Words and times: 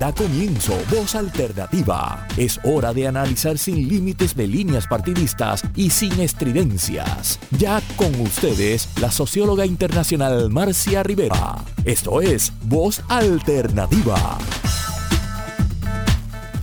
Da 0.00 0.14
comienzo 0.14 0.72
Voz 0.90 1.14
Alternativa. 1.14 2.26
Es 2.38 2.58
hora 2.64 2.94
de 2.94 3.06
analizar 3.06 3.58
sin 3.58 3.86
límites 3.86 4.34
de 4.34 4.46
líneas 4.46 4.86
partidistas 4.86 5.62
y 5.76 5.90
sin 5.90 6.18
estridencias. 6.20 7.38
Ya 7.58 7.82
con 7.96 8.18
ustedes, 8.18 8.88
la 8.98 9.10
socióloga 9.10 9.66
internacional 9.66 10.48
Marcia 10.48 11.02
Rivera. 11.02 11.56
Esto 11.84 12.22
es 12.22 12.50
Voz 12.62 13.02
Alternativa. 13.10 14.38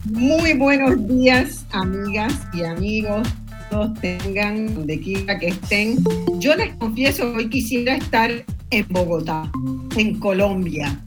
Muy 0.06 0.54
buenos 0.54 1.08
días, 1.08 1.64
amigas 1.74 2.34
y 2.54 2.64
amigos. 2.64 3.28
Todos 3.70 3.94
tengan 4.02 4.74
donde 4.74 5.00
quiera 5.00 5.38
que 5.38 5.50
estén. 5.50 6.04
Yo 6.40 6.56
les 6.56 6.74
confieso, 6.78 7.32
hoy 7.36 7.48
quisiera 7.52 7.98
estar 7.98 8.32
en 8.72 8.88
Bogotá, 8.90 9.52
en 9.96 10.20
Colombia 10.20 11.00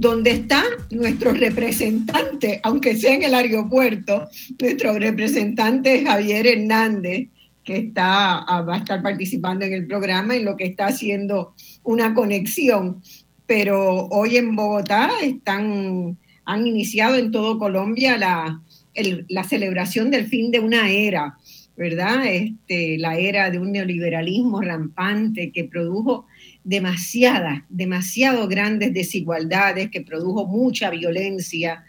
donde 0.00 0.30
está 0.30 0.62
nuestro 0.90 1.32
representante, 1.32 2.60
aunque 2.62 2.96
sea 2.96 3.14
en 3.14 3.22
el 3.22 3.34
aeropuerto, 3.34 4.28
nuestro 4.60 4.98
representante 4.98 6.04
Javier 6.04 6.46
Hernández, 6.46 7.28
que 7.64 7.78
está, 7.78 8.38
ah, 8.38 8.62
va 8.62 8.74
a 8.74 8.78
estar 8.78 9.02
participando 9.02 9.64
en 9.64 9.72
el 9.72 9.86
programa 9.86 10.36
y 10.36 10.42
lo 10.42 10.56
que 10.56 10.66
está 10.66 10.86
haciendo 10.86 11.54
una 11.82 12.14
conexión. 12.14 13.02
Pero 13.46 14.06
hoy 14.08 14.36
en 14.36 14.54
Bogotá 14.54 15.10
están, 15.22 16.16
han 16.44 16.66
iniciado 16.66 17.16
en 17.16 17.32
todo 17.32 17.58
Colombia 17.58 18.16
la, 18.18 18.60
la 19.28 19.44
celebración 19.44 20.10
del 20.10 20.26
fin 20.26 20.50
de 20.50 20.60
una 20.60 20.90
era, 20.90 21.38
¿verdad? 21.76 22.26
Este, 22.26 22.98
la 22.98 23.18
era 23.18 23.50
de 23.50 23.58
un 23.58 23.72
neoliberalismo 23.72 24.60
rampante 24.60 25.50
que 25.52 25.64
produjo 25.64 26.26
demasiadas, 26.66 27.62
demasiado 27.68 28.48
grandes 28.48 28.92
desigualdades, 28.92 29.88
que 29.88 30.00
produjo 30.00 30.46
mucha 30.46 30.90
violencia 30.90 31.84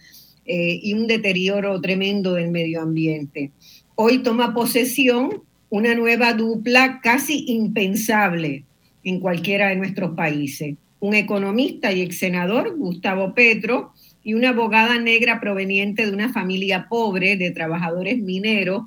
eh, 0.46 0.80
y 0.84 0.94
un 0.94 1.08
deterioro 1.08 1.82
tremendo 1.82 2.36
del 2.36 2.52
medio 2.52 2.84
ambiente. 2.84 3.52
Hoy 3.96 4.20
toma 4.20 4.54
posesión 4.54 5.42
una 5.70 5.96
nueva 5.96 6.34
dupla 6.34 7.02
casi 7.02 7.46
impensable 7.48 8.66
en 9.04 9.20
cualquiera 9.20 9.70
de 9.70 9.78
nuestros 9.78 10.16
países. 10.16 10.76
Un 11.00 11.16
economista 11.16 11.92
y 11.92 12.02
ex 12.02 12.20
senador, 12.20 12.78
Gustavo 12.78 13.34
Petro, 13.34 13.94
y 14.24 14.36
una 14.36 14.50
abogada 14.50 15.00
negra 15.00 15.40
proveniente 15.40 16.06
de 16.06 16.12
una 16.12 16.32
familia 16.32 16.88
pobre 16.88 17.36
de 17.36 17.50
trabajadores 17.50 18.20
mineros, 18.20 18.84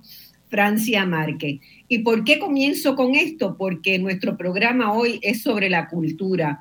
Francia 0.49 1.05
Márquez. 1.05 1.59
¿Y 1.93 1.99
por 1.99 2.23
qué 2.23 2.39
comienzo 2.39 2.95
con 2.95 3.17
esto? 3.17 3.57
Porque 3.59 3.99
nuestro 3.99 4.37
programa 4.37 4.93
hoy 4.93 5.19
es 5.23 5.43
sobre 5.43 5.69
la 5.69 5.89
cultura. 5.89 6.61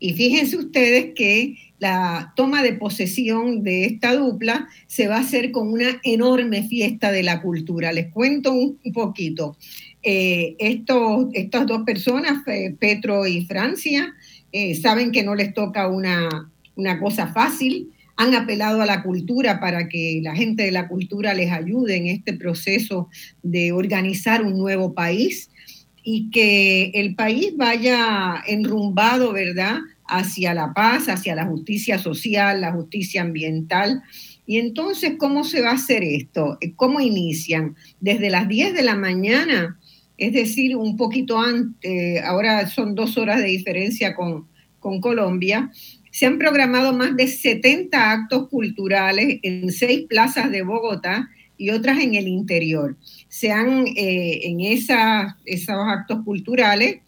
Y 0.00 0.14
fíjense 0.14 0.56
ustedes 0.56 1.14
que 1.14 1.54
la 1.78 2.32
toma 2.34 2.64
de 2.64 2.72
posesión 2.72 3.62
de 3.62 3.84
esta 3.84 4.12
dupla 4.16 4.66
se 4.88 5.06
va 5.06 5.18
a 5.18 5.20
hacer 5.20 5.52
con 5.52 5.68
una 5.68 6.00
enorme 6.02 6.64
fiesta 6.64 7.12
de 7.12 7.22
la 7.22 7.40
cultura. 7.42 7.92
Les 7.92 8.10
cuento 8.10 8.52
un, 8.52 8.76
poquito. 8.92 9.56
Eh, 10.02 10.56
estas 10.58 11.66
dos 11.68 11.82
personas, 11.84 12.42
Petro 12.80 13.28
y 13.28 13.46
Francia, 13.46 14.14
eh, 14.50 14.74
saben 14.74 15.12
que 15.12 15.22
no 15.22 15.36
les 15.36 15.54
toca 15.54 15.86
una, 15.86 16.50
una 16.74 16.98
cosa 16.98 17.28
fácil 17.28 17.93
han 18.16 18.34
apelado 18.34 18.80
a 18.80 18.86
la 18.86 19.02
cultura 19.02 19.60
para 19.60 19.88
que 19.88 20.20
la 20.22 20.34
gente 20.36 20.62
de 20.64 20.70
la 20.70 20.88
cultura 20.88 21.34
les 21.34 21.50
ayude 21.50 21.96
en 21.96 22.06
este 22.06 22.32
proceso 22.34 23.08
de 23.42 23.72
organizar 23.72 24.42
un 24.42 24.58
nuevo 24.58 24.94
país 24.94 25.50
y 26.02 26.30
que 26.30 26.90
el 26.94 27.14
país 27.14 27.54
vaya 27.56 28.42
enrumbado, 28.46 29.32
¿verdad?, 29.32 29.78
hacia 30.06 30.52
la 30.52 30.74
paz, 30.74 31.08
hacia 31.08 31.34
la 31.34 31.46
justicia 31.46 31.98
social, 31.98 32.60
la 32.60 32.72
justicia 32.72 33.22
ambiental. 33.22 34.02
Y 34.46 34.58
entonces, 34.58 35.14
¿cómo 35.18 35.44
se 35.44 35.62
va 35.62 35.70
a 35.70 35.74
hacer 35.74 36.04
esto? 36.04 36.58
¿Cómo 36.76 37.00
inician? 37.00 37.74
Desde 38.00 38.28
las 38.28 38.46
10 38.46 38.74
de 38.74 38.82
la 38.82 38.96
mañana, 38.96 39.78
es 40.18 40.34
decir, 40.34 40.76
un 40.76 40.98
poquito 40.98 41.40
antes, 41.40 42.22
ahora 42.22 42.68
son 42.68 42.94
dos 42.94 43.16
horas 43.16 43.38
de 43.38 43.46
diferencia 43.46 44.14
con, 44.14 44.46
con 44.78 45.00
Colombia, 45.00 45.70
se 46.14 46.26
han 46.26 46.38
programado 46.38 46.92
más 46.92 47.16
de 47.16 47.26
70 47.26 48.12
actos 48.12 48.48
culturales 48.48 49.40
en 49.42 49.72
seis 49.72 50.06
plazas 50.08 50.48
de 50.52 50.62
Bogotá 50.62 51.28
y 51.58 51.70
otras 51.70 51.98
en 51.98 52.14
el 52.14 52.28
interior. 52.28 52.96
Se 53.26 53.50
han, 53.50 53.88
eh, 53.96 54.42
en 54.44 54.60
esa, 54.60 55.36
esos 55.44 55.74
actos 55.74 56.20
culturales, 56.24 56.98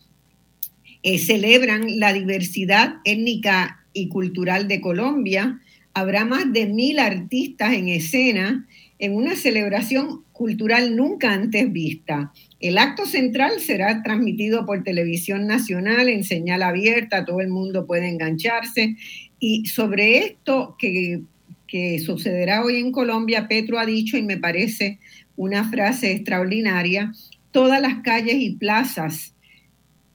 eh, 1.05 1.19
celebran 1.21 2.01
la 2.01 2.13
diversidad 2.13 2.97
étnica 3.05 3.85
y 3.93 4.09
cultural 4.09 4.67
de 4.67 4.81
Colombia. 4.81 5.61
Habrá 5.95 6.25
más 6.25 6.53
de 6.53 6.67
mil 6.67 6.99
artistas 6.99 7.75
en 7.75 7.89
escena 7.89 8.67
en 8.99 9.15
una 9.15 9.37
celebración 9.37 10.25
cultural 10.33 10.97
nunca 10.97 11.33
antes 11.33 11.73
vista. 11.73 12.33
El 12.67 12.79
acto 12.79 13.07
central 13.07 13.61
será 13.61 14.03
transmitido 14.03 14.67
por 14.67 14.83
televisión 14.83 15.47
nacional 15.47 16.09
en 16.09 16.25
señal 16.25 16.65
abierta, 16.65 17.25
todo 17.25 17.41
el 17.41 17.49
mundo 17.49 17.87
puede 17.87 18.09
engancharse. 18.09 18.97
Y 19.39 19.67
sobre 19.67 20.19
esto 20.19 20.75
que, 20.77 21.23
que 21.69 22.01
sucederá 22.01 22.65
hoy 22.65 22.77
en 22.77 22.91
Colombia, 22.91 23.47
Petro 23.47 23.79
ha 23.79 23.87
dicho, 23.87 24.17
y 24.17 24.23
me 24.23 24.37
parece 24.37 24.99
una 25.37 25.71
frase 25.71 26.11
extraordinaria, 26.11 27.13
todas 27.53 27.81
las 27.81 28.03
calles 28.03 28.37
y 28.41 28.57
plazas 28.57 29.35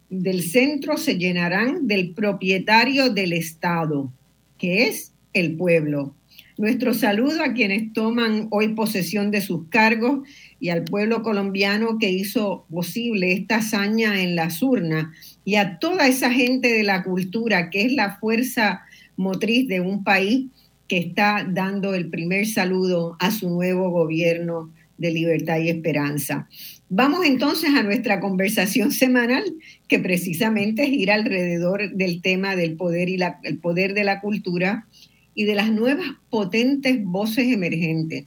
del 0.10 0.42
centro 0.44 0.98
se 0.98 1.18
llenarán 1.18 1.88
del 1.88 2.12
propietario 2.12 3.10
del 3.12 3.32
Estado, 3.32 4.12
que 4.58 4.90
es 4.90 5.14
el 5.32 5.56
pueblo. 5.56 6.16
Nuestro 6.58 6.94
saludo 6.94 7.44
a 7.44 7.54
quienes 7.54 7.94
toman 7.94 8.48
hoy 8.52 8.76
posesión 8.76 9.32
de 9.32 9.40
sus 9.40 9.70
cargos 9.70 10.28
y 10.62 10.70
al 10.70 10.84
pueblo 10.84 11.24
colombiano 11.24 11.98
que 12.00 12.12
hizo 12.12 12.66
posible 12.70 13.34
esta 13.34 13.58
hazaña 13.58 14.22
en 14.22 14.36
las 14.36 14.62
urnas 14.62 15.08
y 15.44 15.56
a 15.56 15.80
toda 15.80 16.08
esa 16.08 16.32
gente 16.32 16.72
de 16.72 16.84
la 16.84 17.04
cultura 17.04 17.72
que 17.72 17.82
es 17.82 17.92
la 17.92 18.18
fuerza 18.20 18.84
motriz 19.18 19.68
de 19.68 19.82
un 19.82 20.04
país 20.04 20.46
que 20.88 21.00
está 21.00 21.48
dando 21.50 21.96
el 21.96 22.10
primer 22.10 22.46
saludo 22.46 23.18
a 23.20 23.32
su 23.32 23.50
nuevo 23.50 23.90
gobierno 23.90 24.72
de 25.00 25.12
libertad 25.12 25.58
y 25.60 25.70
esperanza. 25.70 26.48
Vamos 26.90 27.26
entonces 27.26 27.72
a 27.74 27.82
nuestra 27.82 28.20
conversación 28.20 28.92
semanal 28.92 29.44
que 29.88 29.98
precisamente 29.98 30.86
gira 30.86 31.16
alrededor 31.16 31.92
del 31.94 32.22
tema 32.22 32.56
del 32.56 32.76
poder 32.76 33.10
y 33.10 33.18
el 33.44 33.58
poder 33.58 33.96
de 33.96 34.04
la 34.04 34.22
cultura 34.22 34.86
y 35.34 35.46
de 35.46 35.56
las 35.56 35.72
nuevas 35.72 36.06
potentes 36.30 37.04
voces 37.04 37.52
emergentes. 37.52 38.26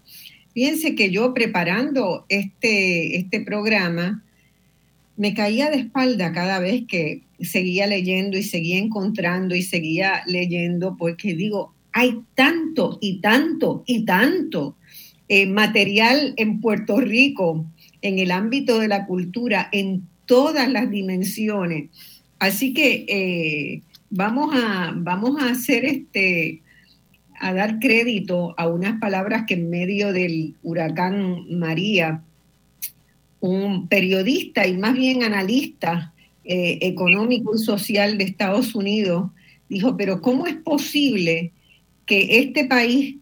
Fíjense 0.55 0.95
que 0.95 1.11
yo 1.11 1.35
preparando 1.35 2.25
este, 2.29 3.17
este 3.17 3.41
programa 3.41 4.23
me 5.17 5.35
caía 5.35 5.71
de 5.71 5.79
espalda 5.79 6.33
cada 6.33 6.59
vez 6.61 6.85
que 6.89 7.23
seguía 7.41 7.87
leyendo 7.87 8.39
y 8.39 8.43
seguía 8.43 8.79
encontrando 8.79 9.55
y 9.55 9.63
seguía 9.63 10.23
leyendo, 10.27 10.97
porque 10.97 11.35
digo, 11.35 11.75
hay 11.93 12.21
tanto 12.35 12.99
y 13.01 13.21
tanto 13.21 13.85
y 13.87 14.05
tanto 14.05 14.77
eh, 15.29 15.47
material 15.47 16.35
en 16.37 16.61
Puerto 16.61 17.01
Rico, 17.01 17.67
en 18.03 18.19
el 18.19 18.31
ámbito 18.31 18.79
de 18.79 18.89
la 18.89 19.07
cultura, 19.07 19.69
en 19.73 20.03
todas 20.27 20.71
las 20.71 20.91
dimensiones. 20.91 21.91
Así 22.39 22.75
que 22.75 23.05
eh, 23.09 23.83
vamos, 24.11 24.55
a, 24.55 24.93
vamos 24.97 25.41
a 25.41 25.51
hacer 25.51 25.85
este, 25.85 26.63
a 27.45 27.53
dar 27.53 27.79
crédito 27.79 28.55
a 28.57 28.67
unas 28.69 28.99
palabras 28.99 29.45
que 29.47 29.53
en 29.53 29.69
medio 29.69 30.15
del 30.15 30.55
huracán 30.63 31.45
María, 31.51 32.23
un 33.39 33.87
periodista 33.87 34.67
y 34.67 34.79
más 34.79 34.95
bien 34.95 35.23
analista 35.23 36.15
eh, 36.43 36.79
económico 36.81 37.55
y 37.55 37.59
social 37.59 38.17
de 38.17 38.25
Estados 38.25 38.75
Unidos 38.75 39.31
dijo, 39.69 39.95
pero 39.95 40.23
¿cómo 40.23 40.47
es 40.47 40.55
posible 40.55 41.53
que 42.07 42.39
este 42.39 42.65
país, 42.65 43.17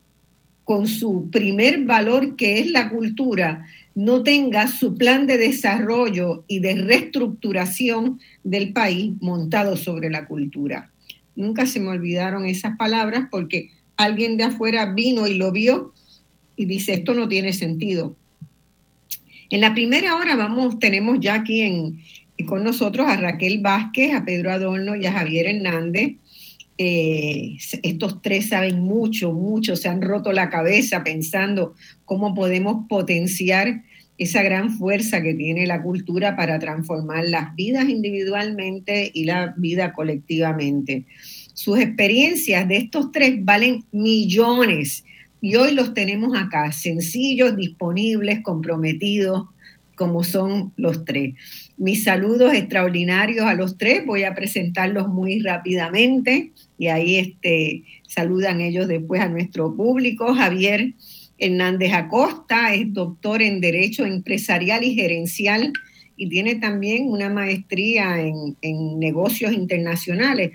con 0.63 0.87
su 0.87 1.29
primer 1.33 1.85
valor 1.85 2.37
que 2.37 2.61
es 2.61 2.71
la 2.71 2.91
cultura, 2.91 3.67
no 3.97 4.23
tenga 4.23 4.69
su 4.69 4.95
plan 4.95 5.27
de 5.27 5.37
desarrollo 5.37 6.45
y 6.47 6.61
de 6.61 6.77
reestructuración 6.77 8.21
del 8.45 8.73
país 8.73 9.15
montado 9.21 9.77
sobre 9.77 10.11
la 10.11 10.27
cultura? 10.27 10.93
Nunca 11.35 11.67
se 11.67 11.81
me 11.81 11.89
olvidaron 11.89 12.45
esas 12.45 12.77
palabras 12.77 13.27
porque 13.29 13.71
alguien 13.97 14.37
de 14.37 14.45
afuera 14.45 14.93
vino 14.93 15.27
y 15.27 15.35
lo 15.35 15.53
vio 15.53 15.93
y 16.57 16.67
dice, 16.67 16.95
esto 16.95 17.15
no 17.15 17.29
tiene 17.29 17.53
sentido. 17.53 18.17
En 19.51 19.61
la 19.61 19.75
primera 19.75 20.17
hora 20.17 20.35
vamos, 20.37 20.79
tenemos 20.79 21.19
ya 21.21 21.35
aquí 21.35 21.99
con 22.47 22.65
nosotros 22.65 23.07
a 23.07 23.17
Raquel 23.17 23.61
Vázquez, 23.61 24.15
a 24.15 24.25
Pedro 24.25 24.51
Adorno 24.51 24.97
y 24.97 25.07
a 25.07 25.13
Javier 25.13 25.47
Hernández. 25.47 26.17
Eh, 26.79 27.59
estos 27.83 28.23
tres 28.23 28.49
saben 28.49 28.81
mucho, 28.81 29.33
mucho, 29.33 29.77
se 29.77 29.89
han 29.89 30.03
roto 30.03 30.33
la 30.33 30.49
cabeza 30.49 31.05
pensando 31.05 31.75
cómo 32.05 32.35
podemos 32.35 32.87
potenciar 32.89 33.83
esa 34.19 34.43
gran 34.43 34.71
fuerza 34.71 35.23
que 35.23 35.35
tiene 35.35 35.67
la 35.67 35.83
cultura 35.83 36.37
para 36.37 36.59
transformar 36.59 37.29
las 37.29 37.55
vidas 37.55 37.89
individualmente 37.89 39.11
y 39.13 39.25
la 39.25 39.55
vida 39.57 39.93
colectivamente. 39.93 41.05
Sus 41.63 41.79
experiencias 41.79 42.67
de 42.67 42.77
estos 42.77 43.13
tres 43.13 43.37
valen 43.45 43.85
millones 43.93 45.05
y 45.41 45.55
hoy 45.55 45.75
los 45.75 45.95
tenemos 45.95 46.37
acá, 46.37 46.73
sencillos, 46.73 47.55
disponibles, 47.57 48.41
comprometidos, 48.43 49.45
como 49.95 50.25
son 50.25 50.73
los 50.77 51.05
tres. 51.05 51.35
Mis 51.77 52.03
saludos 52.03 52.53
extraordinarios 52.53 53.47
a 53.47 53.55
los 53.55 53.79
tres, 53.79 54.05
voy 54.05 54.25
a 54.25 54.35
presentarlos 54.35 55.07
muy 55.07 55.39
rápidamente 55.39 56.51
y 56.79 56.89
ahí 56.89 57.15
este, 57.15 57.85
saludan 58.09 58.61
ellos 58.61 58.89
después 58.89 59.21
a 59.21 59.29
nuestro 59.29 59.77
público. 59.77 60.35
Javier 60.35 60.95
Hernández 61.39 61.93
Acosta 61.93 62.75
es 62.75 62.93
doctor 62.93 63.41
en 63.41 63.61
Derecho 63.61 64.05
Empresarial 64.05 64.83
y 64.83 64.97
Gerencial 64.97 65.73
y 66.17 66.29
tiene 66.29 66.57
también 66.57 67.07
una 67.07 67.31
maestría 67.31 68.21
en, 68.21 68.57
en 68.63 68.99
negocios 68.99 69.53
internacionales, 69.53 70.51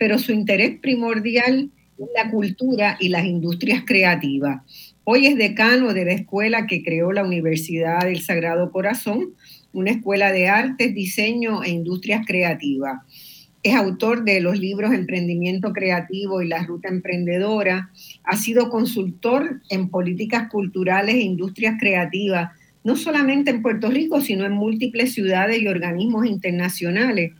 pero 0.00 0.18
su 0.18 0.32
interés 0.32 0.78
primordial 0.80 1.70
es 1.98 2.08
la 2.16 2.30
cultura 2.30 2.96
y 2.98 3.10
las 3.10 3.26
industrias 3.26 3.82
creativas. 3.86 4.62
Hoy 5.04 5.26
es 5.26 5.36
decano 5.36 5.92
de 5.92 6.06
la 6.06 6.12
escuela 6.12 6.66
que 6.66 6.82
creó 6.82 7.12
la 7.12 7.22
Universidad 7.22 8.06
del 8.06 8.22
Sagrado 8.22 8.70
Corazón, 8.72 9.34
una 9.74 9.90
escuela 9.90 10.32
de 10.32 10.48
artes, 10.48 10.94
diseño 10.94 11.62
e 11.62 11.68
industrias 11.68 12.24
creativas. 12.26 13.02
Es 13.62 13.74
autor 13.74 14.24
de 14.24 14.40
los 14.40 14.58
libros 14.58 14.94
Emprendimiento 14.94 15.74
Creativo 15.74 16.40
y 16.40 16.48
La 16.48 16.64
Ruta 16.64 16.88
Emprendedora. 16.88 17.90
Ha 18.24 18.36
sido 18.38 18.70
consultor 18.70 19.60
en 19.68 19.90
políticas 19.90 20.48
culturales 20.48 21.16
e 21.16 21.20
industrias 21.20 21.76
creativas, 21.78 22.52
no 22.84 22.96
solamente 22.96 23.50
en 23.50 23.60
Puerto 23.60 23.90
Rico, 23.90 24.22
sino 24.22 24.46
en 24.46 24.52
múltiples 24.52 25.12
ciudades 25.12 25.60
y 25.60 25.68
organismos 25.68 26.24
internacionales. 26.24 27.32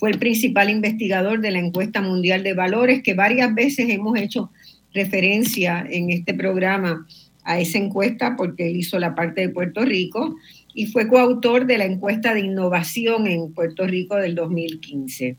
Fue 0.00 0.08
el 0.08 0.18
principal 0.18 0.70
investigador 0.70 1.42
de 1.42 1.50
la 1.50 1.58
encuesta 1.58 2.00
mundial 2.00 2.42
de 2.42 2.54
valores 2.54 3.02
que 3.02 3.12
varias 3.12 3.54
veces 3.54 3.90
hemos 3.90 4.18
hecho 4.18 4.50
referencia 4.94 5.86
en 5.90 6.08
este 6.08 6.32
programa 6.32 7.06
a 7.44 7.60
esa 7.60 7.76
encuesta 7.76 8.34
porque 8.34 8.70
él 8.70 8.76
hizo 8.78 8.98
la 8.98 9.14
parte 9.14 9.42
de 9.42 9.50
Puerto 9.50 9.84
Rico 9.84 10.36
y 10.72 10.86
fue 10.86 11.06
coautor 11.06 11.66
de 11.66 11.76
la 11.76 11.84
encuesta 11.84 12.32
de 12.32 12.40
innovación 12.40 13.26
en 13.26 13.52
Puerto 13.52 13.86
Rico 13.86 14.16
del 14.16 14.34
2015. 14.34 15.36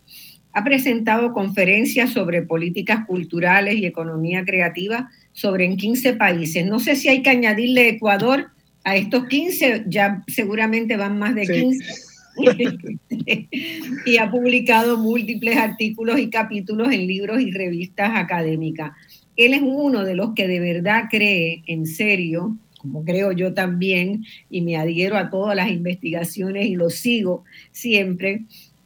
Ha 0.54 0.64
presentado 0.64 1.34
conferencias 1.34 2.12
sobre 2.12 2.44
políticas 2.44 3.08
culturales 3.08 3.78
y 3.78 3.88
economía 3.88 4.46
creativa 4.46 5.10
sobre 5.34 5.66
en 5.66 5.76
15 5.76 6.14
países. 6.14 6.68
No 6.68 6.80
sé 6.80 6.96
si 6.96 7.10
hay 7.10 7.24
que 7.24 7.32
añadirle 7.32 7.90
Ecuador 7.90 8.52
a 8.84 8.96
estos 8.96 9.26
15, 9.26 9.86
ya 9.88 10.24
seguramente 10.28 10.98
van 10.98 11.18
más 11.18 11.34
de 11.34 11.48
15. 11.48 12.11
y 14.06 14.18
ha 14.18 14.32
publicado 14.32 14.98
múltiples 14.98 15.58
artículos 15.58 16.20
y 16.20 16.30
capítulos 16.30 16.92
en 16.92 17.08
libros 17.08 17.42
y 17.42 17.52
revistas 17.52 18.12
académicas. 18.16 18.92
Él 19.36 19.54
es 19.54 19.62
uno 19.64 20.04
de 20.04 20.16
los 20.16 20.34
que 20.34 20.48
de 20.48 20.60
verdad 20.60 21.06
cree 21.10 21.64
en 21.68 21.86
serio 21.86 22.58
como 22.82 23.06
creo 23.06 23.32
yo 23.32 23.54
también, 23.54 24.26
y 24.50 24.62
me 24.62 24.76
adhiero 24.76 25.16
a 25.16 25.30
todas 25.30 25.56
las 25.56 25.70
investigaciones 25.70 26.66
y 26.66 26.76
lo 26.76 26.90
sigo 26.90 27.44
siempre, 27.72 28.46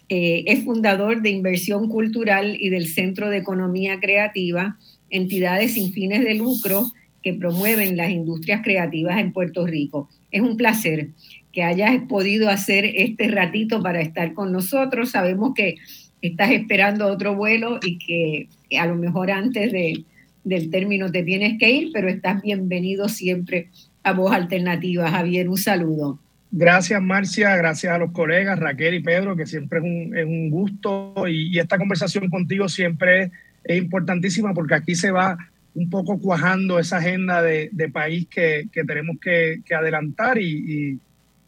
eh, 0.10 0.44
es 0.48 0.64
fundador 0.66 1.22
de 1.22 1.30
Inversión 1.30 1.88
Cultural 1.88 2.58
y 2.60 2.70
del 2.70 2.88
Centro 2.88 3.30
de 3.30 3.38
Economía 3.38 4.00
Creativa, 4.00 4.78
entidades 5.10 5.74
sin 5.74 5.94
fines 5.94 6.24
de 6.24 6.36
lucro 6.36 6.92
que 7.24 7.34
promueven 7.34 7.98
las 7.98 8.12
industrias 8.12 8.62
creativas 8.64 9.18
en 9.18 9.32
Puerto 9.32 9.66
Rico. 9.66 10.10
Es 10.30 10.42
un 10.42 10.58
placer 10.58 11.10
que 11.56 11.64
hayas 11.64 12.02
podido 12.10 12.50
hacer 12.50 12.84
este 12.84 13.30
ratito 13.30 13.82
para 13.82 14.02
estar 14.02 14.34
con 14.34 14.52
nosotros. 14.52 15.12
Sabemos 15.12 15.54
que 15.56 15.76
estás 16.22 16.52
esperando 16.52 17.08
otro 17.08 17.34
vuelo 17.34 17.80
y 17.82 17.98
que 17.98 18.50
a 18.78 18.86
lo 18.86 18.96
mejor 18.96 19.32
antes 19.32 19.72
de, 19.72 20.04
del 20.44 20.70
término 20.70 21.10
te 21.12 21.24
tienes 21.24 21.58
que 21.58 21.72
ir, 21.72 21.92
pero 21.94 22.10
estás 22.10 22.42
bienvenido 22.42 23.08
siempre 23.08 23.70
a 24.04 24.12
Voz 24.12 24.34
Alternativa. 24.34 25.10
Javier, 25.10 25.48
un 25.48 25.58
saludo. 25.58 26.20
Gracias, 26.52 27.02
Marcia. 27.02 27.56
Gracias 27.56 27.94
a 27.94 27.98
los 28.00 28.12
colegas 28.12 28.60
Raquel 28.60 28.96
y 28.96 29.00
Pedro, 29.00 29.38
que 29.38 29.46
siempre 29.46 29.80
es 29.80 30.26
un, 30.26 30.50
gusto. 30.50 31.14
Y, 31.28 31.58
esta 31.58 31.78
conversación 31.78 32.30
contigo 32.30 32.68
siempre 32.68 33.32
es, 33.64 33.78
importantísima 33.78 34.54
porque 34.54 34.76
aquí 34.76 34.96
se 34.96 35.12
va 35.12 35.38
un 35.74 35.90
poco 35.90 36.20
cuajando 36.20 36.80
esa 36.80 36.98
agenda 36.98 37.42
de, 37.42 37.90
país 37.94 38.28
que, 38.28 38.68
tenemos 38.74 39.18
que, 39.22 39.62
adelantar. 39.74 40.38
Y, 40.38 41.00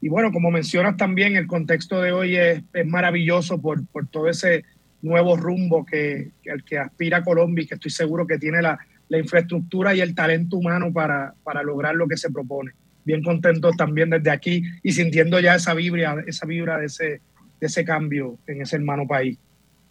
bueno, 0.02 0.32
como 0.32 0.52
mencionas 0.52 0.98
también, 0.98 1.36
el 1.36 1.48
contexto 1.48 2.02
de 2.02 2.12
hoy 2.12 2.36
es, 2.36 2.64
maravilloso 2.86 3.60
por, 3.60 3.86
por 3.88 4.08
todo 4.08 4.30
ese 4.30 4.64
nuevo 5.02 5.36
rumbo 5.36 5.86
que, 5.86 6.32
al 6.52 6.64
que 6.64 6.78
aspira 6.78 7.24
Colombia 7.24 7.64
y 7.64 7.68
que 7.68 7.76
estoy 7.76 7.92
seguro 7.92 8.26
que 8.26 8.38
tiene 8.38 8.62
la, 8.62 8.80
infraestructura 9.10 9.96
y 9.96 10.02
el 10.02 10.14
talento 10.14 10.58
humano 10.58 10.92
para, 10.92 11.34
para, 11.44 11.64
lograr 11.64 11.96
lo 11.96 12.08
que 12.08 12.18
se 12.18 12.30
propone. 12.30 12.72
Bien 13.06 13.24
contentos 13.24 13.78
también 13.78 14.10
desde 14.10 14.30
aquí 14.30 14.64
y 14.84 14.92
sintiendo 14.92 15.40
ya 15.40 15.56
esa 15.56 15.74
vibra, 15.74 16.24
esa 16.28 16.46
vibra 16.46 16.78
de 16.78 16.88
ese, 16.88 17.22
de 17.60 17.68
ese 17.68 17.86
cambio 17.86 18.38
en 18.48 18.62
ese 18.62 18.76
hermano 18.76 19.08
país. 19.08 19.40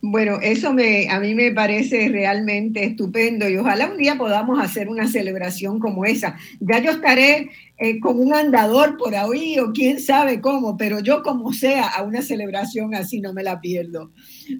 Bueno, 0.02 0.38
eso 0.42 0.72
me, 0.72 1.08
a 1.08 1.18
mí 1.20 1.34
me 1.34 1.52
parece 1.52 2.08
realmente 2.08 2.84
estupendo 2.84 3.48
y 3.48 3.56
ojalá 3.56 3.90
un 3.90 3.96
día 3.96 4.16
podamos 4.16 4.60
hacer 4.60 4.88
una 4.88 5.08
celebración 5.08 5.78
como 5.78 6.04
esa. 6.04 6.36
Ya 6.60 6.78
yo 6.80 6.92
estaré 6.92 7.50
eh, 7.78 7.98
con 7.98 8.20
un 8.20 8.34
andador 8.34 8.98
por 8.98 9.14
ahí 9.14 9.58
o 9.58 9.72
quién 9.72 10.00
sabe 10.00 10.40
cómo, 10.40 10.76
pero 10.76 11.00
yo 11.00 11.22
como 11.22 11.52
sea 11.52 11.88
a 11.88 12.02
una 12.02 12.22
celebración 12.22 12.94
así 12.94 13.20
no 13.20 13.32
me 13.32 13.42
la 13.42 13.60
pierdo. 13.60 14.12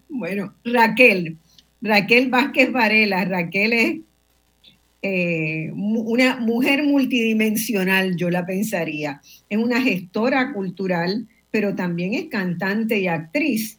Bueno, 0.09 0.55
Raquel, 0.65 1.37
Raquel 1.83 2.31
Vázquez 2.31 2.73
Varela, 2.73 3.25
Raquel 3.27 3.73
es 3.73 4.01
eh, 5.03 5.71
una 5.75 6.37
mujer 6.37 6.83
multidimensional, 6.83 8.17
yo 8.17 8.31
la 8.31 8.47
pensaría. 8.47 9.21
Es 9.49 9.59
una 9.59 9.81
gestora 9.83 10.53
cultural, 10.53 11.29
pero 11.51 11.75
también 11.75 12.15
es 12.15 12.27
cantante 12.27 12.99
y 12.99 13.07
actriz 13.07 13.76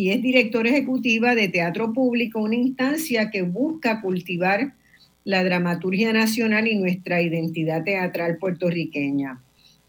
y 0.00 0.12
es 0.12 0.22
directora 0.22 0.70
ejecutiva 0.70 1.34
de 1.34 1.48
Teatro 1.48 1.92
Público, 1.92 2.40
una 2.40 2.54
instancia 2.54 3.30
que 3.30 3.42
busca 3.42 4.00
cultivar 4.00 4.72
la 5.24 5.44
dramaturgia 5.44 6.10
nacional 6.14 6.66
y 6.68 6.76
nuestra 6.76 7.20
identidad 7.20 7.84
teatral 7.84 8.38
puertorriqueña. 8.38 9.42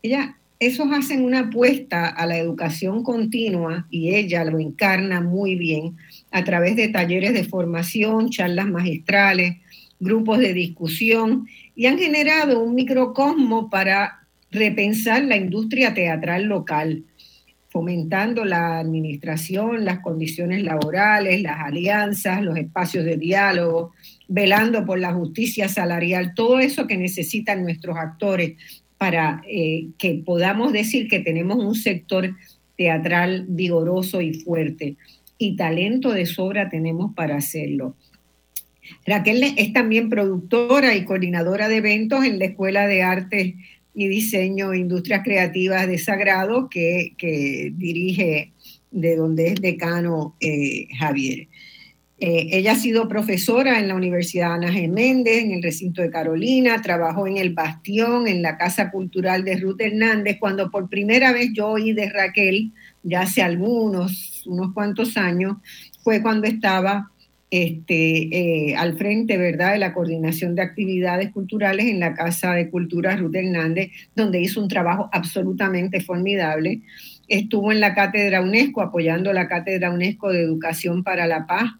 Ella, 0.03 0.35
esos 0.59 0.91
hacen 0.91 1.23
una 1.23 1.47
apuesta 1.47 2.07
a 2.07 2.25
la 2.25 2.37
educación 2.37 3.03
continua 3.03 3.87
y 3.89 4.13
ella 4.13 4.43
lo 4.43 4.59
encarna 4.59 5.21
muy 5.21 5.55
bien 5.55 5.95
a 6.29 6.43
través 6.43 6.75
de 6.75 6.89
talleres 6.89 7.33
de 7.33 7.45
formación, 7.45 8.31
charlas 8.31 8.67
magistrales, 8.67 9.59
grupos 10.01 10.39
de 10.39 10.53
discusión 10.53 11.47
y 11.73 11.85
han 11.85 11.97
generado 11.97 12.61
un 12.61 12.75
microcosmo 12.75 13.69
para 13.69 14.27
repensar 14.51 15.23
la 15.23 15.37
industria 15.37 15.93
teatral 15.93 16.47
local 16.47 17.05
fomentando 17.71 18.43
la 18.43 18.79
administración, 18.79 19.85
las 19.85 19.99
condiciones 19.99 20.61
laborales, 20.61 21.41
las 21.41 21.61
alianzas, 21.61 22.43
los 22.43 22.57
espacios 22.57 23.05
de 23.05 23.15
diálogo, 23.15 23.93
velando 24.27 24.85
por 24.85 24.99
la 24.99 25.13
justicia 25.13 25.69
salarial, 25.69 26.33
todo 26.35 26.59
eso 26.59 26.85
que 26.85 26.97
necesitan 26.97 27.63
nuestros 27.63 27.95
actores 27.97 28.57
para 28.97 29.41
eh, 29.47 29.87
que 29.97 30.21
podamos 30.25 30.73
decir 30.73 31.07
que 31.07 31.21
tenemos 31.21 31.63
un 31.63 31.75
sector 31.75 32.35
teatral 32.77 33.45
vigoroso 33.47 34.21
y 34.21 34.33
fuerte. 34.33 34.97
Y 35.37 35.55
talento 35.55 36.11
de 36.11 36.25
sobra 36.25 36.69
tenemos 36.69 37.15
para 37.15 37.37
hacerlo. 37.37 37.95
Raquel 39.05 39.43
es 39.55 39.71
también 39.71 40.09
productora 40.09 40.93
y 40.95 41.05
coordinadora 41.05 41.69
de 41.69 41.77
eventos 41.77 42.25
en 42.25 42.37
la 42.37 42.45
Escuela 42.45 42.85
de 42.85 43.01
Artes 43.01 43.55
y 43.93 44.07
diseño 44.07 44.73
Industrias 44.73 45.21
Creativas 45.23 45.87
de 45.87 45.97
Sagrado, 45.97 46.69
que, 46.69 47.13
dirige 47.75 48.53
de 48.91 49.15
donde 49.15 49.47
es 49.47 49.61
decano 49.61 50.35
eh, 50.39 50.87
Javier. 50.97 51.47
Eh, 52.23 52.49
ella 52.51 52.73
ha 52.73 52.75
sido 52.75 53.07
profesora 53.07 53.79
en 53.79 53.87
la 53.87 53.95
Universidad 53.95 54.53
Ana 54.53 54.71
G. 54.71 54.87
Méndez, 54.87 55.43
en 55.43 55.53
el 55.53 55.63
recinto 55.63 56.03
de 56.03 56.11
Carolina, 56.11 56.79
trabajó 56.79 57.25
en 57.25 57.37
el 57.37 57.51
Bastión, 57.51 58.27
en 58.27 58.43
la 58.43 58.57
Casa 58.57 58.91
Cultural 58.91 59.43
de 59.43 59.57
Ruth 59.57 59.81
Hernández, 59.81 60.37
cuando 60.39 60.69
por 60.69 60.87
primera 60.87 61.33
vez 61.33 61.49
yo 61.51 61.69
oí 61.69 61.93
de 61.93 62.11
Raquel, 62.11 62.73
ya 63.01 63.21
hace 63.21 63.41
algunos, 63.41 64.43
unos 64.45 64.71
cuantos 64.71 65.17
años, 65.17 65.57
fue 66.03 66.21
cuando 66.21 66.45
estaba 66.45 67.10
este, 67.51 68.69
eh, 68.69 68.75
al 68.77 68.97
frente, 68.97 69.37
¿verdad?, 69.37 69.73
de 69.73 69.79
la 69.79 69.93
coordinación 69.93 70.55
de 70.55 70.61
actividades 70.61 71.31
culturales 71.31 71.85
en 71.87 71.99
la 71.99 72.13
Casa 72.13 72.53
de 72.53 72.69
Cultura 72.69 73.17
Ruth 73.17 73.35
Hernández, 73.35 73.91
donde 74.15 74.41
hizo 74.41 74.61
un 74.61 74.69
trabajo 74.69 75.09
absolutamente 75.11 75.99
formidable. 75.99 76.81
Estuvo 77.27 77.73
en 77.73 77.81
la 77.81 77.93
Cátedra 77.93 78.41
UNESCO 78.41 78.81
apoyando 78.81 79.33
la 79.33 79.49
Cátedra 79.49 79.91
UNESCO 79.91 80.31
de 80.31 80.43
Educación 80.43 81.03
para 81.03 81.27
la 81.27 81.45
Paz. 81.45 81.71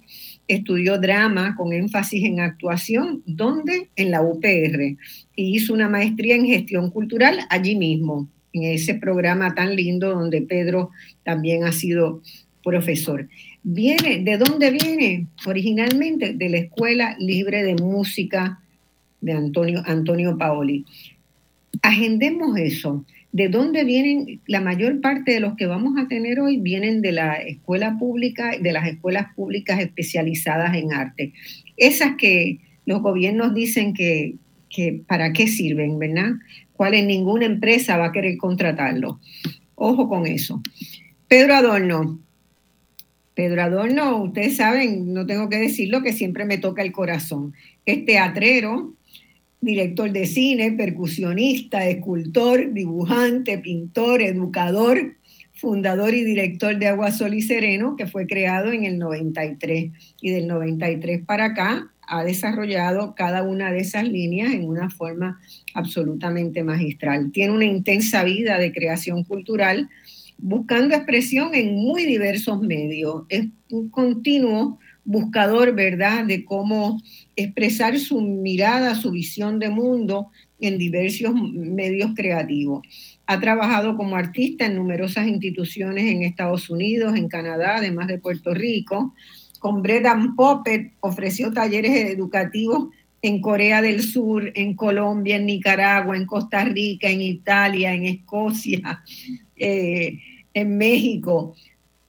Estudió 0.50 1.00
drama 1.00 1.56
con 1.56 1.72
énfasis 1.72 2.26
en 2.26 2.42
actuación, 2.42 3.24
donde 3.26 3.90
en 3.96 4.12
la 4.12 4.22
UPR, 4.22 4.98
y 5.36 5.56
hizo 5.56 5.74
una 5.74 5.88
maestría 5.88 6.36
en 6.36 6.48
gestión 6.48 6.92
cultural 6.92 7.40
allí 7.50 7.78
mismo, 7.78 8.28
en 8.52 8.64
ese 8.64 8.96
programa 8.96 9.56
tan 9.56 9.74
lindo 9.78 10.10
donde 10.10 10.42
Pedro 10.42 10.90
también 11.24 11.64
ha 11.64 11.72
sido 11.72 12.22
profesor. 12.62 13.30
Viene, 13.64 14.24
¿de 14.24 14.38
dónde 14.38 14.72
viene? 14.72 15.28
Originalmente 15.46 16.34
de 16.34 16.50
la 16.50 16.58
Escuela 16.58 17.16
Libre 17.20 17.64
de 17.64 17.76
Música 17.76 18.60
de 19.22 19.34
Antonio, 19.34 19.84
Antonio 19.86 20.38
Paoli. 20.38 20.86
Agendemos 21.84 22.58
eso. 22.58 23.06
¿De 23.32 23.48
dónde 23.48 23.84
vienen? 23.84 24.42
La 24.48 24.62
mayor 24.62 25.00
parte 25.00 25.32
de 25.32 25.40
los 25.40 25.56
que 25.56 25.68
vamos 25.68 25.94
a 25.98 26.08
tener 26.08 26.40
hoy 26.40 26.58
vienen 26.58 27.02
de 27.02 27.14
la 27.14 27.36
escuela 27.36 27.98
pública, 27.98 28.58
de 28.60 28.74
las 28.74 28.88
escuelas 28.88 29.28
públicas 29.36 29.80
especializadas 29.80 30.76
en 30.76 30.92
arte. 30.92 31.34
Esas 31.78 32.16
que 32.18 32.60
los 32.86 33.02
gobiernos 33.02 33.54
dicen 33.54 33.94
que, 33.94 34.36
que 34.70 35.02
para 35.08 35.34
qué 35.34 35.48
sirven, 35.48 36.00
¿verdad? 36.00 36.32
¿Cuál 36.74 36.94
ninguna 37.08 37.46
empresa 37.46 37.96
va 37.96 38.08
a 38.08 38.12
querer 38.12 38.38
contratarlo? 38.38 39.20
Ojo 39.76 40.10
con 40.10 40.26
eso. 40.26 40.62
Pedro 41.28 41.54
Adorno. 41.54 42.21
Pedro 43.34 43.64
Adorno, 43.64 44.24
ustedes 44.24 44.58
saben, 44.58 45.14
no 45.14 45.26
tengo 45.26 45.50
que 45.50 45.58
decirlo, 45.58 46.02
que 46.02 46.14
siempre 46.14 46.46
me 46.46 46.58
toca 46.58 46.82
el 46.82 46.92
corazón. 46.92 47.54
Es 47.86 48.06
teatrero, 48.06 48.94
director 49.62 50.12
de 50.12 50.26
cine, 50.26 50.72
percusionista, 50.72 51.88
escultor, 51.88 52.74
dibujante, 52.74 53.58
pintor, 53.60 54.22
educador, 54.22 55.16
fundador 55.54 56.14
y 56.16 56.24
director 56.24 56.78
de 56.78 56.88
Agua 56.88 57.12
Sol 57.12 57.36
y 57.36 57.42
Sereno, 57.44 57.96
que 57.96 58.08
fue 58.08 58.26
creado 58.26 58.72
en 58.72 58.84
el 58.84 58.98
93. 58.98 59.92
Y 60.20 60.32
del 60.32 60.48
93 60.48 61.24
para 61.24 61.46
acá 61.46 61.92
ha 62.08 62.24
desarrollado 62.24 63.16
cada 63.16 63.44
una 63.44 63.72
de 63.72 63.80
esas 63.80 64.08
líneas 64.08 64.52
en 64.54 64.68
una 64.68 64.90
forma 64.90 65.40
absolutamente 65.74 66.64
magistral. 66.64 67.32
Tiene 67.32 67.54
una 67.54 67.66
intensa 67.66 68.24
vida 68.24 68.58
de 68.58 68.74
creación 68.74 69.24
cultural, 69.24 69.90
buscando 70.42 70.96
expresión 70.96 71.54
en 71.54 71.76
muy 71.76 72.06
diversos 72.06 72.60
medios. 72.62 73.24
Es 73.30 73.48
un 73.70 73.90
continuo 73.90 74.80
buscador, 75.04 75.74
¿verdad?, 75.74 76.26
de 76.26 76.46
cómo 76.46 77.02
expresar 77.36 77.98
su 78.00 78.22
mirada, 78.22 78.96
su 78.96 79.12
visión 79.12 79.60
de 79.60 79.70
mundo 79.70 80.30
en 80.60 80.78
diversos 80.78 81.34
medios 81.34 82.12
creativos. 82.16 82.82
Ha 83.26 83.40
trabajado 83.40 83.98
como 83.98 84.16
artista 84.16 84.66
en 84.66 84.76
numerosas 84.76 85.28
instituciones 85.28 86.06
en 86.06 86.24
Estados 86.24 86.70
Unidos, 86.70 87.16
en 87.16 87.28
Canadá, 87.28 87.78
además 87.78 88.08
de 88.08 88.20
Puerto 88.20 88.54
Rico. 88.54 89.14
Con 89.60 89.82
Bread 89.82 90.06
and 90.06 90.36
Puppet 90.36 90.94
ofreció 91.02 91.52
talleres 91.52 92.12
educativos 92.12 92.90
en 93.22 93.42
Corea 93.42 93.82
del 93.82 94.02
Sur, 94.02 94.52
en 94.56 94.76
Colombia, 94.76 95.36
en 95.36 95.46
Nicaragua, 95.46 96.18
en 96.18 96.26
Costa 96.26 96.64
Rica, 96.66 97.10
en 97.10 97.22
Italia, 97.22 97.94
en 97.94 98.06
Escocia, 98.06 99.04
eh, 99.56 100.18
en 100.54 100.78
México 100.78 101.56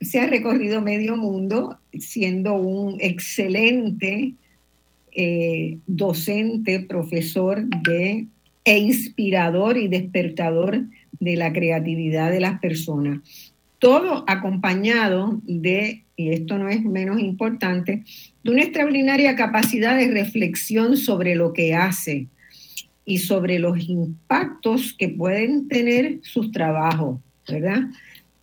se 0.00 0.20
ha 0.20 0.26
recorrido 0.26 0.80
medio 0.80 1.16
mundo 1.16 1.78
siendo 1.98 2.54
un 2.54 2.96
excelente 3.00 4.34
eh, 5.14 5.78
docente, 5.86 6.80
profesor 6.80 7.64
de, 7.64 8.26
e 8.64 8.78
inspirador 8.78 9.76
y 9.76 9.88
despertador 9.88 10.84
de 11.20 11.36
la 11.36 11.52
creatividad 11.52 12.30
de 12.30 12.40
las 12.40 12.60
personas. 12.60 13.20
Todo 13.78 14.24
acompañado 14.26 15.40
de, 15.44 16.04
y 16.16 16.30
esto 16.30 16.58
no 16.58 16.68
es 16.68 16.82
menos 16.82 17.20
importante, 17.20 18.04
de 18.42 18.50
una 18.50 18.62
extraordinaria 18.62 19.36
capacidad 19.36 19.96
de 19.96 20.08
reflexión 20.08 20.96
sobre 20.96 21.34
lo 21.34 21.52
que 21.52 21.74
hace 21.74 22.28
y 23.04 23.18
sobre 23.18 23.58
los 23.58 23.88
impactos 23.88 24.94
que 24.96 25.08
pueden 25.08 25.68
tener 25.68 26.20
sus 26.22 26.52
trabajos, 26.52 27.18
¿verdad? 27.48 27.82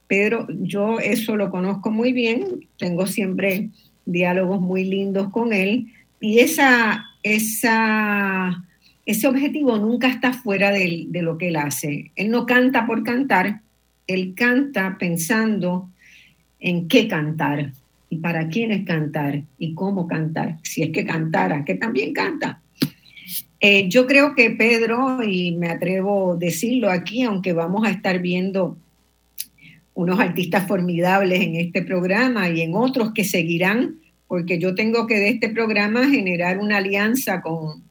Pedro, 0.10 0.48
yo 0.50 1.00
eso 1.00 1.38
lo 1.38 1.52
conozco 1.52 1.92
muy 1.92 2.14
bien, 2.14 2.68
tengo 2.80 3.06
siempre 3.06 3.70
diálogos 4.06 4.60
muy 4.60 4.84
lindos 4.84 5.30
con 5.30 5.54
él 5.54 5.94
y 6.20 6.40
esa, 6.40 7.06
esa, 7.22 8.66
ese 9.06 9.28
objetivo 9.28 9.78
nunca 9.78 10.08
está 10.08 10.34
fuera 10.34 10.72
de, 10.72 11.08
lo 11.14 11.38
que 11.38 11.50
él 11.50 11.58
hace. 11.58 12.12
Él 12.16 12.32
no 12.32 12.48
canta 12.48 12.88
por 12.88 13.04
cantar, 13.04 13.62
él 14.08 14.34
canta 14.36 14.98
pensando 15.00 15.92
en 16.60 16.88
qué 16.88 17.08
cantar 17.08 17.74
y 18.10 18.18
para 18.18 18.50
quiénes 18.50 18.88
cantar 18.88 19.44
y 19.60 19.76
cómo 19.76 20.08
cantar, 20.08 20.58
si 20.64 20.82
es 20.82 20.90
que 20.90 21.06
cantara, 21.06 21.64
que 21.64 21.76
también 21.76 22.14
canta. 22.14 22.64
Eh, 23.60 23.88
yo 23.90 24.08
creo 24.08 24.34
que 24.34 24.50
Pedro, 24.50 25.22
y 25.22 25.52
me 25.52 25.68
atrevo 25.68 26.34
a 26.34 26.36
decirlo 26.36 26.90
aquí, 26.90 27.22
aunque 27.22 27.54
vamos 27.54 27.86
a 27.86 27.92
estar 27.92 28.18
viendo 28.20 28.76
unos 30.00 30.18
artistas 30.18 30.66
formidables 30.66 31.42
en 31.42 31.56
este 31.56 31.82
programa 31.82 32.50
y 32.50 32.62
en 32.62 32.74
otros 32.74 33.12
que 33.12 33.26
seguirán, 33.26 33.96
porque 34.30 34.58
yo 34.58 34.74
tengo 34.74 35.08
que 35.08 35.16
de 35.16 35.28
este 35.28 35.50
programa 35.50 36.08
generar 36.08 36.58
una 36.58 36.78
alianza 36.78 37.42
con, 37.42 37.84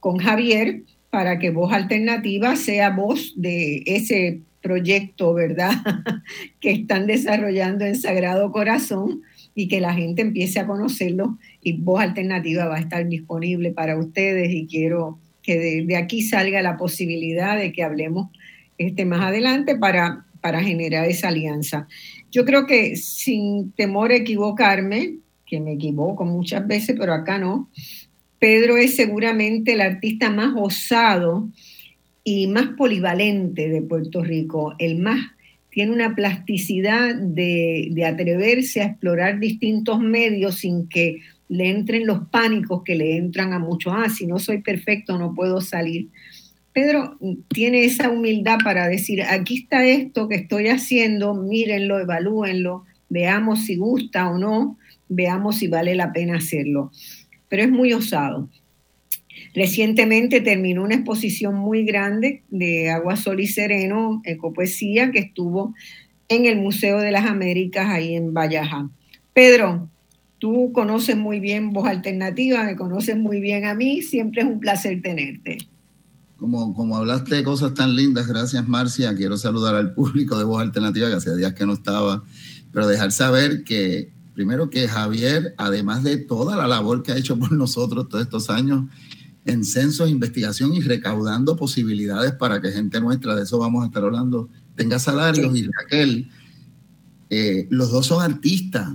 con 0.00 0.18
Javier 0.18 0.82
para 1.10 1.38
que 1.38 1.50
Voz 1.50 1.72
Alternativa 1.72 2.56
sea 2.56 2.90
voz 2.90 3.34
de 3.36 3.84
ese 3.86 4.40
proyecto, 4.60 5.34
¿verdad? 5.34 5.70
que 6.60 6.72
están 6.72 7.06
desarrollando 7.06 7.84
en 7.84 7.94
Sagrado 7.94 8.50
Corazón 8.50 9.22
y 9.54 9.68
que 9.68 9.80
la 9.80 9.94
gente 9.94 10.22
empiece 10.22 10.58
a 10.58 10.66
conocerlo 10.66 11.38
y 11.62 11.74
Voz 11.74 12.02
Alternativa 12.02 12.66
va 12.66 12.78
a 12.78 12.80
estar 12.80 13.06
disponible 13.06 13.70
para 13.70 13.96
ustedes 13.96 14.50
y 14.50 14.66
quiero 14.66 15.20
que 15.44 15.84
de, 15.86 15.96
aquí 15.96 16.22
salga 16.22 16.60
la 16.60 16.76
posibilidad 16.76 17.56
de 17.56 17.70
que 17.70 17.84
hablemos 17.84 18.30
este 18.78 19.04
más 19.04 19.20
adelante 19.20 19.76
para 19.76 20.24
para 20.42 20.62
generar 20.62 21.08
esa 21.08 21.28
alianza. 21.28 21.88
Yo 22.30 22.44
creo 22.44 22.66
que 22.66 22.96
sin 22.96 23.72
temor 23.72 24.10
a 24.10 24.16
equivocarme, 24.16 25.16
que 25.46 25.60
me 25.60 25.72
equivoco 25.72 26.24
muchas 26.26 26.66
veces, 26.66 26.96
pero 26.98 27.14
acá 27.14 27.38
no, 27.38 27.70
Pedro 28.38 28.76
es 28.76 28.96
seguramente 28.96 29.72
el 29.72 29.80
artista 29.80 30.28
más 30.28 30.52
osado 30.56 31.48
y 32.24 32.48
más 32.48 32.68
polivalente 32.76 33.68
de 33.68 33.82
Puerto 33.82 34.22
Rico, 34.22 34.74
el 34.78 34.98
más 34.98 35.20
tiene 35.72 35.92
una 35.92 36.14
plasticidad 36.14 37.14
de, 37.14 38.04
atreverse 38.06 38.82
a 38.82 38.86
explorar 38.86 39.40
distintos 39.40 40.00
medios 40.00 40.56
sin 40.56 40.86
que 40.86 41.20
le 41.48 41.70
entren 41.70 42.06
los 42.06 42.28
pánicos 42.28 42.82
que 42.84 42.94
le 42.94 43.16
entran 43.16 43.54
a 43.54 43.58
muchos. 43.58 43.94
Ah, 43.96 44.10
si 44.10 44.26
no 44.26 44.38
soy 44.38 44.58
perfecto, 44.58 45.16
no 45.18 45.34
puedo 45.34 45.62
salir. 45.62 46.08
Pedro 46.72 47.18
tiene 47.48 47.84
esa 47.84 48.08
humildad 48.08 48.58
para 48.64 48.88
decir, 48.88 49.22
aquí 49.22 49.58
está 49.58 49.84
esto 49.84 50.28
que 50.28 50.36
estoy 50.36 50.68
haciendo, 50.68 51.34
mírenlo, 51.34 51.98
evalúenlo, 51.98 52.84
veamos 53.10 53.66
si 53.66 53.76
gusta 53.76 54.30
o 54.30 54.38
no, 54.38 54.78
veamos 55.08 55.56
si 55.56 55.68
vale 55.68 55.94
la 55.94 56.12
pena 56.12 56.36
hacerlo. 56.36 56.90
Pero 57.48 57.64
es 57.64 57.70
muy 57.70 57.92
osado. 57.92 58.48
Recientemente 59.54 60.40
terminó 60.40 60.82
una 60.82 60.94
exposición 60.94 61.56
muy 61.56 61.84
grande 61.84 62.42
de 62.48 62.90
Agua, 62.90 63.16
Sol 63.16 63.40
y 63.40 63.48
Sereno, 63.48 64.22
ecopoesía, 64.24 65.10
que 65.10 65.18
estuvo 65.18 65.74
en 66.28 66.46
el 66.46 66.56
Museo 66.56 67.00
de 67.00 67.10
las 67.10 67.26
Américas, 67.26 67.86
ahí 67.90 68.14
en 68.14 68.32
Vallaja. 68.32 68.88
Pedro, 69.34 69.90
tú 70.38 70.72
conoces 70.72 71.18
muy 71.18 71.38
bien 71.38 71.74
Voz 71.74 71.86
Alternativa, 71.86 72.64
me 72.64 72.76
conoces 72.76 73.18
muy 73.18 73.40
bien 73.40 73.66
a 73.66 73.74
mí, 73.74 74.00
siempre 74.00 74.40
es 74.40 74.48
un 74.48 74.58
placer 74.58 75.02
tenerte 75.02 75.58
como, 76.50 76.96
hablaste 76.96 77.36
de 77.36 77.44
cosas 77.44 77.72
tan 77.74 77.94
lindas, 77.94 78.26
gracias 78.26 78.66
Marcia, 78.66 79.14
quiero 79.14 79.36
saludar 79.36 79.76
al 79.76 79.94
público 79.94 80.36
de 80.36 80.44
Voz 80.44 80.60
Alternativa, 80.60 81.08
que 81.08 81.14
hacía 81.14 81.34
días 81.34 81.54
que 81.54 81.64
no 81.64 81.74
estaba, 81.74 82.24
pero 82.72 82.88
dejar 82.88 83.12
saber 83.12 83.62
que, 83.62 84.12
primero 84.34 84.68
que 84.68 84.88
Javier, 84.88 85.54
además 85.56 86.02
de 86.02 86.16
toda 86.16 86.56
la 86.56 86.66
labor 86.66 87.02
que 87.02 87.12
ha 87.12 87.16
hecho 87.16 87.38
por 87.38 87.52
nosotros 87.52 88.08
todos 88.08 88.24
estos 88.24 88.50
años 88.50 88.84
en 89.44 89.64
censos, 89.64 90.10
investigación 90.10 90.74
y 90.74 90.80
recaudando 90.80 91.56
posibilidades 91.56 92.32
para 92.32 92.60
que 92.60 92.72
gente 92.72 93.00
nuestra, 93.00 93.36
de 93.36 93.44
eso 93.44 93.58
vamos 93.58 93.84
a 93.84 93.86
estar 93.86 94.02
hablando, 94.02 94.48
tenga 94.74 94.98
salarios, 94.98 95.56
y 95.56 95.68
Raquel, 95.68 96.28
eh, 97.30 97.66
los 97.70 97.90
dos 97.92 98.06
son 98.06 98.22
artistas, 98.22 98.90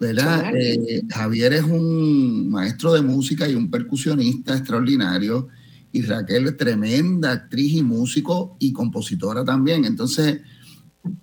¿verdad? 0.00 0.50
Eh, 0.54 1.02
Javier 1.10 1.52
es 1.52 1.62
un 1.62 2.50
maestro 2.50 2.92
de 2.92 3.02
música 3.02 3.48
y 3.48 3.54
un 3.54 3.70
percusionista 3.70 4.56
extraordinario 4.56 5.48
y 5.96 6.02
Raquel 6.02 6.46
es 6.46 6.56
tremenda 6.58 7.32
actriz 7.32 7.72
y 7.72 7.82
músico 7.82 8.56
y 8.58 8.74
compositora 8.74 9.44
también. 9.46 9.86
Entonces, 9.86 10.42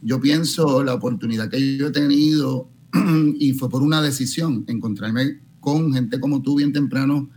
yo 0.02 0.20
pienso 0.20 0.84
la 0.84 0.96
oportunidad 0.96 1.48
que 1.48 1.78
yo 1.78 1.88
he 1.88 1.92
tenido 1.92 2.72
y 3.40 3.54
fue 3.54 3.70
por 3.70 3.84
una 3.84 4.02
decisión, 4.02 4.66
encontrarme 4.68 5.42
con 5.60 5.94
gente 5.94 6.20
como 6.20 6.42
tú 6.42 6.56
bien 6.56 6.74
temprano. 6.74 7.30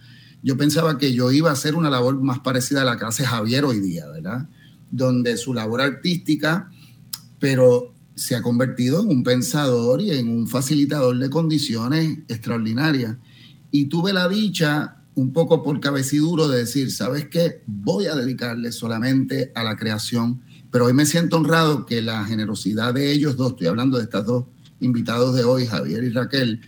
Yo 0.43 0.57
pensaba 0.57 0.97
que 0.97 1.12
yo 1.12 1.31
iba 1.31 1.50
a 1.50 1.52
hacer 1.52 1.75
una 1.75 1.90
labor 1.90 2.23
más 2.23 2.38
parecida 2.38 2.81
a 2.81 2.85
la 2.87 2.97
que 2.97 3.05
hace 3.05 3.26
Javier 3.26 3.66
hoy 3.66 3.81
día, 3.81 4.07
¿verdad? 4.07 4.49
Donde 4.90 5.37
su 5.37 5.52
labor 5.52 5.83
artística, 5.83 6.71
pero 7.38 7.93
se 8.14 8.35
ha 8.35 8.40
convertido 8.40 9.02
en 9.02 9.11
un 9.11 9.23
pensador 9.23 10.00
y 10.00 10.12
en 10.12 10.31
un 10.31 10.49
facilitador 10.49 11.19
de 11.19 11.28
condiciones 11.28 12.21
extraordinarias. 12.28 13.19
Y 13.71 13.87
tuve 13.87 14.14
la 14.14 14.26
dicha 14.26 15.02
un 15.16 15.32
poco 15.32 15.62
por 15.62 15.80
cabeciduro 15.80 16.46
de 16.46 16.58
decir, 16.58 16.92
¿sabes 16.92 17.26
qué? 17.28 17.62
Voy 17.66 18.06
a 18.06 18.14
dedicarle 18.14 18.70
solamente 18.70 19.50
a 19.54 19.64
la 19.64 19.75
creación, 19.75 20.42
pero 20.70 20.85
hoy 20.85 20.92
me 20.92 21.06
siento 21.06 21.38
honrado 21.38 21.87
que 21.87 22.02
la 22.02 22.23
generosidad 22.26 22.92
de 22.92 23.12
ellos 23.12 23.37
dos, 23.37 23.52
estoy 23.52 23.66
hablando 23.66 23.96
de 23.96 24.04
estas 24.04 24.26
dos 24.26 24.44
invitados 24.78 25.35
de 25.35 25.42
hoy, 25.42 25.66
Javier 25.66 26.04
y 26.04 26.11
Raquel, 26.11 26.61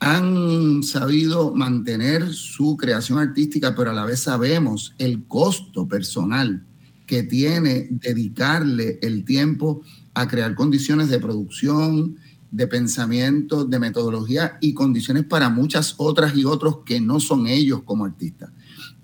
han 0.00 0.82
sabido 0.82 1.54
mantener 1.54 2.32
su 2.32 2.76
creación 2.76 3.20
artística, 3.20 3.76
pero 3.76 3.92
a 3.92 3.94
la 3.94 4.04
vez 4.04 4.18
sabemos 4.18 4.92
el 4.98 5.24
costo 5.28 5.86
personal 5.86 6.66
que 7.06 7.22
tiene 7.22 7.86
dedicarle 7.90 8.98
el 9.00 9.24
tiempo 9.24 9.82
a 10.14 10.26
crear 10.26 10.56
condiciones 10.56 11.08
de 11.08 11.20
producción, 11.20 12.16
de 12.56 12.66
pensamiento, 12.66 13.66
de 13.66 13.78
metodología 13.78 14.56
y 14.62 14.72
condiciones 14.72 15.24
para 15.24 15.50
muchas 15.50 15.94
otras 15.98 16.34
y 16.34 16.46
otros 16.46 16.78
que 16.86 17.02
no 17.02 17.20
son 17.20 17.46
ellos 17.46 17.82
como 17.84 18.06
artistas. 18.06 18.50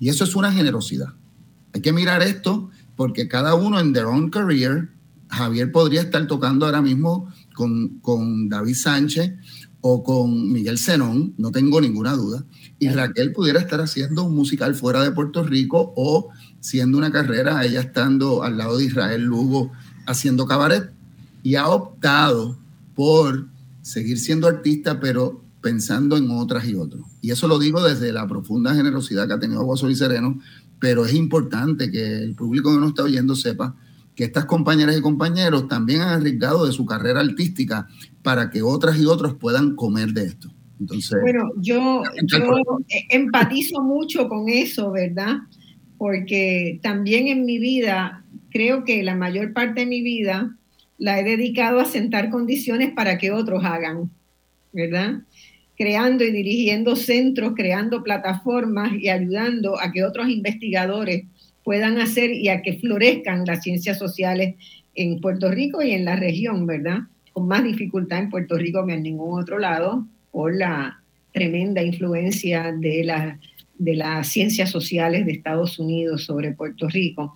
Y 0.01 0.09
eso 0.09 0.25
es 0.25 0.35
una 0.35 0.51
generosidad. 0.51 1.13
Hay 1.75 1.83
que 1.83 1.93
mirar 1.93 2.23
esto 2.23 2.71
porque 2.97 3.29
cada 3.29 3.55
uno 3.55 3.79
en 3.79 3.93
their 3.93 4.07
own 4.07 4.31
career, 4.31 4.89
Javier 5.29 5.71
podría 5.71 6.01
estar 6.01 6.27
tocando 6.27 6.65
ahora 6.65 6.81
mismo 6.81 7.29
con, 7.55 7.99
con 7.99 8.49
David 8.49 8.75
Sánchez 8.75 9.35
o 9.83 10.03
con 10.03 10.51
Miguel 10.51 10.79
Zenón, 10.79 11.35
no 11.37 11.51
tengo 11.51 11.79
ninguna 11.79 12.13
duda, 12.13 12.47
y 12.79 12.89
Raquel 12.89 13.33
pudiera 13.33 13.61
estar 13.61 13.83
haciendo 13.83 14.25
un 14.25 14.35
musical 14.35 14.75
fuera 14.75 15.03
de 15.03 15.11
Puerto 15.11 15.43
Rico 15.43 15.93
o 15.95 16.31
siendo 16.61 16.97
una 16.97 17.13
carrera, 17.13 17.63
ella 17.67 17.81
estando 17.81 18.45
al 18.45 18.57
lado 18.57 18.79
de 18.79 18.85
Israel 18.85 19.25
Lugo 19.25 19.73
haciendo 20.07 20.47
cabaret, 20.47 20.91
y 21.43 21.57
ha 21.57 21.69
optado 21.69 22.62
por 22.95 23.49
seguir 23.83 24.19
siendo 24.19 24.47
artista, 24.47 25.01
pero 25.01 25.43
pensando 25.61 26.17
en 26.17 26.31
otras 26.31 26.67
y 26.67 26.75
otros. 26.75 27.07
Y 27.21 27.31
eso 27.31 27.49
lo 27.49 27.59
digo 27.59 27.83
desde 27.83 28.13
la 28.13 28.27
profunda 28.27 28.75
generosidad 28.75 29.27
que 29.27 29.35
ha 29.35 29.41
tenido 29.41 29.65
Guaso 29.65 29.89
y 29.89 29.95
Sereno, 29.95 30.41
pero 30.79 31.07
es 31.07 31.15
importante 31.15 31.91
que 31.91 32.19
el 32.19 32.35
público 32.35 32.73
que 32.73 32.81
nos 32.81 32.89
está 32.91 33.05
oyendo 33.05 33.37
sepa 33.37 33.77
que 34.15 34.25
estas 34.25 34.45
compañeras 34.45 34.97
y 34.99 35.01
compañeros 35.01 35.69
también 35.69 36.03
han 36.03 36.21
arriesgado 36.21 36.67
de 36.67 36.73
su 36.73 36.85
carrera 36.85 37.21
artística 37.21 37.89
para 38.23 38.51
que 38.51 38.63
otras 38.63 38.99
y 38.99 39.07
otros 39.07 39.35
puedan 39.35 39.75
comer 39.75 40.13
de 40.13 40.25
esto. 40.25 40.53
Entonces, 40.81 41.19
bueno, 41.23 41.49
yo, 41.59 42.03
yo 42.25 42.39
empatizo 43.09 43.81
mucho 43.81 44.29
con 44.29 44.49
eso, 44.49 44.91
¿verdad? 44.91 45.37
Porque 45.97 46.81
también 46.83 47.29
en 47.29 47.45
mi 47.47 47.59
vida, 47.59 48.25
creo 48.51 48.85
que 48.85 49.03
la 49.05 49.15
mayor 49.15 49.53
parte 49.53 49.81
de 49.81 49.87
mi 49.87 50.03
vida 50.03 50.57
la 51.03 51.19
he 51.19 51.25
dedicado 51.25 51.81
a 51.81 51.85
sentar 51.85 52.31
condiciones 52.31 52.93
para 52.93 53.19
que 53.19 53.33
otros 53.33 53.65
hagan, 53.65 54.09
¿verdad? 54.73 55.23
Creando 55.77 56.23
y 56.23 56.31
dirigiendo 56.31 56.95
centros, 56.95 57.55
creando 57.57 58.05
plataformas 58.05 58.93
y 58.95 59.09
ayudando 59.09 59.81
a 59.81 59.91
que 59.91 60.05
otros 60.05 60.29
investigadores 60.29 61.25
puedan 61.65 61.99
hacer 61.99 62.31
y 62.31 62.51
a 62.51 62.63
que 62.63 62.75
florezcan 62.75 63.45
las 63.45 63.65
ciencias 63.65 63.99
sociales 63.99 64.55
en 64.95 65.21
Puerto 65.21 65.51
Rico 65.51 65.83
y 65.83 65.91
en 65.91 66.05
la 66.05 66.15
región, 66.15 66.69
¿verdad? 66.69 67.01
Con 67.33 67.49
más 67.49 67.65
dificultad 67.65 68.21
en 68.21 68.31
Puerto 68.31 68.57
Rico 68.57 68.87
que 68.87 68.95
en 68.95 69.03
ningún 69.03 69.41
otro 69.41 69.59
lado 69.59 70.07
por 70.31 70.55
la 70.55 71.03
tremenda 71.33 71.83
influencia 71.83 72.71
de, 72.79 73.03
la, 73.03 73.41
de 73.77 73.97
las 73.97 74.29
ciencias 74.29 74.71
sociales 74.71 75.27
de 75.27 75.33
Estados 75.33 75.81
Unidos 75.81 76.23
sobre 76.23 76.53
Puerto 76.53 76.87
Rico 76.89 77.35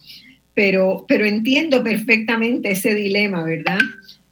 pero, 0.57 1.05
pero 1.07 1.27
entiendo 1.27 1.85
perfectamente 1.85 2.71
ese 2.71 2.95
dilema, 2.95 3.45
¿verdad? 3.45 3.79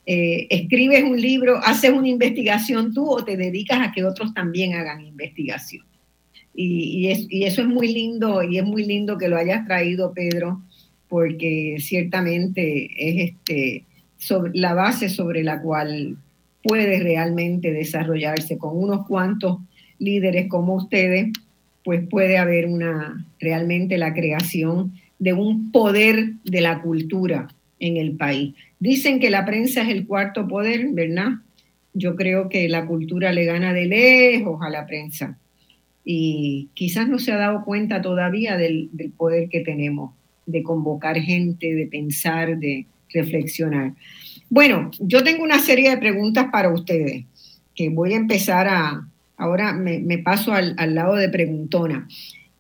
Eh, 0.07 0.47
escribes 0.49 1.05
un 1.05 1.21
libro, 1.21 1.59
haces 1.63 1.91
una 1.91 2.09
investigación 2.09 2.95
tú 2.95 3.11
o 3.11 3.23
te 3.23 3.37
dedicas 3.37 3.87
a 3.87 3.93
que 3.93 4.05
otros 4.05 4.33
también 4.33 4.73
hagan 4.73 5.05
investigación. 5.05 5.85
Y, 6.55 7.09
eso 7.45 7.61
es 7.61 7.69
muy 7.69 7.93
lindo 7.93 8.43
y 8.43 8.57
es 8.57 8.65
muy 8.65 8.87
lindo 8.87 9.19
que 9.19 9.29
lo 9.29 9.37
hayas 9.37 9.67
traído, 9.67 10.15
Pedro, 10.15 10.63
porque 11.11 11.77
ciertamente 11.81 12.89
es 12.97 13.33
este, 13.33 13.85
sobre, 14.17 14.53
la 14.55 14.73
base 14.73 15.11
sobre 15.11 15.45
la 15.45 15.61
cual 15.61 16.17
puede 16.63 17.01
realmente 17.01 17.71
desarrollarse 17.71 18.57
con 18.57 18.79
unos 18.79 19.07
cuantos 19.07 19.59
líderes 19.99 20.49
como 20.49 20.77
ustedes, 20.77 21.29
pues 21.85 22.09
puede 22.09 22.39
haber 22.39 22.65
una 22.65 23.27
realmente 23.39 23.99
la 23.99 24.15
creación 24.15 24.95
de 25.19 25.33
un 25.33 25.73
poder 25.73 26.35
de 26.45 26.61
la 26.61 26.83
cultura 26.83 27.49
en 27.79 27.97
el 27.97 28.17
país. 28.17 28.55
Dicen 28.79 29.21
que 29.21 29.31
la 29.31 29.45
prensa 29.45 29.83
es 29.83 29.89
el 29.89 30.07
cuarto 30.07 30.47
poder, 30.49 30.89
¿verdad? 30.93 31.33
Yo 31.93 32.17
creo 32.17 32.49
que 32.49 32.69
la 32.69 32.87
cultura 32.87 33.33
le 33.33 33.45
gana 33.45 33.73
de 33.73 33.87
lejos 33.87 34.61
a 34.63 34.71
la 34.71 34.87
prensa 34.87 35.39
y 36.05 36.69
quizás 36.75 37.09
no 37.09 37.19
se 37.19 37.33
ha 37.33 37.37
dado 37.37 37.65
cuenta 37.65 38.03
todavía 38.03 38.57
del, 38.57 38.91
poder 39.17 39.49
que 39.49 39.61
tenemos 39.61 40.13
de 40.47 40.63
convocar 40.63 41.17
gente, 41.19 41.75
de 41.75 41.87
pensar, 41.87 42.59
de 42.59 42.87
reflexionar. 43.13 43.95
Bueno, 44.51 44.91
yo 45.01 45.25
tengo 45.25 45.43
una 45.43 45.59
serie 45.59 45.91
de 45.91 45.97
preguntas 45.97 46.47
para 46.53 46.69
ustedes, 46.69 47.25
que 47.75 47.89
voy 47.89 48.13
a 48.13 48.17
empezar 48.17 48.69
a, 48.69 49.09
ahora 49.37 49.73
me, 49.73 50.19
paso 50.19 50.53
al, 50.53 50.75
al, 50.77 50.95
lado 50.95 51.15
de 51.15 51.31
preguntona. 51.31 52.07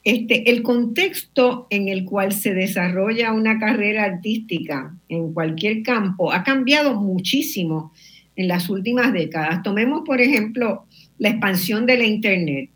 Este, 0.04 0.50
el 0.50 0.62
contexto 0.62 1.66
en 1.70 1.88
el 1.88 2.04
cual 2.04 2.32
se 2.32 2.52
desarrolla 2.52 3.32
una 3.32 3.58
carrera 3.58 4.04
artística 4.04 4.94
en 5.08 5.32
cualquier 5.32 5.82
campo 5.82 6.30
ha 6.30 6.44
cambiado 6.44 7.00
muchísimo 7.00 7.90
en 8.36 8.48
las 8.48 8.68
últimas 8.68 9.14
décadas. 9.14 9.62
Tomemos, 9.62 10.02
por 10.04 10.20
ejemplo, 10.20 10.84
la 11.18 11.30
expansión 11.30 11.86
de 11.86 11.96
la 11.96 12.04
Internet, 12.04 12.68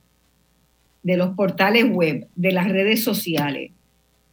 de 1.03 1.17
los 1.19 1.35
portales 1.35 1.85
web, 1.91 2.27
de 2.35 2.53
las 2.53 2.69
redes 2.69 3.05
sociales. 3.05 3.73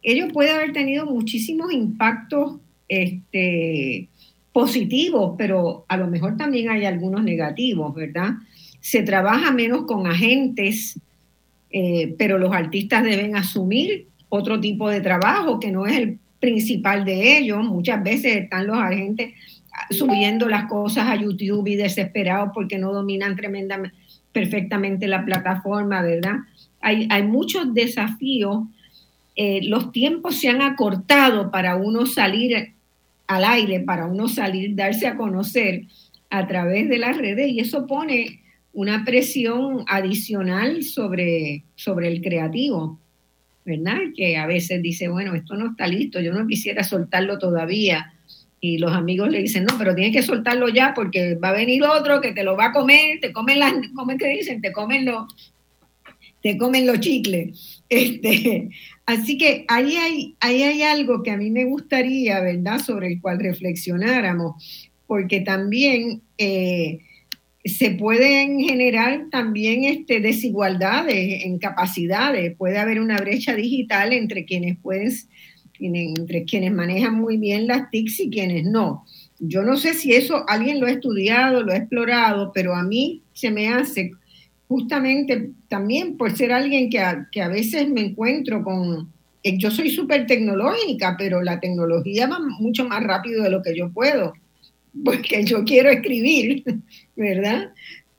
Ello 0.02 0.28
puede 0.28 0.50
haber 0.50 0.72
tenido 0.72 1.04
muchísimos 1.04 1.72
impactos 1.72 2.60
este, 2.88 4.08
positivos, 4.52 5.34
pero 5.36 5.84
a 5.88 5.98
lo 5.98 6.06
mejor 6.06 6.38
también 6.38 6.70
hay 6.70 6.86
algunos 6.86 7.22
negativos, 7.22 7.94
¿verdad? 7.94 8.36
Se 8.80 9.02
trabaja 9.02 9.50
menos 9.50 9.84
con 9.84 10.06
agentes 10.06 10.98
eh, 11.78 12.14
pero 12.16 12.38
los 12.38 12.54
artistas 12.54 13.04
deben 13.04 13.36
asumir 13.36 14.08
otro 14.30 14.58
tipo 14.58 14.88
de 14.88 15.02
trabajo 15.02 15.60
que 15.60 15.70
no 15.70 15.84
es 15.84 15.98
el 15.98 16.18
principal 16.40 17.04
de 17.04 17.36
ellos. 17.36 17.62
Muchas 17.66 18.02
veces 18.02 18.34
están 18.34 18.66
los 18.66 18.78
agentes 18.78 19.34
subiendo 19.90 20.48
las 20.48 20.70
cosas 20.70 21.06
a 21.06 21.16
YouTube 21.16 21.68
y 21.68 21.76
desesperados 21.76 22.52
porque 22.54 22.78
no 22.78 22.94
dominan 22.94 23.36
tremendamente, 23.36 23.94
perfectamente 24.32 25.06
la 25.06 25.26
plataforma, 25.26 26.00
¿verdad? 26.00 26.36
Hay, 26.80 27.08
hay 27.10 27.24
muchos 27.24 27.74
desafíos. 27.74 28.64
Eh, 29.34 29.60
los 29.64 29.92
tiempos 29.92 30.36
se 30.36 30.48
han 30.48 30.62
acortado 30.62 31.50
para 31.50 31.76
uno 31.76 32.06
salir 32.06 32.72
al 33.26 33.44
aire, 33.44 33.80
para 33.80 34.06
uno 34.06 34.28
salir, 34.28 34.74
darse 34.74 35.08
a 35.08 35.18
conocer 35.18 35.82
a 36.30 36.46
través 36.46 36.88
de 36.88 36.96
las 36.96 37.18
redes 37.18 37.50
y 37.50 37.60
eso 37.60 37.86
pone 37.86 38.45
una 38.76 39.06
presión 39.06 39.84
adicional 39.86 40.82
sobre, 40.82 41.64
sobre 41.76 42.08
el 42.08 42.20
creativo, 42.20 43.00
¿verdad? 43.64 43.96
Que 44.14 44.36
a 44.36 44.46
veces 44.46 44.82
dice, 44.82 45.08
bueno, 45.08 45.34
esto 45.34 45.56
no 45.56 45.70
está 45.70 45.88
listo, 45.88 46.20
yo 46.20 46.34
no 46.34 46.46
quisiera 46.46 46.84
soltarlo 46.84 47.38
todavía. 47.38 48.12
Y 48.60 48.76
los 48.76 48.92
amigos 48.92 49.30
le 49.30 49.40
dicen, 49.40 49.64
no, 49.64 49.78
pero 49.78 49.94
tienes 49.94 50.14
que 50.14 50.22
soltarlo 50.22 50.68
ya 50.68 50.92
porque 50.94 51.36
va 51.36 51.48
a 51.48 51.54
venir 51.54 51.84
otro 51.84 52.20
que 52.20 52.32
te 52.32 52.44
lo 52.44 52.54
va 52.54 52.66
a 52.66 52.72
comer, 52.72 53.18
te 53.18 53.32
comen 53.32 53.60
las, 53.60 53.72
¿cómo 53.94 54.14
que 54.18 54.28
dicen? 54.28 54.60
Te 54.60 54.72
comen 54.72 55.06
los, 55.06 55.24
te 56.42 56.58
comen 56.58 56.86
los 56.86 57.00
chicles. 57.00 57.82
Este, 57.88 58.68
así 59.06 59.38
que 59.38 59.64
ahí 59.68 59.96
hay, 59.96 60.36
ahí 60.40 60.62
hay 60.64 60.82
algo 60.82 61.22
que 61.22 61.30
a 61.30 61.38
mí 61.38 61.50
me 61.50 61.64
gustaría, 61.64 62.40
¿verdad? 62.40 62.78
Sobre 62.80 63.06
el 63.06 63.22
cual 63.22 63.38
reflexionáramos, 63.38 64.90
porque 65.06 65.40
también 65.40 66.20
eh, 66.36 66.98
se 67.68 67.90
pueden 67.90 68.60
generar 68.60 69.26
también 69.30 69.84
este, 69.84 70.20
desigualdades 70.20 71.44
en 71.44 71.58
capacidades. 71.58 72.56
Puede 72.56 72.78
haber 72.78 73.00
una 73.00 73.18
brecha 73.18 73.54
digital 73.54 74.12
entre 74.12 74.44
quienes 74.44 74.78
pueden, 74.78 75.12
entre 75.80 76.44
quienes 76.44 76.72
manejan 76.72 77.14
muy 77.14 77.36
bien 77.38 77.66
las 77.66 77.90
TICs 77.90 78.20
y 78.20 78.30
quienes 78.30 78.64
no. 78.64 79.04
Yo 79.38 79.62
no 79.62 79.76
sé 79.76 79.94
si 79.94 80.14
eso 80.14 80.44
alguien 80.48 80.80
lo 80.80 80.86
ha 80.86 80.90
estudiado, 80.90 81.62
lo 81.62 81.72
ha 81.72 81.76
explorado, 81.76 82.52
pero 82.54 82.74
a 82.74 82.82
mí 82.82 83.22
se 83.32 83.50
me 83.50 83.68
hace 83.68 84.12
justamente 84.68 85.50
también 85.68 86.16
por 86.16 86.36
ser 86.36 86.52
alguien 86.52 86.90
que 86.90 86.98
a, 86.98 87.28
que 87.30 87.42
a 87.42 87.48
veces 87.48 87.88
me 87.88 88.00
encuentro 88.00 88.64
con, 88.64 89.12
eh, 89.42 89.58
yo 89.58 89.70
soy 89.70 89.90
súper 89.90 90.26
tecnológica, 90.26 91.16
pero 91.18 91.42
la 91.42 91.60
tecnología 91.60 92.26
va 92.26 92.38
mucho 92.58 92.84
más 92.84 93.02
rápido 93.02 93.42
de 93.42 93.50
lo 93.50 93.62
que 93.62 93.76
yo 93.76 93.92
puedo 93.92 94.32
porque 95.04 95.44
yo 95.44 95.64
quiero 95.64 95.90
escribir, 95.90 96.64
¿verdad? 97.16 97.72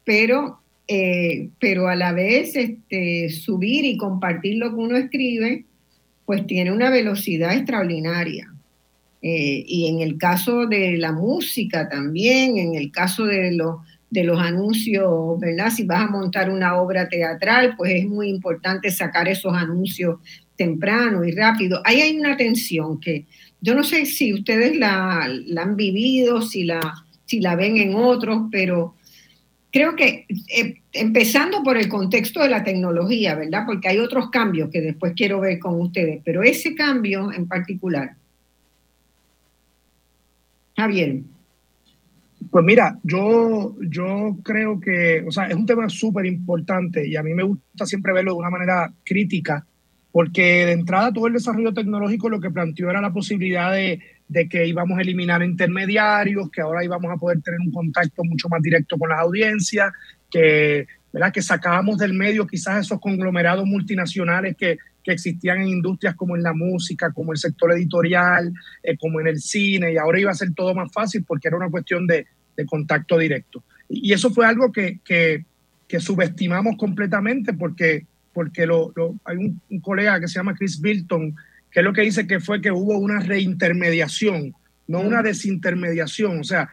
Pero, 0.03 0.59
eh, 0.87 1.49
pero 1.59 1.87
a 1.87 1.95
la 1.95 2.13
vez 2.13 2.55
este, 2.55 3.29
subir 3.29 3.85
y 3.85 3.97
compartir 3.97 4.57
lo 4.57 4.69
que 4.69 4.75
uno 4.75 4.97
escribe, 4.97 5.65
pues 6.25 6.45
tiene 6.45 6.71
una 6.71 6.89
velocidad 6.89 7.53
extraordinaria. 7.53 8.53
Eh, 9.21 9.63
y 9.67 9.87
en 9.87 10.01
el 10.01 10.17
caso 10.17 10.67
de 10.67 10.97
la 10.97 11.11
música 11.11 11.89
también, 11.89 12.57
en 12.57 12.75
el 12.75 12.91
caso 12.91 13.25
de 13.25 13.51
los, 13.51 13.77
de 14.09 14.23
los 14.23 14.39
anuncios, 14.39 15.39
¿verdad? 15.39 15.71
Si 15.71 15.83
vas 15.83 16.03
a 16.03 16.11
montar 16.11 16.49
una 16.49 16.79
obra 16.79 17.09
teatral, 17.09 17.75
pues 17.75 17.93
es 17.95 18.05
muy 18.05 18.29
importante 18.29 18.91
sacar 18.91 19.27
esos 19.27 19.53
anuncios 19.53 20.19
temprano 20.55 21.23
y 21.23 21.31
rápido. 21.31 21.81
Ahí 21.85 22.01
hay 22.01 22.17
una 22.17 22.35
tensión 22.35 22.99
que 22.99 23.25
yo 23.61 23.75
no 23.75 23.83
sé 23.83 24.05
si 24.05 24.33
ustedes 24.33 24.77
la, 24.77 25.23
han 25.23 25.75
vivido, 25.75 26.41
si 26.41 26.63
la 26.63 27.03
si 27.27 27.41
la 27.41 27.55
ven 27.55 27.77
en 27.77 27.93
otros, 27.93 28.43
pero 28.49 28.95
creo 29.71 29.95
que 29.95 30.25
eh, 30.47 30.81
empezando 30.93 31.61
por 31.61 31.77
el 31.77 31.89
contexto 31.89 32.41
de 32.41 32.49
la 32.49 32.63
tecnología, 32.63 33.35
¿verdad? 33.35 33.63
Porque 33.65 33.89
hay 33.89 33.99
otros 33.99 34.29
cambios 34.31 34.69
que 34.71 34.81
después 34.81 35.13
quiero 35.15 35.41
ver 35.41 35.59
con 35.59 35.79
ustedes, 35.79 36.21
pero 36.23 36.41
ese 36.41 36.73
cambio 36.73 37.31
en 37.31 37.47
particular. 37.47 38.15
Javier. 40.75 41.21
Pues 42.49 42.63
mira, 42.63 42.97
yo, 43.03 43.75
yo 43.81 44.37
creo 44.41 44.79
que, 44.79 45.25
o 45.27 45.31
sea, 45.31 45.47
es 45.47 45.55
un 45.55 45.65
tema 45.65 45.89
súper 45.89 46.25
importante 46.25 47.05
y 47.05 47.15
a 47.17 47.23
mí 47.23 47.33
me 47.33 47.43
gusta 47.43 47.85
siempre 47.85 48.13
verlo 48.13 48.33
de 48.33 48.39
una 48.39 48.49
manera 48.49 48.93
crítica, 49.03 49.65
porque 50.17 50.65
de 50.65 50.71
entrada 50.71 51.13
todo 51.13 51.27
el 51.27 51.33
desarrollo 51.33 51.75
tecnológico 51.75 52.27
lo 52.27 52.41
que 52.41 52.49
planteó 52.49 52.89
era 52.89 52.99
la 53.01 53.13
posibilidad 53.13 53.71
de, 53.71 54.01
que 54.49 54.65
íbamos 54.65 54.97
a 54.97 55.01
eliminar 55.03 55.43
intermediarios, 55.43 56.49
que 56.49 56.61
ahora 56.61 56.83
íbamos 56.83 57.11
a 57.11 57.17
poder 57.17 57.39
tener 57.43 57.59
un 57.59 57.71
contacto 57.71 58.23
mucho 58.23 58.49
más 58.49 58.59
directo 58.63 58.97
con 58.97 59.09
las 59.09 59.19
audiencias, 59.19 59.93
que, 60.31 60.87
¿verdad? 61.13 61.31
que 61.31 61.43
sacábamos 61.43 61.99
del 61.99 62.15
medio 62.15 62.47
quizás 62.47 62.83
esos 62.83 62.99
conglomerados 62.99 63.67
multinacionales 63.67 64.57
que, 64.57 64.79
que 65.03 65.11
existían 65.11 65.61
en 65.61 65.67
industrias 65.67 66.15
como 66.15 66.35
en 66.35 66.41
la 66.41 66.53
música, 66.55 67.11
como 67.11 67.31
el 67.31 67.37
sector 67.37 67.71
editorial, 67.73 68.51
eh, 68.81 68.97
como 68.97 69.19
en 69.19 69.27
el 69.27 69.39
cine, 69.39 69.93
y 69.93 69.97
ahora 69.97 70.19
iba 70.19 70.31
a 70.31 70.33
ser 70.33 70.51
todo 70.55 70.73
más 70.73 70.91
fácil 70.91 71.25
porque 71.27 71.49
era 71.49 71.57
una 71.57 71.69
cuestión 71.69 72.07
de, 72.07 72.25
de 72.55 72.65
contacto 72.65 73.19
directo. 73.19 73.63
Y 73.87 74.11
eso 74.13 74.31
fue 74.31 74.47
algo 74.47 74.71
que, 74.71 74.99
que, 75.05 75.45
que 75.87 75.99
subestimamos 75.99 76.75
completamente 76.75 77.53
porque, 77.53 78.07
porque 78.37 78.67
lo, 78.67 78.93
lo, 78.95 79.15
hay 79.25 79.35
un, 79.35 79.59
un, 79.67 79.79
colega 79.79 80.19
que 80.19 80.27
se 80.27 80.35
llama 80.35 80.53
Chris 80.53 80.79
Bilton, 80.79 81.35
que 81.71 81.79
es 81.79 81.83
lo 81.83 81.91
que 81.91 82.03
dice 82.03 82.27
que 82.27 82.39
fue 82.39 82.61
que 82.61 82.69
hubo 82.69 82.95
una 82.99 83.19
reintermediación, 83.19 84.53
no 84.87 84.99
una 84.99 85.23
desintermediación. 85.23 86.41
O 86.41 86.43
sea, 86.43 86.69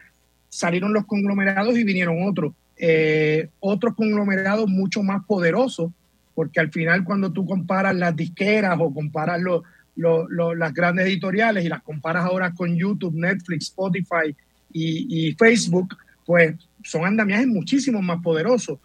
salieron 0.47 0.93
los 0.93 1.07
conglomerados 1.07 1.75
y 1.75 1.83
vinieron 1.83 2.17
otros. 2.21 2.53
Eh, 2.77 3.49
otros 3.61 3.95
conglomerados 3.95 4.69
mucho 4.69 5.01
más 5.01 5.25
poderosos, 5.25 5.91
porque 6.35 6.59
al 6.59 6.71
final 6.71 7.03
cuando 7.03 7.31
tú 7.31 7.47
comparas 7.47 7.95
las 7.95 8.15
disqueras 8.15 8.77
o 8.79 8.93
comparas 8.93 9.41
lo, 9.41 9.63
lo, 9.95 10.29
lo, 10.29 10.53
las 10.53 10.71
grandes 10.71 11.07
editoriales 11.07 11.65
y 11.65 11.69
las 11.69 11.81
comparas 11.81 12.25
ahora 12.25 12.53
con 12.53 12.77
YouTube, 12.77 13.15
Netflix, 13.15 13.69
Spotify 13.69 14.35
y, 14.71 15.29
y 15.29 15.33
Facebook, 15.33 15.97
pues 16.27 16.53
son 16.85 17.05
andamiajes 17.05 17.47
muchísimo 17.47 18.01
más 18.01 18.21
poderosos, 18.21 18.79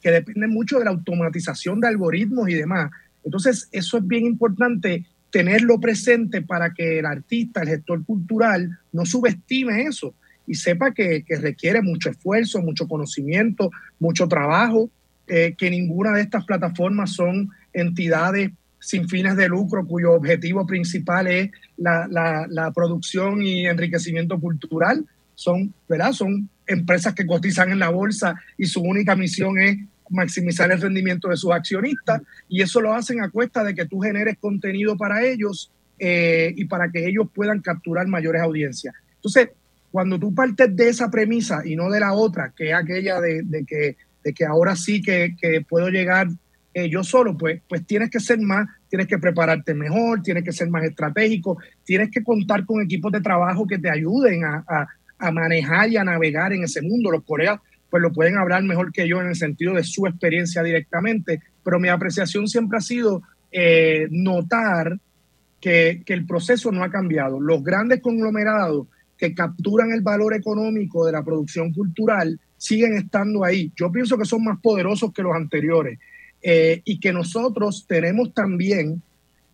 que 0.00 0.10
dependen 0.10 0.50
mucho 0.50 0.78
de 0.78 0.84
la 0.84 0.92
automatización 0.92 1.80
de 1.80 1.88
algoritmos 1.88 2.48
y 2.48 2.54
demás. 2.54 2.90
Entonces, 3.24 3.68
eso 3.72 3.98
es 3.98 4.06
bien 4.06 4.24
importante 4.24 5.04
tenerlo 5.30 5.80
presente 5.80 6.42
para 6.42 6.72
que 6.72 7.00
el 7.00 7.06
artista, 7.06 7.62
el 7.62 7.68
gestor 7.68 8.04
cultural, 8.04 8.78
no 8.92 9.04
subestime 9.04 9.82
eso 9.82 10.14
y 10.46 10.54
sepa 10.54 10.94
que, 10.94 11.24
requiere 11.40 11.82
mucho 11.82 12.10
esfuerzo, 12.10 12.62
mucho 12.62 12.86
conocimiento, 12.86 13.70
mucho 13.98 14.28
trabajo, 14.28 14.88
eh, 15.26 15.56
que 15.58 15.68
ninguna 15.68 16.12
de 16.12 16.22
estas 16.22 16.44
plataformas 16.44 17.12
son 17.12 17.50
entidades 17.72 18.52
sin 18.78 19.08
fines 19.08 19.34
de 19.34 19.48
lucro 19.48 19.84
cuyo 19.84 20.12
objetivo 20.12 20.64
principal 20.64 21.26
es 21.26 21.50
la, 21.76 22.06
la 22.48 22.70
producción 22.70 23.42
y 23.42 23.66
enriquecimiento 23.66 24.38
cultural. 24.38 25.04
Son, 25.34 25.74
¿verdad? 25.88 26.12
Son 26.12 26.48
empresas 26.66 27.14
que 27.14 27.26
cotizan 27.26 27.70
en 27.70 27.78
la 27.78 27.90
bolsa 27.90 28.34
y 28.56 28.66
su 28.66 28.80
única 28.80 29.14
misión 29.16 29.58
es 29.58 29.78
maximizar 30.10 30.70
el 30.70 30.80
rendimiento 30.80 31.28
de 31.28 31.36
sus 31.36 31.52
accionistas 31.52 32.22
y 32.48 32.62
eso 32.62 32.80
lo 32.80 32.92
hacen 32.94 33.20
a 33.20 33.30
cuesta 33.30 33.64
de 33.64 33.74
que 33.74 33.86
tú 33.86 34.00
generes 34.00 34.38
contenido 34.38 34.96
para 34.96 35.24
ellos 35.24 35.72
eh, 35.98 36.52
y 36.56 36.64
para 36.66 36.90
que 36.90 37.06
ellos 37.06 37.28
puedan 37.34 37.60
capturar 37.60 38.06
mayores 38.06 38.42
audiencias. 38.42 38.94
Entonces, 39.16 39.50
cuando 39.90 40.18
tú 40.18 40.34
partes 40.34 40.74
de 40.76 40.88
esa 40.88 41.10
premisa 41.10 41.62
y 41.64 41.74
no 41.74 41.90
de 41.90 42.00
la 42.00 42.12
otra, 42.12 42.52
que 42.56 42.68
es 42.68 42.74
aquella 42.74 43.20
de, 43.20 43.64
que, 43.66 43.96
de 44.22 44.32
que 44.32 44.44
ahora 44.44 44.76
sí 44.76 45.00
que, 45.00 45.34
que 45.40 45.62
puedo 45.62 45.88
llegar 45.88 46.28
eh, 46.78 46.90
yo 46.90 47.02
solo, 47.02 47.34
pues, 47.38 47.62
pues 47.66 47.86
tienes 47.86 48.10
que 48.10 48.20
ser 48.20 48.38
más, 48.38 48.68
tienes 48.90 49.06
que 49.06 49.16
prepararte 49.16 49.72
mejor, 49.72 50.20
tienes 50.20 50.44
que 50.44 50.52
ser 50.52 50.68
más 50.68 50.84
estratégico, 50.84 51.56
tienes 51.82 52.10
que 52.10 52.22
contar 52.22 52.66
con 52.66 52.82
equipos 52.82 53.10
de 53.12 53.22
trabajo 53.22 53.66
que 53.66 53.78
te 53.78 53.88
ayuden 53.88 54.44
a, 54.44 54.86
a 55.18 55.30
manejar 55.30 55.88
y 55.88 55.96
a 55.96 56.04
navegar 56.04 56.52
en 56.52 56.64
ese 56.64 56.82
mundo. 56.82 57.10
Los 57.10 57.24
coreanos 57.24 57.60
pues 57.90 58.02
lo 58.02 58.12
pueden 58.12 58.36
hablar 58.36 58.62
mejor 58.62 58.92
que 58.92 59.08
yo 59.08 59.20
en 59.20 59.28
el 59.28 59.36
sentido 59.36 59.74
de 59.74 59.84
su 59.84 60.06
experiencia 60.06 60.62
directamente, 60.62 61.40
pero 61.62 61.78
mi 61.78 61.88
apreciación 61.88 62.48
siempre 62.48 62.78
ha 62.78 62.80
sido 62.80 63.22
eh, 63.52 64.08
notar 64.10 64.98
que, 65.60 66.02
que 66.04 66.12
el 66.12 66.26
proceso 66.26 66.72
no 66.72 66.82
ha 66.82 66.90
cambiado. 66.90 67.40
Los 67.40 67.62
grandes 67.62 68.00
conglomerados 68.00 68.86
que 69.16 69.34
capturan 69.34 69.92
el 69.92 70.02
valor 70.02 70.34
económico 70.34 71.06
de 71.06 71.12
la 71.12 71.24
producción 71.24 71.72
cultural 71.72 72.38
siguen 72.56 72.94
estando 72.94 73.44
ahí. 73.44 73.72
Yo 73.76 73.90
pienso 73.90 74.18
que 74.18 74.24
son 74.24 74.44
más 74.44 74.58
poderosos 74.60 75.12
que 75.12 75.22
los 75.22 75.34
anteriores 75.34 75.98
eh, 76.42 76.82
y 76.84 77.00
que 77.00 77.12
nosotros 77.12 77.86
tenemos 77.88 78.32
también 78.34 79.02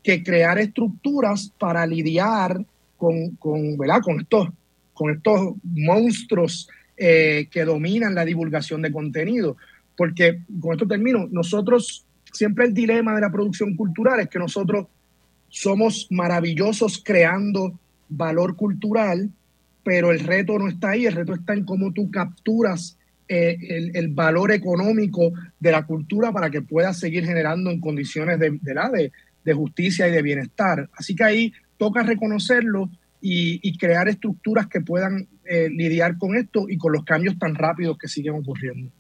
que 0.02 0.22
crear 0.22 0.58
estructuras 0.58 1.52
para 1.58 1.86
lidiar 1.86 2.64
con, 2.96 3.30
con, 3.36 3.76
¿verdad? 3.76 4.00
con, 4.02 4.20
estos, 4.20 4.48
con 4.92 5.10
estos 5.10 5.54
monstruos 5.64 6.68
eh, 6.96 7.48
que 7.50 7.64
dominan 7.64 8.14
la 8.14 8.24
divulgación 8.24 8.82
de 8.82 8.92
contenido. 8.92 9.56
Porque, 9.96 10.42
con 10.60 10.72
esto 10.72 10.86
termino, 10.86 11.28
nosotros, 11.30 12.06
siempre 12.32 12.66
el 12.66 12.74
dilema 12.74 13.14
de 13.14 13.20
la 13.20 13.32
producción 13.32 13.76
cultural 13.76 14.20
es 14.20 14.28
que 14.28 14.38
nosotros 14.38 14.86
somos 15.48 16.06
maravillosos 16.10 17.02
creando 17.04 17.78
valor 18.08 18.56
cultural, 18.56 19.30
pero 19.84 20.12
el 20.12 20.20
reto 20.20 20.58
no 20.58 20.68
está 20.68 20.90
ahí, 20.90 21.06
el 21.06 21.14
reto 21.14 21.34
está 21.34 21.54
en 21.54 21.64
cómo 21.64 21.92
tú 21.92 22.10
capturas 22.10 22.96
eh, 23.28 23.90
el, 23.94 24.08
valor 24.08 24.52
económico 24.52 25.32
de 25.58 25.72
la 25.72 25.86
cultura 25.86 26.32
para 26.32 26.50
que 26.50 26.62
pueda 26.62 26.92
seguir 26.92 27.24
generando 27.24 27.70
en 27.70 27.80
condiciones 27.80 28.38
de 28.38 29.54
justicia 29.54 30.08
y 30.08 30.12
de 30.12 30.22
bienestar. 30.22 30.88
Así 30.94 31.14
que 31.14 31.24
ahí 31.24 31.52
toca 31.78 32.02
reconocerlo 32.02 32.90
y, 33.22 33.60
y 33.62 33.78
crear 33.78 34.08
estructuras 34.08 34.66
que 34.66 34.80
puedan 34.80 35.28
eh, 35.44 35.70
lidiar 35.70 36.18
con 36.18 36.36
esto 36.36 36.66
y 36.68 36.76
con 36.76 36.92
los 36.92 37.04
cambios 37.04 37.38
tan 37.38 37.54
rápidos 37.54 37.96
que 37.96 38.08
siguen 38.08 38.34
ocurriendo. 38.34 38.90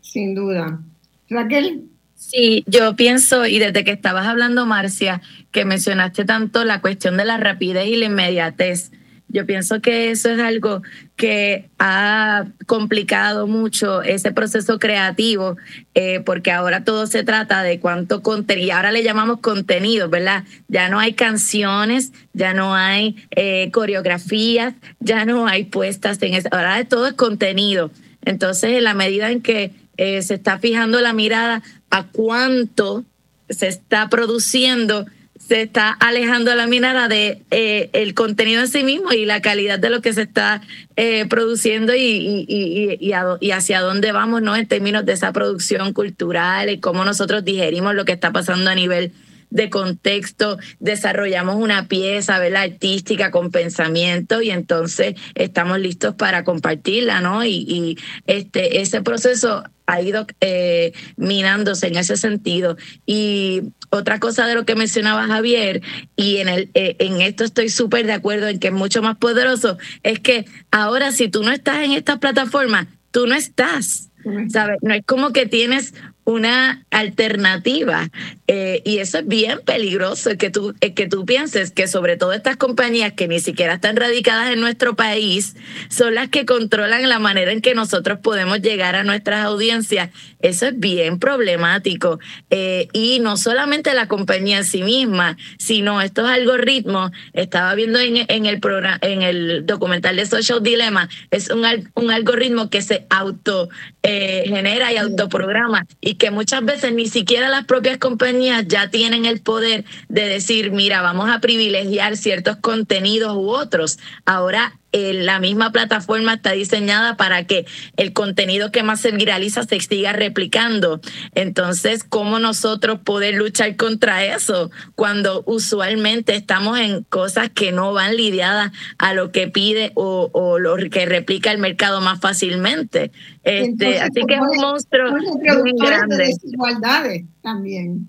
Sin 0.00 0.34
duda. 0.34 0.80
Raquel. 1.28 1.84
Sí, 2.14 2.62
yo 2.66 2.94
pienso, 2.94 3.46
y 3.46 3.58
desde 3.58 3.82
que 3.82 3.90
estabas 3.90 4.26
hablando, 4.26 4.64
Marcia, 4.64 5.20
que 5.50 5.64
mencionaste 5.64 6.24
tanto 6.24 6.64
la 6.64 6.80
cuestión 6.80 7.16
de 7.16 7.24
la 7.24 7.36
rapidez 7.36 7.88
y 7.88 7.96
la 7.96 8.06
inmediatez 8.06 8.92
yo 9.32 9.46
pienso 9.46 9.80
que 9.80 10.10
eso 10.10 10.30
es 10.30 10.38
algo 10.38 10.82
que 11.16 11.70
ha 11.78 12.44
complicado 12.66 13.46
mucho 13.46 14.02
ese 14.02 14.30
proceso 14.30 14.78
creativo, 14.78 15.56
eh, 15.94 16.20
porque 16.20 16.52
ahora 16.52 16.84
todo 16.84 17.06
se 17.06 17.24
trata 17.24 17.62
de 17.62 17.80
cuánto 17.80 18.22
contenido, 18.22 18.66
y 18.66 18.70
ahora 18.70 18.92
le 18.92 19.02
llamamos 19.02 19.40
contenido, 19.40 20.10
¿verdad? 20.10 20.44
Ya 20.68 20.90
no 20.90 21.00
hay 21.00 21.14
canciones, 21.14 22.12
ya 22.34 22.52
no 22.52 22.74
hay 22.74 23.16
eh, 23.30 23.70
coreografías, 23.72 24.74
ya 25.00 25.24
no 25.24 25.46
hay 25.46 25.64
puestas 25.64 26.22
en 26.22 26.34
eso, 26.34 26.48
ahora 26.52 26.84
todo 26.84 27.06
es 27.06 27.14
contenido. 27.14 27.90
Entonces, 28.24 28.72
en 28.72 28.84
la 28.84 28.94
medida 28.94 29.30
en 29.30 29.40
que 29.40 29.72
eh, 29.96 30.22
se 30.22 30.34
está 30.34 30.58
fijando 30.58 31.00
la 31.00 31.12
mirada 31.14 31.62
a 31.90 32.04
cuánto 32.04 33.04
se 33.48 33.68
está 33.68 34.08
produciendo, 34.08 35.06
se 35.52 35.60
está 35.60 35.90
alejando 35.90 36.54
la 36.54 36.66
mirada 36.66 37.08
de 37.08 37.42
eh, 37.50 37.90
el 37.92 38.14
contenido 38.14 38.62
en 38.62 38.68
sí 38.68 38.84
mismo 38.84 39.12
y 39.12 39.26
la 39.26 39.42
calidad 39.42 39.78
de 39.78 39.90
lo 39.90 40.00
que 40.00 40.14
se 40.14 40.22
está 40.22 40.62
eh, 40.96 41.26
produciendo 41.26 41.94
y, 41.94 42.00
y, 42.00 42.46
y, 42.48 43.12
y, 43.38 43.50
hacia 43.50 43.82
dónde 43.82 44.12
vamos 44.12 44.40
¿no? 44.40 44.56
en 44.56 44.66
términos 44.66 45.04
de 45.04 45.12
esa 45.12 45.30
producción 45.34 45.92
cultural 45.92 46.70
y 46.70 46.80
cómo 46.80 47.04
nosotros 47.04 47.44
digerimos 47.44 47.94
lo 47.94 48.06
que 48.06 48.12
está 48.12 48.32
pasando 48.32 48.70
a 48.70 48.74
nivel 48.74 49.12
de 49.50 49.68
contexto, 49.68 50.56
desarrollamos 50.80 51.56
una 51.56 51.86
pieza 51.86 52.38
¿verdad? 52.38 52.62
artística 52.62 53.30
con 53.30 53.50
pensamiento 53.50 54.40
y 54.40 54.48
entonces 54.48 55.16
estamos 55.34 55.78
listos 55.80 56.14
para 56.14 56.44
compartirla, 56.44 57.20
¿no? 57.20 57.44
Y, 57.44 57.56
y 57.68 57.98
este, 58.26 58.80
ese 58.80 59.02
proceso 59.02 59.64
ha 59.86 60.00
ido 60.00 60.26
eh, 60.40 60.92
minándose 61.16 61.88
en 61.88 61.96
ese 61.96 62.16
sentido. 62.16 62.76
Y 63.06 63.62
otra 63.90 64.18
cosa 64.20 64.46
de 64.46 64.54
lo 64.54 64.64
que 64.64 64.74
mencionaba 64.74 65.26
Javier, 65.26 65.82
y 66.16 66.38
en, 66.38 66.48
el, 66.48 66.70
eh, 66.74 66.96
en 66.98 67.20
esto 67.20 67.44
estoy 67.44 67.68
súper 67.68 68.06
de 68.06 68.12
acuerdo 68.12 68.48
en 68.48 68.58
que 68.58 68.68
es 68.68 68.72
mucho 68.72 69.02
más 69.02 69.16
poderoso, 69.16 69.78
es 70.02 70.20
que 70.20 70.46
ahora 70.70 71.12
si 71.12 71.28
tú 71.28 71.42
no 71.42 71.52
estás 71.52 71.84
en 71.84 71.92
esta 71.92 72.18
plataforma, 72.18 72.88
tú 73.10 73.26
no 73.26 73.34
estás. 73.34 74.08
¿Sabes? 74.50 74.78
No 74.82 74.94
es 74.94 75.04
como 75.04 75.32
que 75.32 75.46
tienes 75.46 75.94
una 76.24 76.84
alternativa. 76.90 78.08
Eh, 78.46 78.82
y 78.84 78.98
eso 78.98 79.18
es 79.18 79.26
bien 79.26 79.60
peligroso, 79.64 80.30
que 80.38 80.50
tú, 80.50 80.74
que 80.80 81.08
tú 81.08 81.24
pienses 81.24 81.70
que 81.70 81.88
sobre 81.88 82.16
todo 82.16 82.32
estas 82.32 82.56
compañías 82.56 83.12
que 83.12 83.28
ni 83.28 83.40
siquiera 83.40 83.74
están 83.74 83.96
radicadas 83.96 84.52
en 84.52 84.60
nuestro 84.60 84.94
país 84.94 85.56
son 85.88 86.14
las 86.14 86.28
que 86.28 86.44
controlan 86.44 87.08
la 87.08 87.18
manera 87.18 87.52
en 87.52 87.60
que 87.60 87.74
nosotros 87.74 88.18
podemos 88.22 88.60
llegar 88.60 88.94
a 88.94 89.04
nuestras 89.04 89.44
audiencias. 89.44 90.10
Eso 90.40 90.66
es 90.66 90.78
bien 90.78 91.18
problemático. 91.18 92.18
Eh, 92.50 92.88
y 92.92 93.20
no 93.20 93.36
solamente 93.36 93.94
la 93.94 94.08
compañía 94.08 94.58
en 94.58 94.64
sí 94.64 94.82
misma, 94.82 95.36
sino 95.58 96.02
estos 96.02 96.28
algoritmos. 96.28 97.10
Estaba 97.32 97.74
viendo 97.74 97.98
en, 97.98 98.24
en 98.28 98.46
el 98.46 98.60
programa, 98.60 98.98
en 99.02 99.22
el 99.22 99.66
documental 99.66 100.16
de 100.16 100.26
Social 100.26 100.62
Dilemma, 100.62 101.08
es 101.30 101.50
un, 101.50 101.64
un 101.94 102.10
algoritmo 102.10 102.70
que 102.70 102.82
se 102.82 103.06
auto 103.10 103.68
eh, 104.02 104.44
genera 104.46 104.92
y 104.92 104.96
autoprograma 104.96 105.86
y 106.00 106.11
que 106.14 106.30
muchas 106.30 106.64
veces 106.64 106.92
ni 106.92 107.08
siquiera 107.08 107.48
las 107.48 107.64
propias 107.64 107.98
compañías 107.98 108.66
ya 108.68 108.90
tienen 108.90 109.24
el 109.24 109.40
poder 109.40 109.84
de 110.08 110.28
decir, 110.28 110.70
mira, 110.72 111.02
vamos 111.02 111.30
a 111.30 111.40
privilegiar 111.40 112.16
ciertos 112.16 112.56
contenidos 112.56 113.34
u 113.36 113.50
otros. 113.50 113.98
Ahora 114.24 114.78
eh, 114.92 115.14
la 115.14 115.40
misma 115.40 115.72
plataforma 115.72 116.34
está 116.34 116.52
diseñada 116.52 117.16
para 117.16 117.44
que 117.44 117.64
el 117.96 118.12
contenido 118.12 118.70
que 118.70 118.82
más 118.82 119.00
se 119.00 119.10
viraliza 119.10 119.64
se 119.64 119.80
siga 119.80 120.12
replicando. 120.12 121.00
Entonces, 121.34 122.04
¿cómo 122.04 122.38
nosotros 122.38 123.00
poder 123.00 123.34
luchar 123.34 123.76
contra 123.76 124.24
eso 124.24 124.70
cuando 124.94 125.42
usualmente 125.46 126.34
estamos 126.34 126.78
en 126.78 127.04
cosas 127.04 127.48
que 127.50 127.72
no 127.72 127.94
van 127.94 128.16
lidiadas 128.16 128.70
a 128.98 129.14
lo 129.14 129.32
que 129.32 129.48
pide 129.48 129.92
o, 129.94 130.30
o 130.32 130.58
lo 130.58 130.76
que 130.90 131.06
replica 131.06 131.50
el 131.52 131.58
mercado 131.58 132.02
más 132.02 132.20
fácilmente? 132.20 133.12
Este, 133.44 133.98
así 133.98 134.22
que 134.26 134.34
es 134.34 134.40
un 134.40 134.56
monstruo 134.60 135.10
muy 135.10 135.72
grande. 135.78 136.16
De 136.16 136.24
desigualdades 136.26 137.24
también. 137.42 138.08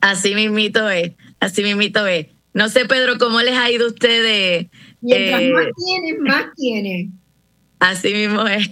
Así 0.00 0.34
mismito 0.34 0.88
es, 0.90 1.12
así 1.40 1.62
mismito 1.62 2.06
es. 2.06 2.26
No 2.52 2.68
sé, 2.68 2.84
Pedro, 2.84 3.16
¿cómo 3.18 3.40
les 3.42 3.56
ha 3.56 3.70
ido 3.70 3.86
a 3.86 3.88
ustedes? 3.90 4.66
Mientras 5.00 5.42
más 5.52 5.66
eh, 5.66 5.72
tienen, 5.76 6.22
más 6.22 6.44
tienen. 6.56 7.12
Así 7.78 8.12
mismo 8.12 8.46
es. 8.46 8.70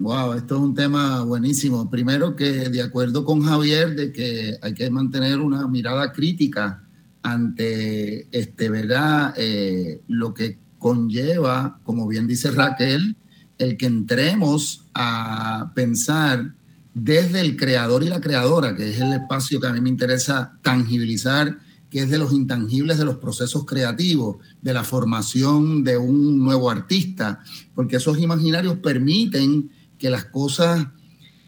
Wow, 0.00 0.32
esto 0.32 0.56
es 0.56 0.60
un 0.62 0.74
tema 0.74 1.22
buenísimo. 1.24 1.90
Primero 1.90 2.34
que 2.34 2.70
de 2.70 2.80
acuerdo 2.80 3.22
con 3.24 3.42
Javier 3.42 3.94
de 3.94 4.12
que 4.12 4.56
hay 4.62 4.72
que 4.72 4.88
mantener 4.88 5.40
una 5.40 5.68
mirada 5.68 6.10
crítica 6.12 6.82
ante 7.22 8.26
este, 8.32 8.70
¿verdad? 8.70 9.34
Eh, 9.36 10.00
lo 10.08 10.32
que 10.32 10.58
conlleva, 10.78 11.78
como 11.84 12.08
bien 12.08 12.26
dice 12.26 12.50
Raquel, 12.50 13.14
el 13.58 13.76
que 13.76 13.86
entremos 13.86 14.86
a 14.94 15.70
pensar 15.74 16.54
desde 16.94 17.42
el 17.42 17.56
creador 17.56 18.02
y 18.02 18.08
la 18.08 18.20
creadora, 18.20 18.74
que 18.74 18.90
es 18.90 19.00
el 19.00 19.12
espacio 19.12 19.60
que 19.60 19.66
a 19.66 19.72
mí 19.72 19.80
me 19.82 19.90
interesa 19.90 20.58
tangibilizar, 20.62 21.58
que 21.90 22.00
es 22.00 22.10
de 22.10 22.18
los 22.18 22.32
intangibles 22.32 22.98
de 22.98 23.04
los 23.04 23.16
procesos 23.16 23.66
creativos, 23.66 24.36
de 24.62 24.74
la 24.74 24.84
formación 24.84 25.84
de 25.84 25.96
un 25.96 26.38
nuevo 26.38 26.70
artista, 26.70 27.40
porque 27.74 27.96
esos 27.96 28.18
imaginarios 28.18 28.78
permiten 28.78 29.70
que 29.98 30.10
las 30.10 30.26
cosas 30.26 30.86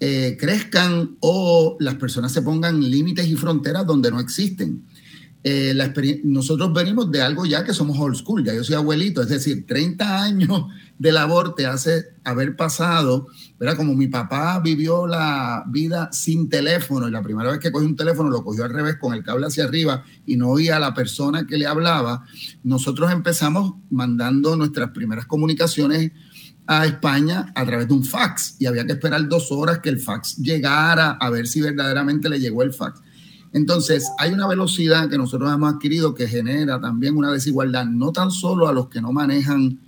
eh, 0.01 0.37
crezcan 0.39 1.17
o 1.21 1.77
las 1.79 1.95
personas 1.95 2.33
se 2.33 2.43
pongan 2.43 2.81
límites 2.81 3.29
y 3.29 3.37
fronteras 3.37 3.87
donde 3.87 4.11
no 4.11 4.21
existen. 4.21 4.85
Eh, 5.45 5.75
nosotros 6.23 6.73
venimos 6.73 7.11
de 7.11 7.21
algo 7.21 7.45
ya 7.45 7.65
que 7.65 7.75
somos 7.75 7.99
old 7.99 8.15
school, 8.15 8.45
ya 8.45 8.55
yo 8.55 8.63
soy 8.63 8.77
abuelito, 8.77 9.23
es 9.23 9.29
decir, 9.29 9.67
30 9.67 10.23
años 10.23 10.67
de 10.99 11.11
labor 11.11 11.57
te 11.57 11.67
hace 11.67 12.11
haber 12.23 12.55
pasado, 12.55 13.27
¿verdad? 13.59 13.77
Como 13.77 13.97
mi 13.97 14.07
papá 14.07 14.61
vivió 14.61 15.09
la 15.09 15.65
vida 15.67 16.11
sin 16.13 16.49
teléfono 16.49 17.09
y 17.09 17.11
la 17.11 17.23
primera 17.23 17.51
vez 17.51 17.59
que 17.59 17.73
cogió 17.73 17.89
un 17.89 17.97
teléfono 17.97 18.31
lo 18.31 18.45
cogió 18.45 18.65
al 18.65 18.73
revés 18.73 18.99
con 19.01 19.15
el 19.15 19.25
cable 19.25 19.47
hacia 19.47 19.65
arriba 19.65 20.05
y 20.25 20.37
no 20.37 20.51
oía 20.51 20.77
a 20.77 20.81
la 20.81 20.95
persona 20.95 21.45
que 21.45 21.59
le 21.59 21.67
hablaba, 21.67 22.25
nosotros 22.63 23.11
empezamos 23.11 23.75
mandando 23.91 24.55
nuestras 24.55 24.91
primeras 24.91 25.27
comunicaciones 25.27 26.13
a 26.69 26.87
España 26.87 27.53
a 27.57 27.67
través 27.67 27.89
de 27.89 27.95
un 27.95 28.05
fax 28.05 28.55
y 28.61 28.67
había 28.67 28.87
que 28.87 28.93
esperar 28.93 29.29
dos 29.29 29.51
horas 29.51 29.81
que 29.81 29.89
el 29.89 29.99
fax 29.99 30.37
llegara 30.37 31.13
a 31.13 31.31
ver 31.31 31.49
si 31.49 31.61
verdaderamente 31.61 32.29
le 32.29 32.39
llegó 32.39 32.63
el 32.63 32.73
fax. 32.73 33.01
Entonces, 33.53 34.11
hay 34.19 34.33
una 34.33 34.47
velocidad 34.47 35.11
que 35.11 35.19
nosotros 35.19 35.53
hemos 35.53 35.75
adquirido 35.75 36.15
que 36.15 36.27
genera 36.27 36.81
también 36.81 37.17
una 37.17 37.31
desigualdad, 37.31 37.85
no 37.85 38.13
tan 38.13 38.31
solo 38.31 38.67
a 38.67 38.73
los 38.73 38.89
que 38.89 39.01
no 39.01 39.13
manejan 39.13 39.79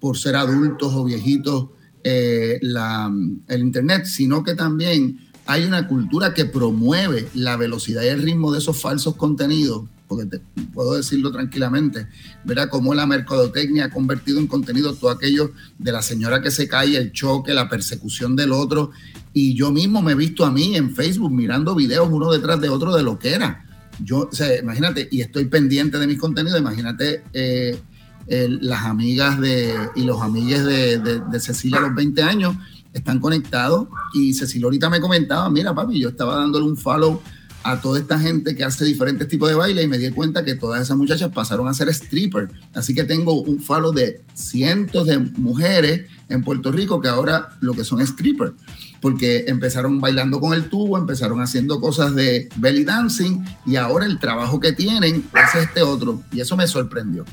por 0.00 0.16
ser 0.16 0.36
adultos 0.36 0.94
o 0.94 1.04
viejitos 1.04 1.66
eh, 2.04 2.60
el 2.60 3.60
Internet, 3.60 4.04
sino 4.06 4.44
que 4.44 4.54
también 4.54 5.18
hay 5.46 5.64
una 5.64 5.88
cultura 5.88 6.32
que 6.32 6.44
promueve 6.44 7.28
la 7.34 7.56
velocidad 7.56 8.02
y 8.02 8.08
el 8.08 8.22
ritmo 8.22 8.52
de 8.52 8.58
esos 8.58 8.80
falsos 8.80 9.16
contenidos, 9.16 9.84
porque 10.08 10.40
puedo 10.72 10.94
decirlo 10.94 11.30
tranquilamente, 11.30 12.08
verá 12.44 12.68
cómo 12.68 12.94
la 12.94 13.06
mercadotecnia 13.06 13.84
ha 13.84 13.90
convertido 13.90 14.40
en 14.40 14.46
contenido 14.46 14.94
todo 14.94 15.10
aquello 15.10 15.52
de 15.78 15.92
la 15.92 16.02
señora 16.02 16.40
que 16.40 16.50
se 16.50 16.66
cae, 16.66 16.96
el 16.96 17.12
choque, 17.12 17.52
la 17.52 17.68
persecución 17.68 18.34
del 18.34 18.52
otro, 18.52 18.90
y 19.32 19.54
yo 19.54 19.70
mismo 19.70 20.02
me 20.02 20.12
he 20.12 20.16
visto 20.16 20.44
a 20.44 20.50
mí 20.50 20.74
en 20.76 20.94
Facebook 20.94 21.30
mirando 21.30 21.74
videos 21.74 22.08
uno 22.10 22.32
detrás 22.32 22.60
de 22.60 22.70
otro 22.70 22.96
de 22.96 23.02
lo 23.02 23.18
que 23.18 23.34
era. 23.34 23.64
Yo, 24.02 24.28
o 24.30 24.34
sea, 24.34 24.58
imagínate, 24.58 25.08
y 25.10 25.20
estoy 25.20 25.44
pendiente 25.46 25.98
de 25.98 26.06
mis 26.06 26.18
contenidos, 26.18 26.58
imagínate 26.58 27.22
eh, 27.32 27.78
las 28.28 28.84
amigas 28.84 29.40
de, 29.40 29.74
y 29.96 30.04
los 30.04 30.20
amigues 30.22 30.64
de, 30.64 30.98
de, 30.98 31.40
Cecilia 31.40 31.78
a 31.78 31.82
los 31.82 31.94
20 31.94 32.22
años 32.22 32.56
están 32.92 33.20
conectados 33.20 33.88
y 34.14 34.34
Cecilia 34.34 34.66
ahorita 34.66 34.90
me 34.90 35.00
comentaba, 35.00 35.48
mira 35.50 35.74
papi, 35.74 35.98
yo 35.98 36.10
estaba 36.10 36.36
dándole 36.36 36.66
un 36.66 36.76
follow 36.76 37.22
a 37.70 37.80
toda 37.80 37.98
esta 37.98 38.18
gente 38.18 38.54
que 38.54 38.64
hace 38.64 38.84
diferentes 38.84 39.28
tipos 39.28 39.48
de 39.48 39.54
baile 39.54 39.82
y 39.82 39.88
me 39.88 39.98
di 39.98 40.10
cuenta 40.10 40.44
que 40.44 40.54
todas 40.54 40.80
esas 40.80 40.96
muchachas 40.96 41.30
pasaron 41.32 41.68
a 41.68 41.74
ser 41.74 41.88
stripper. 41.90 42.48
Así 42.74 42.94
que 42.94 43.04
tengo 43.04 43.42
un 43.42 43.60
follow 43.60 43.92
de 43.92 44.22
cientos 44.34 45.06
de 45.06 45.18
mujeres 45.18 46.06
en 46.28 46.42
Puerto 46.42 46.72
Rico 46.72 47.00
que 47.00 47.08
ahora 47.08 47.56
lo 47.60 47.74
que 47.74 47.84
son 47.84 48.04
strippers 48.06 48.52
porque 49.00 49.44
empezaron 49.46 50.00
bailando 50.00 50.40
con 50.40 50.54
el 50.54 50.68
tubo, 50.68 50.98
empezaron 50.98 51.40
haciendo 51.40 51.80
cosas 51.80 52.14
de 52.14 52.48
belly 52.56 52.84
dancing 52.84 53.44
y 53.66 53.76
ahora 53.76 54.06
el 54.06 54.18
trabajo 54.18 54.58
que 54.58 54.72
tienen 54.72 55.24
es 55.34 55.54
este 55.54 55.82
otro 55.82 56.22
y 56.32 56.40
eso 56.40 56.56
me 56.56 56.66
sorprendió. 56.66 57.24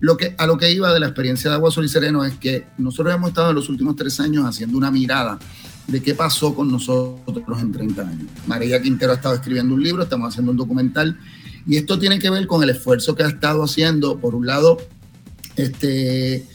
Lo 0.00 0.16
que, 0.16 0.34
a 0.36 0.46
lo 0.46 0.58
que 0.58 0.70
iba 0.70 0.92
de 0.92 1.00
la 1.00 1.06
experiencia 1.06 1.48
de 1.48 1.56
Agua 1.56 1.70
Sol 1.70 1.86
y 1.86 1.88
Sereno 1.88 2.24
es 2.24 2.34
que 2.34 2.66
nosotros 2.76 3.14
hemos 3.14 3.30
estado 3.30 3.50
en 3.50 3.56
los 3.56 3.68
últimos 3.70 3.96
tres 3.96 4.20
años 4.20 4.44
haciendo 4.44 4.76
una 4.76 4.90
mirada 4.90 5.38
de 5.86 6.02
qué 6.02 6.14
pasó 6.14 6.54
con 6.54 6.70
nosotros 6.70 7.60
en 7.60 7.72
30 7.72 8.02
años. 8.02 8.26
María 8.46 8.80
Quintero 8.82 9.12
ha 9.12 9.16
estado 9.16 9.34
escribiendo 9.34 9.74
un 9.74 9.82
libro, 9.82 10.02
estamos 10.02 10.28
haciendo 10.28 10.50
un 10.50 10.56
documental 10.56 11.18
y 11.66 11.76
esto 11.76 11.98
tiene 11.98 12.18
que 12.18 12.30
ver 12.30 12.46
con 12.46 12.62
el 12.62 12.70
esfuerzo 12.70 13.14
que 13.14 13.22
ha 13.22 13.28
estado 13.28 13.64
haciendo, 13.64 14.18
por 14.18 14.34
un 14.34 14.46
lado, 14.46 14.78
este, 15.56 16.46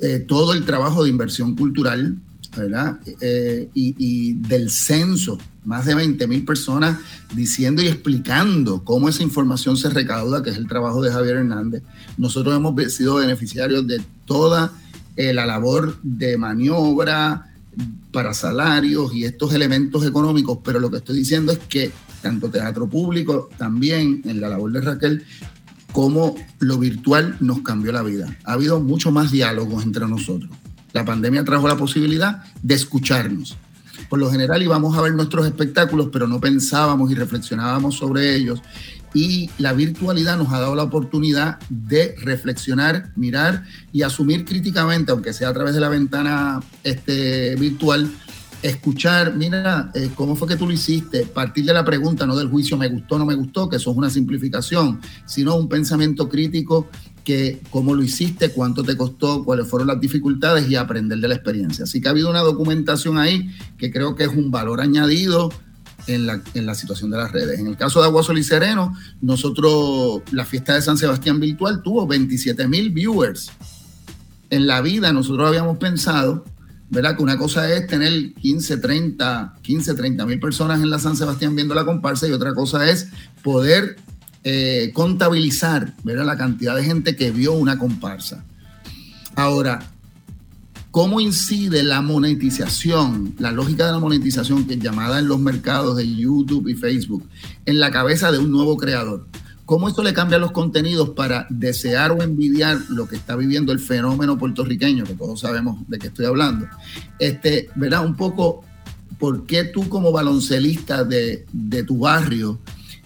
eh, 0.00 0.18
todo 0.26 0.52
el 0.52 0.64
trabajo 0.64 1.04
de 1.04 1.10
inversión 1.10 1.56
cultural 1.56 2.18
¿verdad? 2.56 2.98
Eh, 3.20 3.68
y, 3.74 4.34
del 4.34 4.70
censo, 4.70 5.38
más 5.64 5.86
de 5.86 5.94
20 5.94 6.26
mil 6.26 6.44
personas 6.44 6.98
diciendo 7.34 7.82
y 7.82 7.88
explicando 7.88 8.84
cómo 8.84 9.08
esa 9.08 9.22
información 9.22 9.76
se 9.76 9.90
recauda, 9.90 10.42
que 10.42 10.50
es 10.50 10.56
el 10.56 10.68
trabajo 10.68 11.02
de 11.02 11.10
Javier 11.10 11.36
Hernández. 11.36 11.82
Nosotros 12.16 12.54
hemos 12.54 12.92
sido 12.92 13.16
beneficiarios 13.16 13.86
de 13.86 14.02
toda 14.26 14.72
eh, 15.16 15.32
la 15.32 15.46
labor 15.46 15.96
de 16.02 16.36
maniobra 16.36 17.53
para 18.12 18.34
salarios 18.34 19.14
y 19.14 19.24
estos 19.24 19.52
elementos 19.52 20.06
económicos, 20.06 20.58
pero 20.64 20.80
lo 20.80 20.90
que 20.90 20.98
estoy 20.98 21.16
diciendo 21.16 21.52
es 21.52 21.58
que 21.58 21.90
tanto 22.22 22.50
teatro 22.50 22.88
público, 22.88 23.50
también 23.58 24.22
en 24.24 24.40
la 24.40 24.48
labor 24.48 24.72
de 24.72 24.80
Raquel, 24.80 25.24
como 25.92 26.34
lo 26.58 26.78
virtual 26.78 27.36
nos 27.40 27.60
cambió 27.60 27.92
la 27.92 28.02
vida. 28.02 28.36
Ha 28.44 28.54
habido 28.54 28.80
mucho 28.80 29.12
más 29.12 29.30
diálogos 29.30 29.84
entre 29.84 30.06
nosotros. 30.08 30.50
La 30.92 31.04
pandemia 31.04 31.44
trajo 31.44 31.68
la 31.68 31.76
posibilidad 31.76 32.42
de 32.62 32.74
escucharnos. 32.74 33.56
Por 34.08 34.18
lo 34.18 34.30
general 34.30 34.62
íbamos 34.62 34.96
a 34.96 35.02
ver 35.02 35.14
nuestros 35.14 35.46
espectáculos, 35.46 36.08
pero 36.12 36.26
no 36.26 36.40
pensábamos 36.40 37.10
y 37.10 37.14
reflexionábamos 37.14 37.96
sobre 37.96 38.34
ellos. 38.34 38.60
Y 39.14 39.48
la 39.58 39.72
virtualidad 39.72 40.36
nos 40.36 40.52
ha 40.52 40.60
dado 40.60 40.74
la 40.74 40.82
oportunidad 40.82 41.60
de 41.68 42.16
reflexionar, 42.20 43.12
mirar 43.14 43.64
y 43.92 44.02
asumir 44.02 44.44
críticamente, 44.44 45.12
aunque 45.12 45.32
sea 45.32 45.50
a 45.50 45.52
través 45.52 45.74
de 45.74 45.80
la 45.80 45.88
ventana 45.88 46.60
este, 46.82 47.54
virtual, 47.54 48.10
escuchar, 48.60 49.34
mira, 49.36 49.90
eh, 49.94 50.10
¿cómo 50.14 50.34
fue 50.34 50.48
que 50.48 50.56
tú 50.56 50.66
lo 50.66 50.72
hiciste? 50.72 51.26
Partir 51.26 51.66
de 51.66 51.74
la 51.74 51.84
pregunta, 51.84 52.26
no 52.26 52.34
del 52.34 52.48
juicio, 52.48 52.76
me 52.78 52.88
gustó, 52.88 53.18
no 53.18 53.26
me 53.26 53.34
gustó, 53.34 53.68
que 53.68 53.76
eso 53.76 53.90
es 53.90 53.96
una 53.96 54.08
simplificación, 54.08 55.00
sino 55.26 55.54
un 55.54 55.68
pensamiento 55.68 56.28
crítico 56.28 56.88
que 57.24 57.60
cómo 57.70 57.94
lo 57.94 58.02
hiciste, 58.02 58.50
cuánto 58.50 58.82
te 58.84 58.96
costó, 58.96 59.44
cuáles 59.44 59.66
fueron 59.66 59.88
las 59.88 60.00
dificultades 60.00 60.68
y 60.68 60.76
aprender 60.76 61.18
de 61.18 61.28
la 61.28 61.34
experiencia. 61.34 61.84
Así 61.84 62.00
que 62.00 62.08
ha 62.08 62.10
habido 62.10 62.30
una 62.30 62.40
documentación 62.40 63.18
ahí 63.18 63.50
que 63.78 63.90
creo 63.90 64.14
que 64.14 64.24
es 64.24 64.30
un 64.30 64.50
valor 64.50 64.80
añadido 64.80 65.50
en 66.06 66.26
la, 66.26 66.42
en 66.52 66.66
la 66.66 66.74
situación 66.74 67.10
de 67.10 67.16
las 67.16 67.32
redes. 67.32 67.58
En 67.58 67.66
el 67.66 67.76
caso 67.76 68.00
de 68.00 68.06
Agua 68.06 68.22
Sol 68.22 68.38
y 68.38 68.44
Sereno, 68.44 68.94
nosotros, 69.22 70.22
la 70.32 70.44
fiesta 70.44 70.74
de 70.74 70.82
San 70.82 70.98
Sebastián 70.98 71.40
virtual 71.40 71.82
tuvo 71.82 72.06
27 72.06 72.68
mil 72.68 72.90
viewers. 72.90 73.50
En 74.50 74.66
la 74.66 74.82
vida 74.82 75.12
nosotros 75.12 75.48
habíamos 75.48 75.78
pensado 75.78 76.44
¿verdad? 76.90 77.16
Que 77.16 77.22
una 77.22 77.36
cosa 77.36 77.70
es 77.72 77.86
tener 77.86 78.34
15, 78.34 78.76
30, 78.76 79.54
15, 79.62 79.94
30 79.94 80.26
mil 80.26 80.40
personas 80.40 80.80
en 80.80 80.90
la 80.90 80.98
San 80.98 81.16
Sebastián 81.16 81.54
viendo 81.54 81.74
la 81.74 81.84
comparsa 81.84 82.28
y 82.28 82.32
otra 82.32 82.54
cosa 82.54 82.88
es 82.88 83.08
poder 83.42 83.96
eh, 84.46 84.90
contabilizar, 84.92 85.94
¿verdad? 86.04 86.26
La 86.26 86.36
cantidad 86.36 86.76
de 86.76 86.84
gente 86.84 87.16
que 87.16 87.30
vio 87.30 87.54
una 87.54 87.78
comparsa. 87.78 88.44
Ahora, 89.36 89.90
¿cómo 90.90 91.18
incide 91.18 91.82
la 91.82 92.02
monetización, 92.02 93.34
la 93.38 93.50
lógica 93.52 93.86
de 93.86 93.92
la 93.92 93.98
monetización 93.98 94.66
que 94.66 94.74
es 94.74 94.80
llamada 94.80 95.18
en 95.18 95.28
los 95.28 95.40
mercados 95.40 95.96
de 95.96 96.14
YouTube 96.14 96.68
y 96.68 96.74
Facebook, 96.74 97.26
en 97.64 97.80
la 97.80 97.90
cabeza 97.90 98.30
de 98.30 98.38
un 98.38 98.52
nuevo 98.52 98.76
creador? 98.76 99.26
¿Cómo 99.64 99.88
esto 99.88 100.02
le 100.02 100.12
cambia 100.12 100.36
los 100.36 100.52
contenidos 100.52 101.10
para 101.10 101.46
desear 101.48 102.12
o 102.12 102.22
envidiar 102.22 102.78
lo 102.90 103.08
que 103.08 103.16
está 103.16 103.36
viviendo 103.36 103.72
el 103.72 103.78
fenómeno 103.78 104.36
puertorriqueño, 104.36 105.04
que 105.04 105.14
todos 105.14 105.40
sabemos 105.40 105.78
de 105.88 105.98
qué 105.98 106.08
estoy 106.08 106.26
hablando? 106.26 106.66
Este, 107.18 107.70
¿verdad? 107.76 108.04
Un 108.04 108.14
poco, 108.14 108.62
¿por 109.18 109.46
qué 109.46 109.64
tú 109.64 109.88
como 109.88 110.12
baloncelista 110.12 111.02
de, 111.02 111.46
de 111.50 111.82
tu 111.82 111.96
barrio 111.96 112.60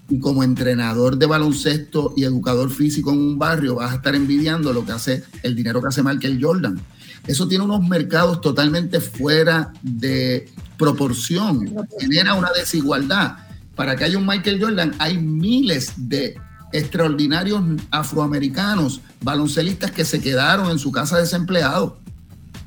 y 0.09 0.19
como 0.19 0.43
entrenador 0.43 1.19
de 1.19 1.27
baloncesto 1.27 2.15
y 2.17 2.25
educador 2.25 2.71
físico 2.71 3.13
en 3.13 3.19
un 3.19 3.39
barrio 3.39 3.77
vas 3.77 3.93
a 3.93 3.97
estar 3.97 4.15
envidiando 4.15 4.73
lo 4.73 4.85
que 4.85 4.93
hace 4.93 5.23
el 5.43 5.55
dinero 5.55 5.81
que 5.81 5.89
hace 5.89 6.03
Michael 6.03 6.39
Jordan? 6.43 6.81
Eso 7.27 7.47
tiene 7.47 7.65
unos 7.65 7.87
mercados 7.87 8.41
totalmente 8.41 9.01
fuera 9.01 9.73
de 9.83 10.49
proporción, 10.79 11.75
genera 11.99 12.35
una 12.35 12.51
desigualdad. 12.53 13.37
Para 13.75 13.95
que 13.97 14.05
haya 14.05 14.19
un 14.19 14.27
Michael 14.27 14.61
Jordan 14.61 14.95
hay 14.99 15.19
miles 15.19 15.93
de 15.97 16.37
extraordinarios 16.73 17.63
afroamericanos, 17.91 19.01
baloncelistas 19.23 19.91
que 19.91 20.05
se 20.05 20.21
quedaron 20.21 20.71
en 20.71 20.79
su 20.79 20.91
casa 20.91 21.19
desempleados 21.19 21.95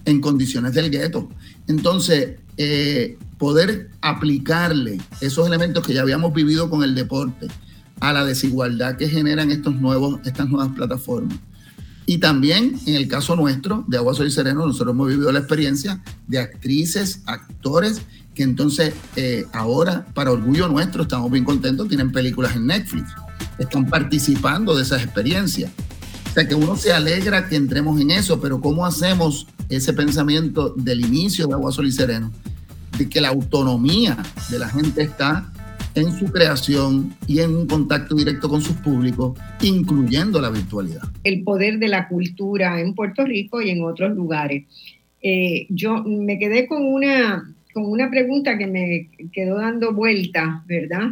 en 0.06 0.22
condiciones 0.22 0.74
del 0.74 0.90
gueto. 0.90 1.30
Entonces, 1.68 2.40
eh, 2.58 3.18
poder 3.42 3.90
aplicarle 4.02 5.02
esos 5.20 5.48
elementos 5.48 5.84
que 5.84 5.96
ya 5.96 6.04
habíamos 6.04 6.32
vivido 6.32 6.70
con 6.70 6.84
el 6.84 6.94
deporte 6.94 7.48
a 8.00 8.14
la 8.14 8.24
desigualdad 8.24 8.98
que 8.98 9.10
generan 9.10 9.50
estos 9.50 9.74
nuevos, 9.74 10.20
estas 10.26 10.48
nuevas 10.48 10.70
plataformas. 10.76 11.40
Y 12.06 12.20
también 12.20 12.80
en 12.86 12.94
el 12.94 13.08
caso 13.08 13.36
nuestro 13.36 13.84
de 13.88 13.98
Agua 13.98 14.14
Soy 14.14 14.30
Sereno, 14.30 14.68
nosotros 14.68 14.94
hemos 14.94 15.08
vivido 15.08 15.32
la 15.32 15.40
experiencia 15.40 16.04
de 16.28 16.38
actrices, 16.38 17.24
actores, 17.26 18.04
que 18.36 18.44
entonces 18.44 18.94
eh, 19.16 19.48
ahora, 19.54 20.06
para 20.14 20.32
orgullo 20.32 20.68
nuestro, 20.68 21.02
estamos 21.02 21.32
bien 21.32 21.44
contentos, 21.44 21.88
tienen 21.88 22.12
películas 22.12 22.56
en 22.56 22.68
Netflix 22.68 23.10
están 23.58 23.88
participando 23.88 24.76
de 24.76 24.84
esas 24.84 25.04
experiencias. 25.04 25.72
O 26.30 26.34
sea, 26.34 26.48
que 26.48 26.54
uno 26.56 26.76
se 26.76 26.94
alegra 26.94 27.50
que 27.50 27.56
entremos 27.56 28.00
en 28.00 28.12
eso, 28.12 28.40
pero 28.40 28.62
¿cómo 28.62 28.86
hacemos 28.86 29.48
ese 29.68 29.94
pensamiento 29.94 30.76
del 30.78 31.02
inicio 31.04 31.48
de 31.48 31.54
Agua 31.54 31.72
Sol 31.72 31.88
y 31.88 31.92
Sereno? 31.92 32.32
Que 33.10 33.22
la 33.22 33.30
autonomía 33.30 34.18
de 34.50 34.60
la 34.60 34.70
gente 34.70 35.04
está 35.04 35.52
en 35.94 36.12
su 36.14 36.26
creación 36.26 37.14
y 37.28 37.40
en 37.40 37.56
un 37.56 37.68
contacto 37.68 38.16
directo 38.16 38.48
con 38.48 38.62
sus 38.62 38.78
públicos, 38.78 39.38
incluyendo 39.62 40.40
la 40.40 40.50
virtualidad. 40.50 41.02
El 41.24 41.44
poder 41.44 41.80
de 41.80 41.90
la 41.90 42.08
cultura 42.08 42.80
en 42.80 42.96
Puerto 42.96 43.26
Rico 43.26 43.62
y 43.62 43.70
en 43.70 43.84
otros 43.84 44.16
lugares. 44.16 44.64
Eh, 45.22 45.68
yo 45.70 46.04
me 46.04 46.40
quedé 46.40 46.68
con 46.68 46.86
una, 46.86 47.54
con 47.74 47.86
una 47.86 48.10
pregunta 48.10 48.58
que 48.58 48.68
me 48.68 49.10
quedó 49.34 49.58
dando 49.58 49.94
vuelta, 49.94 50.64
¿verdad? 50.68 51.12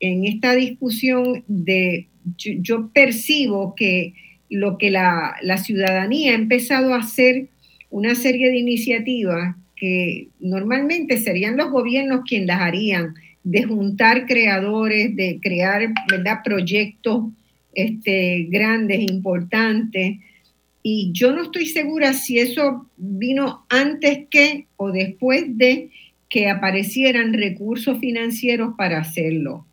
en 0.00 0.24
esta 0.24 0.54
discusión 0.54 1.44
de, 1.46 2.06
yo, 2.36 2.90
percibo 2.92 3.74
que 3.74 4.14
lo 4.50 4.78
que 4.78 4.90
la, 4.90 5.36
ciudadanía 5.62 6.32
ha 6.32 6.36
empezado 6.36 6.94
a 6.94 6.98
hacer 6.98 7.48
una 7.90 8.14
serie 8.14 8.48
de 8.48 8.58
iniciativas 8.58 9.56
que 9.78 10.28
normalmente 10.40 11.18
serían 11.18 11.56
los 11.56 11.70
gobiernos 11.70 12.22
quienes 12.26 12.48
las 12.48 12.60
harían, 12.60 13.14
de 13.44 13.62
juntar 13.62 14.26
creadores, 14.26 15.14
de 15.16 15.38
crear 15.40 15.88
¿verdad? 16.10 16.40
proyectos 16.44 17.24
este, 17.74 18.46
grandes, 18.50 19.00
importantes. 19.00 20.18
Y 20.82 21.10
yo 21.12 21.32
no 21.32 21.44
estoy 21.44 21.66
segura 21.66 22.12
si 22.12 22.38
eso 22.38 22.88
vino 22.96 23.64
antes 23.68 24.26
que 24.30 24.66
o 24.76 24.90
después 24.90 25.56
de 25.56 25.90
que 26.28 26.48
aparecieran 26.48 27.32
recursos 27.32 27.98
financieros 27.98 28.74
para 28.76 28.98
hacerlo. 28.98 29.64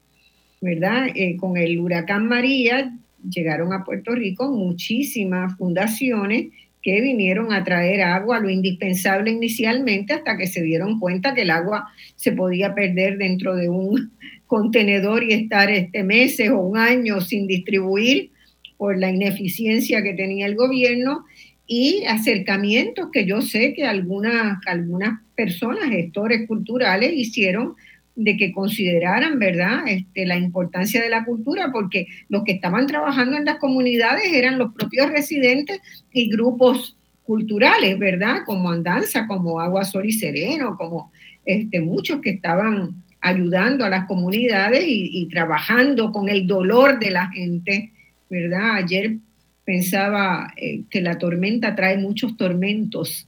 ¿verdad? 0.61 1.07
Eh, 1.13 1.37
con 1.37 1.57
el 1.57 1.79
huracán 1.79 2.27
María 2.27 2.91
llegaron 3.29 3.73
a 3.73 3.83
Puerto 3.83 4.13
Rico 4.15 4.51
muchísimas 4.51 5.55
fundaciones 5.57 6.47
que 6.85 7.01
vinieron 7.01 7.51
a 7.51 7.63
traer 7.63 8.03
agua, 8.03 8.39
lo 8.39 8.47
indispensable 8.47 9.31
inicialmente, 9.31 10.13
hasta 10.13 10.37
que 10.37 10.45
se 10.45 10.61
dieron 10.61 10.99
cuenta 10.99 11.33
que 11.33 11.41
el 11.41 11.49
agua 11.49 11.87
se 12.15 12.31
podía 12.31 12.75
perder 12.75 13.17
dentro 13.17 13.55
de 13.55 13.69
un 13.69 14.11
contenedor 14.45 15.23
y 15.23 15.33
estar 15.33 15.71
este 15.71 16.03
meses 16.03 16.51
o 16.51 16.59
un 16.59 16.77
año 16.77 17.21
sin 17.21 17.47
distribuir 17.47 18.29
por 18.77 18.99
la 18.99 19.09
ineficiencia 19.09 20.03
que 20.03 20.13
tenía 20.13 20.45
el 20.45 20.53
gobierno 20.53 21.25
y 21.65 22.03
acercamientos 22.07 23.07
que 23.11 23.25
yo 23.25 23.41
sé 23.41 23.73
que 23.73 23.85
algunas, 23.87 24.59
algunas 24.67 25.21
personas, 25.35 25.89
gestores 25.89 26.47
culturales, 26.47 27.13
hicieron 27.15 27.73
de 28.15 28.37
que 28.37 28.51
consideraran, 28.53 29.39
¿verdad?, 29.39 29.87
este, 29.87 30.25
la 30.25 30.37
importancia 30.37 31.01
de 31.01 31.09
la 31.09 31.25
cultura, 31.25 31.71
porque 31.71 32.07
los 32.29 32.43
que 32.43 32.53
estaban 32.53 32.87
trabajando 32.87 33.37
en 33.37 33.45
las 33.45 33.57
comunidades 33.57 34.31
eran 34.31 34.57
los 34.57 34.73
propios 34.73 35.09
residentes 35.09 35.81
y 36.13 36.29
grupos 36.29 36.95
culturales, 37.23 37.99
¿verdad?, 37.99 38.39
como 38.45 38.71
Andanza, 38.71 39.27
como 39.27 39.59
Agua, 39.59 39.83
Sol 39.83 40.05
y 40.05 40.13
Sereno, 40.13 40.77
como 40.77 41.11
este, 41.43 41.81
muchos 41.81 42.21
que 42.21 42.31
estaban 42.31 43.03
ayudando 43.19 43.83
a 43.83 43.89
las 43.89 44.05
comunidades 44.05 44.83
y, 44.87 45.27
trabajando 45.29 46.11
con 46.11 46.29
el 46.29 46.45
dolor 46.45 46.99
de 46.99 47.09
la 47.09 47.29
gente, 47.31 47.91
¿verdad? 48.29 48.75
Ayer 48.75 49.17
pensaba 49.63 50.53
eh, 50.55 50.83
que 50.89 51.01
la 51.01 51.17
tormenta 51.17 51.75
trae 51.75 51.97
muchos 51.97 52.37
tormentos 52.37 53.27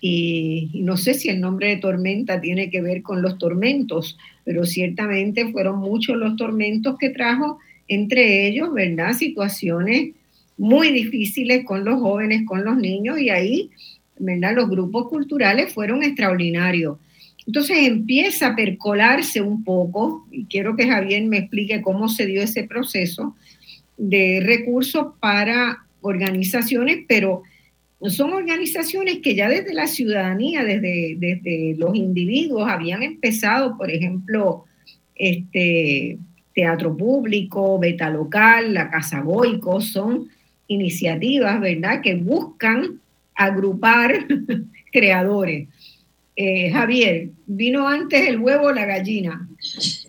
y, 0.00 0.70
no 0.74 0.96
sé 0.96 1.14
si 1.14 1.28
el 1.28 1.40
nombre 1.40 1.68
de 1.68 1.76
tormenta 1.76 2.40
tiene 2.40 2.70
que 2.70 2.82
ver 2.82 3.02
con 3.02 3.22
los 3.22 3.38
tormentos, 3.38 4.18
pero 4.44 4.64
ciertamente 4.64 5.50
fueron 5.50 5.78
muchos 5.78 6.16
los 6.16 6.36
tormentos 6.36 6.96
que 6.98 7.10
trajo 7.10 7.58
entre 7.88 8.46
ellos, 8.46 8.72
¿verdad? 8.72 9.14
Situaciones 9.14 10.14
muy 10.58 10.90
difíciles 10.90 11.64
con 11.64 11.84
los 11.84 12.00
jóvenes, 12.00 12.42
con 12.46 12.64
los 12.64 12.76
niños 12.76 13.20
y 13.20 13.30
ahí, 13.30 13.70
¿verdad? 14.18 14.54
Los 14.54 14.68
grupos 14.68 15.08
culturales 15.08 15.72
fueron 15.72 16.02
extraordinarios. 16.02 16.98
Entonces 17.46 17.78
empieza 17.86 18.48
a 18.48 18.56
percolarse 18.56 19.40
un 19.40 19.62
poco, 19.62 20.26
y 20.30 20.46
quiero 20.46 20.74
que 20.76 20.88
Javier 20.88 21.24
me 21.24 21.38
explique 21.38 21.80
cómo 21.80 22.08
se 22.08 22.26
dio 22.26 22.42
ese 22.42 22.64
proceso 22.64 23.36
de 23.96 24.42
recursos 24.44 25.14
para 25.20 25.86
organizaciones, 26.00 27.04
pero 27.08 27.42
son 28.02 28.32
organizaciones 28.32 29.18
que 29.22 29.34
ya 29.34 29.48
desde 29.48 29.72
la 29.72 29.86
ciudadanía, 29.86 30.64
desde, 30.64 31.16
desde 31.18 31.74
los 31.78 31.94
individuos, 31.94 32.68
habían 32.68 33.02
empezado, 33.02 33.76
por 33.76 33.90
ejemplo, 33.90 34.64
este, 35.14 36.18
Teatro 36.54 36.96
Público, 36.96 37.78
Beta 37.78 38.10
Local, 38.10 38.74
la 38.74 38.90
Casa 38.90 39.22
Boico, 39.22 39.80
son 39.80 40.28
iniciativas, 40.68 41.60
¿verdad?, 41.60 42.00
que 42.02 42.14
buscan 42.14 43.00
agrupar 43.34 44.26
creadores. 44.92 45.68
Eh, 46.34 46.70
Javier, 46.70 47.30
¿vino 47.46 47.88
antes 47.88 48.28
el 48.28 48.38
huevo 48.38 48.66
o 48.66 48.72
la 48.72 48.84
gallina? 48.84 49.48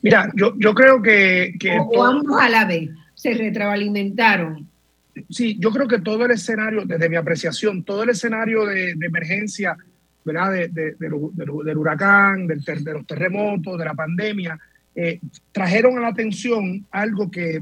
Mira, 0.01 0.29
yo, 0.35 0.53
yo 0.57 0.73
creo 0.73 1.01
que... 1.01 1.53
que 1.57 1.77
o 1.79 2.03
ambos 2.03 2.41
a 2.41 2.49
la 2.49 2.65
vez, 2.65 2.89
se 3.15 3.33
retroalimentaron 3.33 4.66
sí, 5.29 5.57
yo 5.59 5.71
creo 5.71 5.87
que 5.87 5.99
todo 5.99 6.25
el 6.25 6.31
escenario, 6.31 6.85
desde 6.85 7.09
mi 7.09 7.15
apreciación, 7.15 7.83
todo 7.83 8.03
el 8.03 8.09
escenario 8.09 8.65
de, 8.65 8.91
emergencia, 8.91 9.77
¿verdad? 10.23 10.51
De, 10.51 10.95
del 10.97 11.77
huracán, 11.77 12.47
de 12.47 12.55
los 12.93 13.07
terremotos, 13.07 13.77
de 13.77 13.85
la 13.85 13.93
pandemia, 13.93 14.59
eh, 14.99 15.19
trajeron 15.51 15.99
a 15.99 16.01
la 16.01 16.07
atención 16.07 16.83
algo 16.89 17.29
que 17.29 17.61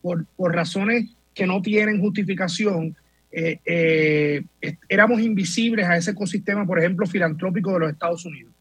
por, 0.00 0.26
razones 0.38 1.10
que 1.34 1.46
no 1.46 1.60
tienen 1.60 2.00
justificación, 2.00 2.96
eh, 3.30 3.58
eh, 3.66 4.42
éramos 4.88 5.20
invisibles 5.20 5.86
a 5.86 5.98
ese 5.98 6.12
ecosistema, 6.12 6.66
por 6.66 6.78
ejemplo, 6.78 7.06
filantrópico 7.06 7.74
de 7.74 7.80
los 7.80 7.92
Estados 7.92 8.24
Unidos. 8.24 8.54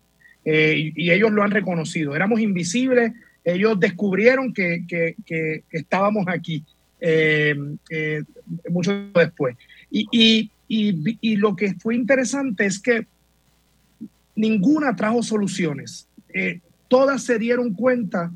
Y, 0.43 1.11
ellos 1.11 1.31
lo 1.31 1.43
han 1.43 1.51
reconocido. 1.51 2.13
Éramos 2.13 2.41
invisibles, 2.41 3.13
ellos 3.43 3.79
descubrieron 3.79 4.53
que, 4.53 4.85
que 4.87 5.63
estábamos 5.71 6.27
aquí. 6.27 6.65
Eh, 7.01 7.55
eh, 7.89 8.23
mucho 8.69 8.91
después. 9.13 9.55
Y, 9.89 10.51
lo 11.37 11.55
que 11.55 11.73
fue 11.75 11.95
interesante 11.95 12.65
es 12.65 12.79
que 12.79 13.07
ninguna 14.35 14.95
trajo 14.95 15.23
soluciones. 15.23 16.07
Eh, 16.33 16.61
todas 16.87 17.23
se 17.23 17.39
dieron 17.39 17.73
cuenta, 17.73 18.31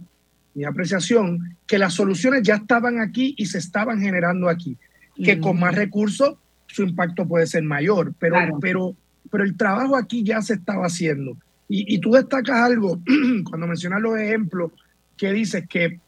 mi 0.53 0.63
apreciación, 0.63 1.57
que 1.67 1.77
las 1.77 1.93
soluciones 1.93 2.43
ya 2.43 2.55
estaban 2.55 2.99
aquí 2.99 3.35
y 3.37 3.45
se 3.45 3.57
estaban 3.57 3.99
generando 3.99 4.49
aquí. 4.49 4.77
Que 5.15 5.39
con 5.39 5.59
más 5.59 5.75
recursos 5.75 6.37
su 6.65 6.81
impacto 6.81 7.27
puede 7.27 7.45
ser 7.45 7.61
mayor, 7.61 8.15
pero, 8.17 8.37
pero, 8.59 8.95
pero 9.29 9.43
el 9.43 9.55
trabajo 9.55 9.95
aquí 9.95 10.23
ya 10.23 10.41
se 10.41 10.55
estaba 10.55 10.87
haciendo. 10.87 11.37
Y, 11.69 11.93
y 11.95 11.99
tú 11.99 12.11
destacas 12.11 12.57
algo 12.57 12.99
cuando 13.47 13.67
mencionas 13.67 14.01
los 14.01 14.17
ejemplos 14.17 14.71
que 15.15 15.31
dices 15.31 15.67
que, 15.69 15.99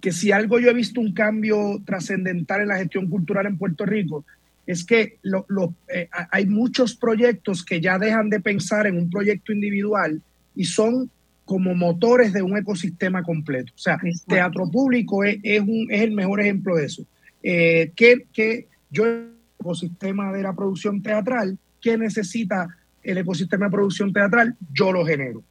que 0.00 0.12
si 0.12 0.32
algo 0.32 0.58
yo 0.58 0.70
he 0.70 0.74
visto 0.74 1.00
un 1.00 1.12
cambio 1.12 1.80
trascendental 1.84 2.62
en 2.62 2.68
la 2.68 2.78
gestión 2.78 3.08
cultural 3.08 3.46
en 3.46 3.58
Puerto 3.58 3.86
Rico, 3.86 4.24
es 4.66 4.84
que 4.84 5.18
lo, 5.22 5.44
lo, 5.48 5.74
eh, 5.92 6.08
hay 6.30 6.46
muchos 6.46 6.94
proyectos 6.96 7.64
que 7.64 7.80
ya 7.80 7.98
dejan 7.98 8.30
de 8.30 8.40
pensar 8.40 8.86
en 8.86 8.96
un 8.96 9.10
proyecto 9.10 9.52
individual 9.52 10.22
y 10.54 10.64
son 10.64 11.10
como 11.44 11.74
motores 11.74 12.32
de 12.32 12.42
un 12.42 12.56
ecosistema 12.56 13.22
completo. 13.22 13.72
O 13.74 13.78
sea, 13.78 14.00
teatro 14.26 14.70
público 14.70 15.24
es, 15.24 15.38
es, 15.42 15.60
un, 15.60 15.88
es 15.90 16.02
el 16.02 16.12
mejor 16.12 16.40
ejemplo 16.40 16.76
de 16.76 16.86
eso. 16.86 17.04
Eh, 17.42 17.92
que, 17.96 18.26
que 18.32 18.68
yo, 18.90 19.04
el 19.06 19.32
ecosistema 19.60 20.32
de 20.32 20.42
la 20.42 20.54
producción 20.54 21.02
teatral, 21.02 21.58
¿qué 21.80 21.98
necesita 21.98 22.68
el 23.02 23.18
ecosistema 23.18 23.66
de 23.66 23.72
producción 23.72 24.12
teatral? 24.12 24.56
Yo 24.72 24.92
lo 24.92 25.04
genero. 25.04 25.42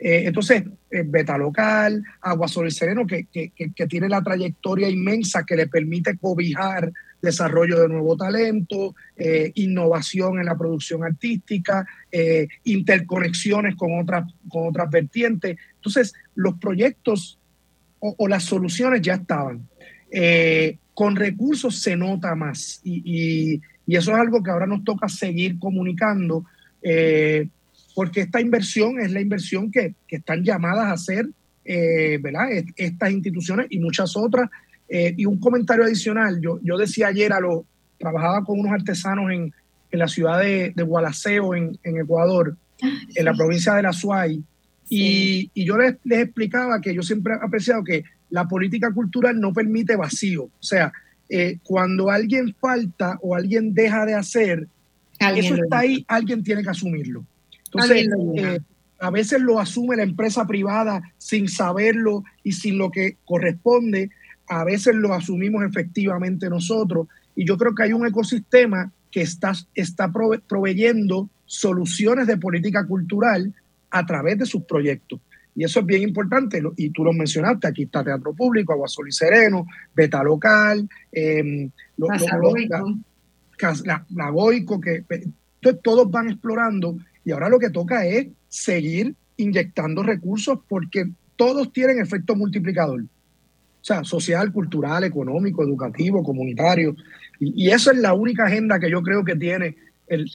Eh, 0.00 0.22
entonces, 0.24 0.64
eh, 0.90 1.02
Beta 1.06 1.36
Local, 1.36 2.02
Agua 2.22 2.48
Sol 2.48 2.66
y 2.66 2.70
Sereno, 2.70 3.06
que, 3.06 3.26
que, 3.26 3.52
que, 3.52 3.86
tiene 3.86 4.08
la 4.08 4.22
trayectoria 4.22 4.88
inmensa 4.88 5.44
que 5.44 5.56
le 5.56 5.66
permite 5.66 6.16
cobijar 6.16 6.90
desarrollo 7.20 7.78
de 7.82 7.88
nuevo 7.88 8.16
talento, 8.16 8.94
eh, 9.14 9.52
innovación 9.56 10.38
en 10.38 10.46
la 10.46 10.56
producción 10.56 11.04
artística, 11.04 11.86
interconexiones 12.64 13.76
con 13.76 14.00
otras, 14.00 14.24
con 14.48 14.68
otras 14.68 14.88
vertientes. 14.88 15.58
Entonces, 15.74 16.14
los 16.34 16.54
proyectos 16.54 17.38
o, 17.98 18.26
las 18.26 18.44
soluciones 18.44 19.02
ya 19.02 19.16
estaban. 19.16 19.68
Con 20.94 21.14
recursos 21.14 21.82
se 21.82 21.94
nota 21.94 22.34
más 22.34 22.80
y, 22.82 23.60
y, 23.86 23.96
eso 23.96 24.12
es 24.12 24.18
algo 24.18 24.42
que 24.42 24.50
ahora 24.50 24.66
nos 24.66 24.82
toca 24.82 25.08
seguir 25.08 25.58
comunicando 25.58 26.46
porque 27.94 28.20
esta 28.20 28.40
inversión 28.40 29.00
es 29.00 29.12
la 29.12 29.20
inversión 29.20 29.70
que, 29.70 29.94
que 30.06 30.16
están 30.16 30.44
llamadas 30.44 30.86
a 30.86 30.92
hacer 30.92 31.28
¿verdad? 32.20 32.48
estas 32.76 33.12
instituciones 33.12 33.66
y 33.70 33.78
muchas 33.78 34.16
otras 34.16 34.50
eh, 34.92 35.14
y 35.16 35.24
un 35.24 35.38
comentario 35.38 35.84
adicional, 35.84 36.40
yo, 36.40 36.58
yo 36.64 36.76
decía 36.76 37.06
ayer 37.06 37.32
a 37.32 37.38
lo, 37.38 37.64
trabajaba 37.96 38.44
con 38.44 38.58
unos 38.58 38.72
artesanos 38.72 39.30
en, 39.30 39.54
en 39.92 39.98
la 39.98 40.08
ciudad 40.08 40.40
de, 40.40 40.72
de 40.74 40.82
Gualaceo, 40.82 41.54
en, 41.54 41.78
en 41.84 41.98
Ecuador, 41.98 42.56
ah, 42.82 42.88
sí. 43.06 43.12
en 43.14 43.24
la 43.24 43.32
provincia 43.32 43.72
de 43.74 43.82
la 43.82 43.92
Suay, 43.92 44.42
sí. 44.88 45.50
y, 45.54 45.62
y, 45.62 45.64
yo 45.64 45.78
les, 45.78 45.94
les, 46.02 46.24
explicaba 46.24 46.80
que 46.80 46.92
yo 46.92 47.02
siempre 47.02 47.34
he 47.34 47.36
apreciado 47.36 47.84
que 47.84 48.02
la 48.30 48.48
política 48.48 48.92
cultural 48.92 49.40
no 49.40 49.52
permite 49.52 49.94
vacío, 49.94 50.44
o 50.44 50.62
sea, 50.62 50.92
eh, 51.28 51.58
cuando 51.62 52.10
alguien 52.10 52.52
falta 52.60 53.16
o 53.22 53.36
alguien 53.36 53.72
deja 53.72 54.04
de 54.04 54.14
hacer, 54.14 54.66
alguien 55.20 55.44
eso 55.44 55.62
está 55.62 55.78
ahí, 55.78 56.04
alguien 56.08 56.42
tiene 56.42 56.64
que 56.64 56.70
asumirlo. 56.70 57.24
Entonces, 57.72 58.08
eh, 58.36 58.60
a 58.98 59.10
veces 59.10 59.40
lo 59.40 59.58
asume 59.58 59.96
la 59.96 60.02
empresa 60.02 60.46
privada 60.46 61.02
sin 61.18 61.48
saberlo 61.48 62.24
y 62.42 62.52
sin 62.52 62.78
lo 62.78 62.90
que 62.90 63.16
corresponde, 63.24 64.10
a 64.48 64.64
veces 64.64 64.94
lo 64.94 65.14
asumimos 65.14 65.62
efectivamente 65.64 66.50
nosotros. 66.50 67.06
Y 67.34 67.46
yo 67.46 67.56
creo 67.56 67.74
que 67.74 67.84
hay 67.84 67.92
un 67.92 68.06
ecosistema 68.06 68.92
que 69.10 69.22
está, 69.22 69.52
está 69.74 70.12
prove 70.12 70.40
proveyendo 70.40 71.30
soluciones 71.46 72.26
de 72.26 72.36
política 72.36 72.86
cultural 72.86 73.52
a 73.90 74.06
través 74.06 74.38
de 74.38 74.46
sus 74.46 74.62
proyectos. 74.64 75.20
Y 75.54 75.64
eso 75.64 75.80
es 75.80 75.86
bien 75.86 76.02
importante, 76.02 76.62
y 76.76 76.90
tú 76.90 77.04
lo 77.04 77.12
mencionaste, 77.12 77.66
aquí 77.66 77.82
está 77.82 78.04
Teatro 78.04 78.32
Público, 78.32 78.72
Agua 78.72 78.86
Sol 78.86 79.08
y 79.08 79.12
Sereno, 79.12 79.66
Beta 79.94 80.22
Local, 80.22 80.88
eh, 81.10 81.68
lo, 81.96 82.06
lo, 82.06 82.54
la, 82.68 83.74
la, 83.84 84.06
la, 84.10 84.30
Goico, 84.30 84.80
que 84.80 85.04
entonces 85.08 85.82
todos 85.82 86.10
van 86.10 86.30
explorando 86.30 86.96
y 87.24 87.32
ahora 87.32 87.48
lo 87.48 87.58
que 87.58 87.70
toca 87.70 88.06
es 88.06 88.28
seguir 88.48 89.14
inyectando 89.36 90.02
recursos 90.02 90.58
porque 90.68 91.10
todos 91.36 91.72
tienen 91.72 92.00
efecto 92.00 92.34
multiplicador. 92.36 93.02
O 93.02 93.84
sea, 93.84 94.04
social, 94.04 94.52
cultural, 94.52 95.04
económico, 95.04 95.62
educativo, 95.62 96.22
comunitario. 96.22 96.94
Y, 97.38 97.66
y 97.66 97.70
esa 97.70 97.92
es 97.92 97.98
la 97.98 98.12
única 98.12 98.44
agenda 98.44 98.78
que 98.78 98.90
yo 98.90 99.02
creo 99.02 99.24
que 99.24 99.36
tiene, 99.36 99.76
el, 100.06 100.30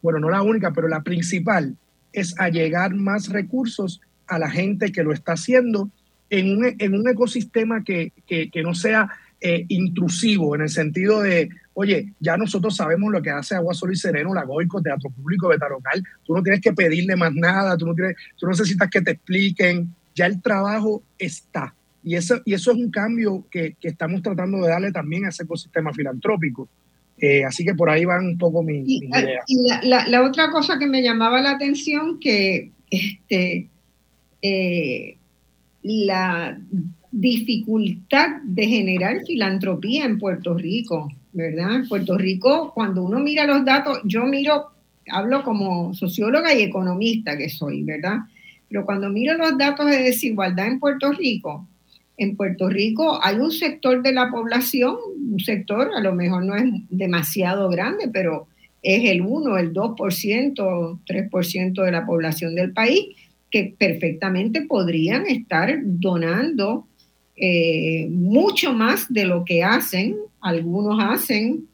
bueno, 0.00 0.18
no 0.18 0.30
la 0.30 0.42
única, 0.42 0.72
pero 0.72 0.88
la 0.88 1.02
principal, 1.02 1.76
es 2.12 2.38
allegar 2.38 2.94
más 2.94 3.28
recursos 3.28 4.00
a 4.26 4.38
la 4.38 4.50
gente 4.50 4.92
que 4.92 5.04
lo 5.04 5.12
está 5.12 5.32
haciendo 5.32 5.90
en 6.28 6.56
un, 6.56 6.74
en 6.78 6.94
un 6.94 7.08
ecosistema 7.08 7.84
que, 7.84 8.12
que, 8.26 8.50
que 8.50 8.62
no 8.62 8.74
sea 8.74 9.10
eh, 9.40 9.64
intrusivo, 9.68 10.54
en 10.54 10.62
el 10.62 10.68
sentido 10.68 11.20
de, 11.20 11.50
oye, 11.74 12.12
ya 12.20 12.36
nosotros 12.36 12.76
sabemos 12.76 13.10
lo 13.12 13.22
que 13.22 13.30
hace 13.30 13.54
Agua 13.54 13.74
Sol 13.74 13.92
y 13.92 13.96
Sereno, 13.96 14.34
la 14.34 14.44
Goico, 14.44 14.82
Teatro 14.82 15.10
Público, 15.10 15.48
Beta 15.48 15.68
Local, 15.68 16.02
tú 16.24 16.34
no 16.34 16.42
tienes 16.42 16.60
que 16.60 16.72
pedirle 16.72 17.16
más 17.16 17.32
nada, 17.34 17.76
tú 17.76 17.86
no, 17.86 17.94
tienes, 17.94 18.16
tú 18.36 18.46
no 18.46 18.50
necesitas 18.50 18.90
que 18.90 19.00
te 19.00 19.12
expliquen, 19.12 19.94
ya 20.14 20.26
el 20.26 20.40
trabajo 20.42 21.02
está 21.18 21.74
y 22.04 22.16
eso, 22.16 22.40
y 22.44 22.54
eso 22.54 22.72
es 22.72 22.78
un 22.78 22.90
cambio 22.90 23.46
que, 23.50 23.76
que 23.80 23.88
estamos 23.88 24.22
tratando 24.22 24.58
de 24.58 24.68
darle 24.68 24.92
también 24.92 25.24
a 25.24 25.28
ese 25.28 25.44
ecosistema 25.44 25.92
filantrópico. 25.92 26.68
Eh, 27.18 27.44
así 27.44 27.64
que 27.64 27.74
por 27.74 27.88
ahí 27.88 28.04
van 28.04 28.26
un 28.26 28.38
poco 28.38 28.62
mis, 28.62 28.82
y, 28.88 29.00
mis 29.00 29.10
ideas. 29.10 29.44
Y 29.46 29.68
la, 29.68 29.80
la, 29.84 30.08
la, 30.08 30.22
otra 30.22 30.50
cosa 30.50 30.78
que 30.78 30.86
me 30.86 31.02
llamaba 31.02 31.40
la 31.40 31.52
atención, 31.52 32.18
que 32.18 32.72
este, 32.90 33.68
eh, 34.40 35.16
la 35.82 36.58
dificultad 37.12 38.40
de 38.42 38.66
generar 38.66 39.20
filantropía 39.24 40.04
en 40.04 40.18
Puerto 40.18 40.54
Rico, 40.54 41.08
¿verdad? 41.32 41.76
En 41.76 41.88
Puerto 41.88 42.16
Rico, 42.16 42.72
cuando 42.74 43.02
uno 43.02 43.18
mira 43.18 43.46
los 43.46 43.64
datos, 43.64 44.00
yo 44.04 44.24
miro, 44.24 44.70
hablo 45.10 45.42
como 45.42 45.94
socióloga 45.94 46.54
y 46.54 46.62
economista 46.62 47.36
que 47.36 47.48
soy, 47.48 47.82
¿verdad? 47.82 48.18
Pero 48.68 48.84
cuando 48.84 49.10
miro 49.10 49.36
los 49.36 49.56
datos 49.58 49.86
de 49.86 50.02
desigualdad 50.02 50.66
en 50.66 50.80
Puerto 50.80 51.12
Rico, 51.12 51.66
en 52.16 52.36
Puerto 52.36 52.68
Rico 52.68 53.18
hay 53.22 53.36
un 53.36 53.50
sector 53.50 54.02
de 54.02 54.12
la 54.12 54.30
población, 54.30 54.96
un 55.32 55.40
sector 55.40 55.90
a 55.94 56.00
lo 56.00 56.14
mejor 56.14 56.44
no 56.44 56.54
es 56.54 56.64
demasiado 56.90 57.68
grande, 57.68 58.08
pero 58.12 58.46
es 58.82 59.10
el 59.10 59.22
1, 59.22 59.58
el 59.58 59.72
2%, 59.72 60.98
3% 61.06 61.84
de 61.84 61.92
la 61.92 62.04
población 62.04 62.54
del 62.54 62.72
país 62.72 63.16
que 63.50 63.74
perfectamente 63.78 64.62
podrían 64.62 65.26
estar 65.26 65.78
donando 65.82 66.86
eh, 67.44 68.06
mucho 68.08 68.72
más 68.72 69.12
de 69.12 69.24
lo 69.24 69.44
que 69.44 69.64
hacen. 69.64 70.14
Algunos 70.40 70.96
hacen, 71.02 71.66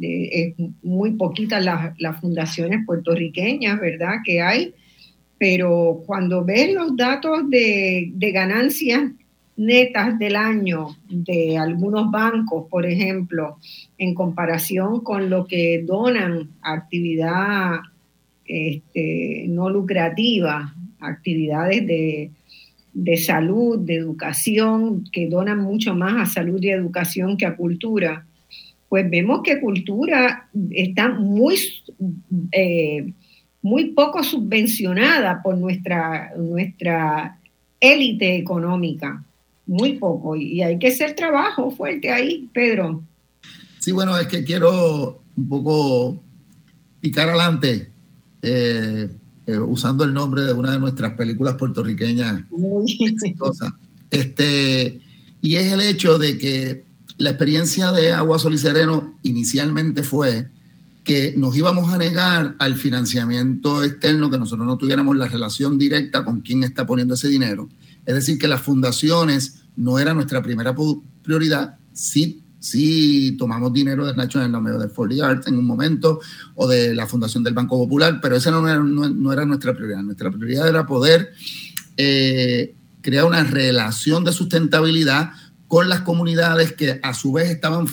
eh, 0.00 0.54
muy 0.84 1.14
poquitas 1.14 1.64
las, 1.64 1.98
las 1.98 2.20
fundaciones 2.20 2.86
puertorriqueñas, 2.86 3.80
¿verdad? 3.80 4.18
Que 4.24 4.40
hay, 4.40 4.72
pero 5.36 6.04
cuando 6.06 6.44
ves 6.44 6.72
los 6.72 6.96
datos 6.96 7.50
de, 7.50 8.12
ganancias 8.32 9.10
netas 9.56 10.16
del 10.16 10.36
año 10.36 10.96
de 11.08 11.58
algunos 11.58 12.08
bancos, 12.12 12.68
por 12.70 12.86
ejemplo, 12.86 13.58
en 13.98 14.14
comparación 14.14 15.00
con 15.00 15.28
lo 15.28 15.44
que 15.44 15.82
donan 15.84 16.50
actividad 16.62 17.80
este, 18.44 19.46
no 19.48 19.70
lucrativa, 19.70 20.72
actividades 21.00 21.84
de, 21.84 22.30
de, 22.92 23.16
salud, 23.16 23.78
de 23.78 23.96
educación, 23.96 25.04
que 25.12 25.28
donan 25.28 25.58
mucho 25.58 25.94
más 25.94 26.28
a 26.28 26.32
salud 26.32 26.62
y 26.62 26.70
educación 26.70 27.36
que 27.36 27.46
a 27.46 27.56
cultura, 27.56 28.26
pues 28.88 29.08
vemos 29.08 29.42
que 29.44 29.60
cultura 29.60 30.48
está 30.70 31.08
muy, 31.08 31.56
eh, 32.52 33.12
muy 33.62 33.92
poco 33.92 34.22
subvencionada 34.24 35.40
por 35.42 35.56
nuestra, 35.56 36.32
nuestra 36.36 37.38
élite 37.78 38.36
económica. 38.36 39.24
Muy 39.66 39.92
poco. 39.98 40.34
Y 40.34 40.62
hay 40.62 40.78
que 40.78 40.88
hacer 40.88 41.14
trabajo 41.14 41.70
fuerte 41.70 42.10
ahí, 42.10 42.48
Pedro. 42.52 43.04
Sí, 43.78 43.92
bueno, 43.92 44.18
es 44.18 44.26
que 44.26 44.42
quiero 44.42 45.22
un 45.36 45.48
poco 45.48 46.20
picar 47.00 47.28
adelante 47.28 47.88
eh, 48.42 49.08
eh, 49.50 49.58
usando 49.58 50.04
el 50.04 50.14
nombre 50.14 50.42
de 50.42 50.52
una 50.52 50.72
de 50.72 50.78
nuestras 50.78 51.14
películas 51.14 51.54
puertorriqueñas. 51.54 52.44
Este, 54.12 55.00
y 55.40 55.54
es 55.54 55.72
el 55.72 55.80
hecho 55.80 56.18
de 56.18 56.36
que 56.36 56.84
la 57.16 57.30
experiencia 57.30 57.92
de 57.92 58.12
Agua 58.12 58.40
Sol 58.40 58.54
y 58.54 58.58
Sereno 58.58 59.14
inicialmente 59.22 60.02
fue 60.02 60.48
que 61.04 61.34
nos 61.36 61.56
íbamos 61.56 61.92
a 61.92 61.98
negar 61.98 62.56
al 62.58 62.74
financiamiento 62.74 63.84
externo, 63.84 64.28
que 64.28 64.38
nosotros 64.38 64.66
no 64.66 64.76
tuviéramos 64.78 65.16
la 65.16 65.28
relación 65.28 65.78
directa 65.78 66.24
con 66.24 66.40
quién 66.40 66.64
está 66.64 66.86
poniendo 66.86 67.14
ese 67.14 67.28
dinero. 67.28 67.68
Es 68.04 68.14
decir, 68.14 68.36
que 68.36 68.48
las 68.48 68.62
fundaciones 68.62 69.62
no 69.76 69.98
era 69.98 70.12
nuestra 70.12 70.42
primera 70.42 70.74
prioridad. 71.22 71.76
Sí, 71.92 72.42
sí 72.60 73.34
tomamos 73.38 73.72
dinero 73.72 74.06
del 74.06 74.16
National 74.16 74.46
Endowment 74.46 74.78
de 74.78 74.88
the 74.88 75.22
Arts 75.22 75.48
en 75.48 75.56
un 75.58 75.64
momento 75.64 76.20
o 76.54 76.68
de 76.68 76.94
la 76.94 77.06
Fundación 77.06 77.42
del 77.42 77.54
Banco 77.54 77.78
Popular, 77.78 78.20
pero 78.22 78.36
esa 78.36 78.50
no 78.50 78.68
era, 78.68 78.78
no, 78.78 79.08
no 79.08 79.32
era 79.32 79.44
nuestra 79.44 79.74
prioridad. 79.74 80.02
Nuestra 80.02 80.30
prioridad 80.30 80.68
era 80.68 80.86
poder 80.86 81.32
eh, 81.96 82.74
crear 83.00 83.24
una 83.24 83.42
relación 83.42 84.24
de 84.24 84.32
sustentabilidad 84.32 85.32
con 85.66 85.88
las 85.88 86.02
comunidades 86.02 86.72
que 86.72 87.00
a 87.02 87.14
su 87.14 87.32
vez 87.32 87.50
estaban 87.50 87.86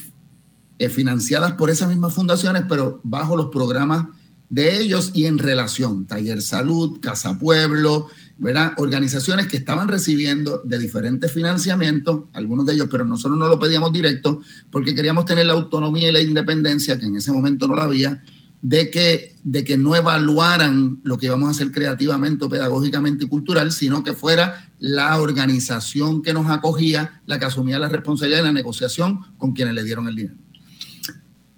eh, 0.80 0.90
financiadas 0.90 1.54
por 1.54 1.70
esas 1.70 1.90
mismas 1.90 2.14
fundaciones, 2.14 2.64
pero 2.68 3.00
bajo 3.04 3.38
los 3.38 3.48
programas 3.48 4.08
de 4.50 4.80
ellos 4.80 5.12
y 5.14 5.26
en 5.26 5.38
relación, 5.38 6.06
Taller 6.06 6.42
Salud, 6.42 7.00
Casa 7.02 7.38
Pueblo, 7.38 8.08
¿verdad? 8.38 8.74
Organizaciones 8.78 9.48
que 9.48 9.58
estaban 9.58 9.88
recibiendo 9.88 10.62
de 10.64 10.80
diferentes 10.80 11.32
financiamientos, 11.32 12.26
algunos 12.34 12.66
de 12.66 12.74
ellos, 12.74 12.88
pero 12.90 13.04
nosotros 13.04 13.38
no 13.38 13.48
lo 13.48 13.60
pedíamos 13.60 13.92
directo 13.92 14.42
porque 14.72 14.96
queríamos 14.96 15.26
tener 15.26 15.46
la 15.46 15.54
autonomía 15.54 16.10
y 16.10 16.14
la 16.14 16.22
independencia, 16.22 16.98
que 16.98 17.08
en 17.08 17.18
ese 17.18 17.32
momento 17.32 17.68
no 17.68 17.76
la 17.76 17.84
había, 17.84 18.24
de 18.62 18.90
que, 18.90 19.36
de 19.44 19.64
que 19.64 19.78
no 19.78 19.96
evaluaran 19.96 21.00
lo 21.04 21.18
que 21.18 21.28
íbamos 21.28 21.48
a 21.48 21.52
hacer 21.52 21.72
creativamente, 21.72 22.48
pedagógicamente 22.48 23.26
y 23.26 23.28
cultural, 23.28 23.72
sino 23.72 24.04
que 24.04 24.14
fuera 24.14 24.70
la 24.80 25.20
organización 25.20 26.22
que 26.22 26.34
nos 26.34 26.50
acogía 26.50 27.22
la 27.26 27.40
que 27.40 27.46
asumía 27.46 27.80
la 27.80 27.90
responsabilidad 27.90 28.40
de 28.40 28.48
la 28.48 28.54
negociación 28.54 29.20
con 29.38 29.54
quienes 29.54 29.74
le 29.74 29.84
dieron 29.84 30.08
el 30.08 30.16
dinero. 30.16 30.38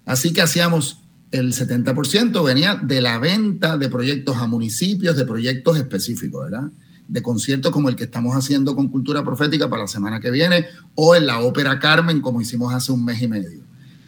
Así 0.04 0.32
que 0.32 0.42
hacíamos 0.42 1.00
el 1.30 1.52
70% 1.52 2.44
venía 2.44 2.74
de 2.74 3.00
la 3.00 3.18
venta 3.18 3.78
de 3.78 3.88
proyectos 3.88 4.36
a 4.36 4.46
municipios, 4.46 5.16
de 5.16 5.24
proyectos 5.24 5.76
específicos, 5.76 6.50
¿verdad? 6.50 6.70
De 7.06 7.22
conciertos 7.22 7.72
como 7.72 7.88
el 7.88 7.96
que 7.96 8.04
estamos 8.04 8.34
haciendo 8.34 8.74
con 8.74 8.88
Cultura 8.88 9.24
Profética 9.24 9.70
para 9.70 9.82
la 9.82 9.88
semana 9.88 10.20
que 10.20 10.30
viene 10.30 10.66
o 10.94 11.14
en 11.14 11.26
la 11.26 11.40
Ópera 11.40 11.78
Carmen 11.78 12.20
como 12.20 12.40
hicimos 12.40 12.74
hace 12.74 12.92
un 12.92 13.04
mes 13.04 13.22
y 13.22 13.28
medio. 13.28 13.60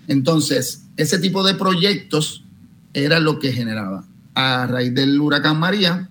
Entonces, 0.09 0.85
ese 0.97 1.19
tipo 1.19 1.45
de 1.45 1.55
proyectos 1.55 2.45
era 2.93 3.21
lo 3.21 3.39
que 3.39 3.53
generaba. 3.53 4.05
A 4.35 4.67
raíz 4.67 4.95
del 4.95 5.21
huracán 5.21 5.59
María, 5.59 6.11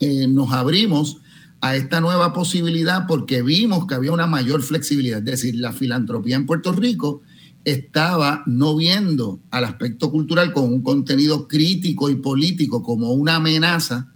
eh, 0.00 0.26
nos 0.28 0.52
abrimos 0.52 1.18
a 1.60 1.76
esta 1.76 2.00
nueva 2.00 2.32
posibilidad 2.32 3.06
porque 3.06 3.42
vimos 3.42 3.86
que 3.86 3.94
había 3.94 4.12
una 4.12 4.26
mayor 4.26 4.62
flexibilidad, 4.62 5.18
es 5.18 5.24
decir, 5.24 5.56
la 5.56 5.72
filantropía 5.72 6.36
en 6.36 6.46
Puerto 6.46 6.72
Rico 6.72 7.22
estaba 7.64 8.42
no 8.46 8.76
viendo 8.76 9.40
al 9.50 9.64
aspecto 9.64 10.10
cultural 10.10 10.52
con 10.52 10.64
un 10.64 10.82
contenido 10.82 11.46
crítico 11.46 12.10
y 12.10 12.16
político 12.16 12.82
como 12.82 13.12
una 13.12 13.36
amenaza, 13.36 14.12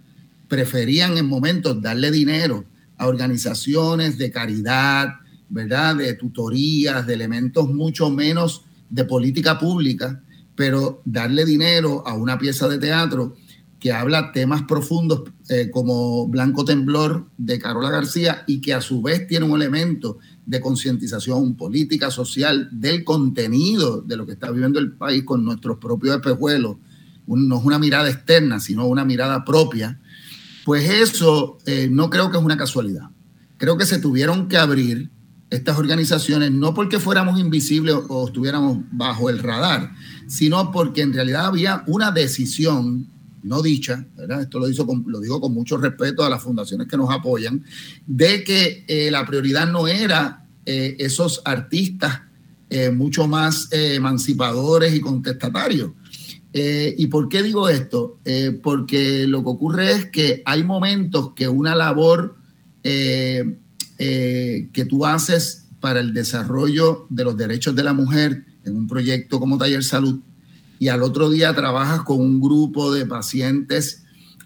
preferían 0.47 1.17
en 1.17 1.27
momentos 1.27 1.81
darle 1.81 2.11
dinero 2.11 2.65
a 2.97 3.07
organizaciones 3.07 4.17
de 4.17 4.31
caridad, 4.31 5.07
¿verdad? 5.49 5.95
De 5.95 6.13
tutorías, 6.13 7.05
de 7.05 7.13
elementos 7.13 7.69
mucho 7.69 8.09
menos 8.09 8.63
de 8.89 9.05
política 9.05 9.59
pública, 9.59 10.21
pero 10.55 11.01
darle 11.05 11.45
dinero 11.45 12.03
a 12.07 12.15
una 12.15 12.37
pieza 12.37 12.67
de 12.67 12.79
teatro 12.79 13.35
que 13.79 13.91
habla 13.91 14.31
temas 14.31 14.63
profundos 14.63 15.23
eh, 15.49 15.69
como 15.71 16.27
Blanco 16.27 16.65
Temblor 16.65 17.27
de 17.37 17.59
Carola 17.59 17.91
García 17.91 18.43
y 18.47 18.59
que 18.59 18.73
a 18.73 18.81
su 18.81 19.01
vez 19.01 19.27
tiene 19.27 19.45
un 19.45 19.55
elemento 19.55 20.17
de 20.47 20.61
concientización 20.61 21.55
política, 21.55 22.09
social, 22.09 22.69
del 22.71 23.03
contenido 23.03 24.01
de 24.01 24.15
lo 24.15 24.25
que 24.25 24.31
está 24.31 24.49
viviendo 24.49 24.79
el 24.79 24.93
país 24.93 25.23
con 25.23 25.43
nuestros 25.43 25.77
propios 25.77 26.15
espejuelos, 26.15 26.77
no 27.27 27.59
es 27.59 27.65
una 27.65 27.77
mirada 27.77 28.09
externa, 28.09 28.61
sino 28.61 28.87
una 28.87 29.03
mirada 29.03 29.43
propia, 29.43 29.99
pues 30.63 30.89
eso 30.89 31.57
eh, 31.65 31.89
no 31.91 32.09
creo 32.09 32.31
que 32.31 32.37
es 32.37 32.43
una 32.43 32.55
casualidad. 32.55 33.09
Creo 33.57 33.77
que 33.77 33.85
se 33.85 33.99
tuvieron 33.99 34.47
que 34.47 34.57
abrir 34.57 35.09
estas 35.49 35.77
organizaciones 35.77 36.51
no 36.51 36.73
porque 36.73 36.99
fuéramos 36.99 37.39
invisibles 37.39 37.95
o 38.07 38.27
estuviéramos 38.27 38.79
bajo 38.91 39.29
el 39.29 39.39
radar, 39.39 39.91
sino 40.27 40.71
porque 40.71 41.01
en 41.01 41.13
realidad 41.13 41.45
había 41.45 41.83
una 41.87 42.11
decisión 42.11 43.09
no 43.47 43.61
dicha, 43.61 44.05
¿verdad? 44.15 44.41
esto 44.41 44.59
lo, 44.59 44.67
lo 45.07 45.19
digo 45.19 45.41
con 45.41 45.53
mucho 45.53 45.77
respeto 45.77 46.23
a 46.23 46.29
las 46.29 46.43
fundaciones 46.43 46.87
que 46.87 46.97
nos 46.97 47.09
apoyan, 47.09 47.63
de 48.05 48.43
que 48.43 48.85
eh, 48.87 49.09
la 49.11 49.25
prioridad 49.25 49.71
no 49.71 49.87
era 49.87 50.45
eh, 50.65 50.95
esos 50.99 51.41
artistas 51.45 52.21
eh, 52.69 52.91
mucho 52.91 53.27
más 53.27 53.69
emancipadores 53.71 54.93
y 54.93 54.99
contestatarios. 54.99 55.91
¿Y 56.53 57.05
por 57.07 57.29
qué 57.29 57.43
digo 57.43 57.69
esto? 57.69 58.17
porque 58.63 59.27
lo 59.27 59.43
que 59.43 59.49
ocurre 59.49 59.91
es 59.91 60.05
que 60.07 60.41
hay 60.43 60.63
momentos 60.63 61.33
que 61.35 61.47
una 61.47 61.75
labor 61.75 62.35
que 62.81 63.55
tú 64.89 65.05
haces 65.05 65.67
para 65.79 65.99
el 65.99 66.15
desarrollo 66.15 67.05
de 67.09 67.23
los 67.25 67.37
derechos 67.37 67.75
de 67.75 67.83
la 67.83 67.93
mujer 67.93 68.43
en 68.65 68.75
un 68.75 68.87
proyecto 68.87 69.39
como 69.39 69.57
Taller 69.59 69.83
Salud, 69.83 70.19
y 70.79 70.89
al 70.89 71.03
otro 71.03 71.29
día 71.29 71.55
trabajas 71.55 72.01
con 72.03 72.19
un 72.19 72.39
grupo 72.39 72.93
de 72.93 73.05
pacientes 73.05 74.03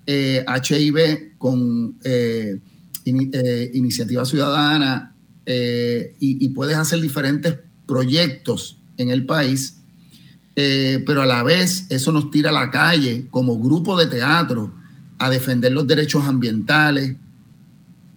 HIV 0.08 0.98
eh, 0.98 1.34
con 1.38 1.96
eh, 2.04 2.60
eh, 3.06 3.72
iniciativa 3.74 4.26
ciudadana 4.26 5.16
y, 5.46 6.50
puedes 6.50 6.78
hacer 6.78 7.02
diferentes 7.02 7.58
proyectos 7.86 8.78
en 8.98 9.10
el 9.10 9.26
país, 9.26 9.78
pero 10.56 11.24
a 11.24 11.26
la 11.26 11.44
vez 11.44 11.88
eso 11.90 12.12
nos 12.12 12.32
tira 12.32 12.52
a 12.52 12.54
la 12.54 12.72
calle 12.72 13.28
como 13.30 13.60
grupo 13.60 14.00
de 14.00 14.06
teatro 14.06 14.72
a 15.18 15.30
defender 15.30 15.74
los 15.74 15.88
derechos 15.88 16.24
ambientales, 16.24 17.16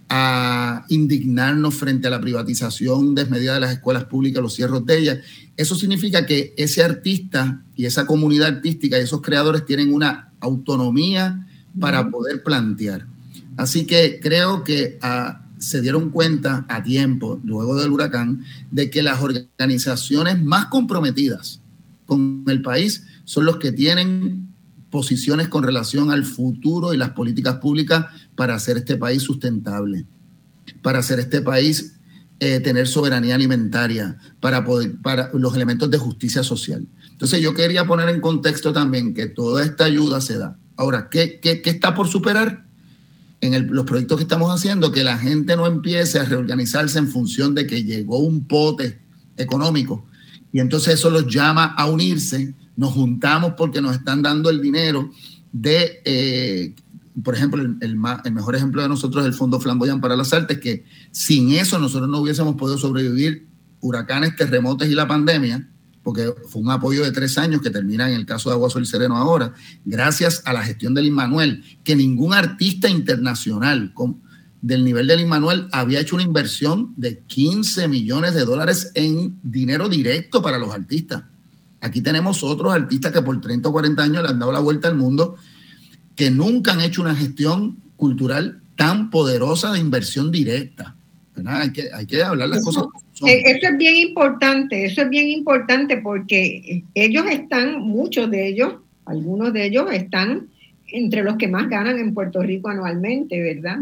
a 0.09 0.85
indignarnos 0.89 1.75
frente 1.75 2.09
a 2.09 2.11
la 2.11 2.21
privatización 2.21 3.15
desmedida 3.15 3.55
de 3.55 3.61
las 3.61 3.73
escuelas 3.73 4.05
públicas, 4.05 4.43
los 4.43 4.55
cierros 4.55 4.85
de 4.85 4.99
ellas. 4.99 5.19
Eso 5.57 5.75
significa 5.75 6.27
que 6.27 6.55
ese 6.57 6.83
artista 6.83 7.63
y 7.75 7.87
esa 7.87 8.07
comunidad 8.07 8.49
artística 8.49 8.99
y 8.99 9.03
esos 9.03 9.23
creadores 9.23 9.65
tienen 9.65 9.93
una 9.93 10.33
autonomía 10.41 11.47
para 11.81 12.11
poder 12.11 12.43
plantear. 12.43 13.07
Así 13.57 13.87
que 13.87 14.21
creo 14.21 14.65
que 14.65 14.99
ah, 15.01 15.43
se 15.59 15.81
dieron 15.81 16.11
cuenta 16.11 16.67
a 16.69 16.83
tiempo, 16.83 17.41
luego 17.45 17.77
del 17.77 17.91
huracán, 17.91 18.45
de 18.71 18.91
que 18.91 19.03
las 19.03 19.23
organizaciones 19.23 20.43
más 20.43 20.67
comprometidas 20.67 21.61
con 22.07 22.45
el 22.49 22.63
país 22.63 23.05
son 23.25 23.47
los 23.47 23.57
que 23.57 23.73
tienen 23.73 24.55
posiciones 24.91 25.49
con 25.49 25.65
relación 25.65 26.11
al 26.11 26.25
futuro 26.25 26.95
y 26.95 26.97
las 26.97 27.11
políticas 27.11 27.57
públicas 27.57 28.07
para 28.37 28.55
hacer 28.55 28.77
este 28.77 28.97
país 28.97 29.23
sustentable, 29.23 30.07
para 30.83 30.99
hacer 30.99 31.19
este 31.19 31.41
país 31.41 31.95
eh, 32.41 32.61
tener 32.61 32.87
soberanía 32.87 33.35
alimentaria, 33.35 34.19
para, 34.41 34.65
poder, 34.65 34.97
para 35.03 35.31
los 35.35 35.55
elementos 35.55 35.91
de 35.91 35.99
justicia 35.99 36.43
social. 36.43 36.87
Entonces 37.11 37.41
yo 37.41 37.55
quería 37.55 37.87
poner 37.87 38.09
en 38.09 38.21
contexto 38.21 38.73
también 38.73 39.15
que 39.15 39.27
toda 39.27 39.65
esta 39.65 39.85
ayuda 39.85 40.21
se 40.21 40.39
da. 40.39 40.59
Ahora, 40.77 41.09
¿qué, 41.11 41.41
está 41.43 41.95
por 41.95 42.09
superar? 42.09 42.65
En 43.41 43.73
los 43.73 43.85
proyectos 43.85 44.17
que 44.17 44.23
estamos 44.23 44.51
haciendo, 44.51 44.91
que 44.91 45.05
la 45.05 45.19
gente 45.19 45.55
no 45.57 45.67
empiece 45.67 46.19
a 46.19 46.25
reorganizarse 46.25 46.99
en 46.99 47.09
función 47.09 47.55
de 47.55 47.67
que 47.67 47.85
llegó 47.85 48.19
un 48.19 48.47
pote 48.47 49.01
económico 49.37 50.07
y 50.55 50.61
entonces 50.61 50.95
eso 50.95 51.11
los 51.11 51.27
llama 51.27 51.75
a 51.77 51.87
unirse 51.87 52.55
nos 52.77 52.93
juntamos 52.93 53.55
porque 53.57 53.81
nos 53.81 53.97
están 53.97 54.23
dando 54.23 54.51
el 54.51 54.61
dinero 54.61 55.11
de, 55.53 56.01
eh, 56.05 56.75
por 57.23 57.35
ejemplo, 57.35 57.63
el, 57.63 57.97
mejor 57.97 58.57
ejemplo 58.57 58.83
de 58.83 58.89
nosotros 58.89 59.23
es 59.23 59.29
el 59.29 59.35
Fondo 59.35 59.61
Flamboyant 59.61 60.01
para 60.01 60.17
las 60.17 60.33
Artes, 60.33 60.59
que 60.59 60.85
sin 61.13 61.53
eso 61.53 61.79
nosotros 61.79 62.09
no 62.09 62.19
hubiésemos 62.19 62.57
podido 62.57 62.77
sobrevivir 62.77 63.47
huracanes, 63.81 64.35
terremotos 64.35 64.89
y 64.89 64.95
la 64.95 65.07
pandemia, 65.07 65.69
porque 66.03 66.33
fue 66.49 66.63
un 66.63 66.71
apoyo 66.71 67.05
de 67.05 67.13
tres 67.13 67.39
años 67.39 67.61
que 67.61 67.71
termina 67.71 68.09
en 68.09 68.17
el 68.17 68.27
caso 68.27 68.49
de 68.49 68.55
Agua 68.55 68.69
Sol 68.69 68.83
y 68.83 68.87
Sereno 68.87 69.17
ahora, 69.17 69.55
gracias 69.85 70.43
a 70.45 70.53
la 70.53 70.63
gestión 70.63 70.93
del 70.93 71.07
Inmanuel, 71.07 71.63
que 71.85 71.95
ningún 71.95 72.35
artista 72.35 72.89
internacional 72.89 73.93
con, 73.95 74.21
del 74.61 74.85
nivel 74.85 75.07
del 75.07 75.21
Inmanuel 75.21 75.69
había 75.71 76.01
hecho 76.01 76.17
una 76.17 76.25
inversión 76.25 76.95
de 76.97 77.21
15 77.21 77.87
millones 77.87 78.35
de 78.35 78.45
dólares 78.45 78.91
en 78.95 79.39
dinero 79.43 79.89
directo 79.89 80.43
para 80.43 80.59
los 80.59 80.75
artistas. 80.75 81.23
Aquí 81.81 82.01
tenemos 82.01 82.43
otros 82.43 82.73
artistas 82.73 83.13
que 83.13 83.23
por 83.23 83.41
30 83.41 83.69
o 83.69 83.73
40 83.73 84.03
años 84.03 84.23
le 84.23 84.31
han 84.31 84.39
dado 84.39 84.53
la 84.53 84.61
vuelta 84.61 84.89
al 84.89 84.97
mundo, 84.97 85.37
que 86.17 86.31
nunca 86.31 86.73
han 86.73 86.81
hecho 86.81 87.03
una 87.03 87.15
gestión 87.15 87.77
cultural 87.97 88.61
tan 88.77 89.11
poderosa 89.11 89.73
de 89.73 89.81
inversión 89.81 90.31
directa. 90.31 90.97
Hay 91.47 91.73
que, 91.73 91.89
hay 91.93 92.07
que 92.07 92.23
hablar 92.23 92.49
las 92.49 92.65
cosas. 92.65 92.85
Eh, 93.27 93.43
eso 93.47 93.69
es 93.69 93.77
bien 93.77 93.97
importante, 93.97 94.85
eso 94.85 95.03
es 95.03 95.11
bien 95.11 95.29
importante 95.29 95.97
porque 95.97 96.85
ellos 96.95 97.25
están, 97.29 97.81
muchos 97.81 98.31
de 98.31 98.49
ellos, 98.49 98.75
algunos 99.05 99.53
de 99.53 99.67
ellos 99.67 99.93
están 99.93 100.49
entre 100.87 101.25
los 101.25 101.37
que 101.37 101.49
más 101.49 101.69
ganan 101.69 101.99
en 101.99 102.15
Puerto 102.15 102.41
Rico 102.41 102.69
anualmente, 102.69 103.41
¿verdad? 103.43 103.79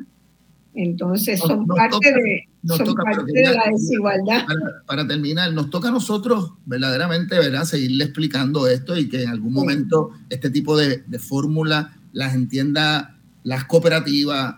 Entonces 0.74 1.38
son 1.40 1.66
parte, 1.66 1.98
de, 2.00 2.46
la 2.62 3.70
desigualdad. 3.70 4.46
Para, 4.86 5.06
terminar, 5.06 5.52
nos 5.52 5.68
toca 5.68 5.88
a 5.88 5.92
nosotros 5.92 6.52
verdaderamente 6.64 7.38
¿verdad? 7.38 7.64
seguirle 7.64 8.04
explicando 8.04 8.66
esto 8.66 8.96
y 8.96 9.08
que 9.10 9.24
en 9.24 9.28
algún 9.28 9.52
momento 9.52 10.12
este 10.30 10.48
tipo 10.48 10.74
de, 10.74 11.02
de 11.06 11.18
fórmula 11.18 11.94
las 12.12 12.34
entienda 12.34 13.18
las 13.44 13.64
cooperativas 13.64 14.56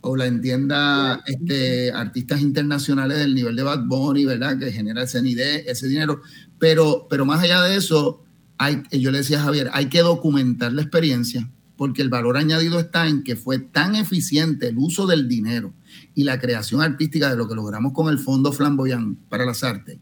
o 0.00 0.16
la 0.16 0.26
entienda 0.26 1.22
este, 1.26 1.90
artistas 1.92 2.40
internacionales 2.40 3.18
del 3.18 3.34
nivel 3.34 3.56
de 3.56 3.62
Bad 3.62 3.86
Bunny, 3.86 4.24
¿verdad? 4.24 4.58
Que 4.58 4.70
genera 4.70 5.02
ese, 5.02 5.20
ese 5.66 5.88
dinero. 5.88 6.20
Pero, 6.58 7.06
pero 7.10 7.24
más 7.24 7.42
allá 7.42 7.62
de 7.62 7.76
eso, 7.76 8.22
hay, 8.58 8.82
yo 8.92 9.10
le 9.10 9.18
decía 9.18 9.40
a 9.40 9.44
Javier, 9.44 9.70
hay 9.72 9.86
que 9.86 10.00
documentar 10.00 10.72
la 10.72 10.82
experiencia 10.82 11.48
porque 11.78 12.02
el 12.02 12.08
valor 12.08 12.36
añadido 12.36 12.80
está 12.80 13.06
en 13.06 13.22
que 13.22 13.36
fue 13.36 13.60
tan 13.60 13.94
eficiente 13.94 14.66
el 14.66 14.78
uso 14.78 15.06
del 15.06 15.28
dinero 15.28 15.72
y 16.12 16.24
la 16.24 16.40
creación 16.40 16.82
artística 16.82 17.30
de 17.30 17.36
lo 17.36 17.48
que 17.48 17.54
logramos 17.54 17.92
con 17.92 18.08
el 18.08 18.18
Fondo 18.18 18.52
Flamboyant 18.52 19.16
para 19.28 19.46
las 19.46 19.62
Artes, 19.62 19.98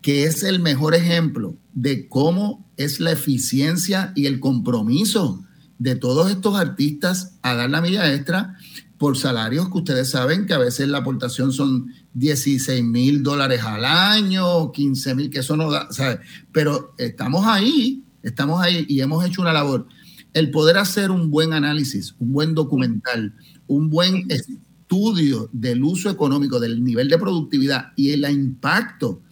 que 0.00 0.24
es 0.24 0.42
el 0.42 0.60
mejor 0.60 0.94
ejemplo 0.94 1.58
de 1.74 2.08
cómo 2.08 2.66
es 2.78 3.00
la 3.00 3.12
eficiencia 3.12 4.12
y 4.16 4.24
el 4.24 4.40
compromiso 4.40 5.44
de 5.80 5.96
todos 5.96 6.30
estos 6.30 6.56
artistas 6.56 7.38
a 7.40 7.54
dar 7.54 7.70
la 7.70 7.80
milla 7.80 8.14
extra 8.14 8.54
por 8.98 9.16
salarios 9.16 9.70
que 9.70 9.78
ustedes 9.78 10.10
saben 10.10 10.44
que 10.44 10.52
a 10.52 10.58
veces 10.58 10.86
la 10.88 10.98
aportación 10.98 11.52
son 11.52 11.90
16 12.12 12.84
mil 12.84 13.22
dólares 13.22 13.62
al 13.62 13.86
año, 13.86 14.70
15 14.72 15.14
mil, 15.14 15.30
que 15.30 15.38
eso 15.38 15.56
no 15.56 15.70
da, 15.70 15.90
¿sabes? 15.90 16.18
Pero 16.52 16.94
estamos 16.98 17.46
ahí, 17.46 18.04
estamos 18.22 18.60
ahí 18.62 18.84
y 18.90 19.00
hemos 19.00 19.24
hecho 19.24 19.40
una 19.40 19.54
labor. 19.54 19.86
El 20.34 20.50
poder 20.50 20.76
hacer 20.76 21.10
un 21.10 21.30
buen 21.30 21.54
análisis, 21.54 22.14
un 22.18 22.30
buen 22.30 22.54
documental, 22.54 23.34
un 23.66 23.88
buen 23.88 24.26
estudio 24.30 25.48
del 25.50 25.82
uso 25.82 26.10
económico, 26.10 26.60
del 26.60 26.84
nivel 26.84 27.08
de 27.08 27.16
productividad 27.16 27.92
y 27.96 28.10
el 28.10 28.30
impacto 28.30 29.22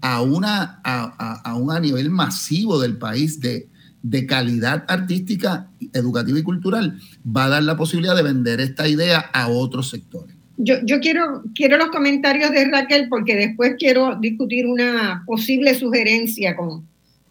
a, 0.00 0.22
una, 0.22 0.80
a, 0.82 1.40
a, 1.44 1.54
un 1.54 1.70
a 1.70 1.78
nivel 1.78 2.10
masivo 2.10 2.80
del 2.80 2.98
país 2.98 3.38
de 3.38 3.68
de 4.04 4.26
calidad 4.26 4.84
artística, 4.86 5.70
educativa 5.94 6.38
y 6.38 6.42
cultural, 6.42 7.00
va 7.26 7.46
a 7.46 7.48
dar 7.48 7.62
la 7.62 7.74
posibilidad 7.74 8.14
de 8.14 8.22
vender 8.22 8.60
esta 8.60 8.86
idea 8.86 9.18
a 9.18 9.48
otros 9.48 9.88
sectores. 9.88 10.36
Yo, 10.58 10.74
yo 10.84 11.00
quiero, 11.00 11.42
quiero 11.54 11.78
los 11.78 11.88
comentarios 11.88 12.50
de 12.50 12.66
Raquel 12.66 13.08
porque 13.08 13.34
después 13.34 13.76
quiero 13.78 14.16
discutir 14.16 14.66
una 14.66 15.24
posible 15.26 15.74
sugerencia 15.74 16.54
con, 16.54 16.86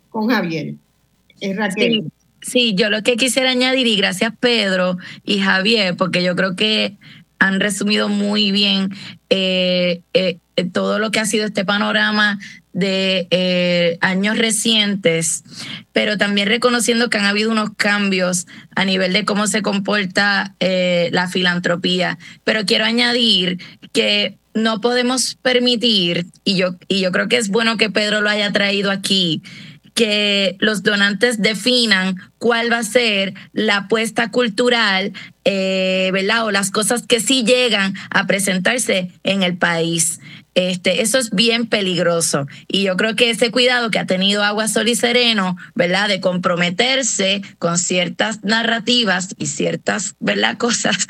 con 0.10 0.30
Javier. 0.30 0.74
Eh, 1.40 1.54
Raquel. 1.54 2.06
Sí, 2.42 2.74
yo 2.76 2.90
lo 2.90 3.04
que 3.04 3.18
quisiera 3.18 3.52
añadir, 3.52 3.86
y 3.86 3.96
gracias 3.96 4.34
Pedro 4.40 4.98
y 5.24 5.40
Javier, 5.40 5.96
porque 5.96 6.24
yo 6.24 6.36
creo 6.36 6.56
que 6.56 6.98
han 7.38 7.60
resumido 7.60 8.10
muy 8.10 8.52
bien 8.52 8.90
eh, 9.30 10.02
eh, 10.14 10.40
todo 10.72 10.98
lo 10.98 11.12
que 11.12 11.20
ha 11.20 11.26
sido 11.26 11.46
este 11.46 11.66
panorama 11.66 12.40
de 12.74 13.28
eh, 13.30 13.98
años 14.02 14.38
recientes, 14.38 15.44
pero 15.94 16.18
también 16.18 16.48
reconociendo 16.48 17.10
que 17.10 17.18
han 17.18 17.26
habido 17.26 17.52
unos 17.52 17.70
cambios 17.78 18.48
a 18.76 18.84
nivel 18.84 19.14
de 19.14 19.26
cómo 19.26 19.48
se 19.48 19.62
comporta 19.62 20.56
eh, 20.60 21.10
la 21.14 21.28
filantropía. 21.30 22.18
Pero 22.44 22.66
quiero 22.66 22.86
añadir 22.86 23.60
que 23.94 24.38
no 24.56 24.82
podemos 24.82 25.36
permitir, 25.42 26.28
y 26.44 26.56
yo, 26.58 26.76
y 26.88 27.00
yo 27.00 27.12
creo 27.12 27.28
que 27.28 27.38
es 27.38 27.50
bueno 27.50 27.78
que 27.78 27.90
Pedro 27.90 28.22
lo 28.22 28.30
haya 28.30 28.52
traído 28.52 28.92
aquí, 28.92 29.42
que 29.94 30.58
los 30.60 30.82
donantes 30.82 31.42
definan 31.42 32.16
cuál 32.40 32.72
va 32.72 32.80
a 32.80 32.84
ser 32.84 33.34
la 33.52 33.78
apuesta 33.78 34.32
cultural, 34.32 35.14
eh, 35.46 36.10
¿verdad? 36.14 36.46
O 36.46 36.52
las 36.52 36.72
cosas 36.72 37.06
que 37.06 37.20
sí 37.20 37.44
llegan 37.44 37.94
a 38.10 38.26
presentarse 38.26 39.12
en 39.24 39.44
el 39.44 39.58
país. 39.58 40.20
Este, 40.56 41.02
eso 41.02 41.18
es 41.18 41.32
bien 41.32 41.68
peligroso. 41.68 42.48
Y 42.68 42.84
yo 42.84 42.96
creo 42.96 43.16
que 43.16 43.30
ese 43.30 43.52
cuidado 43.52 43.90
que 43.90 44.00
ha 44.00 44.06
tenido 44.06 44.44
Agua 44.44 44.68
Sol 44.68 44.88
y 44.88 44.96
Sereno, 44.96 45.58
¿verdad? 45.74 46.08
De 46.08 46.20
comprometerse 46.20 47.42
con 47.58 47.78
ciertas 47.78 48.44
narrativas 48.44 49.36
y 49.38 49.48
ciertas, 49.48 50.16
¿verdad? 50.20 50.58
Cosas 50.64 51.08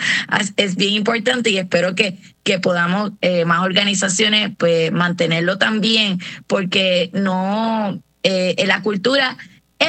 es 0.58 0.76
bien 0.76 0.94
importante 0.94 1.50
y 1.50 1.58
espero 1.58 1.96
que, 1.96 2.18
que 2.44 2.60
podamos, 2.60 3.12
eh, 3.22 3.46
más 3.46 3.62
organizaciones, 3.62 4.52
pues 4.58 4.92
mantenerlo 4.92 5.58
también, 5.58 6.20
porque 6.48 7.10
no, 7.14 8.02
eh, 8.24 8.56
la 8.66 8.82
cultura 8.82 9.38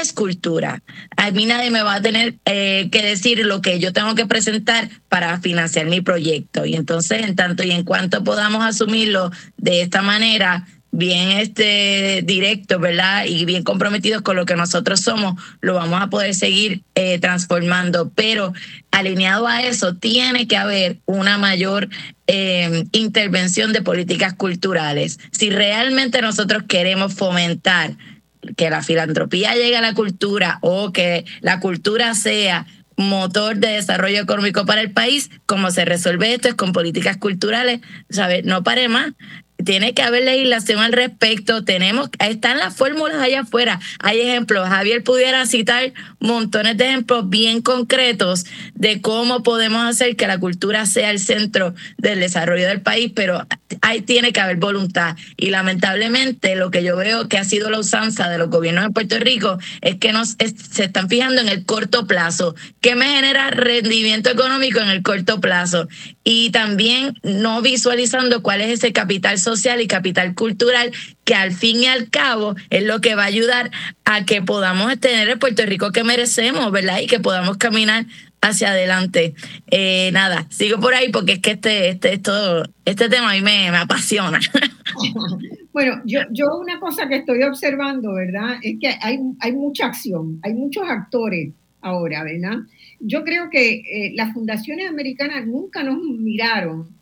es 0.00 0.12
cultura. 0.12 0.82
A 1.16 1.30
mí 1.30 1.46
nadie 1.46 1.70
me 1.70 1.82
va 1.82 1.94
a 1.94 2.02
tener 2.02 2.34
eh, 2.44 2.88
que 2.90 3.02
decir 3.02 3.44
lo 3.44 3.60
que 3.60 3.78
yo 3.78 3.92
tengo 3.92 4.14
que 4.14 4.26
presentar 4.26 4.88
para 5.08 5.40
financiar 5.40 5.86
mi 5.86 6.00
proyecto. 6.00 6.66
Y 6.66 6.74
entonces, 6.74 7.22
en 7.22 7.36
tanto 7.36 7.62
y 7.62 7.70
en 7.70 7.84
cuanto 7.84 8.24
podamos 8.24 8.64
asumirlo 8.64 9.30
de 9.56 9.82
esta 9.82 10.02
manera, 10.02 10.66
bien 10.94 11.32
este 11.32 12.22
directo, 12.24 12.78
¿verdad? 12.78 13.24
Y 13.26 13.44
bien 13.44 13.64
comprometidos 13.64 14.22
con 14.22 14.36
lo 14.36 14.46
que 14.46 14.54
nosotros 14.54 15.00
somos, 15.00 15.34
lo 15.60 15.74
vamos 15.74 16.00
a 16.00 16.08
poder 16.08 16.34
seguir 16.34 16.82
eh, 16.94 17.18
transformando. 17.18 18.12
Pero 18.14 18.52
alineado 18.92 19.48
a 19.48 19.62
eso, 19.62 19.96
tiene 19.96 20.46
que 20.46 20.56
haber 20.56 20.98
una 21.04 21.36
mayor 21.36 21.88
eh, 22.28 22.84
intervención 22.92 23.72
de 23.72 23.82
políticas 23.82 24.34
culturales. 24.34 25.18
Si 25.32 25.50
realmente 25.50 26.22
nosotros 26.22 26.62
queremos 26.68 27.14
fomentar 27.14 27.96
que 28.56 28.70
la 28.70 28.82
filantropía 28.82 29.54
llegue 29.54 29.76
a 29.76 29.80
la 29.82 29.94
cultura 29.94 30.58
o 30.60 30.92
que 30.92 31.24
la 31.40 31.60
cultura 31.60 32.14
sea 32.14 32.66
motor 32.96 33.56
de 33.56 33.68
desarrollo 33.68 34.20
económico 34.20 34.66
para 34.66 34.80
el 34.80 34.92
país, 34.92 35.30
como 35.46 35.70
se 35.70 35.84
resuelve 35.84 36.34
esto 36.34 36.48
es 36.48 36.54
con 36.54 36.72
políticas 36.72 37.16
culturales, 37.16 37.80
¿sabes? 38.08 38.44
No 38.44 38.62
pare 38.62 38.88
más 38.88 39.12
tiene 39.62 39.94
que 39.94 40.02
haber 40.02 40.24
legislación 40.24 40.80
al 40.80 40.92
respecto. 40.92 41.64
Tenemos, 41.64 42.10
están 42.18 42.58
las 42.58 42.76
fórmulas 42.76 43.18
allá 43.18 43.40
afuera. 43.40 43.80
Hay 44.00 44.20
ejemplos. 44.20 44.68
Javier 44.68 45.02
pudiera 45.02 45.46
citar 45.46 45.92
montones 46.20 46.76
de 46.76 46.88
ejemplos 46.88 47.28
bien 47.28 47.62
concretos 47.62 48.44
de 48.74 49.00
cómo 49.00 49.42
podemos 49.42 49.86
hacer 49.86 50.16
que 50.16 50.26
la 50.26 50.38
cultura 50.38 50.86
sea 50.86 51.10
el 51.10 51.18
centro 51.18 51.74
del 51.98 52.20
desarrollo 52.20 52.66
del 52.66 52.80
país, 52.80 53.12
pero 53.14 53.46
ahí 53.80 54.02
tiene 54.02 54.32
que 54.32 54.40
haber 54.40 54.56
voluntad. 54.56 55.16
Y 55.36 55.50
lamentablemente 55.50 56.56
lo 56.56 56.70
que 56.70 56.82
yo 56.82 56.96
veo 56.96 57.28
que 57.28 57.38
ha 57.38 57.44
sido 57.44 57.70
la 57.70 57.78
usanza 57.78 58.28
de 58.28 58.38
los 58.38 58.50
gobiernos 58.50 58.84
de 58.84 58.90
Puerto 58.90 59.18
Rico 59.18 59.58
es 59.80 59.96
que 59.96 60.12
nos 60.12 60.36
se 60.38 60.84
están 60.84 61.08
fijando 61.08 61.40
en 61.40 61.48
el 61.48 61.64
corto 61.64 62.06
plazo. 62.06 62.54
¿Qué 62.80 62.94
me 62.94 63.06
genera 63.06 63.50
rendimiento 63.50 64.30
económico 64.30 64.80
en 64.80 64.88
el 64.88 65.02
corto 65.02 65.40
plazo? 65.40 65.88
Y 66.22 66.50
también 66.50 67.14
no 67.22 67.62
visualizando 67.62 68.42
cuál 68.42 68.60
es 68.60 68.70
ese 68.70 68.92
capital 68.92 69.38
social 69.44 69.80
y 69.80 69.86
capital 69.86 70.34
cultural 70.34 70.90
que 71.24 71.34
al 71.34 71.52
fin 71.52 71.82
y 71.82 71.86
al 71.86 72.10
cabo 72.10 72.56
es 72.70 72.82
lo 72.82 73.00
que 73.00 73.14
va 73.14 73.22
a 73.22 73.26
ayudar 73.26 73.70
a 74.04 74.24
que 74.24 74.42
podamos 74.42 74.98
tener 74.98 75.28
el 75.28 75.38
Puerto 75.38 75.64
Rico 75.64 75.92
que 75.92 76.02
merecemos, 76.02 76.72
¿verdad? 76.72 76.98
Y 77.00 77.06
que 77.06 77.20
podamos 77.20 77.56
caminar 77.56 78.06
hacia 78.40 78.70
adelante. 78.70 79.34
Eh, 79.70 80.10
nada, 80.12 80.46
sigo 80.50 80.78
por 80.78 80.94
ahí 80.94 81.10
porque 81.10 81.32
es 81.32 81.38
que 81.40 81.52
este, 81.52 81.88
este, 81.88 82.14
esto, 82.14 82.64
este 82.84 83.08
tema 83.08 83.30
a 83.30 83.34
mí 83.34 83.42
me, 83.42 83.68
apasiona. 83.68 84.40
Bueno, 85.72 86.00
yo, 86.04 86.20
yo 86.30 86.56
una 86.56 86.78
cosa 86.78 87.08
que 87.08 87.16
estoy 87.16 87.42
observando, 87.42 88.14
¿verdad? 88.14 88.58
Es 88.62 88.76
que 88.80 88.96
hay, 89.00 89.18
hay 89.40 89.52
mucha 89.52 89.86
acción, 89.86 90.38
hay 90.44 90.54
muchos 90.54 90.84
actores 90.88 91.50
ahora, 91.80 92.22
¿verdad? 92.22 92.58
Yo 93.00 93.24
creo 93.24 93.50
que 93.50 93.80
eh, 93.80 94.12
las 94.14 94.32
fundaciones 94.32 94.88
americanas 94.88 95.44
nunca 95.48 95.82
nos 95.82 95.98
miraron 95.98 96.93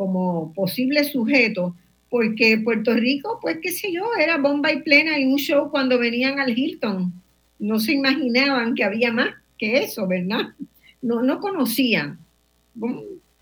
como 0.00 0.54
posibles 0.54 1.12
sujetos, 1.12 1.74
porque 2.08 2.56
Puerto 2.56 2.94
Rico, 2.94 3.38
pues 3.42 3.58
qué 3.60 3.70
sé 3.70 3.92
yo, 3.92 4.04
era 4.18 4.38
bomba 4.38 4.72
y 4.72 4.80
plena 4.80 5.18
en 5.18 5.30
un 5.30 5.36
show 5.36 5.70
cuando 5.70 5.98
venían 5.98 6.40
al 6.40 6.58
Hilton. 6.58 7.12
No 7.58 7.78
se 7.78 7.92
imaginaban 7.92 8.74
que 8.74 8.82
había 8.82 9.12
más 9.12 9.28
que 9.58 9.76
eso, 9.76 10.06
¿verdad? 10.06 10.54
No, 11.02 11.20
no 11.20 11.38
conocían. 11.38 12.18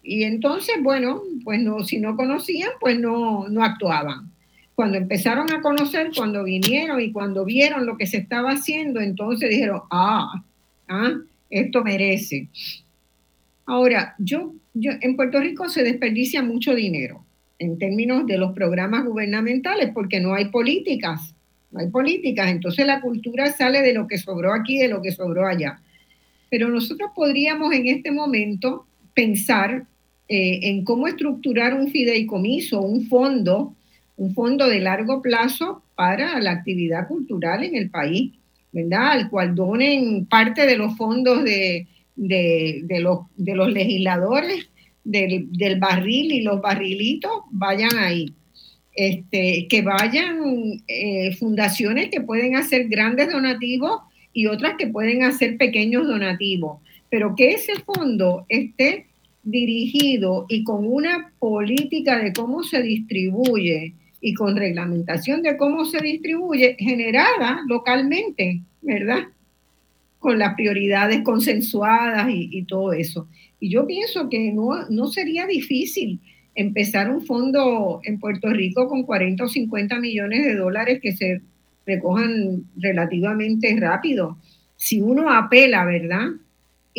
Y 0.03 0.25
entonces, 0.25 0.75
bueno, 0.83 1.23
pues 1.45 1.63
no, 1.63 1.85
si 1.85 2.01
no 2.01 2.17
conocían, 2.17 2.71
pues 2.81 2.99
no, 2.99 3.49
no 3.49 3.63
actuaban. 3.63 4.33
Cuando 4.75 4.99
empezaron 4.99 5.53
a 5.53 5.61
conocer, 5.61 6.11
cuando 6.17 6.43
vinieron 6.43 7.01
y 7.01 7.13
cuando 7.13 7.45
vieron 7.45 7.87
lo 7.87 7.97
que 7.97 8.09
se 8.09 8.17
estaba 8.17 8.51
haciendo, 8.51 8.99
entonces 8.99 9.49
dijeron, 9.49 9.83
ah, 9.93 10.43
ah 10.89 11.13
esto 11.51 11.85
merece. 11.85 12.49
Ahora, 13.65 14.17
yo, 14.19 14.55
en 14.83 15.17
Puerto 15.17 15.41
Rico 15.41 15.69
se 15.69 15.83
desperdicia 15.83 16.43
mucho 16.43 16.75
dinero 16.75 17.25
en 17.59 17.79
términos 17.79 18.27
de 18.27 18.39
los 18.39 18.53
programas 18.53 19.05
gubernamentales 19.05 19.91
porque 19.93 20.21
no 20.21 20.35
hay 20.35 20.47
políticas, 20.47 21.35
no 21.71 21.81
hay 21.81 21.89
políticas, 21.89 22.51
entonces 22.51 22.87
la 22.87 23.01
cultura 23.01 23.51
sale 23.53 23.83
de 23.83 23.93
lo 23.93 24.07
que 24.07 24.19
sobró 24.19 24.55
aquí, 24.55 24.79
de 24.79 24.89
lo 24.89 25.03
que 25.03 25.13
sobró 25.13 25.47
allá. 25.47 25.81
Pero 26.51 26.69
nosotros 26.69 27.11
podríamos 27.15 27.75
en 27.75 27.89
este 27.89 28.11
momento 28.11 28.87
pensar 29.15 29.87
eh, 30.29 30.61
en 30.63 30.85
cómo 30.85 31.09
estructurar 31.09 31.75
un 31.75 31.91
fideicomiso, 31.91 32.81
un 32.81 33.07
fondo, 33.07 33.75
un 34.17 34.35
fondo 34.35 34.69
de 34.69 34.81
largo 34.81 35.21
plazo 35.21 35.83
para 35.95 36.39
la 36.41 36.53
actividad 36.53 37.09
cultural 37.09 37.65
en 37.65 37.75
el 37.75 37.91
país 37.91 38.33
¿verdad? 38.73 39.13
Al 39.13 39.31
cual 39.31 39.55
donen 39.55 40.27
parte 40.27 40.67
de 40.67 40.77
los 40.77 40.97
fondos 40.97 41.45
de, 41.45 41.87
los, 42.19 43.21
de 43.37 43.55
los 43.55 43.73
legisladores 43.73 44.69
del, 45.05 45.79
barril 45.79 46.33
y 46.33 46.43
los 46.43 46.61
barrilitos 46.61 47.33
vayan 47.51 47.97
ahí. 47.97 48.33
Este, 48.95 49.69
que 49.69 49.83
vayan 49.83 50.83
eh, 50.89 51.33
fundaciones 51.37 52.09
que 52.11 52.21
pueden 52.21 52.57
hacer 52.57 52.89
grandes 52.89 53.31
donativos 53.31 54.01
y 54.33 54.47
otras 54.47 54.75
que 54.77 54.89
pueden 54.89 55.23
hacer 55.23 55.57
pequeños 55.57 56.09
donativos, 56.09 56.81
pero 57.09 57.37
que 57.37 57.53
ese 57.53 57.75
fondo 57.77 58.45
esté 58.49 59.07
dirigido 59.45 60.47
y 60.49 60.65
con 60.65 60.85
una 60.85 61.33
política 61.39 62.19
de 62.19 62.33
cómo 62.33 62.65
se 62.65 62.83
distribuye 62.83 63.95
y 64.21 64.35
con 64.35 64.57
reglamentación 64.57 65.43
de 65.43 65.57
cómo 65.57 65.85
se 65.85 66.01
distribuye 66.01 66.77
generada 66.79 67.61
localmente, 67.69 68.63
¿verdad? 68.83 69.29
Con 70.19 70.39
las 70.39 70.55
prioridades 70.55 71.23
consensuadas 71.23 72.29
y, 72.31 72.63
todo 72.65 72.93
eso. 72.93 73.29
Y 73.61 73.71
yo 73.71 73.87
pienso 73.87 74.29
que 74.29 74.53
no, 74.53 74.89
no 74.91 75.09
sería 75.09 75.47
difícil 75.47 76.21
empezar 76.55 77.11
un 77.11 77.25
fondo 77.25 78.01
en 78.03 78.19
Puerto 78.19 78.51
Rico 78.51 78.89
con 78.89 79.05
40 79.05 79.45
o 79.45 79.49
50 79.49 80.01
millones 80.01 80.45
de 80.45 80.57
dólares 80.57 81.01
que 81.01 81.13
se 81.13 81.41
recojan 81.87 82.65
relativamente 82.77 83.77
rápido. 83.79 84.39
Si 84.77 85.01
uno 85.01 85.31
apela, 85.31 85.85
¿verdad? 85.85 86.31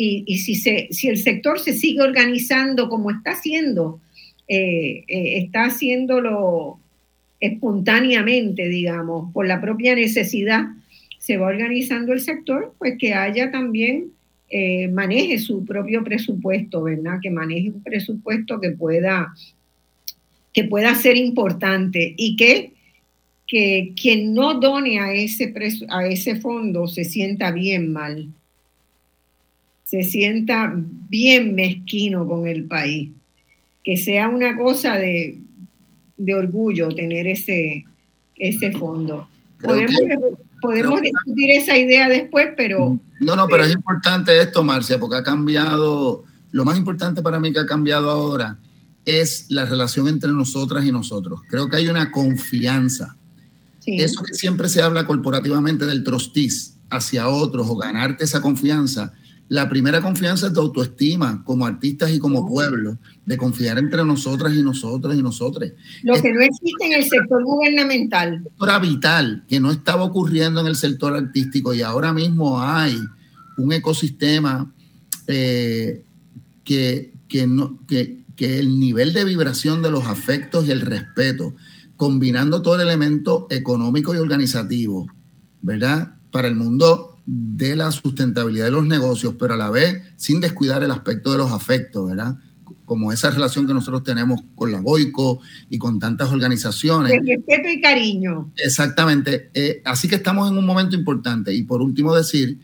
y, 0.02 0.38
si, 0.38 0.54
se, 0.54 0.88
si 0.90 1.08
el 1.08 1.18
sector 1.18 1.58
se 1.58 1.74
sigue 1.74 2.00
organizando 2.00 2.88
como 2.88 3.10
está 3.10 3.32
haciendo, 3.32 4.00
eh, 4.48 5.04
eh, 5.06 5.38
está 5.38 5.66
haciéndolo 5.66 6.78
espontáneamente, 7.38 8.68
digamos, 8.68 9.32
por 9.32 9.46
la 9.46 9.60
propia 9.60 9.94
necesidad, 9.94 10.68
se 11.20 11.36
va 11.36 11.48
organizando 11.48 12.14
el 12.14 12.20
sector, 12.20 12.74
pues 12.78 12.96
que 12.98 13.12
haya 13.12 13.50
también, 13.50 14.10
eh, 14.48 14.88
maneje 14.88 15.38
su 15.38 15.64
propio 15.64 16.02
presupuesto, 16.02 16.82
¿verdad? 16.82 17.18
Que 17.22 17.30
maneje 17.30 17.70
un 17.70 17.82
presupuesto 17.82 18.58
que 18.58 18.70
pueda, 18.70 19.32
que 20.52 20.64
pueda 20.64 20.94
ser 20.94 21.18
importante 21.18 22.14
y 22.16 22.36
que, 22.36 22.72
que 23.46 23.92
quien 24.00 24.32
no 24.32 24.58
done 24.58 24.98
a 24.98 25.12
ese, 25.12 25.54
a 25.90 26.06
ese 26.06 26.40
fondo 26.40 26.88
se 26.88 27.04
sienta 27.04 27.52
bien 27.52 27.92
mal, 27.92 28.28
se 29.84 30.02
sienta 30.04 30.72
bien 30.74 31.54
mezquino 31.54 32.26
con 32.26 32.48
el 32.48 32.64
país, 32.64 33.10
que 33.84 33.98
sea 33.98 34.28
una 34.30 34.56
cosa 34.56 34.96
de, 34.96 35.38
de 36.16 36.34
orgullo 36.34 36.88
tener 36.88 37.26
ese, 37.26 37.84
ese 38.36 38.72
fondo. 38.72 39.28
Podemos, 39.62 40.00
discutir 41.00 41.50
esa 41.50 41.76
idea 41.76 42.08
después, 42.08 42.48
pero... 42.56 42.98
No, 43.20 43.36
no, 43.36 43.46
pero 43.48 43.64
es 43.64 43.72
importante 43.72 44.40
esto, 44.40 44.62
Marcia, 44.62 44.98
porque 44.98 45.16
ha 45.16 45.22
cambiado, 45.22 46.24
lo 46.52 46.64
más 46.64 46.78
importante 46.78 47.22
para 47.22 47.38
mí 47.38 47.52
que 47.52 47.60
ha 47.60 47.66
cambiado 47.66 48.10
ahora 48.10 48.58
es 49.04 49.46
la 49.48 49.64
relación 49.64 50.08
entre 50.08 50.30
nosotras 50.30 50.84
y 50.84 50.92
nosotros. 50.92 51.40
Creo 51.48 51.68
que 51.68 51.76
hay 51.76 51.88
una 51.88 52.10
confianza. 52.10 53.16
Eso 53.86 54.22
que 54.22 54.34
siempre 54.34 54.68
se 54.68 54.82
habla 54.82 55.06
corporativamente 55.06 55.86
del 55.86 56.04
trustis 56.04 56.76
hacia 56.90 57.28
otros 57.28 57.66
o 57.68 57.76
ganarte 57.76 58.24
esa 58.24 58.40
confianza, 58.40 59.12
la 59.50 59.68
primera 59.68 60.00
confianza 60.00 60.46
es 60.46 60.54
de 60.54 60.60
autoestima 60.60 61.42
como 61.44 61.66
artistas 61.66 62.12
y 62.12 62.20
como 62.20 62.46
pueblo, 62.46 62.98
de 63.26 63.36
confiar 63.36 63.78
entre 63.78 64.04
nosotras 64.04 64.54
y 64.54 64.62
nosotras 64.62 65.16
y 65.16 65.22
nosotros. 65.24 65.72
Lo 66.04 66.14
que 66.22 66.32
no 66.32 66.40
existe 66.40 66.86
en 66.86 66.92
el 66.92 67.02
sector 67.02 67.42
gubernamental. 67.42 68.48
Vital, 68.80 69.44
que 69.48 69.58
no 69.58 69.72
estaba 69.72 70.04
ocurriendo 70.04 70.60
en 70.60 70.68
el 70.68 70.76
sector 70.76 71.16
artístico 71.16 71.74
y 71.74 71.82
ahora 71.82 72.12
mismo 72.12 72.62
hay 72.62 72.96
un 73.56 73.72
ecosistema 73.72 74.72
eh, 75.26 76.04
que, 76.62 77.12
que, 77.26 77.48
no, 77.48 77.80
que, 77.88 78.22
que 78.36 78.60
el 78.60 78.78
nivel 78.78 79.12
de 79.12 79.24
vibración 79.24 79.82
de 79.82 79.90
los 79.90 80.06
afectos 80.06 80.68
y 80.68 80.70
el 80.70 80.80
respeto, 80.80 81.56
combinando 81.96 82.62
todo 82.62 82.76
el 82.76 82.82
elemento 82.82 83.48
económico 83.50 84.14
y 84.14 84.18
organizativo, 84.18 85.08
¿verdad? 85.60 86.14
Para 86.30 86.46
el 86.46 86.54
mundo 86.54 87.09
de 87.26 87.76
la 87.76 87.90
sustentabilidad 87.92 88.66
de 88.66 88.70
los 88.72 88.86
negocios, 88.86 89.34
pero 89.38 89.54
a 89.54 89.56
la 89.56 89.70
vez 89.70 90.02
sin 90.16 90.40
descuidar 90.40 90.82
el 90.82 90.90
aspecto 90.90 91.32
de 91.32 91.38
los 91.38 91.52
afectos, 91.52 92.08
¿verdad? 92.08 92.36
Como 92.84 93.12
esa 93.12 93.30
relación 93.30 93.66
que 93.66 93.74
nosotros 93.74 94.02
tenemos 94.02 94.42
con 94.54 94.72
la 94.72 94.80
Boico 94.80 95.40
y 95.68 95.78
con 95.78 95.98
tantas 95.98 96.32
organizaciones. 96.32 97.12
De 97.12 97.36
respeto 97.36 97.68
y 97.68 97.80
cariño. 97.80 98.50
Exactamente. 98.56 99.50
Eh, 99.54 99.80
así 99.84 100.08
que 100.08 100.16
estamos 100.16 100.50
en 100.50 100.58
un 100.58 100.66
momento 100.66 100.96
importante. 100.96 101.54
Y 101.54 101.62
por 101.62 101.82
último 101.82 102.14
decir 102.14 102.58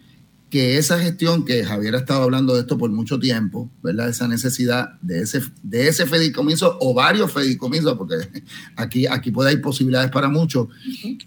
que 0.50 0.78
esa 0.78 0.98
gestión 1.00 1.44
que 1.44 1.64
Javier 1.64 1.96
ha 1.96 1.98
estado 1.98 2.22
hablando 2.22 2.54
de 2.54 2.60
esto 2.60 2.78
por 2.78 2.90
mucho 2.90 3.18
tiempo, 3.18 3.70
¿verdad? 3.82 4.08
Esa 4.08 4.28
necesidad 4.28 4.98
de 5.02 5.20
ese, 5.20 5.42
de 5.62 5.88
ese 5.88 6.06
fedicomiso 6.06 6.78
o 6.80 6.94
varios 6.94 7.32
fedicomisos, 7.32 7.96
porque 7.98 8.16
aquí, 8.76 9.06
aquí 9.06 9.30
puede 9.30 9.50
haber 9.50 9.62
posibilidades 9.62 10.10
para 10.10 10.28
muchos, 10.28 10.68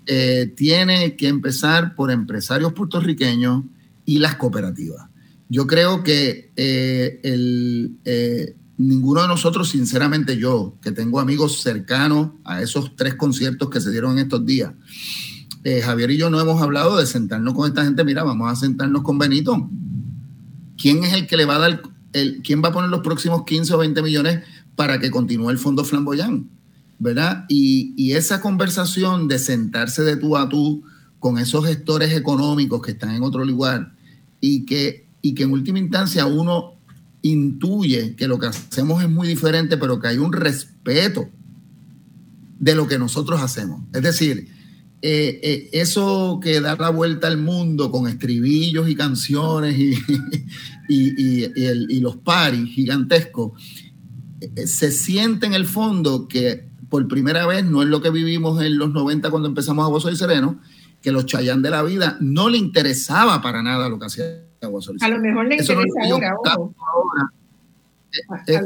eh, 0.06 0.54
tiene 0.56 1.16
que 1.16 1.28
empezar 1.28 1.96
por 1.96 2.12
empresarios 2.12 2.74
puertorriqueños 2.74 3.64
y 4.06 4.20
las 4.20 4.36
cooperativas. 4.36 5.08
Yo 5.50 5.68
creo 5.68 6.04
que 6.04 6.52
eh, 6.56 7.20
el, 7.24 7.98
eh, 8.06 8.56
ninguno 8.78 9.22
de 9.22 9.28
nosotros, 9.28 9.70
sinceramente 9.70 10.38
yo, 10.38 10.78
que 10.82 10.92
tengo 10.92 11.20
amigos 11.20 11.62
cercanos 11.62 12.32
a 12.46 12.62
esos 12.62 12.96
tres 12.96 13.16
conciertos 13.16 13.70
que 13.70 13.82
se 13.82 13.92
dieron 13.92 14.14
en 14.14 14.20
estos 14.20 14.46
días, 14.46 14.72
eh, 15.64 15.82
Javier 15.82 16.12
y 16.12 16.18
yo 16.18 16.30
no 16.30 16.40
hemos 16.40 16.62
hablado 16.62 16.98
de 16.98 17.06
sentarnos 17.06 17.54
con 17.54 17.68
esta 17.68 17.84
gente. 17.84 18.04
Mira, 18.04 18.24
vamos 18.24 18.52
a 18.52 18.56
sentarnos 18.56 19.02
con 19.02 19.18
Benito. 19.18 19.70
¿Quién 20.78 21.04
es 21.04 21.14
el 21.14 21.28
que 21.28 21.38
le 21.38 21.46
va 21.46 21.56
a 21.56 21.60
dar, 21.60 21.82
el, 22.14 22.42
quién 22.44 22.64
va 22.64 22.70
a 22.70 22.74
poner 22.74 22.90
los 22.90 23.02
próximos 23.02 23.44
15 23.46 23.74
o 23.74 23.78
20 23.80 24.02
millones 24.02 24.44
para 24.76 25.00
que 25.00 25.12
continúe 25.12 25.50
el 25.50 25.58
fondo 25.58 25.84
flamboyán? 25.84 26.50
¿Verdad? 27.00 27.46
Y, 27.50 27.94
y 27.98 28.14
esa 28.14 28.42
conversación 28.42 29.28
de 29.28 29.40
sentarse 29.40 30.04
de 30.04 30.18
tú 30.18 30.38
a 30.38 30.50
tú 30.50 30.84
con 31.20 31.38
esos 31.38 31.66
gestores 31.66 32.14
económicos 32.14 32.82
que 32.82 32.92
están 32.92 33.12
en 33.12 33.24
otro 33.24 33.44
lugar 33.46 33.94
y 34.42 34.66
que, 34.66 35.08
y 35.22 35.34
que 35.34 35.44
en 35.44 35.52
última 35.52 35.80
instancia 35.80 36.26
uno 36.26 36.76
intuye 37.22 38.16
que 38.16 38.28
lo 38.28 38.40
que 38.40 38.48
hacemos 38.48 39.04
es 39.04 39.10
muy 39.10 39.28
diferente, 39.28 39.78
pero 39.78 40.00
que 40.00 40.08
hay 40.08 40.18
un 40.18 40.32
respeto 40.32 41.30
de 42.60 42.76
lo 42.76 42.88
que 42.88 42.98
nosotros 42.98 43.42
hacemos. 43.42 43.82
Es 43.94 44.02
decir, 44.02 44.50
eh, 45.02 45.40
eh, 45.42 45.70
eso 45.72 46.42
que 46.44 46.60
da 46.60 46.76
la 46.76 46.90
vuelta 46.90 47.28
al 47.28 47.38
mundo 47.38 47.90
con 47.90 48.10
estribillos 48.10 48.90
y 48.90 48.96
canciones 48.96 49.78
y, 49.78 49.94
y, 50.90 52.00
los 52.02 52.18
paris 52.18 52.70
gigantescos, 52.70 53.54
eh, 54.42 54.68
se 54.68 54.92
siente 54.92 55.46
en 55.46 55.54
el 55.54 55.66
fondo 55.66 56.28
que 56.28 56.68
por 56.90 57.08
primera 57.08 57.48
vez 57.48 57.64
no 57.64 57.82
es 57.82 57.88
lo 57.88 58.02
que 58.02 58.10
vivimos 58.10 58.62
en 58.62 58.78
los 58.78 58.92
90 58.92 59.30
cuando 59.30 59.48
empezamos 59.48 59.86
a 59.86 59.90
Gozo 59.90 60.12
y 60.12 60.18
Sereno, 60.18 60.60
que 61.02 61.14
los 61.14 61.26
Chayán 61.26 61.62
de 61.62 61.70
la 61.70 61.82
vida 61.84 62.18
no 62.20 62.50
le 62.50 62.58
interesaba 62.58 63.42
para 63.42 63.64
nada 63.64 63.88
lo 63.88 64.00
que 64.00 64.08
hacía 64.08 64.26
Gozo 64.62 64.94
y 64.94 65.00
Sereno. 65.00 65.16
A 65.16 65.18
lo 65.18 65.24
mejor 65.24 65.48
le 65.48 65.56
interesa 65.56 65.84
ahora, 66.12 66.36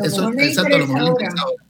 Eso, 0.03 0.31
exacto, 0.31 0.75
a 0.75 0.79
lo 0.79 0.88
mejor 0.88 1.03
le 1.03 1.09
interesa 1.09 1.43
ahora. 1.43 1.63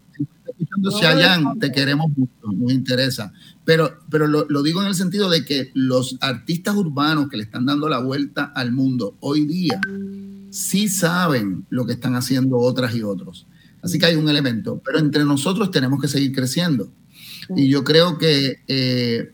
escuchando 0.88 1.54
te 1.60 1.72
queremos 1.74 2.08
mucho, 2.16 2.32
nos 2.54 2.72
interesa. 2.72 3.34
Pero, 3.66 3.98
pero 4.10 4.28
lo, 4.28 4.46
lo, 4.50 4.62
digo 4.62 4.82
en 4.82 4.88
el 4.88 4.96
sentido 4.96 5.30
de 5.30 5.46
que 5.46 5.72
los 5.74 6.18
artistas 6.20 6.76
urbanos 6.76 7.30
que 7.30 7.38
le 7.38 7.44
están 7.44 7.66
dando 7.66 7.88
la 7.88 8.00
vuelta 8.00 8.44
al 8.44 8.74
mundo 8.74 9.16
hoy 9.22 9.46
día 9.46 9.80
sí 10.50 10.88
saben 10.88 11.66
lo 11.70 11.86
que 11.86 11.94
están 11.94 12.16
haciendo 12.16 12.58
otras 12.58 12.96
y 12.96 13.04
otros. 13.04 13.48
Así 13.82 14.00
que 14.00 14.06
hay 14.06 14.16
un 14.16 14.30
elemento, 14.30 14.82
pero 14.86 15.00
entre 15.00 15.26
nosotros 15.26 15.72
tenemos 15.72 16.00
que 16.00 16.08
seguir 16.08 16.34
creciendo. 16.34 16.92
Y 17.56 17.68
yo 17.68 17.84
creo 17.84 18.18
que 18.18 18.62
eh, 18.68 19.34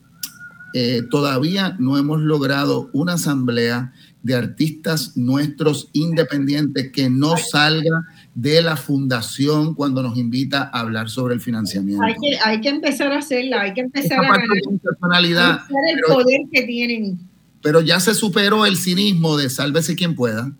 eh, 0.73 1.03
todavía 1.11 1.75
no 1.77 1.97
hemos 1.97 2.21
logrado 2.21 2.89
una 2.93 3.13
asamblea 3.13 3.93
de 4.23 4.35
artistas 4.35 5.17
nuestros 5.17 5.89
independientes 5.93 6.91
que 6.91 7.09
no 7.09 7.37
salga 7.37 8.05
de 8.35 8.61
la 8.61 8.77
fundación 8.77 9.73
cuando 9.73 10.01
nos 10.01 10.17
invita 10.17 10.69
a 10.71 10.81
hablar 10.81 11.09
sobre 11.09 11.33
el 11.33 11.41
financiamiento. 11.41 12.03
Hay 12.03 12.13
que, 12.13 12.37
hay 12.43 12.61
que 12.61 12.69
empezar 12.69 13.11
a 13.11 13.17
hacerla, 13.17 13.61
hay 13.61 13.73
que 13.73 13.81
empezar 13.81 14.19
a 14.19 14.29
ganar 14.29 15.21
el 15.23 15.99
poder 16.07 16.41
que 16.51 16.63
tienen. 16.63 17.19
Pero 17.61 17.81
ya 17.81 17.99
se 17.99 18.13
superó 18.13 18.65
el 18.65 18.77
cinismo 18.77 19.37
de 19.37 19.49
sálvese 19.49 19.95
quien 19.95 20.15
pueda. 20.15 20.51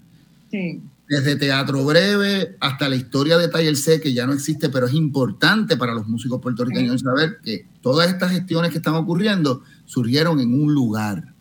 Sí. 0.51 0.81
Desde 1.07 1.37
teatro 1.37 1.83
breve 1.85 2.55
hasta 2.59 2.89
la 2.89 2.95
historia 2.95 3.37
de 3.37 3.47
Taller 3.47 3.75
C, 3.75 3.99
que 3.99 4.13
ya 4.13 4.27
no 4.27 4.33
existe, 4.33 4.69
pero 4.69 4.85
es 4.85 4.93
importante 4.93 5.77
para 5.77 5.93
los 5.93 6.07
músicos 6.07 6.41
puertorriqueños 6.41 7.01
saber 7.01 7.37
que 7.43 7.65
todas 7.81 8.09
estas 8.09 8.31
gestiones 8.31 8.71
que 8.71 8.77
están 8.77 8.95
ocurriendo 8.95 9.63
surgieron 9.85 10.39
en 10.39 10.53
un 10.53 10.73
lugar. 10.73 11.33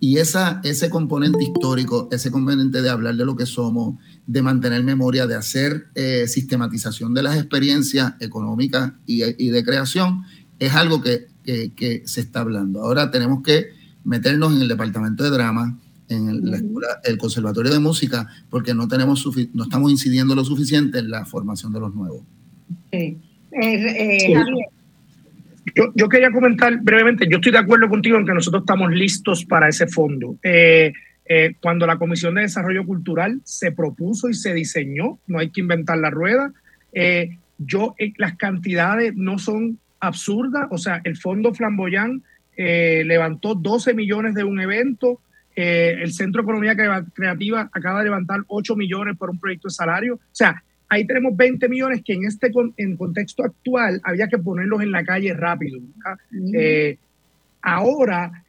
Y 0.00 0.18
esa, 0.18 0.60
ese 0.64 0.90
componente 0.90 1.42
histórico, 1.42 2.08
ese 2.12 2.30
componente 2.30 2.82
de 2.82 2.90
hablar 2.90 3.14
de 3.14 3.24
lo 3.24 3.36
que 3.36 3.46
somos, 3.46 3.94
de 4.26 4.42
mantener 4.42 4.82
memoria, 4.82 5.26
de 5.26 5.36
hacer 5.36 5.86
eh, 5.94 6.26
sistematización 6.26 7.14
de 7.14 7.22
las 7.22 7.36
experiencias 7.36 8.14
económicas 8.20 8.92
y, 9.06 9.50
de 9.50 9.64
creación, 9.64 10.22
es 10.58 10.74
algo 10.74 11.00
que, 11.00 11.28
se 12.04 12.20
está 12.20 12.40
hablando. 12.40 12.82
Ahora 12.82 13.10
tenemos 13.10 13.42
que 13.42 13.66
meternos 14.04 14.54
en 14.54 14.62
el 14.62 14.68
departamento 14.68 15.22
de 15.22 15.30
drama, 15.30 15.78
en 16.08 16.28
el, 16.28 16.64
el 17.04 17.18
conservatorio 17.18 17.72
de 17.72 17.78
música, 17.78 18.28
porque 18.50 18.74
no, 18.74 18.88
tenemos 18.88 19.24
no 19.52 19.64
estamos 19.64 19.90
incidiendo 19.90 20.34
lo 20.34 20.44
suficiente 20.44 20.98
en 20.98 21.10
la 21.10 21.24
formación 21.24 21.72
de 21.72 21.80
los 21.80 21.94
nuevos. 21.94 22.22
Sí. 22.92 23.18
Eh, 23.52 24.30
eh, 24.32 24.34
yo, 25.74 25.92
yo, 25.94 26.08
quería 26.08 26.30
comentar 26.30 26.78
brevemente, 26.80 27.26
yo 27.28 27.36
estoy 27.36 27.52
de 27.52 27.58
acuerdo 27.58 27.88
contigo 27.88 28.18
en 28.18 28.26
que 28.26 28.34
nosotros 28.34 28.62
estamos 28.62 28.92
listos 28.92 29.44
para 29.44 29.68
ese 29.68 29.86
fondo. 29.86 30.36
Eh, 30.42 30.92
cuando 31.60 31.86
la 31.86 31.98
Comisión 31.98 32.34
de 32.34 32.42
Desarrollo 32.42 32.86
Cultural 32.86 33.40
se 33.44 33.72
propuso 33.72 34.28
y 34.28 34.34
se 34.34 34.54
diseñó, 34.54 35.18
no 35.26 35.38
hay 35.38 35.50
que 35.50 35.60
inventar 35.60 35.98
la 35.98 36.10
rueda, 36.10 36.52
eh, 36.92 37.36
yo, 37.58 37.94
eh, 37.98 38.12
las 38.16 38.36
cantidades 38.36 39.14
no 39.16 39.38
son 39.38 39.78
absurdas, 40.00 40.66
o 40.70 40.78
sea, 40.78 41.00
el 41.04 41.16
Fondo 41.16 41.52
Flamboyán 41.52 42.22
levantó 42.56 43.54
12 43.54 43.92
millones 43.92 44.34
de 44.34 44.42
un 44.42 44.58
evento, 44.58 45.20
el 45.54 46.10
Centro 46.12 46.40
de 46.40 46.44
Economía 46.44 46.74
Creativa 47.12 47.68
acaba 47.70 47.98
de 47.98 48.04
levantar 48.04 48.44
8 48.46 48.76
millones 48.76 49.18
por 49.18 49.28
un 49.28 49.38
proyecto 49.38 49.68
de 49.68 49.74
salario, 49.74 50.14
o 50.14 50.20
sea, 50.32 50.62
ahí 50.88 51.06
tenemos 51.06 51.36
20 51.36 51.68
millones 51.68 52.02
que 52.02 52.14
en 52.14 52.24
este 52.24 52.50
en 52.78 52.96
contexto 52.96 53.44
actual 53.44 54.00
había 54.04 54.28
que 54.28 54.38
ponerlos 54.38 54.80
en 54.80 54.90
la 54.90 55.04
calle 55.04 55.34
rápido. 55.34 55.80
ahora 57.60 58.44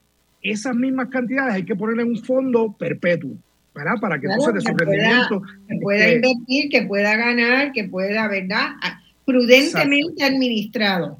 esas 0.52 0.76
mismas 0.76 1.10
cantidades 1.10 1.56
hay 1.56 1.66
que 1.66 1.76
poner 1.76 2.00
en 2.00 2.10
un 2.10 2.24
fondo 2.24 2.76
perpetuo, 2.78 3.32
¿verdad? 3.74 3.96
Para 4.00 4.20
que 4.20 4.28
entonces 4.28 4.54
de 4.56 4.62
su 4.62 4.78
rendimiento... 4.78 5.42
Que 5.68 5.78
pueda 5.82 6.14
invertir, 6.14 6.70
que 6.70 6.82
pueda 6.84 7.16
ganar, 7.16 7.72
que 7.72 7.84
pueda, 7.86 8.28
¿verdad? 8.28 8.76
Ah, 8.82 9.02
prudentemente 9.26 10.24
administrado. 10.24 11.20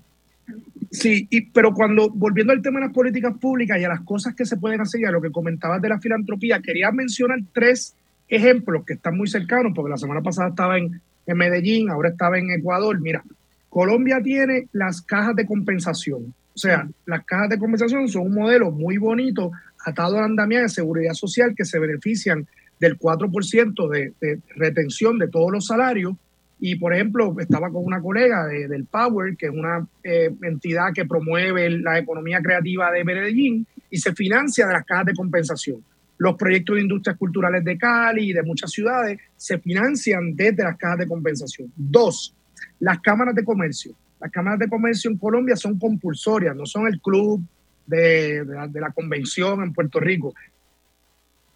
Sí, 0.92 1.28
y, 1.30 1.42
pero 1.42 1.74
cuando, 1.74 2.10
volviendo 2.10 2.54
al 2.54 2.62
tema 2.62 2.80
de 2.80 2.86
las 2.86 2.94
políticas 2.96 3.38
públicas 3.38 3.80
y 3.80 3.84
a 3.84 3.90
las 3.90 4.02
cosas 4.02 4.34
que 4.34 4.46
se 4.46 4.58
pueden 4.58 4.80
hacer 4.80 5.02
y 5.02 5.06
a 5.06 5.12
lo 5.12 5.22
que 5.22 5.32
comentabas 5.32 5.82
de 5.82 5.90
la 5.90 6.00
filantropía, 6.00 6.62
quería 6.62 6.92
mencionar 6.92 7.40
tres 7.54 7.94
ejemplos 8.30 8.86
que 8.86 8.94
están 8.94 9.18
muy 9.18 9.28
cercanos, 9.28 9.74
porque 9.76 9.90
la 9.90 9.98
semana 9.98 10.22
pasada 10.22 10.50
estaba 10.50 10.78
en, 10.78 11.02
en 11.26 11.38
Medellín, 11.38 11.90
ahora 11.90 12.10
estaba 12.10 12.38
en 12.38 12.52
Ecuador. 12.52 13.00
Mira, 13.02 13.24
Colombia 13.70 14.22
tiene 14.24 14.68
las 14.72 15.02
cajas 15.02 15.36
de 15.36 15.46
compensación. 15.46 16.34
O 16.58 16.60
sea, 16.60 16.90
las 17.06 17.24
cajas 17.24 17.50
de 17.50 17.60
compensación 17.60 18.08
son 18.08 18.24
un 18.24 18.34
modelo 18.34 18.72
muy 18.72 18.98
bonito, 18.98 19.52
atado 19.86 20.18
al 20.18 20.24
andamiaje 20.24 20.64
de 20.64 20.70
seguridad 20.70 21.14
social, 21.14 21.54
que 21.56 21.66
se 21.66 21.78
benefician 21.78 22.48
del 22.80 22.98
4% 22.98 23.88
de, 23.88 24.14
de 24.20 24.42
retención 24.56 25.20
de 25.20 25.28
todos 25.28 25.52
los 25.52 25.68
salarios 25.68 26.16
y, 26.60 26.76
por 26.78 26.96
ejemplo, 26.96 27.36
estaba 27.40 27.70
con 27.70 27.86
una 27.86 28.02
colega 28.02 28.48
del 28.48 28.86
Power, 28.86 29.38
que 29.38 29.46
es 29.46 29.52
una 29.52 29.88
eh, 30.04 30.32
entidad 30.42 30.94
que 30.96 31.06
promueve 31.06 31.70
la 31.70 32.00
economía 32.00 32.42
creativa 32.42 32.92
de 32.92 33.04
Medellín 33.04 33.68
y 33.92 33.98
se 33.98 34.16
financia 34.16 34.66
de 34.66 34.74
las 34.74 34.84
cajas 34.84 35.06
de 35.06 35.14
compensación. 35.14 35.84
Los 36.18 36.38
proyectos 36.38 36.78
de 36.78 36.82
industrias 36.82 37.18
culturales 37.18 37.64
de 37.64 37.78
Cali 37.78 38.32
y 38.32 38.34
de 38.34 38.42
muchas 38.42 38.72
ciudades 38.72 39.20
se 39.36 39.60
financian 39.60 40.36
desde 40.36 40.64
las 40.64 40.76
cajas 40.76 40.98
de 40.98 41.08
compensación. 41.08 41.72
Dos, 41.76 42.36
las 42.80 43.00
cámaras 43.02 43.36
de 43.36 43.44
comercio. 43.44 43.94
Las 44.20 44.32
cámaras 44.32 44.60
de 44.60 44.70
comercio 44.70 45.10
en 45.10 45.18
Colombia 45.18 45.56
son 45.56 45.78
compulsorias, 45.78 46.56
no 46.56 46.66
son 46.66 46.88
el 46.88 47.00
club 47.00 47.42
de, 47.86 48.44
de 48.44 48.82
la 48.82 48.92
convención 48.92 49.64
en 49.64 49.74
Puerto 49.74 50.00
Rico. 50.00 50.34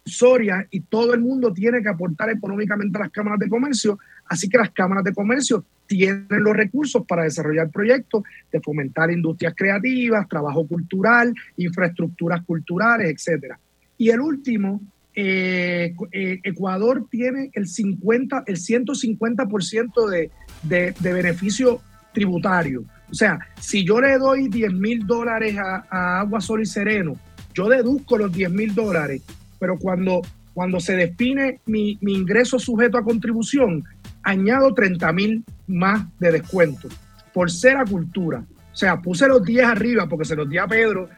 Soria 0.04 0.66
y 0.70 0.80
todo 0.80 1.14
el 1.14 1.20
mundo 1.20 1.52
tiene 1.52 1.82
que 1.82 1.88
aportar 1.88 2.30
económicamente 2.30 2.98
a 2.98 3.02
las 3.02 3.10
cámaras 3.10 3.38
de 3.38 3.48
comercio 3.48 3.98
Así 4.32 4.48
que 4.48 4.56
las 4.56 4.70
cámaras 4.70 5.04
de 5.04 5.12
comercio 5.12 5.64
tienen 5.86 6.26
los 6.30 6.56
recursos 6.56 7.04
para 7.06 7.24
desarrollar 7.24 7.68
proyectos 7.68 8.22
de 8.50 8.60
fomentar 8.60 9.10
industrias 9.10 9.52
creativas, 9.54 10.26
trabajo 10.26 10.66
cultural, 10.66 11.34
infraestructuras 11.58 12.42
culturales, 12.44 13.10
etc. 13.10 13.56
Y 13.98 14.08
el 14.08 14.20
último, 14.20 14.80
eh, 15.14 15.94
eh, 16.12 16.40
Ecuador 16.42 17.06
tiene 17.10 17.50
el 17.52 17.66
50, 17.66 18.44
el 18.46 18.56
150% 18.56 20.08
de, 20.08 20.30
de, 20.62 20.94
de 20.98 21.12
beneficio 21.12 21.82
tributario. 22.12 22.84
O 23.10 23.14
sea, 23.14 23.38
si 23.60 23.84
yo 23.84 24.00
le 24.00 24.18
doy 24.18 24.48
10 24.48 24.72
mil 24.72 25.06
dólares 25.06 25.56
a, 25.58 26.20
Agua, 26.20 26.40
Sol 26.40 26.62
y 26.62 26.66
Sereno, 26.66 27.16
yo 27.54 27.68
deduzco 27.68 28.16
los 28.16 28.32
10 28.32 28.50
mil 28.50 28.74
dólares, 28.74 29.22
pero 29.58 29.78
cuando, 29.78 30.22
cuando 30.54 30.80
se 30.80 30.96
define 30.96 31.60
mi, 31.66 31.98
mi 32.00 32.14
ingreso 32.14 32.58
sujeto 32.58 32.96
a 32.96 33.04
contribución, 33.04 33.84
añado 34.22 34.72
30 34.72 35.12
mil 35.12 35.44
más 35.66 36.06
de 36.18 36.32
descuento 36.32 36.88
por 37.32 37.50
ser 37.50 37.76
a 37.76 37.84
cultura. 37.84 38.44
O 38.72 38.76
sea, 38.76 39.00
puse 39.00 39.28
los 39.28 39.44
10 39.44 39.66
arriba 39.66 40.08
porque 40.08 40.24
se 40.24 40.36
los 40.36 40.48
di 40.48 40.58
a 40.58 40.66
Pedro 40.66 41.08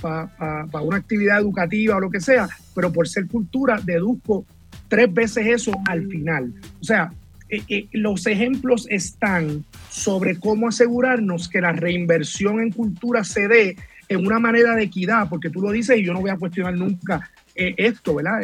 para 0.00 0.82
una 0.82 0.98
actividad 0.98 1.40
educativa 1.40 1.96
o 1.96 2.00
lo 2.00 2.10
que 2.10 2.20
sea, 2.20 2.48
pero 2.74 2.92
por 2.92 3.08
ser 3.08 3.26
cultura 3.26 3.80
deduzco 3.82 4.44
tres 4.88 5.12
veces 5.12 5.46
eso 5.46 5.72
al 5.86 6.06
final. 6.06 6.52
O 6.80 6.84
sea, 6.84 7.12
eh, 7.52 7.62
eh, 7.68 7.86
los 7.92 8.26
ejemplos 8.26 8.86
están 8.88 9.62
sobre 9.90 10.40
cómo 10.40 10.68
asegurarnos 10.68 11.50
que 11.50 11.60
la 11.60 11.72
reinversión 11.72 12.62
en 12.62 12.70
cultura 12.70 13.24
se 13.24 13.46
dé 13.46 13.76
en 14.08 14.26
una 14.26 14.38
manera 14.38 14.74
de 14.74 14.84
equidad, 14.84 15.28
porque 15.28 15.50
tú 15.50 15.60
lo 15.60 15.70
dices 15.70 15.98
y 15.98 16.02
yo 16.02 16.14
no 16.14 16.22
voy 16.22 16.30
a 16.30 16.38
cuestionar 16.38 16.74
nunca 16.74 17.30
eh, 17.54 17.74
esto, 17.76 18.14
¿verdad? 18.14 18.40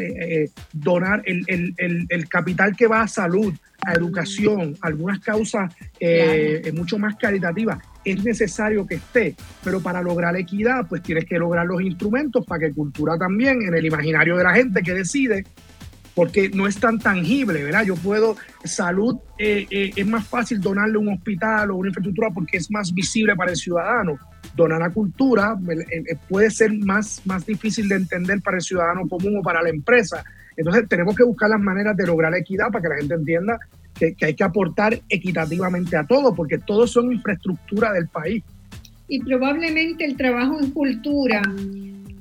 donar 0.74 1.22
el, 1.24 1.42
el, 1.46 2.06
el, 2.06 2.28
capital 2.28 2.76
que 2.76 2.86
va 2.86 3.00
a 3.00 3.08
salud, 3.08 3.54
a 3.80 3.94
educación, 3.94 4.76
algunas 4.82 5.20
causas 5.20 5.74
eh, 5.98 6.70
mucho 6.74 6.98
más 6.98 7.16
caritativas, 7.16 7.78
es 8.04 8.22
necesario 8.22 8.86
que 8.86 8.96
esté, 8.96 9.34
pero 9.64 9.80
para 9.80 10.02
lograr 10.02 10.36
equidad, 10.36 10.86
pues 10.86 11.02
tienes 11.02 11.24
que 11.24 11.38
lograr 11.38 11.64
los 11.64 11.80
instrumentos 11.80 12.44
para 12.44 12.66
que 12.66 12.74
cultura 12.74 13.16
también, 13.16 13.62
en 13.62 13.74
el 13.74 13.86
imaginario 13.86 14.36
de 14.36 14.44
la 14.44 14.52
gente 14.52 14.82
que 14.82 14.92
decide, 14.92 15.44
porque 16.18 16.50
no 16.52 16.66
es 16.66 16.80
tan 16.80 16.98
tangible, 16.98 17.62
¿verdad? 17.62 17.84
Yo 17.84 17.94
puedo, 17.94 18.36
salud, 18.64 19.18
eh, 19.38 19.68
eh, 19.70 19.92
es 19.94 20.04
más 20.04 20.26
fácil 20.26 20.60
donarle 20.60 20.98
un 20.98 21.10
hospital 21.10 21.70
o 21.70 21.76
una 21.76 21.90
infraestructura 21.90 22.30
porque 22.34 22.56
es 22.56 22.68
más 22.72 22.92
visible 22.92 23.36
para 23.36 23.52
el 23.52 23.56
ciudadano. 23.56 24.18
Donar 24.56 24.82
a 24.82 24.90
cultura 24.90 25.56
puede 26.28 26.50
ser 26.50 26.76
más, 26.76 27.22
más 27.24 27.46
difícil 27.46 27.88
de 27.88 27.94
entender 27.94 28.42
para 28.42 28.56
el 28.56 28.64
ciudadano 28.64 29.06
común 29.06 29.36
o 29.38 29.42
para 29.42 29.62
la 29.62 29.68
empresa. 29.68 30.24
Entonces 30.56 30.88
tenemos 30.88 31.14
que 31.14 31.22
buscar 31.22 31.50
las 31.50 31.60
maneras 31.60 31.96
de 31.96 32.04
lograr 32.04 32.34
equidad 32.34 32.66
para 32.72 32.82
que 32.82 32.88
la 32.88 32.96
gente 32.96 33.14
entienda 33.14 33.56
que, 33.94 34.16
hay 34.20 34.34
que 34.34 34.42
aportar 34.42 35.00
equitativamente 35.08 35.96
a 35.96 36.04
todo, 36.04 36.34
porque 36.34 36.58
todos 36.58 36.90
son 36.90 37.12
infraestructura 37.12 37.92
del 37.92 38.08
país. 38.08 38.42
Y 39.06 39.22
probablemente 39.22 40.04
el 40.04 40.16
trabajo 40.16 40.58
en 40.58 40.72
cultura 40.72 41.42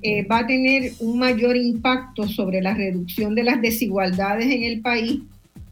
eh, 0.07 0.23
va 0.23 0.39
a 0.39 0.47
tener 0.47 0.93
un 0.99 1.19
mayor 1.19 1.57
impacto 1.57 2.27
sobre 2.27 2.61
la 2.61 2.73
reducción 2.73 3.35
de 3.35 3.43
las 3.43 3.61
desigualdades 3.61 4.45
en 4.45 4.63
el 4.63 4.81
país 4.81 5.21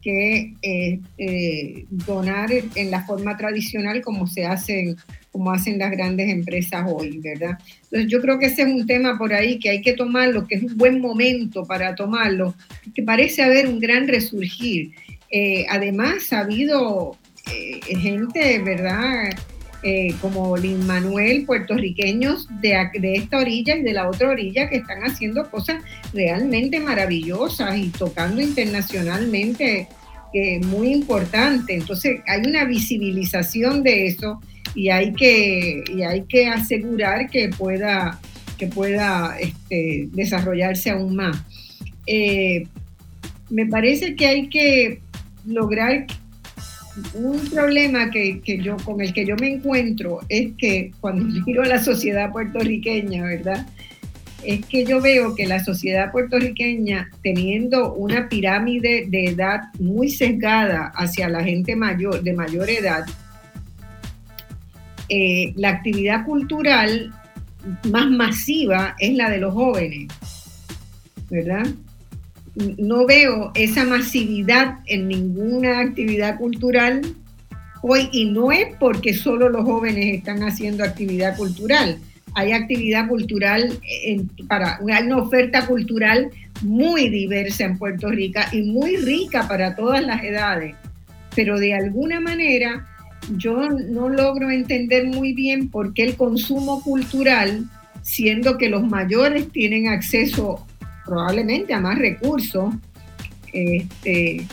que 0.02 0.54
eh, 0.62 1.00
eh, 1.18 1.84
donar 1.90 2.50
en 2.52 2.90
la 2.90 3.04
forma 3.04 3.36
tradicional 3.36 4.02
como 4.02 4.26
se 4.26 4.44
hace 4.44 4.94
como 5.36 5.50
hacen 5.50 5.78
las 5.78 5.90
grandes 5.90 6.30
empresas 6.30 6.86
hoy, 6.90 7.18
¿verdad? 7.18 7.58
Entonces 7.84 8.10
yo 8.10 8.22
creo 8.22 8.38
que 8.38 8.46
ese 8.46 8.62
es 8.62 8.68
un 8.68 8.86
tema 8.86 9.18
por 9.18 9.34
ahí 9.34 9.58
que 9.58 9.68
hay 9.68 9.82
que 9.82 9.92
tomarlo, 9.92 10.46
que 10.46 10.54
es 10.54 10.62
un 10.62 10.78
buen 10.78 10.98
momento 10.98 11.62
para 11.64 11.94
tomarlo, 11.94 12.54
que 12.94 13.02
parece 13.02 13.42
haber 13.42 13.66
un 13.66 13.78
gran 13.78 14.08
resurgir. 14.08 14.92
Eh, 15.30 15.66
además, 15.68 16.32
ha 16.32 16.40
habido 16.40 17.18
eh, 17.52 17.80
gente, 17.98 18.60
¿verdad? 18.60 19.28
Eh, 19.88 20.16
como 20.20 20.56
Lin 20.56 20.84
Manuel, 20.84 21.44
puertorriqueños 21.46 22.48
de, 22.60 22.90
esta 23.14 23.38
orilla 23.38 23.76
y 23.76 23.82
de 23.82 23.92
la 23.92 24.08
otra 24.08 24.30
orilla 24.30 24.68
que 24.68 24.78
están 24.78 25.04
haciendo 25.04 25.48
cosas 25.48 25.80
realmente 26.12 26.80
maravillosas 26.80 27.78
y 27.78 27.90
tocando 27.90 28.42
internacionalmente 28.42 29.86
muy 30.66 30.92
importante. 30.92 31.74
Entonces 31.74 32.20
hay 32.26 32.42
una 32.46 32.64
visibilización 32.64 33.84
de 33.84 34.08
eso 34.08 34.40
y 34.74 34.90
hay 34.90 35.14
que, 35.14 35.82
y 35.94 36.02
hay 36.02 36.22
que 36.24 36.48
asegurar 36.48 37.30
que 37.30 37.48
pueda, 37.48 38.20
que 38.58 38.66
pueda 38.66 39.36
este, 39.40 40.08
desarrollarse 40.12 40.90
aún 40.90 41.16
más. 41.16 41.42
Eh, 42.06 42.66
me 43.48 43.66
parece 43.66 44.14
que 44.14 44.26
hay 44.26 44.48
que 44.48 45.00
lograr 45.46 46.06
un 47.14 47.38
problema 47.50 48.10
que, 48.10 48.40
que, 48.40 48.58
yo, 48.58 48.76
con 48.78 49.00
el 49.00 49.12
que 49.12 49.26
yo 49.26 49.36
me 49.36 49.54
encuentro 49.54 50.20
es 50.28 50.52
que 50.56 50.92
cuando 51.00 51.24
miro 51.44 51.62
a 51.62 51.66
la 51.66 51.82
sociedad 51.82 52.32
puertorriqueña, 52.32 53.22
¿verdad? 53.22 53.66
Es 54.42 54.64
que 54.66 54.84
yo 54.84 55.00
veo 55.00 55.34
que 55.34 55.46
la 55.46 55.62
sociedad 55.62 56.12
puertorriqueña, 56.12 57.10
teniendo 57.22 57.94
una 57.94 58.28
pirámide 58.28 59.06
de 59.08 59.26
edad 59.26 59.60
muy 59.78 60.08
sesgada 60.08 60.92
hacia 60.94 61.28
la 61.28 61.42
gente 61.42 61.74
mayor, 61.74 62.22
de 62.22 62.32
mayor 62.32 62.70
edad, 62.70 63.04
eh, 65.08 65.52
la 65.56 65.70
actividad 65.70 66.24
cultural 66.24 67.12
más 67.90 68.10
masiva 68.10 68.94
es 68.98 69.14
la 69.14 69.30
de 69.30 69.38
los 69.38 69.54
jóvenes, 69.54 70.08
¿verdad? 71.30 71.66
No 72.78 73.06
veo 73.06 73.52
esa 73.54 73.84
masividad 73.84 74.78
en 74.86 75.08
ninguna 75.08 75.80
actividad 75.80 76.38
cultural 76.38 77.02
hoy 77.82 78.08
y 78.12 78.26
no 78.26 78.50
es 78.50 78.74
porque 78.80 79.14
solo 79.14 79.48
los 79.48 79.64
jóvenes 79.64 80.16
están 80.16 80.42
haciendo 80.42 80.82
actividad 80.82 81.36
cultural. 81.36 81.98
Hay 82.34 82.52
actividad 82.52 83.08
cultural, 83.08 83.78
para, 84.48 84.78
hay 84.92 85.06
una 85.06 85.18
oferta 85.18 85.66
cultural 85.66 86.30
muy 86.62 87.08
diversa 87.08 87.64
en 87.64 87.78
Puerto 87.78 88.08
Rico 88.08 88.40
y 88.52 88.62
muy 88.62 88.96
rica 88.96 89.46
para 89.48 89.74
todas 89.74 90.04
las 90.04 90.22
edades, 90.24 90.74
pero 91.34 91.58
de 91.58 91.74
alguna 91.74 92.20
manera 92.20 92.86
yo 93.36 93.68
no 93.68 94.08
logro 94.08 94.50
entender 94.50 95.06
muy 95.06 95.32
bien 95.32 95.68
por 95.68 95.94
qué 95.94 96.04
el 96.04 96.16
consumo 96.16 96.82
cultural, 96.82 97.64
siendo 98.02 98.56
que 98.56 98.68
los 98.68 98.86
mayores 98.86 99.50
tienen 99.50 99.88
acceso 99.88 100.66
probablemente 101.06 101.72
a 101.72 101.80
más 101.80 101.98
recursos, 101.98 102.74
este, 103.52 104.46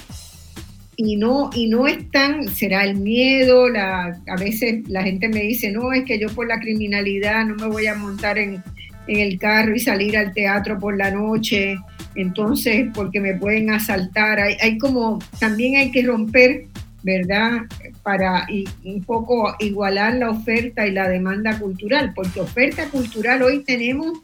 y 0.95 1.15
no, 1.15 1.49
y 1.53 1.67
no 1.67 1.87
están, 1.87 2.47
será 2.47 2.83
el 2.83 2.95
miedo, 2.95 3.67
la, 3.67 4.21
a 4.27 4.35
veces 4.37 4.87
la 4.87 5.03
gente 5.03 5.27
me 5.27 5.41
dice, 5.41 5.71
no, 5.71 5.91
es 5.91 6.05
que 6.05 6.19
yo 6.19 6.29
por 6.29 6.47
la 6.47 6.59
criminalidad 6.59 7.45
no 7.45 7.55
me 7.55 7.67
voy 7.67 7.87
a 7.87 7.95
montar 7.95 8.37
en, 8.37 8.63
en 9.07 9.19
el 9.19 9.39
carro 9.39 9.75
y 9.75 9.79
salir 9.79 10.15
al 10.15 10.33
teatro 10.33 10.79
por 10.79 10.95
la 10.95 11.11
noche, 11.11 11.77
entonces 12.15 12.87
porque 12.93 13.19
me 13.19 13.33
pueden 13.33 13.71
asaltar, 13.71 14.39
hay, 14.39 14.55
hay 14.61 14.77
como, 14.77 15.19
también 15.39 15.77
hay 15.77 15.91
que 15.91 16.03
romper 16.03 16.67
¿verdad? 17.03 17.63
Para 18.01 18.47
un 18.83 19.03
poco 19.03 19.53
igualar 19.59 20.15
la 20.15 20.31
oferta 20.31 20.87
y 20.87 20.91
la 20.91 21.07
demanda 21.09 21.59
cultural, 21.59 22.13
porque 22.15 22.39
oferta 22.39 22.87
cultural 22.87 23.43
hoy 23.43 23.63
tenemos 23.63 24.19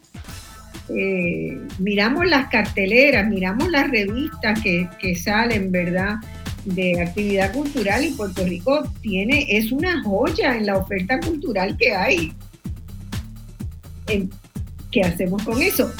eh, 0.96 1.58
miramos 1.78 2.26
las 2.26 2.48
carteleras, 2.48 3.28
miramos 3.28 3.70
las 3.70 3.90
revistas 3.90 4.60
que, 4.62 5.14
salen, 5.16 5.70
¿verdad? 5.70 6.16
De 6.64 7.00
actividad 7.00 7.52
cultural 7.52 8.04
y 8.04 8.10
Puerto 8.12 8.44
Rico 8.44 8.82
tiene, 9.00 9.46
es 9.48 9.72
una 9.72 10.02
joya 10.02 10.56
en 10.56 10.66
la 10.66 10.76
oferta 10.76 11.18
cultural 11.20 11.76
que 11.76 11.92
hay. 11.92 12.32
¿Qué 14.90 15.02
hacemos 15.02 15.42
con 15.44 15.62
eso? 15.62 15.92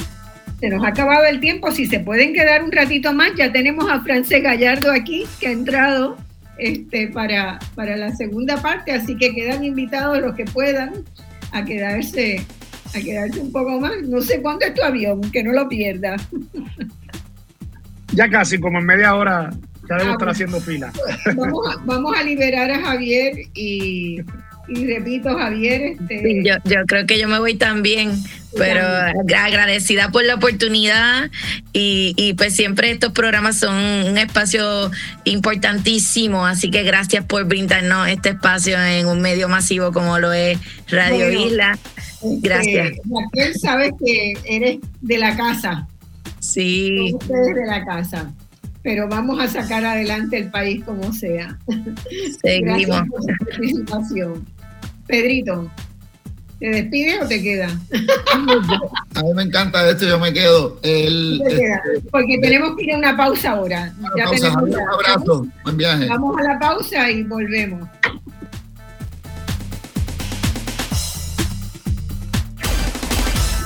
Se 0.59 0.69
nos 0.69 0.83
ha 0.83 0.89
acabado 0.89 1.25
el 1.25 1.39
tiempo, 1.39 1.71
si 1.71 1.87
se 1.87 1.99
pueden 1.99 2.33
quedar 2.33 2.63
un 2.63 2.71
ratito 2.71 3.13
más, 3.13 3.31
ya 3.35 3.51
tenemos 3.51 3.89
a 3.89 4.01
Frances 4.01 4.43
Gallardo 4.43 4.91
aquí, 4.91 5.25
que 5.39 5.47
ha 5.47 5.51
entrado 5.51 6.17
este, 6.57 7.07
para, 7.07 7.57
para 7.73 7.97
la 7.97 8.15
segunda 8.15 8.61
parte, 8.61 8.91
así 8.91 9.15
que 9.17 9.33
quedan 9.33 9.63
invitados 9.63 10.19
los 10.19 10.35
que 10.35 10.45
puedan 10.45 10.93
a 11.51 11.65
quedarse, 11.65 12.45
a 12.93 12.99
quedarse 12.99 13.39
un 13.39 13.51
poco 13.51 13.79
más. 13.79 14.01
No 14.03 14.21
sé 14.21 14.41
cuándo 14.41 14.65
es 14.65 14.73
tu 14.73 14.83
avión, 14.83 15.21
que 15.31 15.43
no 15.43 15.51
lo 15.51 15.67
pierda. 15.67 16.15
Ya 18.13 18.29
casi, 18.29 18.59
como 18.59 18.79
en 18.79 18.85
media 18.85 19.15
hora, 19.15 19.51
ya 19.89 19.97
debo 19.97 20.09
ah, 20.09 20.13
estar 20.13 20.29
haciendo 20.29 20.59
fila. 20.59 20.91
Vamos 21.35 21.67
a, 21.67 21.77
vamos 21.85 22.17
a 22.17 22.23
liberar 22.23 22.69
a 22.71 22.79
Javier 22.79 23.33
y, 23.53 24.21
y 24.67 24.87
repito, 24.87 25.37
Javier. 25.37 25.97
Este... 25.99 26.43
Yo, 26.43 26.55
yo, 26.65 26.85
creo 26.87 27.05
que 27.05 27.19
yo 27.19 27.27
me 27.27 27.39
voy 27.39 27.55
también, 27.55 28.11
pero 28.57 28.85
agradecida 28.85 30.09
por 30.09 30.25
la 30.25 30.35
oportunidad 30.35 31.29
y, 31.73 32.13
y, 32.17 32.33
pues 32.33 32.55
siempre 32.55 32.91
estos 32.91 33.11
programas 33.13 33.57
son 33.57 33.75
un 33.75 34.17
espacio 34.17 34.91
importantísimo, 35.23 36.45
así 36.45 36.69
que 36.69 36.83
gracias 36.83 37.25
por 37.25 37.45
brindarnos 37.45 38.07
este 38.09 38.29
espacio 38.29 38.81
en 38.81 39.07
un 39.07 39.21
medio 39.21 39.47
masivo 39.47 39.91
como 39.91 40.19
lo 40.19 40.33
es 40.33 40.59
Radio 40.89 41.31
Isla. 41.31 41.77
Gracias. 42.23 42.91
Raquel, 43.09 43.55
sabes 43.59 43.91
que 44.03 44.33
eres 44.45 44.79
de 45.01 45.17
la 45.17 45.35
casa. 45.35 45.87
Sí. 46.39 47.13
Ustedes 47.13 47.55
de 47.55 47.65
la 47.65 47.85
casa 47.85 48.33
pero 48.83 49.07
vamos 49.07 49.39
a 49.39 49.47
sacar 49.47 49.85
adelante 49.85 50.37
el 50.37 50.49
país 50.49 50.83
como 50.83 51.11
sea. 51.13 51.57
Seguimos. 52.41 52.87
Gracias 52.87 53.07
por 53.09 53.21
su 53.21 53.45
participación. 53.45 54.45
Pedrito, 55.07 55.69
¿te 56.59 56.69
despides 56.69 57.21
o 57.21 57.27
te 57.27 57.41
quedas? 57.41 57.73
A 59.15 59.23
mí 59.23 59.33
me 59.35 59.43
encanta 59.43 59.87
esto, 59.89 60.07
yo 60.07 60.19
me 60.19 60.33
quedo. 60.33 60.79
El, 60.83 61.41
este, 61.45 62.01
Porque 62.11 62.39
tenemos 62.41 62.75
que 62.75 62.85
ir 62.85 62.93
a 62.93 62.97
una 62.97 63.17
pausa 63.17 63.51
ahora. 63.51 63.93
ya 64.17 64.25
pausa, 64.25 64.57
un 64.59 64.75
abrazo, 64.75 65.47
buen 65.63 65.77
viaje. 65.77 66.07
Vamos 66.07 66.37
a 66.39 66.43
la 66.43 66.59
pausa 66.59 67.09
y 67.11 67.23
volvemos. 67.23 67.87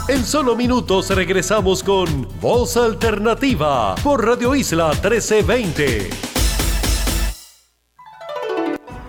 En 0.07 0.23
solo 0.23 0.55
minutos 0.55 1.09
regresamos 1.09 1.81
con 1.81 2.27
Voz 2.39 2.77
Alternativa 2.77 3.95
por 4.03 4.23
Radio 4.23 4.53
Isla 4.53 4.89
1320. 4.89 6.09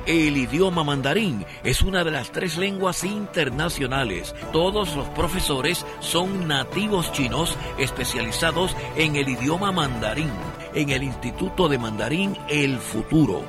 El 0.06 0.36
idioma 0.38 0.84
mandarín 0.84 1.44
es 1.62 1.82
una 1.82 2.02
de 2.02 2.12
las 2.12 2.32
tres 2.32 2.56
lenguas 2.56 3.04
internacionales. 3.04 4.34
Todos 4.54 4.96
los 4.96 5.06
profesores 5.08 5.84
son 6.00 6.48
nativos 6.48 7.12
chinos 7.12 7.58
especializados 7.76 8.74
en 8.96 9.16
el 9.16 9.28
idioma 9.28 9.72
mandarín 9.72 10.30
en 10.72 10.88
el 10.88 11.02
Instituto 11.02 11.68
de 11.68 11.76
Mandarín 11.76 12.38
El 12.48 12.78
Futuro. 12.78 13.42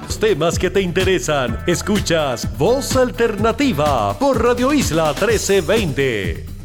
Los 0.00 0.18
temas 0.18 0.58
que 0.58 0.70
te 0.70 0.80
interesan, 0.80 1.58
escuchas 1.66 2.56
Voz 2.56 2.96
Alternativa 2.96 4.18
por 4.18 4.42
Radio 4.42 4.72
Isla 4.72 5.08
1320. 5.08 6.57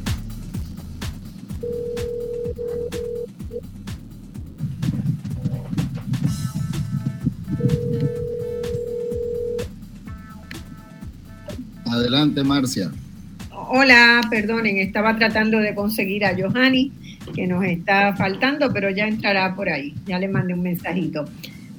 Adelante, 11.93 12.43
Marcia. 12.43 12.89
Hola, 13.51 14.21
perdonen, 14.27 14.77
estaba 14.77 15.15
tratando 15.15 15.59
de 15.59 15.75
conseguir 15.75 16.25
a 16.25 16.35
Johanny, 16.35 16.91
que 17.35 17.45
nos 17.45 17.63
está 17.65 18.15
faltando, 18.15 18.73
pero 18.73 18.89
ya 18.89 19.07
entrará 19.07 19.55
por 19.55 19.69
ahí. 19.69 19.93
Ya 20.07 20.17
le 20.17 20.27
mandé 20.27 20.55
un 20.55 20.63
mensajito. 20.63 21.25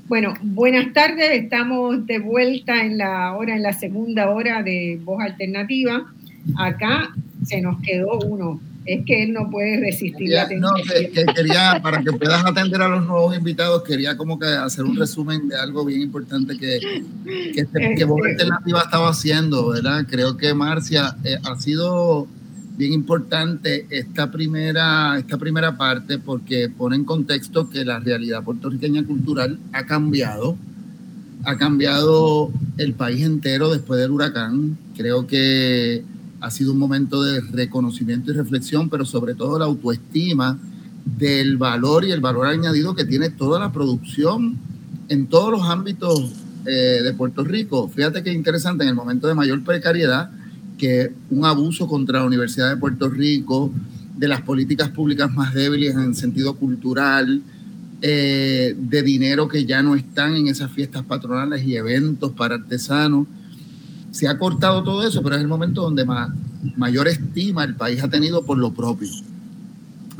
Bueno, 0.06 0.34
buenas 0.40 0.92
tardes, 0.92 1.32
estamos 1.32 2.06
de 2.06 2.20
vuelta 2.20 2.84
en 2.84 2.98
la 2.98 3.34
hora, 3.34 3.56
en 3.56 3.64
la 3.64 3.72
segunda 3.72 4.30
hora 4.30 4.62
de 4.62 5.00
Voz 5.02 5.20
Alternativa. 5.20 6.04
Acá 6.58 7.12
se 7.44 7.60
nos 7.60 7.80
quedó 7.82 8.20
uno, 8.20 8.60
es 8.86 9.04
que 9.06 9.22
él 9.22 9.32
no 9.32 9.50
puede 9.50 9.80
resistir 9.80 10.30
la 10.30 10.48
No, 10.58 10.72
quería, 11.34 11.80
para 11.82 12.02
que 12.02 12.12
puedas 12.12 12.44
atender 12.44 12.82
a 12.82 12.88
los 12.88 13.06
nuevos 13.06 13.36
invitados, 13.36 13.82
quería 13.82 14.16
como 14.16 14.38
que 14.38 14.46
hacer 14.46 14.84
un 14.84 14.96
resumen 14.96 15.48
de 15.48 15.56
algo 15.56 15.84
bien 15.84 16.02
importante 16.02 16.56
que, 16.58 16.80
que, 17.24 17.60
este, 17.60 17.94
que 17.94 18.04
Voz 18.04 18.20
este, 18.26 18.42
Alternativa 18.42 18.80
estaba 18.82 19.08
haciendo, 19.08 19.68
¿verdad? 19.68 20.04
Creo 20.08 20.36
que 20.36 20.52
Marcia 20.52 21.16
eh, 21.24 21.38
ha 21.44 21.58
sido 21.58 22.26
bien 22.76 22.92
importante 22.92 23.86
esta 23.88 24.30
primera, 24.30 25.16
esta 25.18 25.38
primera 25.38 25.76
parte 25.78 26.18
porque 26.18 26.68
pone 26.68 26.96
en 26.96 27.04
contexto 27.04 27.70
que 27.70 27.84
la 27.84 28.00
realidad 28.00 28.42
puertorriqueña 28.42 29.04
cultural 29.04 29.58
ha 29.72 29.86
cambiado, 29.86 30.56
ha 31.44 31.56
cambiado 31.56 32.50
el 32.76 32.92
país 32.94 33.24
entero 33.24 33.72
después 33.72 33.98
del 33.98 34.10
huracán. 34.10 34.76
Creo 34.96 35.26
que 35.26 36.02
ha 36.44 36.50
sido 36.50 36.72
un 36.72 36.78
momento 36.78 37.22
de 37.22 37.40
reconocimiento 37.40 38.30
y 38.30 38.34
reflexión, 38.34 38.90
pero 38.90 39.06
sobre 39.06 39.34
todo 39.34 39.58
la 39.58 39.64
autoestima 39.64 40.58
del 41.06 41.56
valor 41.56 42.04
y 42.04 42.12
el 42.12 42.20
valor 42.20 42.46
añadido 42.46 42.94
que 42.94 43.06
tiene 43.06 43.30
toda 43.30 43.58
la 43.58 43.72
producción 43.72 44.58
en 45.08 45.26
todos 45.26 45.50
los 45.50 45.62
ámbitos 45.62 46.32
eh, 46.66 47.00
de 47.02 47.14
Puerto 47.14 47.44
Rico. 47.44 47.88
Fíjate 47.88 48.22
qué 48.22 48.30
interesante, 48.30 48.84
en 48.84 48.90
el 48.90 48.94
momento 48.94 49.26
de 49.26 49.34
mayor 49.34 49.64
precariedad, 49.64 50.30
que 50.76 51.12
un 51.30 51.46
abuso 51.46 51.88
contra 51.88 52.18
la 52.20 52.26
Universidad 52.26 52.68
de 52.68 52.76
Puerto 52.76 53.08
Rico, 53.08 53.72
de 54.14 54.28
las 54.28 54.42
políticas 54.42 54.90
públicas 54.90 55.32
más 55.32 55.54
débiles 55.54 55.94
en 55.94 56.14
sentido 56.14 56.56
cultural, 56.56 57.40
eh, 58.02 58.76
de 58.78 59.02
dinero 59.02 59.48
que 59.48 59.64
ya 59.64 59.82
no 59.82 59.94
están 59.94 60.36
en 60.36 60.48
esas 60.48 60.70
fiestas 60.70 61.04
patronales 61.04 61.64
y 61.64 61.76
eventos 61.76 62.32
para 62.32 62.56
artesanos 62.56 63.26
se 64.14 64.28
ha 64.28 64.38
cortado 64.38 64.84
todo 64.84 65.04
eso, 65.04 65.24
pero 65.24 65.34
es 65.34 65.42
el 65.42 65.48
momento 65.48 65.82
donde 65.82 66.04
más, 66.04 66.30
mayor 66.76 67.08
estima 67.08 67.64
el 67.64 67.74
país 67.74 68.00
ha 68.00 68.08
tenido 68.08 68.44
por 68.44 68.56
lo 68.56 68.72
propio. 68.72 69.08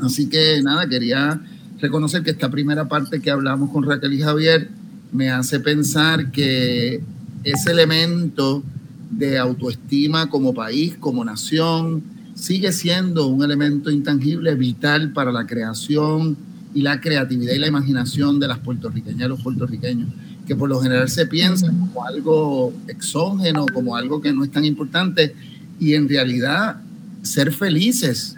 Así 0.01 0.27
que 0.27 0.61
nada, 0.61 0.85
quería 0.89 1.39
reconocer 1.79 2.21
que 2.21 2.31
esta 2.31 2.51
primera 2.51 2.89
parte 2.89 3.21
que 3.21 3.31
hablamos 3.31 3.69
con 3.69 3.83
Raquel 3.83 4.11
y 4.11 4.19
Javier 4.19 4.69
me 5.13 5.29
hace 5.29 5.61
pensar 5.61 6.29
que 6.31 7.01
ese 7.45 7.71
elemento 7.71 8.63
de 9.11 9.37
autoestima 9.37 10.27
como 10.29 10.53
país, 10.53 10.97
como 10.99 11.23
nación, 11.23 12.03
sigue 12.35 12.73
siendo 12.73 13.27
un 13.27 13.45
elemento 13.45 13.91
intangible 13.91 14.55
vital 14.55 15.13
para 15.13 15.31
la 15.31 15.47
creación 15.47 16.35
y 16.73 16.81
la 16.81 16.99
creatividad 16.99 17.53
y 17.53 17.59
la 17.59 17.67
imaginación 17.67 18.41
de 18.41 18.49
las 18.49 18.59
puertorriqueñas 18.59 19.27
y 19.27 19.29
los 19.29 19.41
puertorriqueños 19.41 20.09
que 20.45 20.55
por 20.55 20.69
lo 20.69 20.79
general 20.79 21.09
se 21.09 21.25
piensa 21.25 21.67
como 21.67 22.05
algo 22.05 22.73
exógeno, 22.87 23.65
como 23.73 23.95
algo 23.95 24.21
que 24.21 24.31
no 24.31 24.43
es 24.43 24.51
tan 24.51 24.65
importante, 24.65 25.35
y 25.79 25.93
en 25.93 26.07
realidad 26.07 26.77
ser 27.21 27.51
felices 27.51 28.35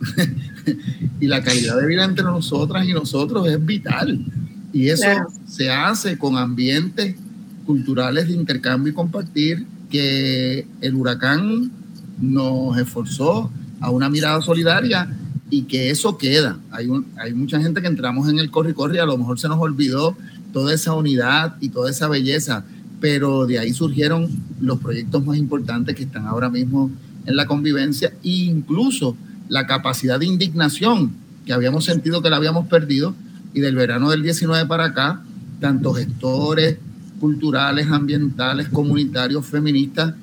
y 1.20 1.26
la 1.26 1.42
calidad 1.42 1.80
de 1.80 1.86
vida 1.86 2.04
entre 2.04 2.24
nosotras 2.24 2.86
y 2.86 2.92
nosotros 2.92 3.46
es 3.48 3.64
vital. 3.64 4.24
Y 4.72 4.88
eso 4.88 5.06
se 5.48 5.70
hace 5.70 6.18
con 6.18 6.36
ambientes 6.36 7.16
culturales 7.64 8.28
de 8.28 8.34
intercambio 8.34 8.92
y 8.92 8.94
compartir 8.94 9.66
que 9.90 10.66
el 10.80 10.94
huracán 10.94 11.70
nos 12.20 12.76
esforzó 12.78 13.50
a 13.80 13.90
una 13.90 14.10
mirada 14.10 14.42
solidaria 14.42 15.08
y 15.48 15.62
que 15.62 15.90
eso 15.90 16.18
queda. 16.18 16.58
Hay, 16.70 16.88
hay 17.18 17.32
mucha 17.32 17.60
gente 17.60 17.80
que 17.80 17.86
entramos 17.86 18.28
en 18.28 18.38
el 18.38 18.50
corre 18.50 18.70
y 18.70 18.74
corre 18.74 19.00
a 19.00 19.06
lo 19.06 19.16
mejor 19.16 19.38
se 19.38 19.48
nos 19.48 19.58
olvidó 19.58 20.16
toda 20.52 20.74
esa 20.74 20.94
unidad 20.94 21.56
y 21.60 21.68
toda 21.68 21.90
esa 21.90 22.08
belleza, 22.08 22.64
pero 23.00 23.46
de 23.46 23.58
ahí 23.58 23.72
surgieron 23.72 24.28
los 24.60 24.78
proyectos 24.78 25.24
más 25.24 25.36
importantes 25.36 25.94
que 25.94 26.04
están 26.04 26.26
ahora 26.26 26.48
mismo 26.48 26.90
en 27.26 27.36
la 27.36 27.46
convivencia 27.46 28.12
e 28.22 28.28
incluso 28.28 29.16
la 29.48 29.66
capacidad 29.66 30.18
de 30.18 30.26
indignación 30.26 31.12
que 31.44 31.52
habíamos 31.52 31.84
sentido 31.84 32.22
que 32.22 32.30
la 32.30 32.36
habíamos 32.36 32.66
perdido 32.66 33.14
y 33.54 33.60
del 33.60 33.76
verano 33.76 34.10
del 34.10 34.22
19 34.22 34.66
para 34.66 34.86
acá, 34.86 35.22
tanto 35.60 35.94
gestores 35.94 36.78
culturales, 37.20 37.86
ambientales, 37.88 38.68
comunitarios, 38.68 39.46
feministas, 39.46 40.14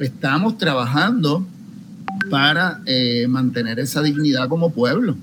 estamos 0.00 0.58
trabajando 0.58 1.46
para 2.30 2.80
eh, 2.86 3.26
mantener 3.28 3.78
esa 3.78 4.02
dignidad 4.02 4.48
como 4.48 4.70
pueblo. 4.72 5.16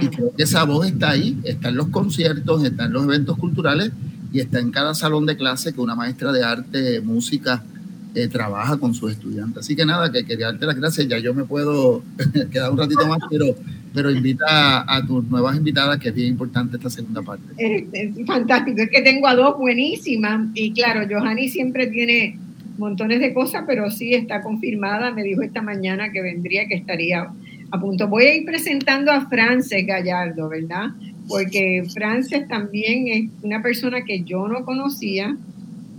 Y 0.00 0.06
creo 0.08 0.34
que 0.34 0.42
esa 0.42 0.64
voz 0.64 0.86
está 0.86 1.10
ahí, 1.10 1.38
está 1.44 1.68
en 1.68 1.76
los 1.76 1.88
conciertos, 1.88 2.64
está 2.64 2.84
en 2.84 2.92
los 2.92 3.04
eventos 3.04 3.36
culturales 3.36 3.90
y 4.32 4.40
está 4.40 4.60
en 4.60 4.70
cada 4.70 4.94
salón 4.94 5.26
de 5.26 5.36
clase 5.36 5.72
que 5.72 5.80
una 5.80 5.94
maestra 5.94 6.32
de 6.32 6.44
arte, 6.44 7.00
música 7.00 7.62
eh, 8.14 8.28
trabaja 8.28 8.76
con 8.76 8.94
sus 8.94 9.12
estudiantes. 9.12 9.64
Así 9.64 9.74
que 9.74 9.86
nada, 9.86 10.12
que 10.12 10.24
quería 10.24 10.46
darte 10.46 10.66
las 10.66 10.76
gracias. 10.76 11.08
Ya 11.08 11.18
yo 11.18 11.32
me 11.32 11.44
puedo 11.44 12.02
quedar 12.52 12.70
un 12.70 12.78
ratito 12.78 13.06
más, 13.06 13.18
pero, 13.30 13.46
pero 13.94 14.10
invita 14.10 14.84
a, 14.86 15.06
tus 15.06 15.24
nuevas 15.24 15.56
invitadas, 15.56 15.98
que 15.98 16.10
es 16.10 16.14
bien 16.14 16.28
importante 16.28 16.76
esta 16.76 16.90
segunda 16.90 17.22
parte. 17.22 17.44
Es, 17.56 18.14
fantástico, 18.26 18.82
es 18.82 18.90
que 18.90 19.02
tengo 19.02 19.26
a 19.26 19.34
dos 19.34 19.56
buenísimas 19.56 20.48
y 20.54 20.72
claro, 20.72 21.06
Johanny 21.10 21.48
siempre 21.48 21.86
tiene 21.86 22.38
montones 22.76 23.20
de 23.20 23.32
cosas, 23.32 23.64
pero 23.66 23.90
sí 23.90 24.14
está 24.14 24.42
confirmada, 24.42 25.10
me 25.10 25.22
dijo 25.22 25.42
esta 25.42 25.62
mañana 25.62 26.12
que 26.12 26.20
vendría, 26.20 26.66
que 26.68 26.74
estaría 26.74 27.30
a 27.72 27.80
punto. 27.80 28.06
Voy 28.06 28.24
a 28.24 28.34
ir 28.34 28.44
presentando 28.44 29.10
a 29.10 29.26
Frances 29.28 29.84
Gallardo, 29.86 30.48
¿verdad? 30.48 30.90
Porque 31.26 31.82
Frances 31.92 32.46
también 32.46 33.08
es 33.08 33.30
una 33.42 33.62
persona 33.62 34.04
que 34.04 34.22
yo 34.22 34.46
no 34.46 34.64
conocía, 34.64 35.36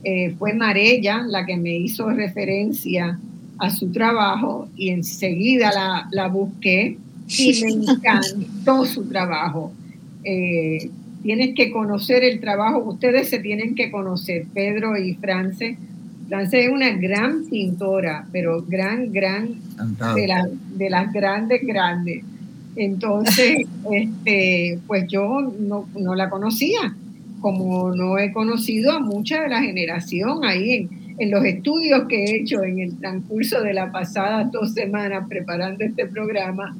eh, 0.03 0.35
fue 0.37 0.53
Marella 0.53 1.23
la 1.27 1.45
que 1.45 1.57
me 1.57 1.75
hizo 1.75 2.09
referencia 2.11 3.19
a 3.57 3.69
su 3.71 3.91
trabajo 3.91 4.67
y 4.75 4.89
enseguida 4.89 5.71
la, 5.73 6.07
la 6.11 6.27
busqué 6.27 6.97
y 7.27 7.61
me 7.63 7.71
encantó 7.71 8.85
su 8.85 9.09
trabajo. 9.09 9.71
Eh, 10.23 10.91
tienes 11.23 11.55
que 11.55 11.71
conocer 11.71 12.23
el 12.23 12.39
trabajo, 12.39 12.79
ustedes 12.79 13.29
se 13.29 13.39
tienen 13.39 13.73
que 13.73 13.89
conocer, 13.89 14.45
Pedro 14.53 14.95
y 14.95 15.15
France. 15.15 15.77
France 16.27 16.65
es 16.65 16.71
una 16.71 16.89
gran 16.91 17.45
pintora, 17.49 18.25
pero 18.31 18.63
gran, 18.63 19.11
gran, 19.11 19.55
de, 20.15 20.57
de 20.75 20.89
las 20.89 21.11
grandes, 21.11 21.61
grandes. 21.65 22.23
Entonces, 22.75 23.67
este, 23.91 24.79
pues 24.87 25.07
yo 25.07 25.53
no, 25.59 25.87
no 25.95 26.15
la 26.15 26.29
conocía 26.29 26.95
como 27.43 27.93
no 27.93 28.17
he 28.17 28.31
conocido 28.31 28.93
a 28.93 28.99
mucha 29.01 29.41
de 29.41 29.49
la 29.49 29.61
generación 29.61 30.45
ahí 30.45 30.87
en, 31.17 31.29
los 31.29 31.43
estudios 31.43 32.07
que 32.07 32.23
he 32.23 32.37
hecho 32.37 32.63
en 32.63 32.79
el 32.79 32.97
transcurso 32.97 33.61
de 33.61 33.73
las 33.73 33.91
pasadas 33.91 34.49
dos 34.49 34.73
semanas 34.73 35.25
preparando 35.27 35.83
este 35.83 36.05
programa, 36.05 36.75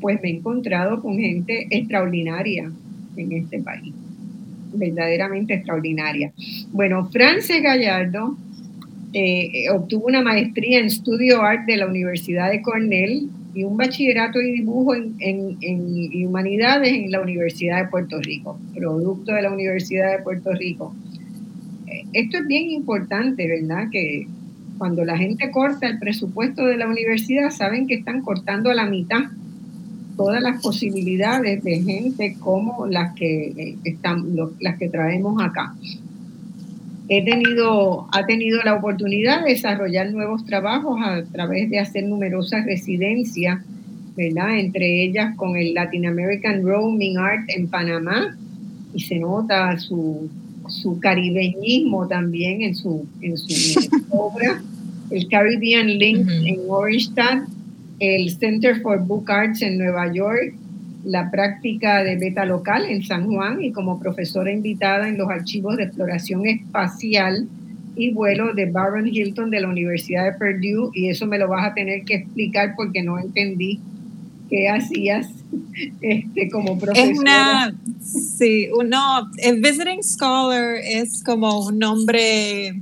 pues 0.00 0.18
me 0.22 0.30
he 0.30 0.36
encontrado 0.36 1.02
con 1.02 1.18
gente 1.18 1.66
extraordinaria 1.70 2.72
en 3.16 3.32
este 3.32 3.60
país, 3.60 3.92
verdaderamente 4.72 5.54
extraordinaria. 5.54 6.32
Bueno, 6.72 7.10
Frances 7.10 7.62
Gallardo 7.62 8.38
eh, 9.12 9.68
obtuvo 9.70 10.06
una 10.06 10.22
maestría 10.22 10.78
en 10.78 10.90
Studio 10.90 11.42
Art 11.42 11.66
de 11.66 11.76
la 11.76 11.86
Universidad 11.86 12.50
de 12.50 12.62
Cornell 12.62 13.28
y 13.54 13.64
un 13.64 13.76
bachillerato 13.76 14.38
de 14.38 14.44
dibujo 14.44 14.94
en, 14.94 15.16
en, 15.18 16.26
humanidades 16.26 16.92
en 16.92 17.10
la 17.10 17.20
Universidad 17.20 17.82
de 17.82 17.88
Puerto 17.88 18.20
Rico, 18.20 18.58
producto 18.74 19.32
de 19.32 19.42
la 19.42 19.52
Universidad 19.52 20.16
de 20.16 20.22
Puerto 20.22 20.52
Rico. 20.52 20.94
Eh, 21.88 22.04
esto 22.12 22.38
es 22.38 22.46
bien 22.46 22.70
importante, 22.70 23.48
¿verdad? 23.48 23.88
Que 23.90 24.28
cuando 24.78 25.04
la 25.04 25.18
gente 25.18 25.50
corta 25.50 25.88
el 25.88 25.98
presupuesto 25.98 26.64
de 26.66 26.76
la 26.76 26.88
universidad, 26.88 27.50
saben 27.50 27.86
que 27.86 27.94
están 27.94 28.22
cortando 28.22 28.70
a 28.70 28.74
la 28.74 28.86
mitad 28.86 29.24
todas 30.16 30.40
las 30.42 30.62
posibilidades 30.62 31.64
de 31.64 31.80
gente 31.80 32.36
como 32.38 32.86
las 32.86 33.14
que 33.14 33.48
eh, 33.48 33.76
están, 33.84 34.36
las 34.60 34.78
que 34.78 34.88
traemos 34.88 35.42
acá 35.42 35.74
he 37.12 37.24
tenido, 37.24 38.06
ha 38.12 38.24
tenido 38.24 38.62
la 38.62 38.76
oportunidad 38.76 39.42
de 39.42 39.50
desarrollar 39.50 40.12
nuevos 40.12 40.44
trabajos 40.44 41.00
a 41.02 41.24
través 41.24 41.68
de 41.68 41.80
hacer 41.80 42.04
numerosas 42.04 42.64
residencias, 42.64 43.58
¿verdad? 44.16 44.60
Entre 44.60 45.02
ellas 45.02 45.34
con 45.34 45.56
el 45.56 45.74
Latin 45.74 46.06
American 46.06 46.62
Roaming 46.62 47.18
Art 47.18 47.42
en 47.48 47.66
Panamá, 47.66 48.38
y 48.94 49.00
se 49.00 49.18
nota 49.18 49.76
su, 49.76 50.30
su 50.68 51.00
caribeñismo 51.00 52.06
también 52.06 52.62
en 52.62 52.76
su, 52.76 53.04
en 53.20 53.36
su 53.36 53.80
obra, 54.10 54.62
el 55.10 55.26
Caribbean 55.26 55.88
Link 55.88 56.28
en 56.46 56.60
Orangestown, 56.68 57.46
el 57.98 58.30
Center 58.38 58.80
for 58.82 59.04
Book 59.04 59.28
Arts 59.28 59.62
en 59.62 59.78
Nueva 59.78 60.12
York, 60.14 60.54
la 61.04 61.30
práctica 61.30 62.02
de 62.04 62.16
beta 62.16 62.44
local 62.44 62.84
en 62.88 63.02
San 63.02 63.26
Juan 63.26 63.62
y 63.62 63.72
como 63.72 63.98
profesora 63.98 64.52
invitada 64.52 65.08
en 65.08 65.18
los 65.18 65.28
archivos 65.30 65.76
de 65.76 65.84
exploración 65.84 66.46
espacial 66.46 67.48
y 67.96 68.12
vuelo 68.12 68.54
de 68.54 68.66
Baron 68.66 69.08
Hilton 69.08 69.50
de 69.50 69.60
la 69.60 69.68
Universidad 69.68 70.24
de 70.24 70.32
Purdue 70.38 70.90
y 70.94 71.08
eso 71.08 71.26
me 71.26 71.38
lo 71.38 71.48
vas 71.48 71.66
a 71.66 71.74
tener 71.74 72.04
que 72.04 72.16
explicar 72.16 72.74
porque 72.76 73.02
no 73.02 73.18
entendí 73.18 73.80
qué 74.48 74.68
hacías 74.68 75.28
este, 76.00 76.50
como 76.50 76.78
profesora. 76.78 77.10
Es 77.10 77.18
una, 77.18 77.74
sí, 78.02 78.68
el 79.38 79.60
visiting 79.60 80.02
scholar 80.02 80.76
es 80.82 81.22
como 81.22 81.66
un 81.66 81.78
nombre 81.78 82.80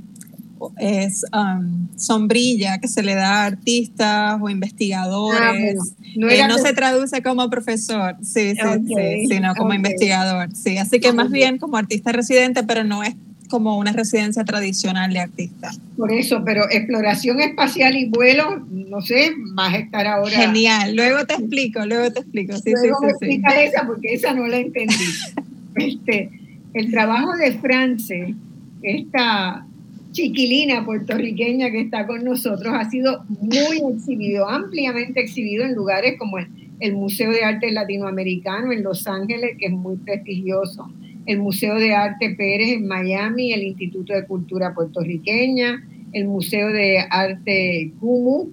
es 0.77 1.25
um, 1.33 1.87
sombrilla 1.97 2.79
que 2.79 2.87
se 2.87 3.03
le 3.03 3.15
da 3.15 3.43
a 3.43 3.45
artistas 3.45 4.39
o 4.41 4.49
investigadores. 4.49 5.77
Ah, 5.79 5.93
no, 6.15 6.29
eh, 6.29 6.59
se 6.61 6.73
traduce 6.73 7.21
como 7.21 7.49
profesor, 7.49 8.15
sí, 8.21 8.53
sí, 8.55 8.85
sí, 8.87 9.27
sino 9.27 9.55
como 9.55 9.73
investigador. 9.73 10.49
Sí, 10.55 10.77
así 10.77 10.99
que 10.99 11.13
más 11.13 11.29
bien 11.29 11.57
como 11.57 11.77
artista 11.77 12.11
residente, 12.11 12.63
pero 12.63 12.83
no 12.83 13.03
es 13.03 13.15
como 13.49 13.77
una 13.77 13.91
residencia 13.91 14.45
tradicional 14.45 15.11
de 15.11 15.19
artista. 15.19 15.71
Por 15.97 16.13
eso, 16.13 16.43
pero 16.45 16.69
exploración 16.69 17.41
espacial 17.41 17.97
y 17.97 18.05
vuelo, 18.05 18.65
no 18.69 19.01
sé, 19.01 19.31
vas 19.53 19.73
a 19.73 19.77
estar 19.77 20.07
ahora. 20.07 20.31
Genial, 20.31 20.95
luego 20.95 21.25
te 21.25 21.33
explico, 21.33 21.85
luego 21.85 22.11
te 22.11 22.19
explico. 22.19 22.55
Sí, 22.57 22.71
luego 22.71 22.99
sí, 23.01 23.05
sí, 23.05 23.09
explica 23.09 23.61
esa 23.61 23.87
porque 23.87 24.13
esa 24.13 24.33
no 24.33 24.47
la 24.47 24.57
entendí. 24.57 24.95
este, 25.75 26.29
el 26.73 26.91
trabajo 26.91 27.35
de 27.35 27.53
France, 27.53 28.35
esta 28.83 29.65
chiquilina 30.19 30.83
puertorriqueña 30.83 31.71
que 31.71 31.79
está 31.79 32.05
con 32.05 32.25
nosotros 32.25 32.73
ha 32.73 32.89
sido 32.89 33.23
muy 33.39 33.77
exhibido, 33.93 34.49
ampliamente 34.49 35.21
exhibido 35.21 35.63
en 35.63 35.75
lugares 35.75 36.15
como 36.19 36.37
el, 36.37 36.93
Museo 36.93 37.31
de 37.31 37.43
Arte 37.43 37.71
Latinoamericano 37.71 38.73
en 38.73 38.83
Los 38.83 39.07
Ángeles, 39.07 39.51
que 39.57 39.67
es 39.67 39.71
muy 39.71 39.95
prestigioso, 39.95 40.91
el 41.25 41.39
Museo 41.39 41.75
de 41.75 41.93
Arte 41.93 42.35
Pérez 42.35 42.73
en 42.73 42.87
Miami, 42.87 43.53
el 43.53 43.63
Instituto 43.63 44.13
de 44.13 44.25
Cultura 44.25 44.73
Puertorriqueña, 44.73 45.87
el 46.11 46.27
Museo 46.27 46.67
de 46.67 46.99
Arte 47.09 47.93
Kumu 48.01 48.49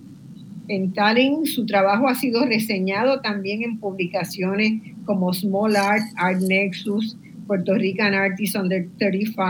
en 0.68 0.92
Tallinn. 0.92 1.46
Su 1.46 1.66
trabajo 1.66 2.06
ha 2.06 2.14
sido 2.14 2.44
reseñado 2.46 3.20
también 3.22 3.64
en 3.64 3.80
publicaciones 3.80 4.82
como 5.04 5.32
Small 5.32 5.74
Art, 5.74 6.04
Art 6.16 6.40
Nexus, 6.42 7.16
Puerto 7.48 7.74
Rican 7.74 8.14
Artists 8.14 8.56
Under 8.56 8.88
35 8.98 9.42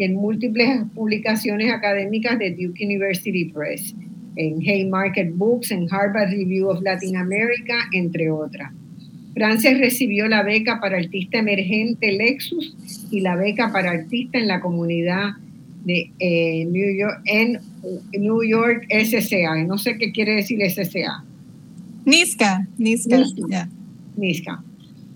y 0.00 0.04
en 0.04 0.14
múltiples 0.14 0.66
publicaciones 0.94 1.70
académicas 1.70 2.38
de 2.38 2.52
Duke 2.52 2.82
University 2.82 3.44
Press, 3.52 3.94
en 4.36 4.58
Haymarket 4.66 5.34
Books, 5.34 5.72
en 5.72 5.86
Harvard 5.90 6.30
Review 6.30 6.70
of 6.70 6.80
Latin 6.80 7.18
America, 7.18 7.74
entre 7.92 8.30
otras. 8.30 8.72
Frances 9.34 9.78
recibió 9.78 10.26
la 10.26 10.42
beca 10.42 10.80
para 10.80 10.96
artista 10.96 11.40
emergente 11.40 12.12
Lexus 12.12 12.74
y 13.10 13.20
la 13.20 13.36
beca 13.36 13.70
para 13.72 13.90
artista 13.90 14.38
en 14.38 14.48
la 14.48 14.60
comunidad 14.60 15.32
de 15.84 16.10
eh, 16.18 16.64
New 16.64 16.96
York, 16.96 17.20
en 17.26 17.60
New 18.18 18.42
York 18.42 18.86
SCA. 19.04 19.62
No 19.66 19.76
sé 19.76 19.98
qué 19.98 20.12
quiere 20.12 20.36
decir 20.36 20.60
SCA. 20.70 21.22
NISCA, 22.06 22.66
NISCA. 22.78 23.68
NISCA. 24.16 24.64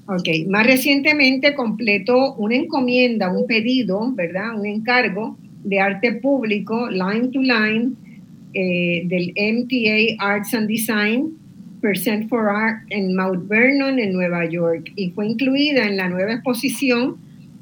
Ok, 0.06 0.28
más 0.48 0.66
recientemente 0.66 1.54
completó 1.54 2.34
una 2.34 2.56
encomienda, 2.56 3.32
un 3.32 3.46
pedido, 3.46 4.12
¿verdad? 4.12 4.58
Un 4.58 4.66
encargo 4.66 5.38
de 5.64 5.80
arte 5.80 6.12
público, 6.12 6.90
line 6.90 7.28
to 7.28 7.40
line, 7.40 7.92
eh, 8.52 9.02
del 9.06 9.32
MTA 9.34 10.22
Arts 10.22 10.52
and 10.52 10.68
Design, 10.68 11.30
Percent 11.80 12.28
for 12.28 12.48
Art 12.48 12.82
en 12.90 13.16
Mount 13.16 13.48
Vernon, 13.48 13.98
en 13.98 14.12
Nueva 14.12 14.44
York, 14.48 14.92
y 14.94 15.10
fue 15.10 15.26
incluida 15.26 15.86
en 15.86 15.96
la 15.96 16.08
nueva 16.08 16.34
exposición 16.34 17.16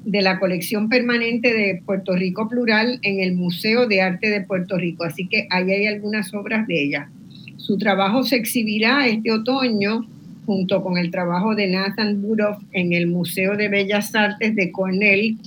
de 0.05 0.20
la 0.20 0.40
colección 0.40 0.89
permanente 0.89 1.55
de 1.55 1.81
Puerto 1.86 2.16
Rico 2.16 2.48
Plural 2.48 2.98
en 3.02 3.20
el 3.20 3.35
Museo 3.35 3.86
de 3.86 4.01
Arte 4.01 4.31
de 4.31 4.40
Puerto 4.40 4.77
Rico. 4.77 5.05
Así 5.05 5.28
que 5.28 5.47
ahí 5.51 5.70
hay 5.70 5.86
algunas 5.86 6.35
obras 6.35 6.66
de 6.66 6.82
ella. 6.82 7.09
Su 7.56 7.78
trabajo 7.78 8.24
se 8.24 8.36
exhibirá 8.36 9.06
este 9.06 9.31
otoño 9.31 10.06
junto 10.52 10.82
con 10.82 10.98
el 10.98 11.10
trabajo 11.10 11.54
de 11.54 11.66
Nathan 11.68 12.20
Budoff 12.20 12.58
en 12.72 12.92
el 12.92 13.06
Museo 13.06 13.56
de 13.56 13.68
Bellas 13.68 14.14
Artes 14.14 14.54
de 14.54 14.70
Cornell 14.70 15.38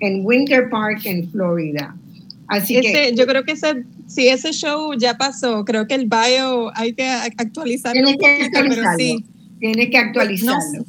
en 0.00 0.24
Winter 0.24 0.70
Park, 0.70 1.00
en 1.04 1.28
Florida. 1.30 1.96
Así 2.46 2.80
que 2.80 3.12
yo 3.14 3.26
creo 3.26 3.44
que 3.44 3.52
ese, 3.52 3.84
si 4.06 4.28
ese 4.28 4.52
show 4.52 4.94
ya 4.94 5.18
pasó, 5.18 5.64
creo 5.64 5.86
que 5.86 5.94
el 5.94 6.06
bio 6.06 6.70
hay 6.76 6.94
que 6.94 7.08
actualizarlo. 7.08 8.02
Tiene 8.02 8.18
que 8.18 8.44
actualizarlo. 8.44 9.18
Tiene 9.58 9.90
que 9.90 9.98
actualizarlo. 9.98 10.84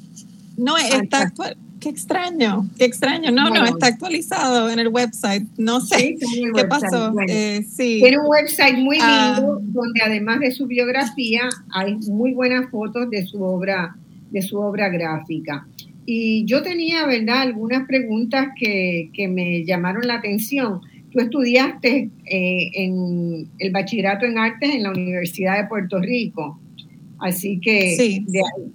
No, 0.57 0.77
está 0.77 1.23
actual 1.23 1.57
qué 1.79 1.89
extraño, 1.89 2.67
qué 2.77 2.85
extraño. 2.85 3.31
No, 3.31 3.49
no, 3.49 3.65
está 3.65 3.87
actualizado 3.87 4.69
en 4.69 4.79
el 4.79 4.89
website. 4.89 5.47
No 5.57 5.81
sé 5.81 6.17
qué 6.55 6.65
pasó. 6.65 7.13
Eh, 7.27 7.65
Tiene 7.77 8.19
un 8.19 8.27
website 8.27 8.77
muy 8.77 8.97
ah. 9.01 9.35
lindo 9.37 9.59
donde 9.61 10.01
además 10.01 10.39
de 10.39 10.51
su 10.51 10.67
biografía 10.67 11.49
hay 11.71 11.95
muy 12.09 12.33
buenas 12.33 12.69
fotos 12.69 13.09
de 13.09 13.25
su 13.25 13.41
obra, 13.41 13.95
de 14.31 14.41
su 14.41 14.57
obra 14.57 14.89
gráfica. 14.89 15.65
Y 16.05 16.45
yo 16.45 16.63
tenía, 16.63 17.05
¿verdad?, 17.05 17.41
algunas 17.41 17.87
preguntas 17.87 18.47
que, 18.59 19.11
que 19.13 19.27
me 19.27 19.63
llamaron 19.63 20.07
la 20.07 20.15
atención. 20.15 20.81
tú 21.11 21.19
estudiaste 21.19 22.09
eh, 22.25 22.71
en 22.73 23.47
el 23.59 23.71
bachillerato 23.71 24.25
en 24.25 24.37
artes 24.37 24.73
en 24.73 24.83
la 24.83 24.91
Universidad 24.91 25.61
de 25.61 25.67
Puerto 25.67 25.99
Rico. 25.99 26.59
Así 27.19 27.59
que 27.59 28.23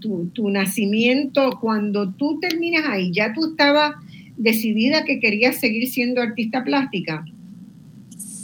tu, 0.01 0.27
tu, 0.27 0.51
nacimiento, 0.51 1.59
cuando 1.61 2.12
tú 2.12 2.39
terminas 2.41 2.85
ahí, 2.87 3.11
ya 3.12 3.33
tú 3.33 3.51
estabas 3.51 3.95
decidida 4.37 5.05
que 5.05 5.21
querías 5.21 5.57
seguir 5.57 5.89
siendo 5.89 6.21
artista 6.21 6.62
plástica. 6.65 7.25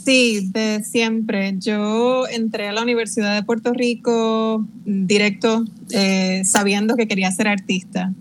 Sí, 0.05 0.49
de 0.53 0.83
siempre. 0.83 1.55
Yo 1.59 2.27
entré 2.29 2.69
a 2.69 2.73
la 2.73 2.83
Universidad 2.83 3.35
de 3.35 3.43
Puerto 3.43 3.75
Rico 3.75 4.67
directo 4.85 5.65
eh, 5.91 6.43
sabiendo 6.45 6.97
que 6.97 7.07
quería 7.07 7.31
ser 7.31 7.49
artista, 7.49 8.13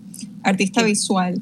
artista 0.42 0.82
visual. 0.82 1.40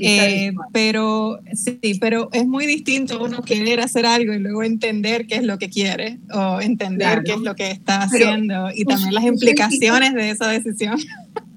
Eh, 0.00 0.52
pero 0.72 1.38
sí, 1.54 1.78
pero 2.00 2.28
es 2.32 2.46
muy 2.46 2.66
distinto 2.66 3.22
uno 3.22 3.42
querer 3.42 3.80
hacer 3.80 4.06
algo 4.06 4.32
y 4.32 4.38
luego 4.38 4.62
entender 4.62 5.26
qué 5.26 5.36
es 5.36 5.44
lo 5.44 5.58
que 5.58 5.68
quiere 5.68 6.18
o 6.32 6.60
entender 6.60 7.22
qué 7.24 7.32
es 7.32 7.40
lo 7.40 7.54
que 7.54 7.70
está 7.70 8.02
haciendo 8.02 8.70
y 8.74 8.84
también 8.84 9.14
las 9.14 9.24
implicaciones 9.24 10.14
de 10.14 10.30
esa 10.30 10.48
decisión. 10.48 10.98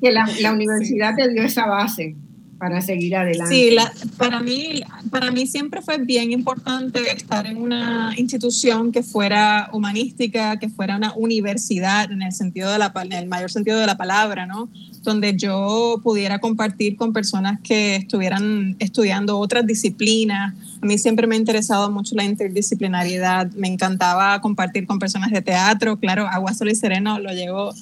Que 0.02 0.12
la, 0.12 0.30
la 0.42 0.54
universidad 0.54 1.16
te 1.16 1.30
dio 1.30 1.44
esa 1.44 1.66
base 1.66 2.16
para 2.60 2.82
seguir 2.82 3.16
adelante. 3.16 3.56
Sí, 3.56 3.76
para, 4.18 4.42
mí, 4.42 4.82
para 5.10 5.32
mí 5.32 5.48
siempre 5.48 5.82
fue 5.82 5.98
bien 5.98 6.32
importante 6.32 7.00
estar 7.12 7.48
en 7.48 7.58
una 7.58 8.14
institución 8.18 8.92
que 8.92 9.02
fuera 9.02 9.70
humanística, 9.72 10.58
que 10.60 10.70
fuera 10.70 10.98
una 10.98 11.14
universidad 11.16 12.12
en 12.12 12.22
el, 12.22 12.34
sentido 12.34 12.70
de 12.72 12.78
la, 12.78 12.92
en 13.02 13.14
el 13.14 13.28
mayor 13.28 13.50
sentido 13.50 13.80
de 13.80 13.88
la 13.88 13.98
palabra, 13.98 14.46
¿no? 14.46 14.70
Donde 15.04 15.36
yo 15.36 16.00
pudiera 16.04 16.40
compartir 16.40 16.96
con 16.96 17.14
personas 17.14 17.60
que 17.62 17.98
estuvieran 17.98 18.76
estudiando 18.80 19.38
otras 19.38 19.66
disciplinas. 19.66 20.54
A 20.82 20.86
mí 20.86 20.98
siempre 20.98 21.28
me 21.28 21.36
ha 21.36 21.38
interesado 21.38 21.92
mucho 21.92 22.16
la 22.16 22.24
interdisciplinariedad, 22.24 23.52
me 23.54 23.68
encantaba 23.68 24.40
compartir 24.42 24.86
con 24.88 25.00
personas 25.00 25.32
de 25.32 25.42
teatro, 25.42 25.98
claro, 25.98 26.28
Agua, 26.28 26.54
Sol 26.54 26.70
y 26.70 26.76
Sereno 26.76 27.20
lo 27.20 27.32
llevo 27.32 27.74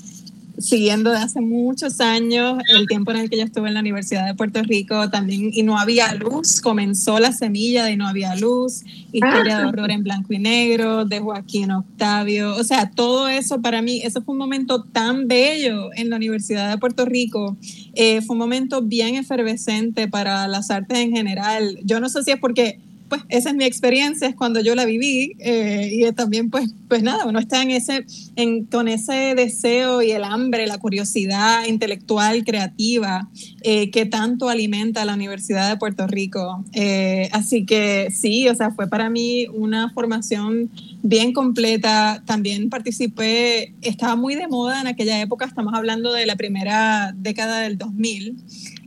siguiendo 0.58 1.12
de 1.12 1.18
hace 1.18 1.42
muchos 1.42 2.00
años, 2.00 2.60
el 2.74 2.88
tiempo 2.88 3.12
en 3.12 3.18
el 3.18 3.30
que 3.30 3.38
yo 3.38 3.44
estuve 3.44 3.68
en 3.68 3.76
la 3.76 3.80
Universidad 3.80 4.26
de 4.26 4.34
Puerto 4.34 4.62
Rico 4.64 5.10
también, 5.10 5.52
y 5.54 5.64
no 5.64 5.78
había 5.78 6.14
luz, 6.16 6.62
comenzó 6.62 7.20
la 7.20 7.32
semilla 7.32 7.86
de 7.86 7.96
No 7.96 8.08
había 8.08 8.36
luz, 8.36 8.84
Historia 9.12 9.58
de 9.58 9.64
ah. 9.64 9.68
horror 9.68 9.92
en 9.92 10.04
blanco 10.04 10.34
y 10.34 10.40
negro, 10.40 11.06
de 11.06 11.20
Joaquín 11.20 11.72
Octavio, 11.72 12.56
o 12.56 12.64
sea, 12.64 12.90
todo 12.92 13.28
eso 13.28 13.62
para 13.62 13.82
mí, 13.82 14.02
eso 14.04 14.22
fue 14.22 14.34
un 14.34 14.40
momento 14.40 14.84
tan 14.84 15.28
bello 15.28 15.90
en 15.96 16.10
la 16.10 16.16
Universidad 16.16 16.70
de 16.70 16.78
Puerto 16.78 17.06
Rico, 17.06 17.58
eh, 17.94 18.22
fue 18.22 18.34
un 18.34 18.40
momento 18.40 18.82
bien 18.82 19.16
efervescente 19.16 20.08
para 20.08 20.48
las 20.48 20.70
artes 20.72 20.98
en 21.00 21.12
general. 21.12 21.80
Yo 21.84 22.00
no 22.00 22.10
sé 22.10 22.24
si 22.24 22.32
es 22.32 22.40
porque 22.40 22.80
pues 23.10 23.22
esa 23.30 23.50
es 23.50 23.56
mi 23.56 23.66
experiencia, 23.66 24.28
es 24.28 24.36
cuando 24.36 24.60
yo 24.62 24.76
la 24.76 24.86
viví 24.86 25.36
eh, 25.40 25.90
y 25.92 26.12
también 26.14 26.50
pues, 26.50 26.70
pues 26.88 27.04
nada, 27.04 27.26
uno 27.26 27.40
está 27.40 27.62
en 27.62 27.72
ese, 27.72 28.06
en, 28.36 28.66
con 28.66 28.88
ese 28.88 29.34
deseo 29.36 30.02
y 30.02 30.12
el 30.12 30.24
hambre, 30.24 30.68
la 30.68 30.78
curiosidad 30.78 31.66
intelectual, 31.66 32.44
creativa, 32.44 33.30
eh, 33.62 33.92
que 33.92 34.06
tanto 34.06 34.50
alimenta 34.50 35.06
la 35.06 35.14
Universidad 35.14 35.70
de 35.70 35.78
Puerto 35.78 36.08
Rico. 36.08 36.64
Eh, 36.74 37.30
así 37.32 37.66
que 37.66 38.10
sí, 38.12 38.48
o 38.50 38.56
sea, 38.56 38.72
fue 38.72 38.88
para 38.88 39.10
mí 39.10 39.48
una 39.54 39.90
formación 39.92 40.70
bien 41.02 41.34
completa. 41.34 42.24
También 42.26 42.70
participé, 42.70 43.74
estaba 43.82 44.16
muy 44.16 44.36
de 44.36 44.48
moda 44.48 44.82
en 44.82 44.88
aquella 44.88 45.22
época, 45.22 45.46
estamos 45.46 45.74
hablando 45.74 46.12
de 46.12 46.26
la 46.26 46.36
primera 46.36 47.14
década 47.16 47.62
del 47.62 47.78
2000, 47.78 48.36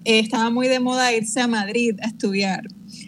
estaba 0.05 0.51
muy 0.51 0.69
de 0.69 0.81
moda 0.81 1.15
irse 1.15 1.41
a 1.41 1.47
Madrid 1.47 1.97
a 2.03 2.07
estudiar. 2.07 2.63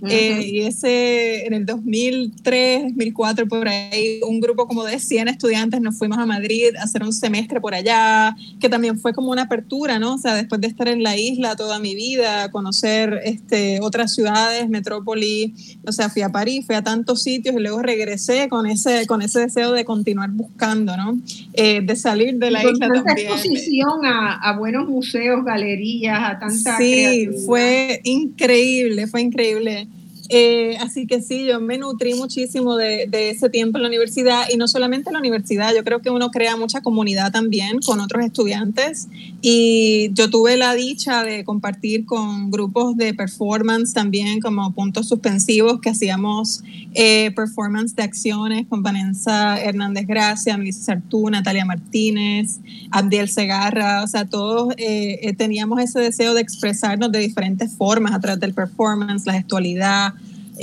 Eh, 0.08 0.46
y 0.46 0.60
ese, 0.62 1.46
en 1.46 1.54
el 1.54 1.66
2003, 1.66 2.82
2004, 2.88 3.46
por 3.46 3.68
ahí, 3.68 4.20
un 4.26 4.40
grupo 4.40 4.66
como 4.66 4.84
de 4.84 4.98
100 4.98 5.28
estudiantes 5.28 5.80
nos 5.80 5.96
fuimos 5.96 6.18
a 6.18 6.26
Madrid 6.26 6.74
a 6.78 6.82
hacer 6.82 7.02
un 7.02 7.12
semestre 7.12 7.60
por 7.60 7.74
allá, 7.74 8.34
que 8.60 8.68
también 8.68 8.98
fue 8.98 9.12
como 9.12 9.30
una 9.30 9.42
apertura, 9.42 9.98
¿no? 9.98 10.14
O 10.14 10.18
sea, 10.18 10.34
después 10.34 10.60
de 10.60 10.66
estar 10.66 10.88
en 10.88 11.02
la 11.02 11.16
isla 11.16 11.54
toda 11.54 11.78
mi 11.78 11.94
vida, 11.94 12.50
conocer 12.50 13.20
este, 13.24 13.78
otras 13.80 14.14
ciudades, 14.14 14.68
metrópoli, 14.68 15.54
o 15.86 15.92
sea, 15.92 16.08
fui 16.08 16.22
a 16.22 16.30
París, 16.30 16.66
fui 16.66 16.74
a 16.74 16.82
tantos 16.82 17.22
sitios 17.22 17.54
y 17.54 17.60
luego 17.60 17.80
regresé 17.80 18.48
con 18.48 18.66
ese, 18.66 19.06
con 19.06 19.22
ese 19.22 19.40
deseo 19.40 19.72
de 19.72 19.84
continuar 19.84 20.30
buscando, 20.30 20.96
¿no? 20.96 21.18
Eh, 21.54 21.80
de 21.82 21.96
salir 21.96 22.38
de 22.38 22.50
la 22.50 22.64
isla 22.64 22.88
también. 22.88 23.28
exposición 23.28 24.04
a, 24.04 24.34
a, 24.34 24.58
buenos 24.58 24.88
museos, 24.88 25.44
galerías, 25.44 26.18
a 26.22 26.38
tanta 26.38 26.76
Sí, 26.76 27.28
fue 27.46 28.00
increíble, 28.04 29.06
fue 29.06 29.22
increíble. 29.22 29.88
Eh, 30.34 30.78
así 30.80 31.06
que 31.06 31.20
sí, 31.20 31.44
yo 31.44 31.60
me 31.60 31.76
nutrí 31.76 32.14
muchísimo 32.14 32.76
de, 32.76 33.06
ese 33.12 33.50
tiempo 33.50 33.76
en 33.76 33.82
la 33.82 33.88
universidad 33.90 34.44
y 34.50 34.56
no 34.56 34.66
solamente 34.66 35.10
en 35.10 35.12
la 35.12 35.18
universidad, 35.18 35.74
yo 35.74 35.84
creo 35.84 36.00
que 36.00 36.08
uno 36.08 36.30
crea 36.30 36.56
mucha 36.56 36.80
comunidad 36.80 37.30
también 37.30 37.80
con 37.80 38.00
otros 38.00 38.24
estudiantes 38.24 39.08
y 39.42 40.10
yo 40.14 40.30
tuve 40.30 40.56
la 40.56 40.74
dicha 40.74 41.22
de 41.22 41.44
compartir 41.44 42.06
con 42.06 42.50
grupos 42.50 42.96
de 42.96 43.12
performance 43.12 43.92
también 43.92 44.40
como 44.40 44.72
puntos 44.72 45.06
suspensivos 45.06 45.82
que 45.82 45.90
hacíamos 45.90 46.64
eh, 46.94 47.30
performance 47.36 47.94
de 47.94 48.02
acciones 48.02 48.66
con 48.68 48.82
Vanessa 48.82 49.60
Hernández 49.60 50.06
Gracia, 50.06 50.56
Melissa 50.56 50.94
Sartú, 50.94 51.28
Natalia 51.28 51.66
Martínez, 51.66 52.58
Abdiel 52.90 53.28
Segarra, 53.28 54.02
o 54.02 54.06
sea, 54.06 54.24
todos 54.24 54.72
eh, 54.78 55.34
teníamos 55.36 55.78
ese 55.82 56.00
deseo 56.00 56.32
de 56.32 56.40
expresarnos 56.40 57.12
de 57.12 57.18
diferentes 57.18 57.76
formas 57.76 58.14
a 58.14 58.20
través 58.20 58.40
del 58.40 58.54
performance, 58.54 59.26
la 59.26 59.34
gestualidad, 59.34 60.14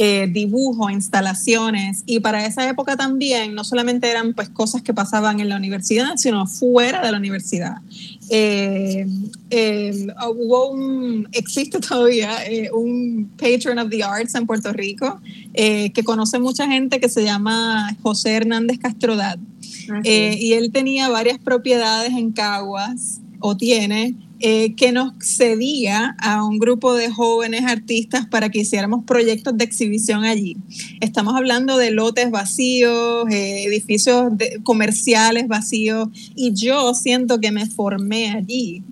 eh, 0.02 0.30
dibujo, 0.32 0.90
instalaciones. 0.90 2.04
Y 2.06 2.22
para 2.22 2.46
esa 2.46 2.70
época 2.70 2.96
también 2.96 3.54
no 3.54 3.66
solamente 3.66 4.10
eran 4.10 4.34
pues 4.34 4.48
cosas 4.48 4.82
que 4.82 4.94
pasaban 4.94 5.42
en 5.42 5.50
la 5.50 5.58
universidad, 5.58 6.16
sino 6.16 6.48
fuera 6.48 7.06
de 7.06 7.12
la 7.12 7.18
universidad. 7.18 7.80
Eh, 8.30 9.06
eh, 9.50 10.08
hubo 10.34 10.72
un, 10.72 11.28
existe 11.34 11.80
todavía 11.90 12.32
un 12.72 13.30
patron 13.36 13.78
of 13.78 13.90
the 13.90 14.02
arts 14.02 14.36
en 14.36 14.48
Puerto 14.48 14.72
Rico 14.72 15.20
que 15.54 16.04
conoce 16.06 16.40
mucha 16.40 16.66
gente 16.66 17.02
que 17.02 17.10
se 17.10 17.26
llama 17.26 17.94
José 18.02 18.38
Hernández 18.38 18.80
Castrodad. 18.80 19.38
Ah, 19.92 20.02
y 20.06 20.54
él 20.54 20.72
tenía 20.72 21.10
varias 21.10 21.40
propiedades 21.40 22.14
en 22.14 22.32
Caguas, 22.32 23.20
o 23.42 23.58
tiene, 23.58 24.16
eh, 24.42 24.74
que 24.76 24.92
nos 24.94 25.14
cedía 25.20 26.16
a 26.18 26.46
un 26.46 26.60
grupo 26.60 26.94
de 26.94 27.10
jóvenes 27.10 27.66
artistas 27.66 28.26
para 28.26 28.50
que 28.50 28.60
hiciéramos 28.60 29.04
proyectos 29.04 29.58
de 29.58 29.66
exhibición 29.66 30.24
allí. 30.24 30.56
Estamos 31.02 31.36
hablando 31.36 31.78
de 31.78 31.92
lotes 31.92 32.32
vacíos, 32.32 33.26
eh, 33.30 33.66
edificios 33.66 34.32
comerciales 34.64 35.48
vacíos, 35.48 36.08
y 36.36 36.54
yo 36.54 36.94
siento 36.94 37.40
que 37.40 37.52
me 37.52 37.66
formé 37.66 38.32
allí. 38.32 38.84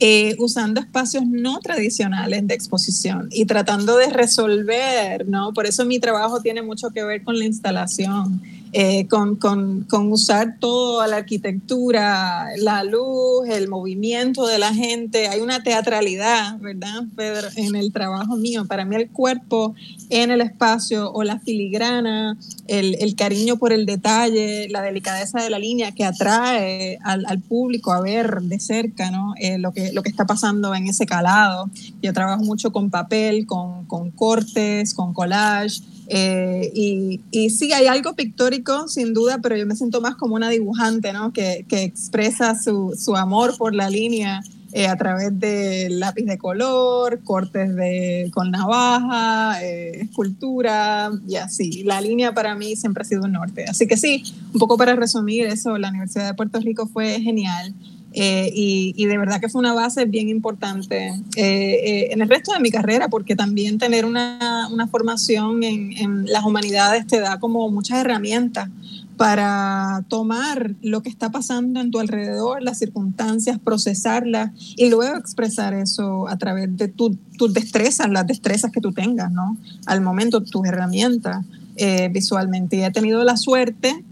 Eh, 0.00 0.34
usando 0.38 0.80
espacios 0.80 1.24
no 1.24 1.60
tradicionales 1.60 2.46
de 2.46 2.54
exposición 2.54 3.28
y 3.30 3.46
tratando 3.46 3.96
de 3.96 4.10
resolver, 4.10 5.26
¿no? 5.28 5.52
Por 5.54 5.66
eso 5.66 5.84
mi 5.86 6.00
trabajo 6.00 6.40
tiene 6.40 6.62
mucho 6.62 6.90
que 6.90 7.04
ver 7.04 7.22
con 7.22 7.38
la 7.38 7.44
instalación 7.44 8.42
eh, 8.76 9.06
con, 9.06 9.36
con, 9.36 9.84
con, 9.84 10.10
usar 10.10 10.56
toda 10.58 11.06
la 11.06 11.18
arquitectura, 11.18 12.48
la 12.58 12.82
luz, 12.82 13.48
el 13.48 13.68
movimiento 13.68 14.48
de 14.48 14.58
la 14.58 14.74
gente. 14.74 15.28
Hay 15.28 15.38
una 15.38 15.62
teatralidad, 15.62 16.58
¿verdad, 16.58 17.04
Pedro? 17.14 17.48
En 17.54 17.76
el 17.76 17.92
trabajo 17.92 18.36
mío. 18.36 18.66
Para 18.66 18.84
mí 18.84 18.96
el 18.96 19.08
cuerpo 19.10 19.76
en 20.10 20.32
el 20.32 20.40
espacio 20.40 21.12
o 21.12 21.22
la 21.22 21.38
filigrana, 21.38 22.36
el, 22.66 23.14
cariño 23.14 23.58
por 23.58 23.72
el 23.72 23.86
detalle, 23.86 24.68
la 24.68 24.82
delicadeza 24.82 25.40
de 25.40 25.50
la 25.50 25.60
línea 25.60 25.92
que 25.92 26.04
atrae 26.04 26.98
al, 27.04 27.26
al 27.26 27.40
público 27.40 27.92
a 27.92 28.00
ver 28.00 28.42
de 28.42 28.58
cerca 28.58 29.12
¿no? 29.12 29.34
Eh, 29.38 29.58
lo, 29.58 29.72
que, 29.72 29.92
lo 29.92 30.02
que 30.02 30.08
está 30.08 30.26
pasando 30.26 30.74
en 30.74 30.88
ese 30.88 31.06
calado. 31.06 31.70
Yo 32.02 32.12
trabajo 32.12 32.42
mucho 32.42 32.72
con 32.72 32.90
papel, 32.90 33.46
con, 33.46 33.84
con 33.84 34.10
cortes, 34.10 34.94
con 34.94 35.14
collage. 35.14 35.80
Eh, 36.08 36.70
y, 36.74 37.20
y, 37.30 37.50
sí, 37.50 37.72
hay 37.72 37.86
algo 37.86 38.14
pictórico, 38.14 38.88
sin 38.88 39.14
duda, 39.14 39.38
pero 39.42 39.56
yo 39.56 39.66
me 39.66 39.74
siento 39.76 40.00
más 40.00 40.16
como 40.16 40.34
una 40.34 40.50
dibujante, 40.50 41.12
¿no? 41.12 41.32
Que, 41.32 41.64
que 41.68 41.82
expresa 41.82 42.60
su, 42.60 42.94
su, 42.98 43.16
amor 43.16 43.56
por 43.56 43.74
la 43.74 43.88
línea 43.88 44.42
eh, 44.72 44.88
a 44.88 44.96
través 44.96 45.38
de 45.38 45.88
lápiz 45.88 46.24
de 46.24 46.36
color, 46.36 47.20
cortes 47.22 47.74
de, 47.76 48.28
con 48.34 48.50
navaja, 48.50 49.62
eh, 49.62 50.00
escultura 50.02 51.12
y 51.28 51.36
así. 51.36 51.84
La 51.84 52.00
línea 52.00 52.34
para 52.34 52.54
mí 52.54 52.74
siempre 52.74 53.02
ha 53.02 53.04
sido 53.04 53.22
un 53.22 53.32
norte. 53.32 53.64
Así 53.68 53.86
que 53.86 53.96
sí, 53.96 54.24
un 54.52 54.58
poco 54.58 54.76
para 54.76 54.96
resumir 54.96 55.46
eso, 55.46 55.78
la 55.78 55.90
Universidad 55.90 56.26
de 56.26 56.34
Puerto 56.34 56.58
Rico 56.60 56.86
fue 56.86 57.20
genial. 57.20 57.72
Eh, 58.16 58.50
y, 58.54 59.06
de 59.06 59.18
verdad 59.18 59.40
que 59.40 59.48
fue 59.48 59.58
una 59.58 59.74
base 59.74 60.04
bien 60.04 60.28
importante 60.28 61.08
eh, 61.08 61.14
eh, 61.36 62.08
en 62.12 62.22
el 62.22 62.28
resto 62.28 62.52
de 62.52 62.60
mi 62.60 62.70
carrera, 62.70 63.08
porque 63.08 63.34
también 63.34 63.78
tener 63.78 64.04
una, 64.04 64.68
una 64.70 64.86
formación 64.86 65.64
en, 65.64 65.92
en, 65.98 66.26
las 66.26 66.44
humanidades 66.44 67.08
te 67.08 67.18
da 67.18 67.40
como 67.40 67.68
muchas 67.70 67.98
herramientas 67.98 68.68
para 69.16 70.04
tomar 70.08 70.74
lo 70.80 71.02
que 71.02 71.08
está 71.08 71.30
pasando 71.30 71.80
en 71.80 71.90
tu 71.90 71.98
alrededor, 71.98 72.62
las 72.62 72.78
circunstancias, 72.78 73.58
procesarlas 73.58 74.50
y 74.76 74.90
luego 74.90 75.16
expresar 75.16 75.74
eso 75.74 76.28
a 76.28 76.38
través 76.38 76.76
de 76.76 76.86
tus 76.88 77.16
destrezas, 77.52 78.08
las 78.10 78.26
destrezas 78.26 78.70
que 78.70 78.80
tú 78.80 78.92
tengas, 78.92 79.30
¿no? 79.32 79.56
Al 79.86 80.00
momento, 80.00 80.40
tus 80.40 80.66
herramientas. 80.66 81.44
eh, 81.76 82.08
visualmente. 82.12 82.76
Y 82.76 82.84
he 82.84 82.90
tenido 82.90 83.24
la 83.24 83.36
suerte 83.36 84.04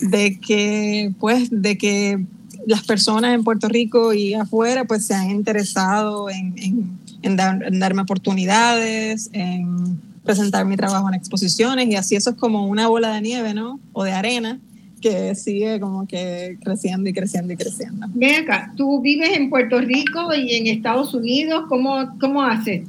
de 0.00 0.38
que, 0.38 1.12
pues, 1.18 1.48
de 1.50 1.76
que 1.76 2.24
las 2.68 2.84
personas 2.84 3.34
en 3.34 3.44
Puerto 3.44 3.66
Rico 3.66 4.12
y 4.12 4.34
afuera, 4.34 4.84
pues, 4.84 5.06
se 5.06 5.14
han 5.14 5.30
interesado 5.30 6.28
en, 6.28 6.98
en, 7.22 7.36
darme 7.36 8.02
oportunidades, 8.02 9.30
en 9.32 9.98
presentar 10.22 10.66
mi 10.66 10.76
trabajo 10.76 11.08
en 11.08 11.14
exposiciones 11.14 11.88
y 11.88 11.96
así 11.96 12.14
eso 12.14 12.30
es 12.30 12.36
como 12.36 12.66
una 12.66 12.86
bola 12.86 13.14
de 13.14 13.22
nieve, 13.22 13.54
¿no? 13.54 13.80
O 13.94 14.04
de 14.04 14.12
arena 14.12 14.60
que 15.00 15.34
sigue 15.34 15.80
como 15.80 16.06
que 16.06 16.58
creciendo 16.62 17.08
y 17.08 17.14
creciendo 17.14 17.54
y 17.54 17.56
creciendo. 17.56 18.06
Ven 18.10 18.42
acá, 18.42 18.74
tú 18.76 19.00
vives 19.00 19.30
en 19.34 19.48
Puerto 19.48 19.80
Rico 19.80 20.34
y 20.34 20.54
en 20.54 20.66
Estados 20.66 21.14
Unidos, 21.14 21.64
¿cómo, 21.68 22.18
cómo 22.20 22.42
haces? 22.42 22.86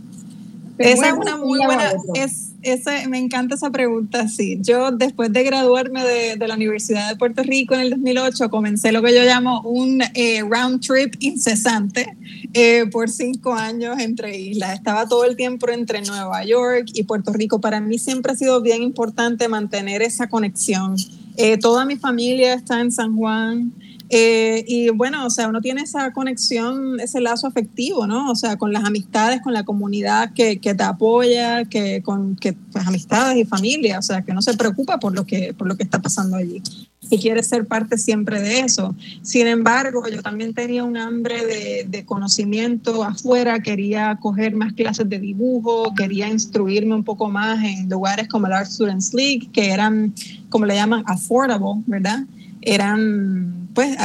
Esa 0.77 1.07
es 1.07 1.13
una 1.13 1.37
muy 1.37 1.59
buena, 1.63 1.93
es, 2.15 2.48
ese, 2.61 3.07
me 3.07 3.17
encanta 3.17 3.55
esa 3.55 3.69
pregunta, 3.69 4.27
sí. 4.27 4.59
Yo 4.61 4.91
después 4.91 5.31
de 5.31 5.43
graduarme 5.43 6.03
de, 6.03 6.47
la 6.47 6.55
Universidad 6.55 7.09
de 7.09 7.15
Puerto 7.15 7.43
Rico 7.43 7.73
en 7.73 7.81
el 7.81 7.89
2008, 7.91 8.49
comencé 8.49 8.91
lo 8.91 9.01
que 9.01 9.13
yo 9.13 9.23
llamo 9.23 9.61
un 9.61 10.01
eh, 10.13 10.41
round 10.41 10.81
trip 10.81 11.15
incesante 11.19 12.17
eh, 12.53 12.85
por 12.91 13.09
cinco 13.09 13.53
años 13.53 13.99
entre 13.99 14.37
islas. 14.37 14.73
Estaba 14.73 15.07
todo 15.07 15.25
el 15.25 15.35
tiempo 15.35 15.69
entre 15.69 16.01
Nueva 16.01 16.43
York 16.43 16.87
y 16.93 17.03
Puerto 17.03 17.31
Rico. 17.31 17.61
Para 17.61 17.79
mí 17.79 17.99
siempre 17.99 18.33
ha 18.33 18.35
sido 18.35 18.61
bien 18.61 18.83
importante 18.83 19.47
mantener 19.47 20.01
esa 20.01 20.27
conexión. 20.27 20.95
Eh, 21.37 21.57
toda 21.57 21.85
mi 21.85 21.95
familia 21.95 22.53
está 22.53 22.81
en 22.81 22.91
San 22.91 23.15
Juan. 23.15 23.71
Eh, 24.09 24.63
y 24.67 24.89
bueno, 24.89 25.25
o 25.25 25.29
sea, 25.29 25.47
uno 25.47 25.61
tiene 25.61 25.81
esa 25.81 26.11
conexión, 26.11 26.99
ese 26.99 27.21
lazo 27.21 27.47
afectivo, 27.47 28.07
¿no? 28.07 28.31
O 28.31 28.35
sea, 28.35 28.57
con 28.57 28.73
las 28.73 28.83
amistades, 28.83 29.41
con 29.41 29.53
la 29.53 29.63
comunidad 29.63 30.33
que, 30.33 30.59
que 30.59 30.73
te 30.73 30.83
apoya, 30.83 31.65
que 31.65 32.01
con 32.01 32.35
que, 32.35 32.53
pues, 32.53 32.87
amistades 32.87 33.37
y 33.37 33.45
familia, 33.45 33.99
o 33.99 34.01
sea, 34.01 34.23
que 34.23 34.33
no 34.33 34.41
se 34.41 34.55
preocupa 34.55 34.99
por 34.99 35.13
lo 35.13 35.25
que, 35.25 35.53
por 35.53 35.67
lo 35.67 35.77
que 35.77 35.83
está 35.83 36.01
pasando 36.01 36.37
allí 36.37 36.61
y 37.09 37.17
quiere 37.17 37.41
ser 37.43 37.65
parte 37.65 37.97
siempre 37.97 38.41
de 38.41 38.59
eso. 38.59 38.95
Sin 39.21 39.47
embargo, 39.47 40.03
yo 40.09 40.21
también 40.21 40.53
tenía 40.53 40.83
un 40.83 40.97
hambre 40.97 41.45
de, 41.45 41.85
de 41.87 42.05
conocimiento 42.05 43.03
afuera, 43.03 43.59
quería 43.59 44.17
coger 44.21 44.55
más 44.55 44.73
clases 44.73 45.09
de 45.09 45.19
dibujo, 45.19 45.93
quería 45.95 46.27
instruirme 46.27 46.93
un 46.93 47.03
poco 47.03 47.29
más 47.29 47.63
en 47.63 47.89
lugares 47.89 48.27
como 48.27 48.47
el 48.47 48.53
Art 48.53 48.69
Students 48.69 49.13
League, 49.13 49.49
que 49.51 49.71
eran, 49.71 50.13
como 50.49 50.65
le 50.65 50.75
llaman, 50.75 51.03
affordable, 51.07 51.81
¿verdad? 51.87 52.25
Eran 52.61 53.58
pues, 53.79 53.95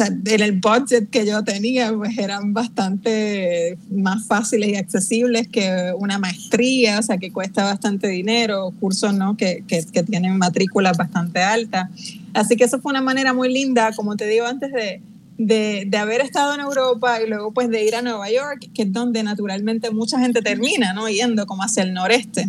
en 0.00 0.40
el 0.40 0.52
budget 0.52 1.10
que 1.10 1.26
yo 1.26 1.44
tenía, 1.44 1.92
pues 1.92 2.16
eran 2.16 2.54
bastante 2.54 3.76
más 3.90 4.26
fáciles 4.26 4.70
y 4.70 4.76
accesibles 4.76 5.48
que 5.48 5.92
una 5.98 6.18
maestría, 6.18 6.98
o 6.98 7.02
sea, 7.02 7.18
que 7.18 7.30
cuesta 7.30 7.64
bastante 7.64 8.08
dinero, 8.08 8.72
cursos, 8.80 9.12
¿no? 9.12 9.36
Que, 9.36 9.64
que, 9.68 9.82
tienen 10.02 10.38
matrículas 10.38 10.96
bastante 10.96 11.42
altas. 11.42 11.90
Así 12.32 12.56
que 12.56 12.64
eso 12.64 12.80
fue 12.80 12.92
una 12.92 13.02
manera 13.02 13.34
muy 13.34 13.52
linda, 13.52 13.92
como 13.94 14.16
te 14.16 14.26
digo 14.26 14.46
antes, 14.46 14.72
de, 14.72 15.02
de, 15.36 15.84
de, 15.86 15.96
haber 15.98 16.22
estado 16.22 16.54
en 16.54 16.60
Europa 16.60 17.20
y 17.20 17.28
luego 17.28 17.52
pues 17.52 17.68
de 17.68 17.84
ir 17.84 17.94
a 17.96 18.00
Nueva 18.00 18.30
York, 18.30 18.70
que 18.72 18.84
es 18.84 18.92
donde 18.94 19.22
naturalmente 19.22 19.90
mucha 19.90 20.18
gente 20.20 20.40
termina, 20.40 20.94
¿no? 20.94 21.06
Yendo 21.10 21.44
como 21.44 21.62
hacia 21.62 21.82
el 21.82 21.92
noreste. 21.92 22.48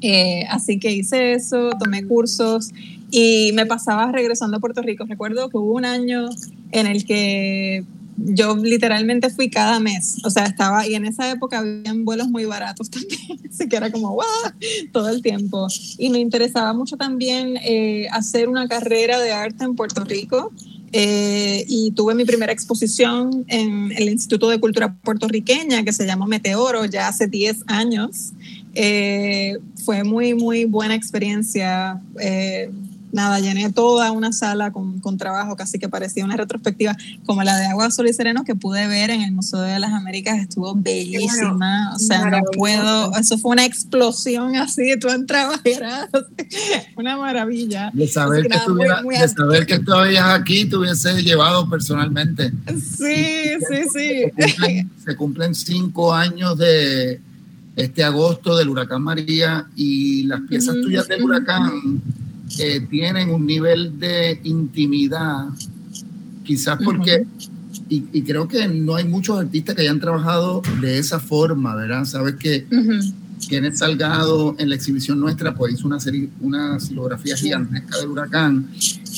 Eh, 0.00 0.46
así 0.48 0.78
que 0.78 0.90
hice 0.90 1.34
eso, 1.34 1.70
tomé 1.78 2.06
cursos 2.06 2.70
y 3.10 3.52
me 3.54 3.66
pasaba 3.66 4.10
regresando 4.12 4.58
a 4.58 4.60
Puerto 4.60 4.82
Rico. 4.82 5.04
Recuerdo 5.08 5.48
que 5.48 5.56
hubo 5.56 5.72
un 5.72 5.84
año 5.84 6.28
en 6.72 6.86
el 6.86 7.04
que 7.04 7.84
yo 8.18 8.56
literalmente 8.56 9.30
fui 9.30 9.48
cada 9.48 9.78
mes, 9.78 10.16
o 10.24 10.30
sea, 10.30 10.44
estaba, 10.46 10.86
y 10.86 10.94
en 10.94 11.06
esa 11.06 11.30
época 11.30 11.58
habían 11.58 12.04
vuelos 12.04 12.28
muy 12.28 12.44
baratos 12.44 12.90
también, 12.90 13.38
así 13.50 13.68
que 13.68 13.76
era 13.76 13.92
como, 13.92 14.12
¡guau! 14.12 14.26
todo 14.92 15.08
el 15.08 15.22
tiempo. 15.22 15.68
Y 15.98 16.10
me 16.10 16.18
interesaba 16.18 16.72
mucho 16.72 16.96
también 16.96 17.56
eh, 17.62 18.08
hacer 18.10 18.48
una 18.48 18.66
carrera 18.66 19.20
de 19.20 19.32
arte 19.32 19.64
en 19.64 19.74
Puerto 19.74 20.04
Rico. 20.04 20.52
Eh, 20.90 21.66
y 21.68 21.90
tuve 21.90 22.14
mi 22.14 22.24
primera 22.24 22.50
exposición 22.50 23.44
en 23.48 23.92
el 23.94 24.08
Instituto 24.08 24.48
de 24.48 24.58
Cultura 24.58 24.94
Puertorriqueña, 24.94 25.84
que 25.84 25.92
se 25.92 26.06
llama 26.06 26.24
Meteoro, 26.24 26.86
ya 26.86 27.08
hace 27.08 27.26
10 27.26 27.64
años. 27.66 28.32
Eh, 28.74 29.58
fue 29.84 30.02
muy, 30.02 30.32
muy 30.32 30.64
buena 30.64 30.94
experiencia 30.94 32.00
nada, 33.12 33.40
llené 33.40 33.72
toda 33.72 34.12
una 34.12 34.32
sala 34.32 34.72
con, 34.72 35.00
con, 35.00 35.18
trabajo, 35.18 35.56
casi 35.56 35.78
que 35.78 35.88
parecía 35.88 36.24
una 36.24 36.36
retrospectiva 36.36 36.96
como 37.26 37.42
la 37.42 37.56
de 37.56 37.66
Agua, 37.66 37.90
Sol 37.90 38.08
y 38.08 38.12
Sereno 38.12 38.44
que 38.44 38.54
pude 38.54 38.86
ver 38.86 39.10
en 39.10 39.22
el 39.22 39.32
Museo 39.32 39.60
de 39.60 39.78
las 39.78 39.92
Américas, 39.92 40.38
estuvo 40.38 40.74
bellísima, 40.74 41.92
o 41.94 41.98
sea, 41.98 42.30
no 42.30 42.40
puedo, 42.56 43.16
eso 43.16 43.38
fue 43.38 43.52
una 43.52 43.64
explosión 43.64 44.56
así, 44.56 44.98
tú 44.98 45.08
entrabas 45.08 45.60
y 45.64 45.70
era 45.70 46.08
una 46.96 47.16
maravilla. 47.16 47.90
De 47.92 48.06
saber, 48.08 48.46
que, 48.48 48.58
de 48.58 49.28
saber 49.28 49.66
que 49.66 49.74
estabas 49.74 50.08
aquí, 50.40 50.66
te 50.66 50.76
hubiese 50.76 51.22
llevado 51.22 51.68
personalmente. 51.68 52.52
Sí, 52.76 53.56
sí, 53.68 53.84
sí. 53.92 54.86
Se 55.04 55.16
cumplen, 55.16 55.54
cinco 55.54 56.12
años 56.12 56.56
de 56.58 57.20
este 57.76 58.02
agosto 58.02 58.56
del 58.56 58.68
huracán 58.68 59.02
María 59.02 59.66
y 59.76 60.24
las 60.24 60.40
piezas 60.42 60.74
tuyas 60.82 61.06
del 61.06 61.22
huracán 61.22 62.02
eh, 62.58 62.80
tienen 62.88 63.30
un 63.30 63.46
nivel 63.46 63.98
de 63.98 64.40
intimidad, 64.44 65.48
quizás 66.44 66.78
porque, 66.84 67.26
y, 67.88 68.22
creo 68.22 68.48
que 68.48 68.68
no 68.68 68.96
hay 68.96 69.04
muchos 69.04 69.38
artistas 69.38 69.74
que 69.74 69.82
hayan 69.82 70.00
trabajado 70.00 70.62
de 70.80 70.98
esa 70.98 71.20
forma, 71.20 71.74
¿verdad? 71.74 72.04
Sabes 72.04 72.36
que 72.36 72.66
uh 72.70 73.18
Salgado 73.72 74.56
en 74.58 74.68
la 74.68 74.74
exhibición 74.74 75.20
nuestra 75.20 75.54
pues 75.54 75.74
hizo 75.74 75.86
una 75.86 76.00
serie, 76.00 76.28
una 76.40 76.78
silografía 76.80 77.36
gigantesca 77.36 77.98
del 77.98 78.08
huracán 78.08 78.68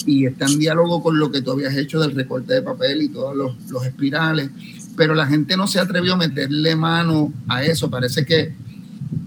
y 0.06 0.26
está 0.26 0.46
en 0.46 0.58
diálogo 0.58 1.02
con 1.02 1.18
lo 1.18 1.32
que 1.32 1.42
tú 1.42 1.50
habías 1.50 1.74
hecho 1.76 1.98
del 2.00 2.14
recorte 2.14 2.54
de 2.54 2.62
papel 2.62 3.02
y 3.02 3.08
todos 3.08 3.34
los, 3.34 3.56
los 3.70 3.84
espirales, 3.84 4.50
pero 4.96 5.14
la 5.14 5.26
gente 5.26 5.56
no 5.56 5.66
se 5.66 5.80
atrevió 5.80 6.14
a 6.14 6.16
meterle 6.16 6.76
mano 6.76 7.32
a 7.48 7.64
eso, 7.64 7.90
parece 7.90 8.24
que 8.24 8.54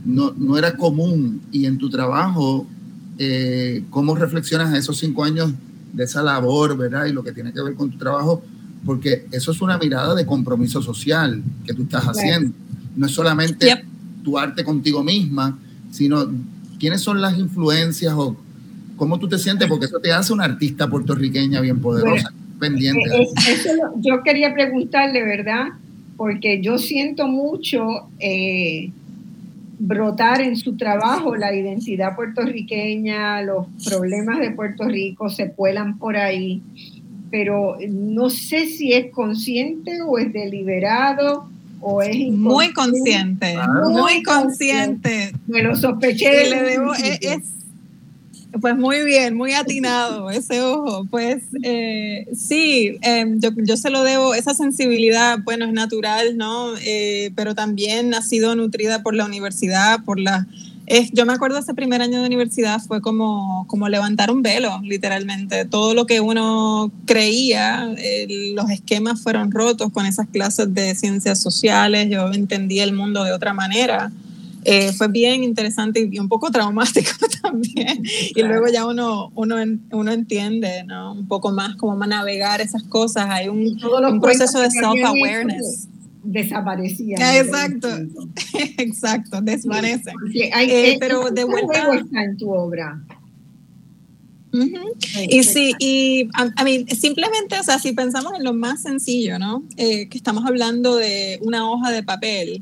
no, 0.05 0.33
no 0.37 0.57
era 0.57 0.77
común 0.77 1.41
y 1.51 1.65
en 1.65 1.77
tu 1.77 1.89
trabajo 1.89 2.67
eh, 3.17 3.83
cómo 3.89 4.15
reflexionas 4.15 4.73
esos 4.73 4.97
cinco 4.97 5.23
años 5.23 5.51
de 5.93 6.03
esa 6.03 6.23
labor, 6.23 6.77
¿verdad? 6.77 7.05
Y 7.05 7.13
lo 7.13 7.23
que 7.23 7.31
tiene 7.31 7.53
que 7.53 7.61
ver 7.61 7.75
con 7.75 7.91
tu 7.91 7.97
trabajo, 7.97 8.43
porque 8.85 9.27
eso 9.31 9.51
es 9.51 9.61
una 9.61 9.77
mirada 9.77 10.15
de 10.15 10.25
compromiso 10.25 10.81
social 10.81 11.41
que 11.65 11.73
tú 11.73 11.83
estás 11.83 12.05
haciendo. 12.05 12.51
No 12.95 13.05
es 13.05 13.11
solamente 13.11 13.85
tu 14.23 14.37
arte 14.37 14.63
contigo 14.63 15.03
misma, 15.03 15.57
sino 15.91 16.27
quiénes 16.79 17.01
son 17.01 17.21
las 17.21 17.37
influencias 17.37 18.13
o 18.15 18.35
cómo 18.97 19.19
tú 19.19 19.27
te 19.27 19.37
sientes, 19.37 19.67
porque 19.67 19.85
eso 19.85 19.99
te 19.99 20.11
hace 20.11 20.33
una 20.33 20.45
artista 20.45 20.89
puertorriqueña 20.89 21.61
bien 21.61 21.79
poderosa, 21.79 22.31
pendiente. 22.59 23.09
Eh, 23.15 23.27
yo 23.97 24.23
quería 24.23 24.53
preguntarle, 24.53 25.23
¿verdad? 25.23 25.67
Porque 26.17 26.61
yo 26.61 26.77
siento 26.77 27.27
mucho 27.27 27.83
eh, 28.19 28.91
brotar 29.79 30.41
en 30.41 30.55
su 30.55 30.77
trabajo 30.77 31.35
la 31.35 31.53
identidad 31.53 32.15
puertorriqueña, 32.15 33.41
los 33.41 33.67
problemas 33.85 34.39
de 34.39 34.51
Puerto 34.51 34.87
Rico 34.87 35.29
se 35.29 35.51
cuelan 35.51 35.97
por 35.97 36.17
ahí, 36.17 36.61
pero 37.31 37.77
no 37.89 38.29
sé 38.29 38.67
si 38.67 38.93
es 38.93 39.11
consciente 39.11 40.01
o 40.01 40.17
es 40.17 40.31
deliberado 40.31 41.47
o 41.81 42.01
es 42.01 42.15
muy 42.31 42.71
consciente, 42.71 43.55
muy 43.89 44.23
consciente. 44.23 45.33
Me 45.47 45.61
lo 45.63 45.75
sospeché. 45.75 46.49
Le 46.49 46.63
debo, 46.63 46.93
es, 46.93 47.62
pues 48.61 48.77
muy 48.77 49.03
bien, 49.03 49.35
muy 49.35 49.53
atinado 49.53 50.29
ese 50.29 50.61
ojo. 50.61 51.05
Pues 51.09 51.43
eh, 51.63 52.27
sí, 52.35 52.97
em, 53.01 53.39
yo, 53.39 53.49
yo, 53.57 53.77
se 53.77 53.89
lo 53.89 54.03
debo, 54.03 54.33
esa 54.33 54.53
sensibilidad, 54.53 55.39
bueno, 55.43 55.65
es 55.65 55.73
natural, 55.73 56.37
¿no? 56.37 56.73
Eh, 56.85 57.31
pero 57.35 57.55
también 57.55 58.13
ha 58.13 58.21
sido 58.21 58.55
nutrida 58.55 59.03
por 59.03 59.15
la 59.15 59.25
universidad, 59.25 60.03
por 60.03 60.19
la... 60.19 60.47
Yo 61.13 61.25
me 61.25 61.31
acuerdo 61.31 61.57
ese 61.57 61.73
primer 61.73 62.01
año 62.01 62.19
de 62.19 62.27
universidad 62.27 62.79
fue 62.81 63.01
como, 63.01 63.65
como 63.69 63.87
levantar 63.87 64.29
un 64.29 64.41
velo, 64.41 64.81
literalmente. 64.83 65.63
Todo 65.63 65.93
lo 65.93 66.05
que 66.05 66.19
uno 66.19 66.91
creía, 67.05 67.89
los 68.53 68.69
esquemas 68.69 69.21
fueron 69.21 69.49
rotos 69.49 69.93
con 69.93 70.05
esas 70.05 70.27
clases 70.27 70.73
de 70.73 70.93
ciencias 70.93 71.41
sociales, 71.41 72.09
yo 72.09 72.33
entendí 72.33 72.81
el 72.81 72.91
mundo 72.91 73.23
de 73.23 73.31
otra 73.31 73.53
manera. 73.53 74.11
Eh, 74.65 74.91
fue 74.93 75.07
bien 75.07 75.43
interesante 75.43 76.07
y 76.11 76.19
un 76.19 76.29
poco 76.29 76.51
traumático 76.51 77.11
también. 77.41 78.03
Y 78.35 78.41
luego 78.41 78.67
ya 78.67 78.85
uno, 78.85 79.31
uno, 79.35 79.55
uno 79.91 80.11
entiende 80.11 80.83
¿no? 80.83 81.13
un 81.13 81.27
poco 81.27 81.51
más 81.51 81.75
cómo 81.75 82.05
navegar 82.05 82.61
esas 82.61 82.83
cosas. 82.83 83.27
Hay 83.29 83.47
un, 83.47 83.77
un 83.83 84.21
proceso 84.21 84.59
de 84.59 84.69
self-awareness. 84.69 85.87
Desaparecían. 86.23 87.21
exacto, 87.35 87.89
exacto, 88.77 89.41
desvanecen. 89.41 90.15
Eh, 90.33 90.97
pero 90.99 91.29
de 91.29 91.43
vuelta. 91.43 91.95
está 91.95 92.23
en 92.23 92.37
tu 92.37 92.49
obra. 92.49 93.01
Y 95.29 95.43
sí, 95.43 95.73
y 95.79 96.29
a, 96.33 96.63
mí 96.63 96.85
simplemente, 96.95 97.59
o 97.59 97.63
sea, 97.63 97.79
si 97.79 97.93
pensamos 97.93 98.33
en 98.37 98.43
lo 98.43 98.53
más 98.53 98.83
sencillo, 98.83 99.39
¿no? 99.39 99.63
Eh, 99.77 100.07
que 100.09 100.17
estamos 100.17 100.45
hablando 100.45 100.95
de 100.95 101.39
una 101.41 101.69
hoja 101.69 101.91
de 101.91 102.03
papel, 102.03 102.61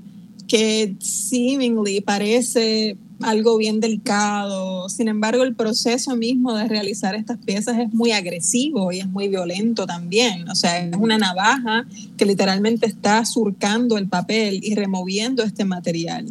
que 0.51 0.97
seemingly 0.99 2.01
parece 2.01 2.97
algo 3.21 3.55
bien 3.55 3.79
delicado. 3.79 4.89
Sin 4.89 5.07
embargo, 5.07 5.43
el 5.43 5.55
proceso 5.55 6.17
mismo 6.17 6.53
de 6.55 6.67
realizar 6.67 7.15
estas 7.15 7.37
piezas 7.37 7.79
es 7.79 7.93
muy 7.93 8.11
agresivo 8.11 8.91
y 8.91 8.99
es 8.99 9.07
muy 9.07 9.29
violento 9.29 9.87
también. 9.87 10.49
O 10.49 10.55
sea, 10.55 10.85
es 10.85 10.93
una 10.97 11.17
navaja 11.17 11.85
que 12.17 12.25
literalmente 12.25 12.85
está 12.85 13.23
surcando 13.23 13.97
el 13.97 14.09
papel 14.09 14.59
y 14.61 14.75
removiendo 14.75 15.41
este 15.41 15.63
material. 15.63 16.25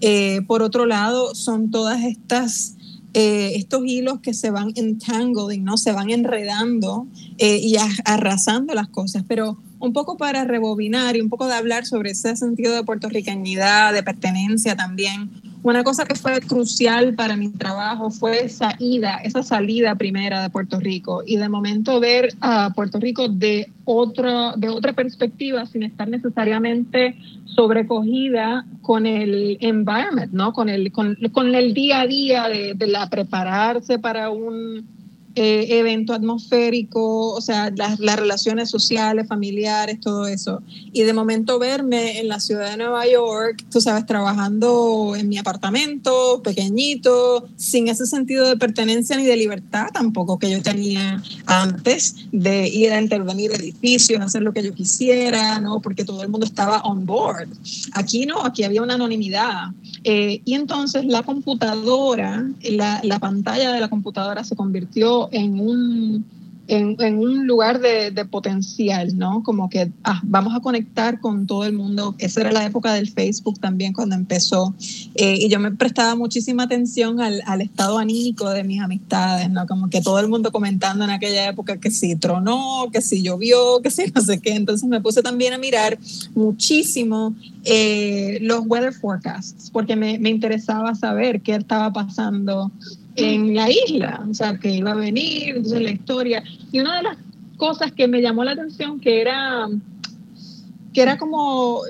Eh, 0.00 0.40
por 0.46 0.62
otro 0.62 0.86
lado, 0.86 1.34
son 1.34 1.70
todas 1.70 2.02
estas 2.02 2.76
eh, 3.12 3.56
estos 3.56 3.82
hilos 3.84 4.20
que 4.20 4.32
se 4.32 4.50
van 4.50 4.72
entangling, 4.74 5.64
¿no? 5.64 5.76
Se 5.76 5.92
van 5.92 6.08
enredando 6.08 7.06
eh, 7.36 7.58
y 7.58 7.76
arrasando 8.06 8.72
las 8.72 8.88
cosas. 8.88 9.22
Pero 9.28 9.58
un 9.78 9.92
poco 9.92 10.16
para 10.16 10.44
rebobinar 10.44 11.16
y 11.16 11.20
un 11.20 11.28
poco 11.28 11.46
de 11.46 11.54
hablar 11.54 11.86
sobre 11.86 12.10
ese 12.10 12.36
sentido 12.36 12.74
de 12.74 12.84
puertorriqueñidad, 12.84 13.92
de 13.92 14.02
pertenencia 14.02 14.76
también. 14.76 15.30
Una 15.62 15.82
cosa 15.82 16.04
que 16.04 16.14
fue 16.14 16.40
crucial 16.40 17.14
para 17.14 17.36
mi 17.36 17.48
trabajo 17.48 18.10
fue 18.10 18.44
esa 18.44 18.76
ida, 18.78 19.16
esa 19.16 19.42
salida 19.42 19.96
primera 19.96 20.40
de 20.40 20.48
Puerto 20.48 20.78
Rico 20.78 21.24
y 21.26 21.38
de 21.38 21.48
momento 21.48 21.98
ver 21.98 22.28
a 22.40 22.70
Puerto 22.72 23.00
Rico 23.00 23.28
de 23.28 23.68
otra, 23.84 24.54
de 24.56 24.68
otra 24.68 24.92
perspectiva 24.92 25.66
sin 25.66 25.82
estar 25.82 26.08
necesariamente 26.08 27.16
sobrecogida 27.46 28.64
con 28.80 29.06
el 29.06 29.58
environment, 29.60 30.32
¿no? 30.32 30.52
Con 30.52 30.68
el, 30.68 30.92
con, 30.92 31.16
el 31.54 31.74
día 31.74 32.02
a 32.02 32.06
día 32.06 32.48
de, 32.48 32.74
de 32.74 32.86
la 32.86 33.10
prepararse 33.10 33.98
para 33.98 34.30
un 34.30 34.86
eh, 35.38 35.78
evento 35.78 36.14
atmosférico, 36.14 37.34
o 37.34 37.42
sea, 37.42 37.70
las, 37.76 37.98
relaciones 37.98 38.70
sociales, 38.70 39.28
familiares, 39.28 40.00
todo 40.00 40.26
eso. 40.26 40.62
Y 40.94 41.02
de 41.02 41.12
momento 41.12 41.58
verme 41.58 42.20
en 42.20 42.28
la 42.28 42.40
ciudad 42.40 42.70
de 42.70 42.78
Nueva 42.78 43.06
York, 43.06 43.62
tú 43.70 43.82
sabes, 43.82 44.06
trabajando 44.06 45.14
en 45.14 45.28
mi 45.28 45.36
apartamento, 45.36 46.40
pequeñito, 46.42 47.46
sin 47.56 47.88
ese 47.88 48.06
sentido 48.06 48.48
de 48.48 48.56
pertenencia 48.56 49.14
ni 49.18 49.26
de 49.26 49.36
libertad 49.36 49.88
tampoco 49.92 50.38
que 50.38 50.50
yo 50.50 50.62
tenía 50.62 51.22
antes 51.44 52.14
de 52.32 52.68
ir 52.68 52.92
a 52.94 53.02
intervenir 53.02 53.52
edificios, 53.52 54.22
hacer 54.22 54.40
lo 54.40 54.54
que 54.54 54.62
yo 54.62 54.72
quisiera, 54.72 55.60
¿no? 55.60 55.80
Porque 55.80 56.06
todo 56.06 56.22
el 56.22 56.30
mundo 56.30 56.46
estaba 56.46 56.80
on 56.80 57.04
board. 57.04 57.48
Aquí 57.92 58.24
no, 58.24 58.42
aquí 58.42 58.64
había 58.64 58.80
una 58.80 58.94
anonimidad. 58.94 59.72
Eh, 60.02 60.40
y 60.46 60.54
entonces 60.54 61.04
la 61.04 61.22
computadora, 61.24 62.48
la, 62.62 63.00
la 63.02 63.18
pantalla 63.18 63.72
de 63.72 63.80
la 63.80 63.90
computadora 63.90 64.42
se 64.42 64.56
convirtió 64.56 65.25
en 65.32 65.60
un 65.60 66.24
en, 66.68 67.18
un 67.18 67.46
lugar 67.46 67.80
de, 67.80 68.24
potencial, 68.24 69.16
¿no? 69.16 69.42
Como 69.44 69.68
que 69.68 69.90
ah, 70.02 70.20
vamos 70.24 70.54
a 70.54 70.60
conectar 70.60 71.20
con 71.20 71.46
todo 71.46 71.64
el 71.64 71.72
mundo. 71.72 72.14
Esa 72.18 72.40
era 72.40 72.52
la 72.52 72.64
época 72.64 72.92
del 72.94 73.08
Facebook 73.08 73.60
también 73.60 73.92
cuando 73.92 74.14
empezó. 74.14 74.74
Eh, 75.14 75.38
y 75.40 75.48
yo 75.48 75.60
me 75.60 75.70
prestaba 75.70 76.16
muchísima 76.16 76.64
atención 76.64 77.20
al, 77.20 77.42
al, 77.46 77.60
estado 77.60 77.98
anímico 77.98 78.50
de 78.50 78.64
mis 78.64 78.80
amistades, 78.80 79.50
¿no? 79.50 79.66
Como 79.66 79.88
que 79.90 80.00
todo 80.00 80.18
el 80.18 80.28
mundo 80.28 80.50
comentando 80.50 81.04
en 81.04 81.10
aquella 81.10 81.48
época 81.48 81.78
que 81.78 81.90
si 81.90 82.16
tronó, 82.16 82.88
que 82.92 83.00
si 83.00 83.22
llovió, 83.22 83.80
que 83.80 83.90
si 83.90 84.10
no 84.14 84.20
sé 84.20 84.40
qué. 84.40 84.54
Entonces 84.54 84.88
me 84.88 85.00
puse 85.00 85.22
también 85.22 85.52
a 85.52 85.58
mirar 85.58 85.98
muchísimo 86.34 87.34
eh, 87.64 88.38
los 88.42 88.66
weather 88.66 88.92
forecasts, 88.92 89.70
porque 89.70 89.94
me, 89.94 90.18
me 90.18 90.30
interesaba 90.30 90.94
saber 90.94 91.42
qué 91.42 91.54
estaba 91.54 91.92
pasando 91.92 92.72
en 93.16 93.54
la 93.54 93.70
isla, 93.70 94.24
o 94.28 94.34
sea, 94.34 94.58
que 94.58 94.70
iba 94.70 94.92
a 94.92 94.94
venir, 94.94 95.56
entonces 95.56 95.82
la 95.82 95.90
historia. 95.90 96.44
Y 96.72 96.80
una 96.80 96.96
de 96.98 97.02
las 97.02 97.18
cosas 97.56 97.92
que 97.92 98.06
me 98.06 98.20
llamó 98.20 98.44
la 98.44 98.52
atención 98.52 99.00
que 99.00 99.20
era 99.20 99.68
que 100.92 101.02
era 101.02 101.18
como 101.18 101.82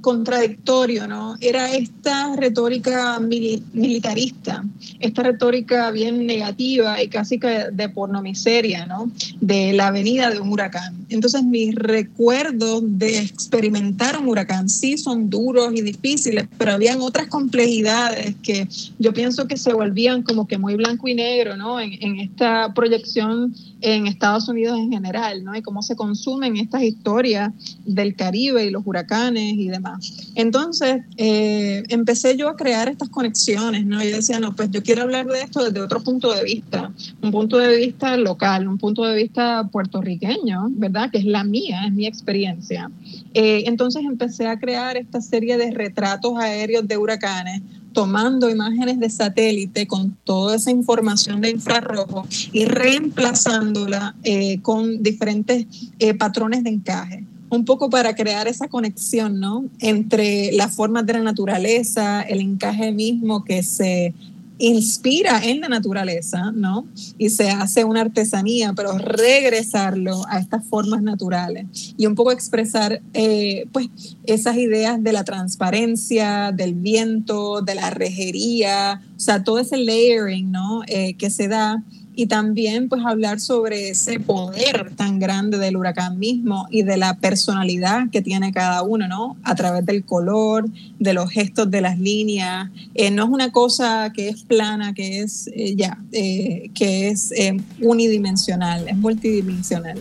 contradictorio, 0.00 1.06
¿no? 1.06 1.36
Era 1.40 1.72
esta 1.72 2.34
retórica 2.34 3.20
militarista, 3.20 4.64
esta 4.98 5.22
retórica 5.22 5.90
bien 5.92 6.26
negativa 6.26 7.00
y 7.00 7.08
casi 7.08 7.38
que 7.38 7.66
de 7.72 7.88
pornomiseria, 7.88 8.86
¿no? 8.86 9.12
De 9.40 9.72
la 9.72 9.92
venida 9.92 10.30
de 10.30 10.40
un 10.40 10.52
huracán. 10.52 10.97
Entonces 11.08 11.42
mis 11.42 11.74
recuerdos 11.74 12.82
de 12.84 13.18
experimentar 13.18 14.18
un 14.18 14.28
huracán 14.28 14.68
sí 14.68 14.98
son 14.98 15.30
duros 15.30 15.72
y 15.74 15.80
difíciles, 15.80 16.46
pero 16.58 16.72
habían 16.72 17.00
otras 17.00 17.28
complejidades 17.28 18.34
que 18.42 18.68
yo 18.98 19.12
pienso 19.12 19.46
que 19.46 19.56
se 19.56 19.72
volvían 19.72 20.22
como 20.22 20.46
que 20.46 20.58
muy 20.58 20.74
blanco 20.74 21.08
y 21.08 21.14
negro, 21.14 21.56
¿no? 21.56 21.80
En, 21.80 22.18
esta 22.18 22.72
proyección 22.74 23.54
en 23.80 24.06
Estados 24.06 24.48
Unidos 24.48 24.78
en 24.78 24.90
general, 24.90 25.44
¿no? 25.44 25.54
Y 25.54 25.62
cómo 25.62 25.82
se 25.82 25.94
consumen 25.94 26.56
estas 26.56 26.82
historias 26.82 27.52
del 27.84 28.14
Caribe 28.16 28.64
y 28.64 28.70
los 28.70 28.82
huracanes 28.84 29.54
y 29.54 29.68
demás. 29.68 30.32
Entonces, 30.34 31.02
eh, 31.16 31.84
empecé 31.88 32.36
yo 32.36 32.48
a 32.48 32.56
crear 32.56 32.88
estas 32.88 33.08
conexiones, 33.08 33.86
¿no? 33.86 34.02
Yo 34.02 34.16
decía, 34.16 34.40
no, 34.40 34.54
pues 34.54 34.70
yo 34.70 34.82
quiero 34.82 35.02
hablar 35.02 35.26
de 35.26 35.42
esto 35.42 35.64
desde 35.64 35.80
otro 35.80 36.02
punto 36.02 36.32
de 36.32 36.42
vista, 36.42 36.90
un 37.22 37.30
punto 37.30 37.58
de 37.58 37.76
vista 37.76 38.16
local, 38.16 38.66
un 38.68 38.78
punto 38.78 39.04
de 39.04 39.16
vista 39.16 39.68
puertorriqueño, 39.70 40.68
¿verdad? 40.70 40.97
Que 41.10 41.18
es 41.18 41.24
la 41.24 41.44
mía, 41.44 41.86
es 41.86 41.92
mi 41.92 42.06
experiencia. 42.06 42.90
Eh, 43.34 43.64
entonces 43.66 44.02
empecé 44.04 44.48
a 44.48 44.58
crear 44.58 44.96
esta 44.96 45.20
serie 45.20 45.56
de 45.56 45.70
retratos 45.70 46.36
aéreos 46.38 46.86
de 46.88 46.96
huracanes 46.96 47.62
tomando 47.92 48.50
imágenes 48.50 48.98
de 49.00 49.08
satélite 49.08 49.86
con 49.86 50.16
toda 50.24 50.56
esa 50.56 50.70
información 50.70 51.40
de 51.40 51.50
infrarrojo 51.50 52.26
y 52.52 52.64
reemplazándola 52.64 54.14
eh, 54.24 54.60
con 54.60 55.02
diferentes 55.02 55.66
eh, 55.98 56.14
patrones 56.14 56.64
de 56.64 56.70
encaje 56.70 57.24
un 57.50 57.64
poco 57.64 57.88
para 57.88 58.14
crear 58.14 58.46
esa 58.46 58.68
conexión, 58.68 59.40
¿no? 59.40 59.64
Entre 59.78 60.52
las 60.52 60.74
formas 60.74 61.06
de 61.06 61.14
la 61.14 61.20
naturaleza, 61.20 62.20
el 62.22 62.40
encaje 62.40 62.92
mismo 62.92 63.42
que 63.42 63.62
se 63.62 64.12
inspira 64.58 65.40
en 65.44 65.60
la 65.60 65.68
naturaleza, 65.68 66.52
¿no? 66.52 66.86
Y 67.16 67.30
se 67.30 67.50
hace 67.50 67.84
una 67.84 68.00
artesanía, 68.00 68.72
pero 68.74 68.98
regresarlo 68.98 70.24
a 70.28 70.38
estas 70.38 70.64
formas 70.66 71.02
naturales 71.02 71.94
y 71.96 72.06
un 72.06 72.14
poco 72.14 72.32
expresar, 72.32 73.00
eh, 73.14 73.66
pues, 73.72 73.88
esas 74.24 74.56
ideas 74.56 75.02
de 75.02 75.12
la 75.12 75.24
transparencia, 75.24 76.52
del 76.52 76.74
viento, 76.74 77.62
de 77.62 77.74
la 77.74 77.90
rejería, 77.90 79.00
o 79.16 79.20
sea, 79.20 79.44
todo 79.44 79.58
ese 79.58 79.76
layering, 79.76 80.50
¿no? 80.50 80.82
Eh, 80.86 81.14
que 81.14 81.30
se 81.30 81.48
da 81.48 81.82
y 82.18 82.26
también 82.26 82.88
pues 82.88 83.06
hablar 83.06 83.38
sobre 83.38 83.90
ese 83.90 84.18
poder 84.18 84.90
tan 84.96 85.20
grande 85.20 85.56
del 85.56 85.76
huracán 85.76 86.18
mismo 86.18 86.66
y 86.68 86.82
de 86.82 86.96
la 86.96 87.14
personalidad 87.18 88.10
que 88.10 88.22
tiene 88.22 88.52
cada 88.52 88.82
uno, 88.82 89.06
¿no? 89.06 89.36
A 89.44 89.54
través 89.54 89.86
del 89.86 90.04
color, 90.04 90.68
de 90.98 91.12
los 91.12 91.30
gestos 91.30 91.70
de 91.70 91.80
las 91.80 91.96
líneas. 91.96 92.70
Eh, 92.96 93.12
no 93.12 93.22
es 93.22 93.30
una 93.30 93.52
cosa 93.52 94.12
que 94.12 94.30
es 94.30 94.42
plana, 94.42 94.94
que 94.94 95.20
es 95.20 95.48
eh, 95.54 95.76
ya, 95.76 95.96
eh, 96.10 96.72
que 96.74 97.06
es 97.06 97.32
unidimensional, 97.80 98.88
es 98.88 98.96
multidimensional. 98.96 99.98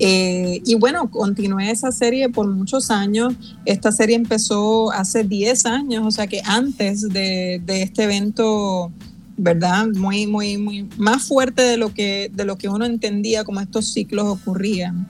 y 0.00 0.74
bueno, 0.74 1.08
continué 1.08 1.70
esa 1.70 1.92
serie 1.92 2.30
por 2.30 2.48
muchos 2.48 2.90
años. 2.90 3.34
Esta 3.64 3.92
serie 3.92 4.16
empezó 4.16 4.90
hace 4.90 5.22
10 5.22 5.66
años, 5.66 6.04
o 6.04 6.10
sea 6.10 6.26
que 6.26 6.40
antes 6.44 7.02
de, 7.10 7.62
de 7.64 7.82
este 7.82 8.04
evento 8.04 8.90
¿verdad? 9.40 9.86
Muy, 9.96 10.26
muy, 10.26 10.58
muy 10.58 10.88
más 10.98 11.26
fuerte 11.26 11.62
de 11.62 11.76
lo 11.76 11.92
que, 11.94 12.30
de 12.32 12.44
lo 12.44 12.56
que 12.56 12.68
uno 12.68 12.84
entendía 12.84 13.42
como 13.44 13.60
estos 13.60 13.92
ciclos 13.92 14.26
ocurrían. 14.26 15.08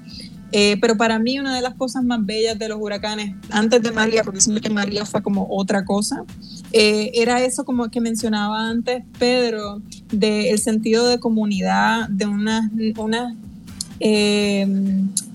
Eh, 0.52 0.78
pero 0.81 0.97
para 0.97 1.19
mí 1.19 1.39
una 1.39 1.55
de 1.55 1.62
las 1.62 1.74
cosas 1.74 2.02
más 2.02 2.24
bellas 2.24 2.59
de 2.59 2.69
los 2.69 2.78
huracanes, 2.81 3.35
antes 3.51 3.82
de 3.82 3.93
María, 3.93 4.24
porque 4.24 4.40
siento 4.40 4.61
que 4.61 4.70
María 4.70 5.05
fue 5.05 5.23
como 5.23 5.47
otra 5.48 5.85
cosa, 5.85 6.24
eh, 6.73 7.12
era 7.15 7.40
eso 7.43 7.65
como 7.65 7.89
que 7.89 8.01
mencionaba 8.01 8.69
antes 8.69 9.05
Pedro, 9.19 9.81
del 10.11 10.59
sentido 10.59 11.07
de 11.07 11.20
comunidad, 11.20 12.09
de 12.09 12.27
unas, 12.27 12.69
unas 12.97 13.35
eh, 14.02 14.66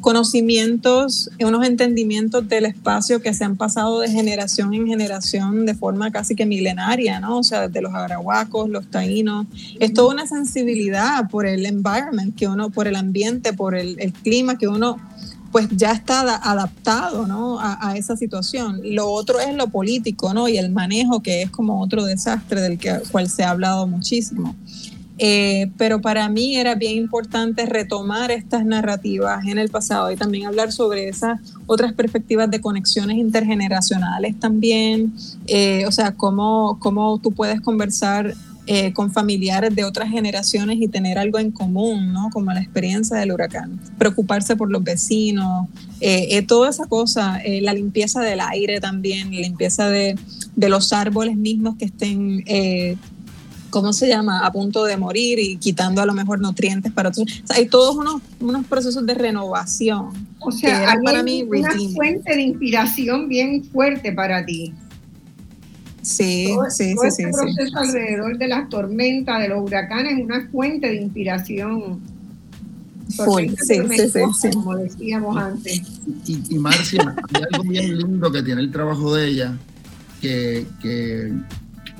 conocimientos, 0.01 1.29
unos 1.39 1.65
entendimientos 1.65 2.47
del 2.47 2.65
espacio 2.65 3.21
que 3.21 3.33
se 3.33 3.43
han 3.43 3.57
pasado 3.57 3.99
de 3.99 4.09
generación 4.09 4.73
en 4.73 4.87
generación 4.87 5.65
de 5.65 5.75
forma 5.75 6.11
casi 6.11 6.35
que 6.35 6.47
milenaria, 6.47 7.19
¿no? 7.19 7.39
O 7.39 7.43
sea, 7.43 7.67
desde 7.67 7.81
los 7.81 7.93
arahuacos, 7.93 8.69
los 8.69 8.89
taínos. 8.89 9.45
Es 9.79 9.93
toda 9.93 10.13
una 10.13 10.25
sensibilidad 10.27 11.29
por 11.29 11.45
el 11.45 11.65
environment 11.65 12.35
que 12.35 12.47
uno, 12.47 12.71
por 12.71 12.87
el 12.87 12.95
ambiente, 12.95 13.53
por 13.53 13.75
el, 13.75 14.13
clima 14.23 14.57
que 14.57 14.67
uno 14.67 14.97
pues 15.51 15.69
ya 15.71 15.91
está 15.93 16.19
adaptado 16.21 17.27
¿no? 17.27 17.59
a, 17.59 17.89
a, 17.89 17.97
esa 17.97 18.17
situación. 18.17 18.81
Lo 18.83 19.07
otro 19.07 19.39
es 19.39 19.55
lo 19.55 19.67
político 19.67 20.33
¿no? 20.33 20.49
y 20.49 20.57
el 20.57 20.69
manejo, 20.69 21.21
que 21.21 21.43
es 21.43 21.49
como 21.49 21.81
otro 21.81 22.03
desastre 22.03 22.61
del 22.61 22.77
que, 22.77 22.99
cual 23.11 23.29
se 23.29 23.43
ha 23.43 23.51
hablado 23.51 23.87
muchísimo. 23.87 24.55
Eh, 25.17 25.71
pero 25.77 26.01
para 26.01 26.27
mí 26.27 26.57
era 26.57 26.75
bien 26.75 26.97
importante 26.97 27.65
retomar 27.65 28.31
estas 28.31 28.65
narrativas 28.65 29.45
en 29.45 29.57
el 29.57 29.69
pasado 29.69 30.11
y 30.11 30.17
también 30.17 30.45
hablar 30.45 30.73
sobre 30.73 31.07
esas 31.07 31.39
otras 31.67 31.93
perspectivas 31.93 32.51
de 32.51 32.59
conexiones 32.59 33.17
intergeneracionales 33.17 34.37
también, 34.39 35.13
eh, 35.47 35.85
o 35.87 35.91
sea, 35.91 36.11
cómo, 36.11 36.77
cómo 36.81 37.17
tú 37.19 37.31
puedes 37.31 37.61
conversar 37.61 38.35
eh, 38.67 38.93
con 38.93 39.11
familiares 39.11 39.75
de 39.75 39.83
otras 39.83 40.09
generaciones 40.09 40.77
y 40.81 40.87
tener 40.87 41.19
algo 41.19 41.37
en 41.37 41.51
común, 41.51 42.11
¿no? 42.11 42.31
Como 42.33 42.51
la 42.51 42.59
experiencia 42.59 43.15
del 43.15 43.31
huracán. 43.31 43.79
Preocuparse 43.99 44.55
por 44.55 44.71
los 44.71 44.83
vecinos, 44.83 45.67
eh, 46.01 46.29
eh, 46.31 46.41
toda 46.41 46.71
esa 46.71 46.87
cosa, 46.87 47.39
la 47.61 47.73
limpieza 47.75 48.21
del 48.21 48.39
aire 48.39 48.79
también, 48.79 49.31
la 49.31 49.41
limpieza 49.41 49.87
de, 49.91 50.17
de 50.55 50.69
los 50.69 50.93
árboles 50.93 51.37
mismos 51.37 51.75
que 51.77 51.85
estén 51.85 52.43
¿cómo 53.69 53.93
se 53.93 54.07
llama?, 54.07 54.45
a 54.45 54.51
punto 54.51 54.85
de 54.85 54.97
morir 54.97 55.39
y 55.39 55.57
quitando 55.57 56.01
a 56.01 56.05
lo 56.05 56.13
mejor 56.13 56.39
nutrientes 56.39 56.91
para 56.91 57.09
otros. 57.09 57.25
hay 57.49 57.67
todos 57.67 57.95
unos, 57.95 58.21
unos 58.39 58.65
procesos 58.65 59.05
de 59.05 59.13
renovación. 59.13 60.27
O 60.39 60.51
sea, 60.51 60.91
hay 60.91 61.03
para 61.03 61.23
mí 61.23 61.43
una 61.43 61.71
fuente 61.93 62.35
de 62.35 62.41
inspiración 62.41 63.27
bien 63.27 63.63
fuerte 63.63 64.11
para 64.11 64.45
ti. 64.45 64.73
Sí, 66.01 66.55
sí, 66.69 66.93
sí, 66.93 67.07
este 67.07 67.27
proceso 67.31 67.79
alrededor 67.79 68.37
de 68.37 68.47
las 68.47 68.69
tormentas, 68.69 69.41
de 69.41 69.49
los 69.49 69.63
huracanes, 69.63 70.23
una 70.23 70.47
fuente 70.51 70.87
de 70.87 70.97
inspiración. 70.97 71.99
Full, 73.17 73.43
sí, 73.57 73.79
sí, 73.89 74.09
sí, 74.09 74.49
Como 74.51 74.75
decíamos 74.77 75.35
antes. 75.35 75.81
Y, 76.27 76.55
y 76.55 76.59
Marcia, 76.59 77.15
hay 77.33 77.41
algo 77.51 77.69
bien 77.69 77.97
lindo 77.97 78.31
que 78.31 78.43
tiene 78.43 78.61
el 78.61 78.71
trabajo 78.71 79.15
de 79.15 79.27
ella, 79.27 79.57
que, 80.21 80.67
que 80.79 81.33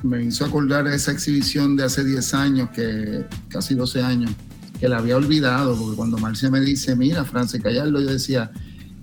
me 0.06 0.24
hizo 0.24 0.46
acordar 0.46 0.88
esa 0.88 1.12
exhibición 1.12 1.76
de 1.76 1.84
hace 1.84 2.04
10 2.04 2.34
años, 2.34 2.70
que 2.70 3.26
casi 3.50 3.76
12 3.76 4.02
años, 4.02 4.32
que 4.80 4.88
la 4.88 4.98
había 4.98 5.18
olvidado, 5.18 5.76
porque 5.76 5.96
cuando 5.96 6.18
Marcia 6.18 6.50
me 6.50 6.62
dice, 6.62 6.96
mira, 6.96 7.26
Francis 7.26 7.62
Callarlo, 7.62 8.00
yo 8.02 8.12
decía, 8.12 8.52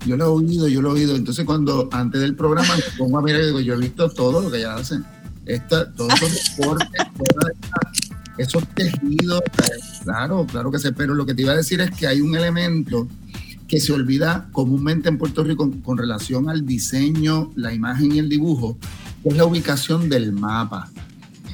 yo 0.05 0.17
lo 0.17 0.25
he 0.25 0.27
oído, 0.27 0.67
yo 0.67 0.81
lo 0.81 0.89
he 0.89 0.93
oído. 0.93 1.15
Entonces 1.15 1.45
cuando 1.45 1.89
antes 1.91 2.21
del 2.21 2.35
programa 2.35 2.75
me 2.75 2.83
pongo 2.97 3.19
a 3.19 3.21
mirar 3.21 3.41
y 3.41 3.47
digo, 3.47 3.59
yo 3.59 3.73
he 3.73 3.77
visto 3.77 4.09
todo 4.09 4.41
lo 4.41 4.51
que 4.51 4.57
ella 4.59 4.75
hace. 4.75 4.99
Esta, 5.45 5.91
todos 5.91 6.13
esos 6.21 6.57
deportes, 6.57 6.87
esos 8.37 8.67
tejidos, 8.69 9.41
claro, 10.03 10.45
claro 10.49 10.71
que 10.71 10.79
sé, 10.79 10.93
pero 10.93 11.13
lo 11.13 11.25
que 11.25 11.33
te 11.33 11.41
iba 11.41 11.51
a 11.51 11.57
decir 11.57 11.81
es 11.81 11.91
que 11.91 12.07
hay 12.07 12.21
un 12.21 12.35
elemento 12.35 13.07
que 13.67 13.79
se 13.79 13.91
olvida 13.91 14.47
comúnmente 14.51 15.09
en 15.09 15.17
Puerto 15.17 15.43
Rico 15.43 15.69
con 15.83 15.97
relación 15.97 16.49
al 16.49 16.65
diseño, 16.65 17.51
la 17.55 17.73
imagen 17.73 18.13
y 18.13 18.19
el 18.19 18.29
dibujo, 18.29 18.77
es 19.23 19.37
la 19.37 19.45
ubicación 19.45 20.09
del 20.09 20.31
mapa. 20.31 20.89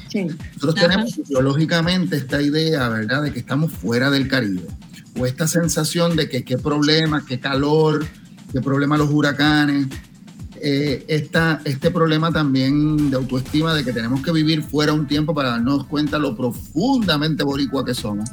Sí. 0.08 0.26
Nosotros 0.54 0.74
tenemos 0.74 1.20
biológicamente 1.28 2.16
esta 2.16 2.42
idea, 2.42 2.88
¿verdad?, 2.88 3.22
de 3.22 3.32
que 3.32 3.38
estamos 3.38 3.72
fuera 3.72 4.10
del 4.10 4.28
Caribe. 4.28 4.66
O 5.18 5.26
esta 5.26 5.46
sensación 5.46 6.16
de 6.16 6.28
que 6.28 6.44
qué 6.44 6.58
problema, 6.58 7.24
qué 7.24 7.38
calor, 7.38 8.04
qué 8.52 8.60
problema 8.60 8.96
los 8.96 9.10
huracanes. 9.10 9.86
Eh, 10.62 11.06
este 11.08 11.90
problema 11.90 12.30
también 12.32 13.10
de 13.10 13.16
autoestima 13.16 13.72
de 13.72 13.82
que 13.84 13.92
tenemos 13.92 14.20
que 14.22 14.30
vivir 14.32 14.62
fuera 14.62 14.92
un 14.92 15.06
tiempo 15.06 15.34
para 15.34 15.50
darnos 15.50 15.86
cuenta 15.86 16.18
lo 16.18 16.36
profundamente 16.36 17.44
boricua 17.44 17.84
que 17.84 17.94
somos. 17.94 18.28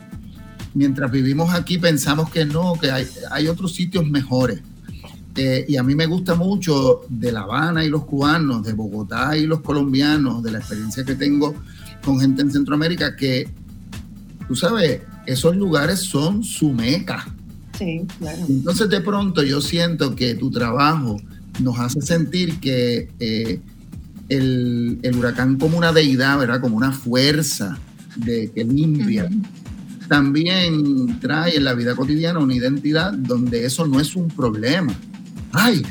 Mientras 0.74 1.10
vivimos 1.10 1.54
aquí 1.54 1.78
pensamos 1.78 2.30
que 2.30 2.46
no, 2.46 2.74
que 2.80 2.92
hay, 2.92 3.08
hay 3.32 3.48
otros 3.48 3.74
sitios 3.74 4.06
mejores 4.08 4.62
y 5.68 5.78
a 5.78 5.84
mí 5.84 5.94
me 5.94 6.08
gusta 6.08 6.36
mucho 6.36 7.02
de 7.10 7.32
La 7.32 7.42
Habana 7.42 7.86
y 7.86 7.90
los 7.90 8.06
cubanos, 8.06 8.64
de 8.64 8.74
Bogotá 8.74 9.38
y 9.38 9.46
los 9.46 9.62
colombianos, 9.62 10.42
de 10.42 10.52
la 10.52 10.60
experiencia 10.60 11.04
que 11.04 11.16
tengo 11.16 11.54
con 12.04 12.20
gente 12.20 12.42
en 12.42 12.52
Centroamérica, 12.52 13.16
que, 13.16 13.48
tú 14.48 14.56
sabes, 14.56 15.02
esos 15.26 15.56
lugares 15.56 16.00
son 16.00 16.44
su 16.44 16.72
meca. 16.72 17.28
Sí, 17.78 18.02
claro. 18.18 18.40
Entonces 18.50 18.90
de 18.90 19.02
pronto 19.02 19.44
yo 19.44 19.62
siento 19.62 20.16
que 20.16 20.34
tu 20.36 20.50
trabajo 20.50 21.22
nos 21.60 21.80
hace 21.80 22.02
sentir 22.02 22.60
que 22.60 23.10
eh, 23.20 23.60
el, 24.30 25.00
huracán 25.18 25.58
como 25.58 25.78
una 25.78 25.92
deidad, 25.92 26.40
¿verdad? 26.40 26.62
Como 26.62 26.78
una 26.78 26.92
fuerza 26.92 27.78
de, 28.16 28.52
que 28.52 28.64
limpia. 28.64 29.30
También 30.08 31.20
trae 31.20 31.58
en 31.58 31.66
la 31.66 31.74
vida 31.74 31.96
cotidiana 31.96 32.40
una 32.40 32.56
identidad 32.56 33.14
donde 33.14 33.66
eso 33.66 33.86
no 33.86 34.00
es 34.00 34.16
un 34.16 34.30
problema 34.30 34.96
ay, 35.54 35.86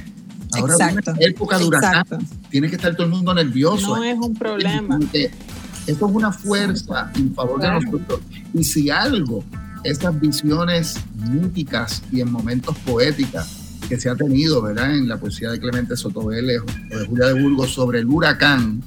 ahora 0.54 0.74
exacto, 0.74 1.14
época 1.20 1.58
de 1.58 1.64
huracán, 1.64 2.04
tiene 2.50 2.68
que 2.68 2.76
estar 2.76 2.94
todo 2.94 3.06
el 3.06 3.12
mundo 3.12 3.34
nervioso. 3.34 3.96
No 3.96 4.04
es 4.04 4.18
un 4.18 4.34
problema. 4.34 4.98
Esto 5.12 6.08
es 6.08 6.14
una 6.14 6.32
fuerza 6.32 7.10
en 7.14 7.32
favor 7.34 7.60
de 7.60 7.70
nosotros. 7.70 8.20
Y 8.52 8.64
si 8.64 8.90
algo, 8.90 9.44
estas 9.84 10.18
visiones 10.18 10.96
míticas 11.30 12.02
y 12.10 12.20
en 12.20 12.32
momentos 12.32 12.76
poéticas 12.78 13.78
que 13.88 14.00
se 14.00 14.10
ha 14.10 14.16
tenido, 14.16 14.60
¿verdad? 14.62 14.96
En 14.96 15.08
la 15.08 15.16
poesía 15.16 15.50
de 15.50 15.60
Clemente 15.60 15.96
Sotobele 15.96 16.58
o 16.58 16.64
de 16.64 17.06
Julia 17.06 17.26
de 17.26 17.40
Burgos 17.40 17.72
sobre 17.72 18.00
el 18.00 18.06
huracán 18.06 18.82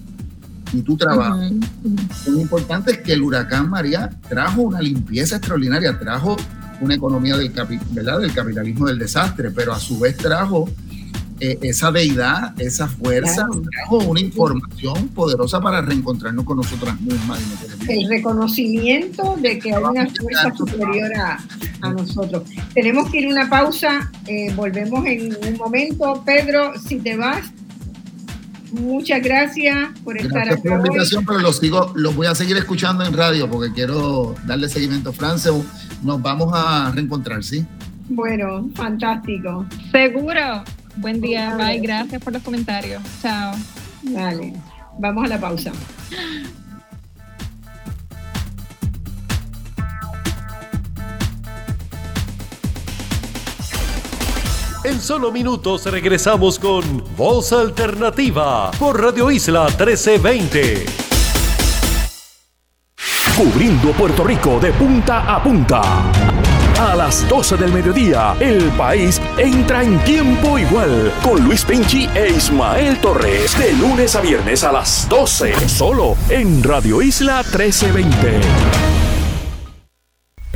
y 0.74 0.82
tu 0.82 0.98
trabajo, 0.98 1.40
lo 2.28 2.40
importante 2.40 2.92
es 2.92 2.98
que 3.00 3.14
el 3.14 3.22
huracán 3.22 3.70
María 3.70 4.10
trajo 4.28 4.62
una 4.62 4.82
limpieza 4.82 5.38
extraordinaria, 5.38 5.98
trajo 5.98 6.36
una 6.82 6.96
economía 6.96 7.38
del, 7.38 7.52
¿verdad? 7.92 8.20
del 8.20 8.34
capitalismo 8.34 8.88
del 8.88 9.00
desastre, 9.00 9.52
pero 9.52 9.74
a 9.74 9.80
su 9.80 10.00
vez 10.00 10.18
trajo 10.18 10.70
eh, 11.42 11.58
esa 11.62 11.90
deidad, 11.90 12.60
esa 12.60 12.88
fuerza, 12.88 13.48
trajo 13.72 13.98
una 14.00 14.20
información 14.20 15.08
poderosa 15.10 15.62
para 15.62 15.82
reencontrarnos 15.82 16.44
con 16.44 16.58
nosotras 16.58 17.00
mismas. 17.00 17.40
El 17.88 18.10
reconocimiento 18.10 19.38
de 19.42 19.58
que 19.58 19.74
hay 19.74 19.82
una 19.82 20.08
fuerza 20.10 20.54
superior 20.56 21.12
a, 21.16 21.40
nosotros. 21.92 22.44
Tenemos 22.74 23.10
que 23.10 23.22
ir 23.22 23.28
a 23.28 23.32
una 23.32 23.50
pausa, 23.50 24.12
eh, 24.28 24.54
volvemos 24.54 25.06
en 25.06 25.34
un 25.48 25.58
momento. 25.58 26.22
Pedro, 26.26 26.74
si 26.78 27.00
te 27.00 27.16
vas, 27.16 27.54
Muchas 28.72 29.24
gracias 29.24 29.90
por 30.04 30.16
estar 30.18 30.48
aquí. 30.48 30.62
Por 30.62 30.80
la 30.80 30.88
invitación, 30.88 31.26
pero 31.26 31.40
los 31.40 31.58
sigo, 31.58 31.92
los 31.96 32.16
voy 32.16 32.28
a 32.28 32.36
seguir 32.36 32.56
escuchando 32.58 33.04
en 33.04 33.14
radio 33.14 33.50
porque 33.50 33.74
quiero 33.74 34.36
darle 34.46 34.70
seguimiento. 34.70 35.12
France, 35.12 35.50
nos 36.04 36.22
vamos 36.22 36.52
a 36.54 36.92
reencontrar, 36.94 37.44
¿sí? 37.44 37.66
Bueno, 38.10 38.70
fantástico. 38.76 39.66
Seguro. 39.92 40.64
Buen 40.98 41.22
día, 41.22 41.56
bye. 41.56 41.80
Gracias 41.80 42.22
por 42.22 42.34
los 42.34 42.42
comentarios. 42.42 43.02
Chao. 43.22 43.54
Dale, 44.02 44.54
vamos 44.98 45.26
a 45.26 45.28
la 45.28 45.40
pausa. 45.40 45.72
En 54.84 55.00
solo 55.00 55.32
minutos 55.32 55.86
regresamos 55.86 56.58
con 56.58 57.04
Voz 57.16 57.52
Alternativa 57.54 58.72
por 58.72 59.00
Radio 59.00 59.30
Isla 59.30 59.66
1320. 59.66 61.09
Cubriendo 63.40 63.94
Puerto 63.94 64.26
Rico 64.26 64.60
de 64.60 64.74
punta 64.74 65.34
a 65.34 65.42
punta. 65.42 65.82
A 66.78 66.94
las 66.94 67.26
12 67.30 67.56
del 67.56 67.72
mediodía, 67.72 68.36
el 68.38 68.64
país 68.72 69.22
entra 69.38 69.82
en 69.82 69.98
tiempo 70.00 70.60
igual 70.60 71.14
con 71.24 71.42
Luis 71.46 71.64
Penchi 71.64 72.10
e 72.14 72.32
Ismael 72.36 73.00
Torres 73.00 73.58
de 73.58 73.72
lunes 73.72 74.14
a 74.18 74.20
viernes 74.20 74.66
a 74.66 74.74
las 74.74 75.08
12, 75.08 75.70
solo 75.70 76.18
en 76.28 76.62
Radio 76.62 77.02
Isla 77.02 77.38
1320. 77.44 79.09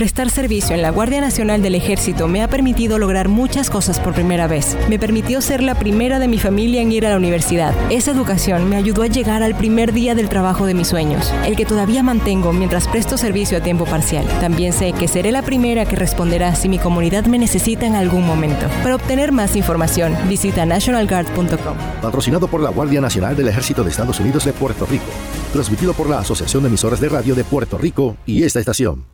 Prestar 0.04 0.30
servicio 0.30 0.76
en 0.76 0.82
la 0.82 0.90
Guardia 0.90 1.22
Nacional 1.22 1.62
del 1.62 1.76
Ejército 1.76 2.28
me 2.28 2.44
ha 2.44 2.50
permitido 2.50 3.00
lograr 3.00 3.30
muchas 3.30 3.70
cosas 3.70 4.02
por 4.02 4.14
primera 4.14 4.48
vez. 4.48 4.76
Me 4.90 5.00
permitió 5.00 5.40
ser 5.40 5.64
la 5.64 5.76
primera 5.76 6.20
de 6.20 6.28
mi 6.28 6.40
familia 6.40 6.82
en 6.82 6.92
ir 6.92 7.06
a 7.06 7.12
la 7.12 7.16
universidad. 7.16 7.74
Esa 7.90 8.12
educación 8.12 8.70
me 8.70 8.76
ayudó 8.76 9.04
a 9.04 9.08
llegar 9.08 9.44
al 9.44 9.56
primer 9.56 9.94
día 9.94 10.14
del 10.14 10.28
trabajo 10.28 10.66
de 10.66 10.74
mis 10.74 10.90
sueños, 10.90 11.34
el 11.46 11.56
que 11.56 11.66
todavía 11.66 12.04
mantengo 12.04 12.52
mientras 12.52 12.90
presto 12.90 13.18
servicio 13.18 13.58
a 13.58 13.62
tiempo 13.62 13.86
parcial. 13.86 14.28
También 14.42 14.74
sé 14.74 14.92
que 14.92 15.08
seré 15.08 15.32
la 15.32 15.42
primera 15.42 15.86
que 15.86 15.96
responderá 15.96 16.54
si 16.54 16.68
mi 16.68 16.80
comunidad 16.80 17.24
me 17.28 17.38
necesita 17.38 17.86
en 17.86 17.96
algún 17.96 18.28
momento. 18.28 18.68
Para 18.84 18.96
obtener 18.96 19.32
más 19.32 19.56
información, 19.56 20.18
visita 20.28 20.66
nationalguard.com. 20.66 21.78
Patrocinado 22.02 22.50
por 22.50 22.60
la 22.60 22.72
Guardia 22.72 23.00
Nacional 23.00 23.38
del 23.38 23.48
Ejército 23.48 23.86
de 23.86 23.92
Estados 23.92 24.20
Unidos 24.20 24.44
de 24.44 24.52
Puerto 24.52 24.86
Rico. 24.86 25.06
Transmitido 25.54 25.94
por 25.94 26.10
la 26.10 26.20
Asociación 26.20 26.64
de 26.64 26.68
Emisoras 26.68 27.00
de 27.00 27.08
Radio 27.08 27.36
de 27.36 27.46
Puerto 27.46 27.78
Rico 27.78 28.18
y 28.26 28.44
esta 28.44 28.60
estación 28.60 29.13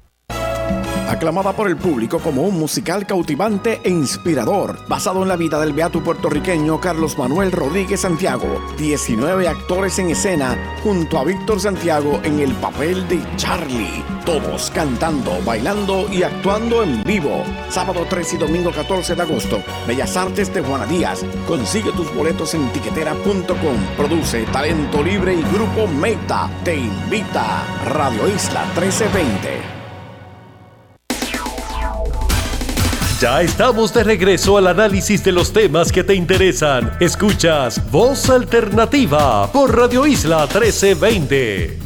aclamada 1.10 1.54
por 1.54 1.68
el 1.68 1.76
público 1.76 2.20
como 2.20 2.44
un 2.44 2.60
musical 2.60 3.06
cautivante 3.08 3.82
e 3.84 3.90
inspirador, 3.90 4.78
basado 4.88 5.24
en 5.24 5.28
la 5.28 5.36
vida 5.36 5.60
del 5.60 5.74
beato 5.74 6.04
puertorriqueño 6.04 6.80
Carlos 6.80 7.18
Manuel 7.18 7.52
Rodríguez 7.52 8.02
Santiago. 8.02 8.62
19 8.78 9.48
actores 9.48 9.98
en 10.00 10.12
escena 10.12 10.58
junto 10.84 11.18
a 11.18 11.24
Víctor 11.24 11.60
Santiago 11.60 12.20
en 12.24 12.40
el 12.40 12.54
papel 12.54 13.08
de 13.08 13.20
Charlie, 13.38 14.04
todos 14.26 14.70
cantando, 14.72 15.42
bailando 15.44 16.08
y 16.12 16.24
actuando 16.24 16.84
en 16.84 17.04
vivo. 17.04 17.44
Sábado 17.70 18.06
3 18.08 18.34
y 18.34 18.38
domingo 18.38 18.72
14 18.72 19.16
de 19.16 19.22
agosto, 19.22 19.64
Bellas 19.88 20.16
Artes 20.16 20.54
de 20.54 20.62
Juana 20.62 20.86
Díaz. 20.86 21.26
Consigue 21.48 21.92
tus 21.94 22.14
boletos 22.14 22.54
en 22.54 22.72
tiquetera.com. 22.72 23.78
Produce 23.98 24.44
Talento 24.52 25.02
Libre 25.02 25.34
y 25.34 25.42
Grupo 25.54 25.88
Meta. 25.88 26.50
Te 26.64 26.76
invita 26.76 27.66
Radio 27.86 28.28
Isla 28.28 28.66
1320. 28.76 29.79
Ya 33.20 33.42
estamos 33.42 33.94
de 33.94 34.06
regreso 34.06 34.58
al 34.58 34.68
análisis 34.68 35.22
de 35.26 35.34
los 35.34 35.52
temas 35.52 35.92
que 35.92 36.06
te 36.06 36.16
interesan. 36.16 36.92
Escuchas 37.02 37.92
Voz 37.92 38.30
Alternativa 38.30 39.52
por 39.52 39.76
Radio 39.76 40.08
Isla 40.08 40.44
1320. 40.44 41.78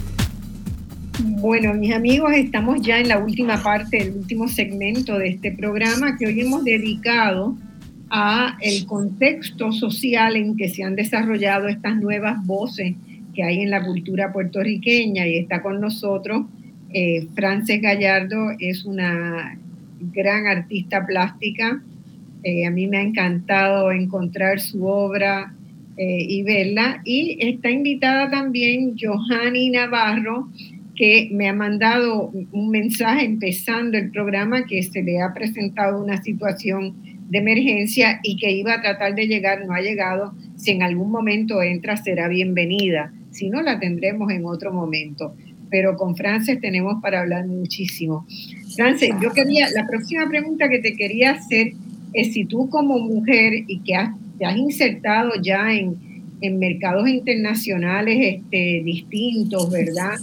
Bueno, 1.39 1.73
mis 1.73 1.91
amigos, 1.91 2.34
estamos 2.35 2.84
ya 2.84 2.99
en 2.99 3.07
la 3.07 3.18
última 3.18 3.64
parte, 3.64 4.03
el 4.03 4.11
último 4.11 4.47
segmento 4.47 5.18
de 5.18 5.30
este 5.30 5.51
programa 5.51 6.18
que 6.19 6.27
hoy 6.27 6.39
hemos 6.39 6.64
dedicado 6.64 7.57
a 8.11 8.55
el 8.61 8.85
contexto 8.85 9.72
social 9.72 10.35
en 10.35 10.55
que 10.55 10.69
se 10.69 10.84
han 10.84 10.95
desarrollado 10.95 11.68
estas 11.68 11.95
nuevas 11.95 12.45
voces 12.45 12.93
que 13.34 13.41
hay 13.41 13.61
en 13.61 13.72
la 13.72 13.84
cultura 13.84 14.31
puertorriqueña 14.31 15.26
y 15.26 15.38
está 15.38 15.64
con 15.64 15.81
nosotros 15.81 16.45
eh, 16.93 17.26
Frances 17.34 17.81
Gallardo, 17.81 18.51
es 18.60 18.85
una 18.85 19.57
gran 20.11 20.47
artista 20.47 21.05
plástica. 21.05 21.81
Eh, 22.43 22.65
a 22.65 22.71
mí 22.71 22.88
me 22.88 22.97
ha 22.97 23.01
encantado 23.01 23.91
encontrar 23.91 24.59
su 24.59 24.85
obra 24.85 25.53
eh, 25.97 26.25
y 26.27 26.43
verla. 26.43 27.01
Y 27.05 27.38
está 27.39 27.69
invitada 27.69 28.30
también 28.30 28.95
Johanny 28.99 29.69
Navarro, 29.69 30.49
que 30.95 31.30
me 31.31 31.47
ha 31.47 31.53
mandado 31.53 32.31
un 32.51 32.69
mensaje 32.69 33.25
empezando 33.25 33.97
el 33.97 34.11
programa 34.11 34.65
que 34.65 34.84
se 34.84 35.01
le 35.01 35.21
ha 35.21 35.34
presentado 35.34 36.01
una 36.03 36.21
situación 36.21 36.95
de 37.30 37.39
emergencia 37.39 38.19
y 38.23 38.38
que 38.38 38.51
iba 38.51 38.75
a 38.75 38.81
tratar 38.81 39.15
de 39.15 39.27
llegar, 39.27 39.65
no 39.65 39.73
ha 39.73 39.81
llegado. 39.81 40.34
Si 40.55 40.71
en 40.71 40.84
algún 40.84 41.11
momento 41.11 41.61
entra, 41.63 41.97
será 41.97 42.27
bienvenida. 42.27 43.11
Si 43.31 43.49
no, 43.49 43.61
la 43.61 43.80
tendremos 43.80 44.31
en 44.31 44.45
otro 44.45 44.71
momento. 44.71 45.35
Pero 45.73 45.97
con 45.97 46.15
Frances 46.15 46.61
tenemos 46.61 47.01
para 47.01 47.21
hablar 47.21 47.47
muchísimo. 47.47 48.27
Frances, 48.75 49.09
yo 49.19 49.31
quería, 49.31 49.71
la 49.71 49.87
próxima 49.87 50.29
pregunta 50.29 50.69
que 50.69 50.77
te 50.77 50.95
quería 50.95 51.31
hacer 51.31 51.73
es 52.13 52.33
si 52.33 52.45
tú 52.45 52.69
como 52.69 52.99
mujer 52.99 53.53
y 53.67 53.79
que 53.79 53.97
te 54.37 54.45
has 54.45 54.55
insertado 54.55 55.31
ya 55.41 55.73
en, 55.73 55.95
en 56.41 56.59
mercados 56.59 57.09
internacionales 57.09 58.35
este, 58.35 58.83
distintos, 58.85 59.71
¿verdad? 59.71 60.19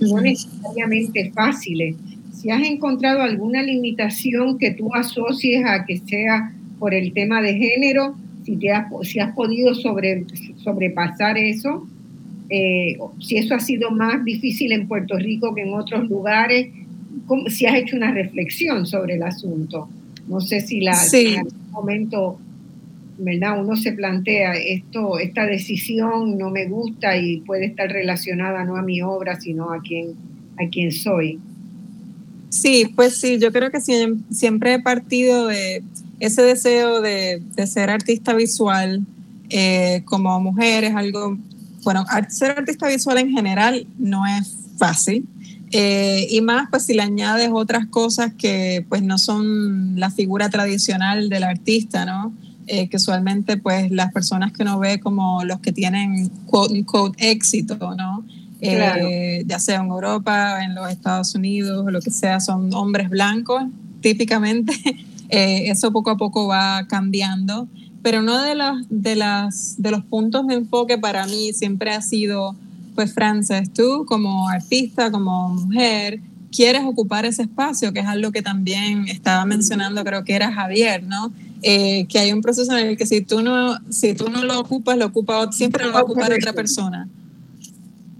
No 0.00 0.20
necesariamente 0.20 1.32
fáciles. 1.32 1.96
Si 2.32 2.50
has 2.50 2.62
encontrado 2.62 3.20
alguna 3.20 3.64
limitación 3.64 4.58
que 4.58 4.70
tú 4.70 4.94
asocies 4.94 5.64
a 5.66 5.84
que 5.86 5.98
sea 5.98 6.54
por 6.78 6.94
el 6.94 7.12
tema 7.12 7.42
de 7.42 7.54
género, 7.54 8.14
si, 8.44 8.54
te 8.58 8.70
has, 8.70 8.86
si 9.02 9.18
has 9.18 9.34
podido 9.34 9.74
sobre, 9.74 10.24
sobrepasar 10.58 11.36
eso, 11.36 11.84
eh, 12.50 12.98
si 13.20 13.36
eso 13.36 13.54
ha 13.54 13.60
sido 13.60 13.90
más 13.90 14.24
difícil 14.24 14.72
en 14.72 14.86
Puerto 14.86 15.16
Rico 15.18 15.54
que 15.54 15.62
en 15.62 15.74
otros 15.74 16.08
lugares, 16.08 16.68
si 17.48 17.66
has 17.66 17.76
hecho 17.76 17.96
una 17.96 18.12
reflexión 18.12 18.86
sobre 18.86 19.14
el 19.14 19.22
asunto. 19.22 19.88
No 20.28 20.40
sé 20.40 20.60
si 20.60 20.80
la, 20.80 20.96
en 21.12 21.38
algún 21.38 21.70
momento 21.70 22.38
¿verdad? 23.18 23.60
Uno 23.60 23.76
se 23.76 23.92
plantea 23.92 24.54
esto, 24.54 25.18
esta 25.18 25.46
decisión 25.46 26.36
no 26.36 26.50
me 26.50 26.66
gusta 26.66 27.16
y 27.16 27.38
puede 27.40 27.66
estar 27.66 27.90
relacionada 27.90 28.64
no 28.64 28.76
a 28.76 28.82
mi 28.82 29.02
obra, 29.02 29.40
sino 29.40 29.72
a 29.72 29.80
quien, 29.80 30.14
a 30.58 30.68
quien 30.68 30.90
soy. 30.92 31.38
Sí, 32.48 32.92
pues 32.94 33.20
sí, 33.20 33.38
yo 33.38 33.52
creo 33.52 33.70
que 33.70 33.80
siempre 33.80 34.74
he 34.74 34.80
partido 34.80 35.46
de 35.46 35.82
ese 36.20 36.42
deseo 36.42 37.00
de, 37.00 37.42
ser 37.66 37.90
artista 37.90 38.34
visual 38.34 39.02
eh, 39.50 40.02
como 40.04 40.38
mujer, 40.40 40.84
es 40.84 40.94
algo, 40.94 41.36
bueno, 41.84 42.04
ser 42.28 42.58
artista 42.58 42.88
visual 42.88 43.18
en 43.18 43.30
general 43.30 43.86
no 43.98 44.26
es 44.26 44.56
fácil. 44.76 45.26
Eh, 45.70 46.28
y 46.30 46.40
más, 46.40 46.68
pues 46.70 46.84
si 46.84 46.94
le 46.94 47.02
añades 47.02 47.50
otras 47.52 47.86
cosas 47.86 48.32
que 48.34 48.86
pues 48.88 49.02
no 49.02 49.18
son 49.18 49.98
la 49.98 50.10
figura 50.10 50.48
tradicional 50.48 51.28
del 51.28 51.42
artista, 51.42 52.04
¿no? 52.04 52.32
Eh, 52.66 52.88
que 52.88 52.96
usualmente 52.96 53.58
pues 53.58 53.90
las 53.90 54.12
personas 54.12 54.52
que 54.52 54.62
uno 54.62 54.78
ve 54.78 54.98
como 54.98 55.44
los 55.44 55.60
que 55.60 55.72
tienen 55.72 56.28
quote 56.46 56.74
unquote 56.74 57.30
éxito, 57.30 57.76
¿no? 57.94 58.24
Eh, 58.60 59.44
ya 59.46 59.58
sea 59.58 59.80
en 59.80 59.86
Europa, 59.86 60.64
en 60.64 60.74
los 60.74 60.88
Estados 60.90 61.34
Unidos, 61.34 61.84
lo 61.90 62.00
que 62.00 62.10
sea, 62.10 62.40
son 62.40 62.72
hombres 62.72 63.10
blancos, 63.10 63.62
típicamente. 64.00 64.72
Eh, 65.30 65.70
eso 65.70 65.90
poco 65.90 66.10
a 66.10 66.16
poco 66.16 66.46
va 66.46 66.86
cambiando. 66.86 67.66
Pero 68.04 68.20
uno 68.20 68.42
de 68.42 68.54
los, 68.54 68.86
de, 68.90 69.16
las, 69.16 69.76
de 69.78 69.90
los 69.90 70.04
puntos 70.04 70.46
de 70.46 70.56
enfoque 70.56 70.98
para 70.98 71.24
mí 71.24 71.54
siempre 71.54 71.90
ha 71.90 72.02
sido, 72.02 72.54
pues 72.94 73.14
Frances, 73.14 73.72
tú 73.72 74.04
como 74.06 74.46
artista, 74.50 75.10
como 75.10 75.48
mujer, 75.48 76.20
quieres 76.54 76.82
ocupar 76.84 77.24
ese 77.24 77.40
espacio, 77.40 77.94
que 77.94 78.00
es 78.00 78.06
algo 78.06 78.30
que 78.30 78.42
también 78.42 79.08
estaba 79.08 79.46
mencionando, 79.46 80.04
creo 80.04 80.22
que 80.22 80.34
era 80.34 80.52
Javier, 80.52 81.02
¿no? 81.02 81.32
Eh, 81.62 82.04
que 82.10 82.18
hay 82.18 82.30
un 82.30 82.42
proceso 82.42 82.76
en 82.76 82.88
el 82.88 82.98
que 82.98 83.06
si 83.06 83.22
tú 83.22 83.40
no, 83.40 83.78
si 83.88 84.12
tú 84.12 84.28
no 84.28 84.44
lo 84.44 84.60
ocupas, 84.60 84.98
lo 84.98 85.06
ocupa, 85.06 85.50
siempre 85.50 85.86
lo 85.86 85.94
va 85.94 86.00
a 86.00 86.02
ocupar 86.02 86.30
otra 86.30 86.52
persona. 86.52 87.08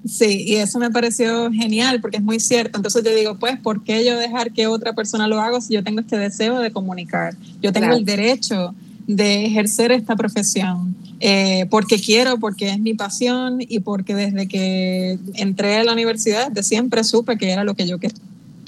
Sí, 0.06 0.44
y 0.46 0.54
eso 0.54 0.78
me 0.78 0.90
pareció 0.90 1.52
genial 1.52 2.00
porque 2.00 2.16
es 2.16 2.22
muy 2.22 2.40
cierto. 2.40 2.78
Entonces 2.78 3.04
yo 3.04 3.14
digo, 3.14 3.38
pues, 3.38 3.58
¿por 3.58 3.84
qué 3.84 4.02
yo 4.02 4.16
dejar 4.16 4.50
que 4.50 4.66
otra 4.66 4.94
persona 4.94 5.28
lo 5.28 5.38
haga 5.42 5.60
si 5.60 5.74
yo 5.74 5.84
tengo 5.84 6.00
este 6.00 6.16
deseo 6.16 6.58
de 6.60 6.72
comunicar? 6.72 7.34
Yo 7.60 7.70
tengo 7.70 7.92
el 7.92 8.06
derecho 8.06 8.74
de 9.06 9.46
ejercer 9.46 9.92
esta 9.92 10.16
profesión 10.16 10.96
eh, 11.20 11.66
porque 11.70 11.98
quiero, 11.98 12.38
porque 12.38 12.70
es 12.70 12.80
mi 12.80 12.94
pasión 12.94 13.58
y 13.60 13.80
porque 13.80 14.14
desde 14.14 14.48
que 14.48 15.18
entré 15.34 15.76
a 15.76 15.84
la 15.84 15.92
universidad 15.92 16.50
de 16.50 16.62
siempre 16.62 17.04
supe 17.04 17.38
que 17.38 17.50
era 17.50 17.64
lo 17.64 17.74
que 17.74 17.86
yo 17.86 17.98
quería 17.98 18.18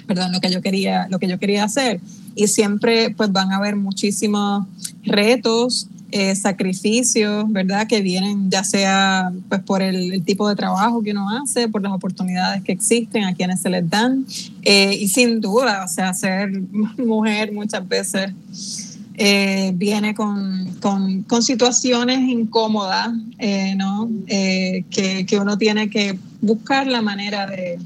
perdón, 0.07 0.33
lo 0.33 0.41
que 0.41 0.51
yo 0.51 0.63
quería, 0.63 1.09
lo 1.11 1.19
que 1.19 1.29
yo 1.29 1.39
quería 1.39 1.65
hacer. 1.65 2.01
Y 2.35 2.47
siempre 2.47 3.11
pues 3.11 3.33
van 3.33 3.53
a 3.53 3.57
haber 3.57 3.77
muchísimos 3.77 4.67
retos, 5.03 5.89
eh, 6.13 6.37
sacrificios, 6.37 7.51
¿verdad? 7.51 7.87
Que 7.87 8.01
vienen 8.01 8.51
ya 8.51 8.63
sea 8.63 9.33
pues 9.49 9.61
por 9.63 9.83
el, 9.83 10.23
tipo 10.25 10.49
de 10.49 10.55
trabajo 10.55 11.03
que 11.03 11.11
uno 11.11 11.29
hace, 11.31 11.69
por 11.69 11.83
las 11.83 11.93
oportunidades 11.93 12.63
que 12.63 12.73
existen, 12.73 13.25
a 13.25 13.35
quienes 13.35 13.61
se 13.61 13.71
les 13.71 13.89
dan. 13.89 14.25
Eh, 14.63 14.97
y 15.01 15.09
sin 15.09 15.41
duda, 15.41 15.85
o 15.85 15.89
sea, 15.89 16.15
ser 16.15 16.51
mujer 16.99 17.53
muchas 17.53 17.87
veces 17.89 18.33
eh, 19.17 19.73
viene 19.75 20.15
con, 20.15 20.77
con, 20.81 21.23
con, 21.23 21.43
situaciones 21.43 22.21
incómodas, 22.29 23.11
¿no? 23.77 24.11
que, 24.27 25.27
que 25.27 25.39
uno 25.39 25.57
tiene 25.59 25.89
que 25.91 26.19
buscar 26.41 26.87
la 26.87 27.03
manera 27.03 27.47
de, 27.47 27.79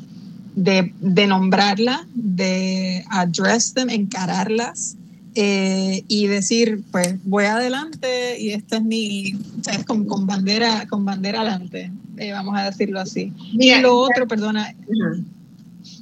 de, 0.55 0.93
de 1.01 1.27
nombrarla, 1.27 2.07
de 2.15 3.05
address 3.11 3.75
them, 3.75 3.91
encararlas 3.91 4.97
eh, 5.35 6.03
y 6.09 6.27
decir, 6.27 6.83
pues 6.91 7.15
voy 7.25 7.45
adelante 7.45 8.41
y 8.41 8.51
esta 8.51 8.79
es 8.79 8.83
mi, 8.83 9.37
es 9.71 9.85
con, 9.87 10.05
con, 10.07 10.27
bandera, 10.27 10.87
con 10.89 11.05
bandera 11.05 11.43
adelante, 11.43 11.93
eh, 12.17 12.33
vamos 12.33 12.59
a 12.59 12.65
decirlo 12.65 13.01
así. 13.01 13.33
y 13.53 13.81
lo 13.81 13.97
otro, 13.97 14.27
perdona. 14.27 14.75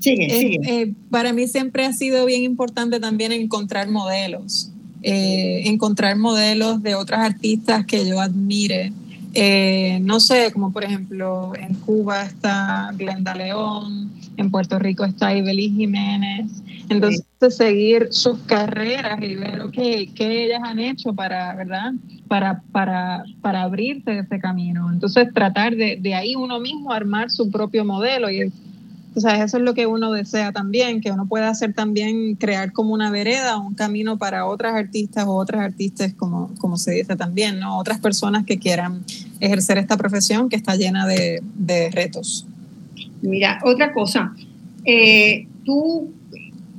Eh, 0.04 0.94
para 1.10 1.32
mí 1.32 1.46
siempre 1.46 1.84
ha 1.84 1.92
sido 1.92 2.24
bien 2.24 2.42
importante 2.42 3.00
también 3.00 3.32
encontrar 3.32 3.88
modelos, 3.90 4.72
encontrar 5.02 6.16
modelos 6.16 6.82
de 6.82 6.94
otras 6.94 7.20
artistas 7.20 7.86
que 7.86 8.06
yo 8.06 8.20
admire. 8.20 8.92
no 10.00 10.20
sé, 10.20 10.50
como 10.52 10.72
por 10.72 10.84
ejemplo 10.84 11.52
en 11.56 11.74
Cuba 11.74 12.24
está 12.24 12.90
Glenda 12.96 13.34
León, 13.34 14.10
en 14.36 14.50
Puerto 14.50 14.78
Rico 14.78 15.04
está 15.04 15.36
Ibeli 15.36 15.70
Jiménez. 15.70 16.62
Entonces, 16.88 17.24
seguir 17.50 18.08
sus 18.10 18.38
carreras 18.40 19.20
y 19.22 19.34
ver 19.34 19.62
qué 19.72 20.44
ellas 20.44 20.60
han 20.64 20.78
hecho 20.78 21.12
para, 21.12 21.54
¿verdad? 21.54 21.92
Para, 22.28 22.62
para, 22.72 23.24
para 23.42 23.62
abrirse 23.62 24.20
ese 24.20 24.38
camino. 24.38 24.90
Entonces, 24.90 25.28
tratar 25.34 25.76
de, 25.76 25.98
de 26.00 26.14
ahí 26.14 26.34
uno 26.34 26.60
mismo 26.60 26.92
armar 26.92 27.30
su 27.30 27.50
propio 27.50 27.84
modelo. 27.84 28.30
Y 28.30 28.50
o 29.14 29.20
sea, 29.20 29.42
eso 29.42 29.56
es 29.56 29.62
lo 29.62 29.74
que 29.74 29.86
uno 29.86 30.12
desea 30.12 30.52
también, 30.52 31.00
que 31.00 31.10
uno 31.10 31.26
pueda 31.26 31.48
hacer 31.48 31.72
también, 31.72 32.36
crear 32.36 32.72
como 32.72 32.94
una 32.94 33.10
vereda, 33.10 33.58
un 33.58 33.74
camino 33.74 34.18
para 34.18 34.46
otras 34.46 34.74
artistas 34.74 35.26
o 35.26 35.32
otras 35.32 35.62
artistas, 35.62 36.14
como, 36.14 36.54
como 36.58 36.76
se 36.76 36.92
dice 36.92 37.16
también, 37.16 37.58
¿no? 37.58 37.78
Otras 37.78 37.98
personas 37.98 38.44
que 38.44 38.58
quieran 38.58 39.02
ejercer 39.40 39.78
esta 39.78 39.96
profesión 39.96 40.48
que 40.48 40.56
está 40.56 40.76
llena 40.76 41.06
de, 41.06 41.42
de 41.54 41.90
retos. 41.90 42.46
Mira, 43.22 43.58
otra 43.64 43.92
cosa, 43.92 44.32
eh, 44.84 45.46
tú, 45.64 46.12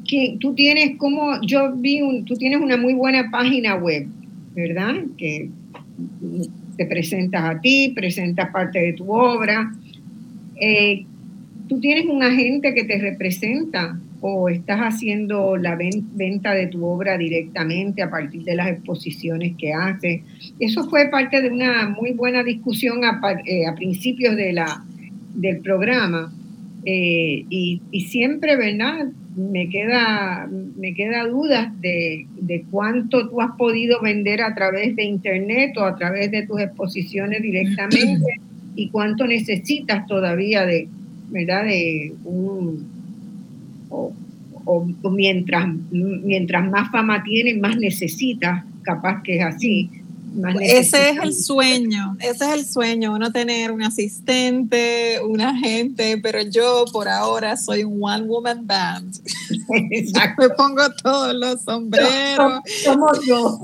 que, 0.07 0.37
tú 0.39 0.53
tienes 0.53 0.97
como, 0.97 1.41
yo 1.41 1.73
vi, 1.75 2.01
un, 2.01 2.25
tú 2.25 2.35
tienes 2.35 2.61
una 2.61 2.77
muy 2.77 2.93
buena 2.93 3.29
página 3.29 3.75
web, 3.75 4.07
¿verdad? 4.55 4.95
Que 5.17 5.49
te 6.77 6.85
presentas 6.85 7.43
a 7.43 7.59
ti, 7.59 7.91
presentas 7.93 8.49
parte 8.51 8.79
de 8.79 8.93
tu 8.93 9.11
obra. 9.11 9.73
Eh, 10.61 11.05
¿Tú 11.69 11.79
tienes 11.79 12.07
un 12.07 12.23
agente 12.23 12.73
que 12.73 12.83
te 12.83 12.97
representa 12.97 13.99
o 14.21 14.49
estás 14.49 14.79
haciendo 14.79 15.55
la 15.55 15.77
venta 15.77 16.55
de 16.55 16.65
tu 16.65 16.83
obra 16.83 17.15
directamente 17.15 18.01
a 18.01 18.09
partir 18.09 18.43
de 18.43 18.55
las 18.55 18.69
exposiciones 18.69 19.55
que 19.55 19.71
haces? 19.71 20.21
Eso 20.59 20.89
fue 20.89 21.09
parte 21.09 21.43
de 21.43 21.51
una 21.51 21.87
muy 21.89 22.13
buena 22.13 22.43
discusión 22.43 23.05
a, 23.05 23.21
eh, 23.45 23.67
a 23.67 23.75
principios 23.75 24.35
de 24.35 24.51
la, 24.51 24.83
del 25.35 25.59
programa. 25.59 26.33
Eh, 26.85 27.45
y, 27.49 27.81
siempre, 28.09 28.55
¿verdad? 28.55 29.05
Me 29.35 29.69
queda, 29.69 30.49
me 30.75 30.95
queda 30.95 31.27
dudas 31.27 31.79
de, 31.81 32.25
de, 32.41 32.65
cuánto 32.71 33.29
tú 33.29 33.41
has 33.41 33.51
podido 33.57 34.01
vender 34.01 34.41
a 34.41 34.55
través 34.55 34.95
de 34.95 35.03
internet 35.03 35.77
o 35.77 35.83
a 35.83 35.95
través 35.95 36.31
de 36.31 36.47
tus 36.47 36.59
exposiciones 36.59 37.43
directamente 37.43 38.39
y 38.75 38.89
cuánto 38.89 39.27
necesitas 39.27 40.07
todavía 40.07 40.65
de, 40.65 40.87
¿verdad? 41.29 41.65
De 41.65 42.13
un, 42.23 42.87
o, 43.89 44.85
mientras, 45.09 45.67
mientras 45.91 46.69
más 46.69 46.91
fama 46.91 47.23
tiene, 47.23 47.55
más 47.55 47.77
necesita, 47.77 48.65
capaz 48.83 49.21
que 49.23 49.37
es 49.37 49.43
así. 49.43 49.89
Ese 50.61 51.09
es 51.09 51.17
el 51.17 51.33
sueño, 51.33 52.15
ese 52.19 52.45
es 52.45 52.53
el 52.53 52.65
sueño, 52.65 53.13
uno 53.13 53.31
tener 53.31 53.71
un 53.71 53.81
asistente, 53.81 55.19
un 55.27 55.41
agente, 55.41 56.19
pero 56.21 56.41
yo 56.43 56.85
por 56.93 57.07
ahora 57.07 57.57
soy 57.57 57.83
un 57.83 57.97
one 58.01 58.23
woman 58.23 58.67
band. 58.67 59.15
Me 60.37 60.49
pongo 60.49 60.83
todos 61.01 61.33
los 61.33 61.63
sombreros. 61.63 62.61
Como 62.85 63.09
yo. 63.25 63.59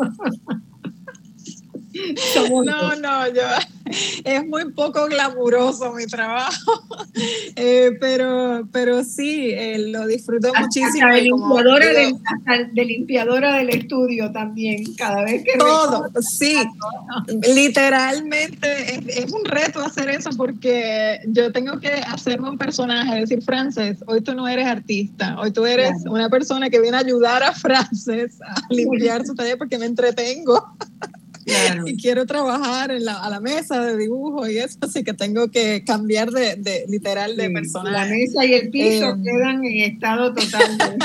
no, 2.50 2.96
no, 2.96 3.28
yo, 3.28 3.44
es 4.24 4.48
muy 4.48 4.72
poco 4.72 5.06
glamuroso 5.08 5.94
mi 5.94 6.06
trabajo, 6.06 6.84
eh, 7.56 7.92
pero, 8.00 8.68
pero 8.72 9.04
sí, 9.04 9.52
eh, 9.52 9.78
lo 9.90 10.08
disfruto 10.08 10.52
muchísimo. 10.60 11.08
de, 11.08 11.22
limpiadora 11.22 11.86
de, 12.74 12.86
limpiadora 12.86 13.58
del 13.58 13.70
estudio 13.70 14.32
también, 14.32 14.84
cada 14.96 15.24
vez 15.24 15.44
que... 15.44 15.58
Todo, 15.58 16.10
sí, 16.22 16.56
literalmente 17.54 18.96
es, 19.08 19.32
un 19.32 19.46
reto 19.46 19.82
hacer 19.82 20.10
eso 20.10 20.32
porque 20.36 21.20
yo 21.28 21.52
tengo 21.52 21.80
que 21.80 21.92
hacerme 21.92 22.50
un 22.50 22.58
personaje, 22.58 23.22
decir, 23.22 23.42
Frances, 23.42 24.04
hoy 24.08 24.22
tú 24.22 24.34
no 24.34 24.48
eres 24.48 24.66
artista, 24.66 25.40
hoy 25.40 25.52
tú 25.52 25.66
eres 25.66 25.92
una 26.06 26.30
persona 26.30 26.70
que 26.70 26.80
viene 26.80 26.98
a 26.98 27.02
ayudar 27.02 27.44
a 27.44 27.54
Frances 27.54 28.40
a 28.42 28.56
limpiar 28.70 29.26
su 29.26 29.36
taller 29.36 29.58
porque 29.58 29.78
me 29.78 29.86
entretengo. 29.86 30.76
y 31.86 31.96
quiero 31.98 32.26
trabajar 32.26 32.92
en 32.92 33.06
la, 33.06 33.16
a 33.16 33.30
la 33.30 33.40
mesa 33.40 33.82
de 33.82 33.98
dibujo 33.98 34.48
y 34.48 34.58
eso, 34.58 34.78
así 34.82 35.04
que 35.04 35.14
tengo 35.14 35.50
que 35.50 35.84
cambiar 35.86 36.32
de, 36.32 36.56
de 36.56 36.86
literal 36.88 37.36
de 37.36 37.50
persona. 37.50 37.92
La 37.92 38.06
mesa 38.06 38.46
y 38.46 38.54
el 38.54 38.70
piso 38.70 39.10
eh, 39.10 39.16
quedan 39.24 39.64
en 39.64 39.94
estado 39.94 40.34
total. 40.34 40.78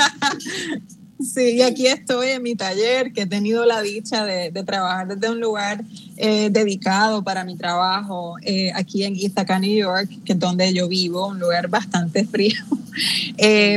Sí, 1.23 1.57
y 1.57 1.61
aquí 1.61 1.85
estoy 1.85 2.29
en 2.29 2.41
mi 2.41 2.55
taller, 2.55 3.13
que 3.13 3.21
he 3.21 3.25
tenido 3.27 3.63
la 3.67 3.83
dicha 3.83 4.25
de, 4.25 4.49
de 4.49 4.63
trabajar 4.63 5.07
desde 5.07 5.31
un 5.31 5.39
lugar 5.39 5.83
eh, 6.17 6.49
dedicado 6.49 7.23
para 7.23 7.43
mi 7.43 7.55
trabajo, 7.55 8.37
eh, 8.41 8.71
aquí 8.73 9.03
en 9.03 9.15
Ithaca, 9.15 9.59
New 9.59 9.69
York, 9.69 10.09
que 10.25 10.33
es 10.33 10.39
donde 10.39 10.73
yo 10.73 10.87
vivo, 10.87 11.27
un 11.27 11.39
lugar 11.39 11.67
bastante 11.67 12.25
frío. 12.31 12.57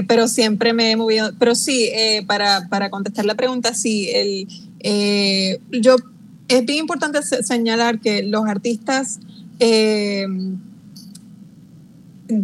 pero 0.08 0.26
siempre 0.26 0.72
me 0.72 0.92
he 0.92 0.96
movido. 0.96 1.32
Pero 1.38 1.54
sí, 1.54 1.90
para, 2.26 2.66
para 2.70 2.88
contestar 2.88 3.26
la 3.26 3.34
pregunta, 3.34 3.74
sí, 3.74 4.08
el, 4.14 4.48
yo 5.82 5.96
es 6.48 6.64
bien 6.64 6.80
importante 6.80 7.20
señalar 7.22 8.00
que 8.00 8.22
los 8.22 8.46
artistas 8.46 9.20
eh, 9.58 10.26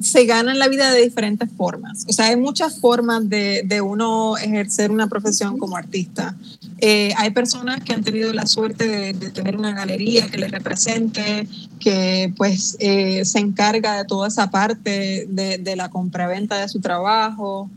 se 0.02 0.27
ganan 0.27 0.59
la 0.59 0.68
vida 0.68 0.93
de 0.93 1.02
diferentes 1.02 1.51
formas. 1.56 2.05
O 2.09 2.12
sea, 2.12 2.27
hay 2.27 2.36
muchas 2.36 2.78
formas 2.81 3.28
de, 3.28 3.81
uno 3.82 4.36
ejercer 4.36 4.90
una 4.90 5.09
profesión 5.09 5.59
como 5.59 5.77
artista. 5.77 6.36
Eh, 6.78 7.12
hay 7.16 7.31
personas 7.31 7.82
que 7.82 7.93
han 7.93 8.02
tenido 8.02 8.32
la 8.32 8.47
suerte 8.47 8.86
de, 8.86 9.31
tener 9.31 9.56
una 9.56 9.72
galería 9.72 10.28
que 10.28 10.39
les 10.39 10.51
represente, 10.51 11.47
que 11.78 12.32
pues 12.36 12.77
eh, 12.78 13.24
se 13.24 13.39
encarga 13.39 13.97
de 13.97 14.05
toda 14.05 14.28
esa 14.28 14.51
parte 14.51 15.27
de, 15.28 15.59
de 15.59 15.77
la 15.77 15.89
compraventa 15.89 16.59
de 16.59 16.68
su 16.68 16.81
trabajo. 16.81 17.70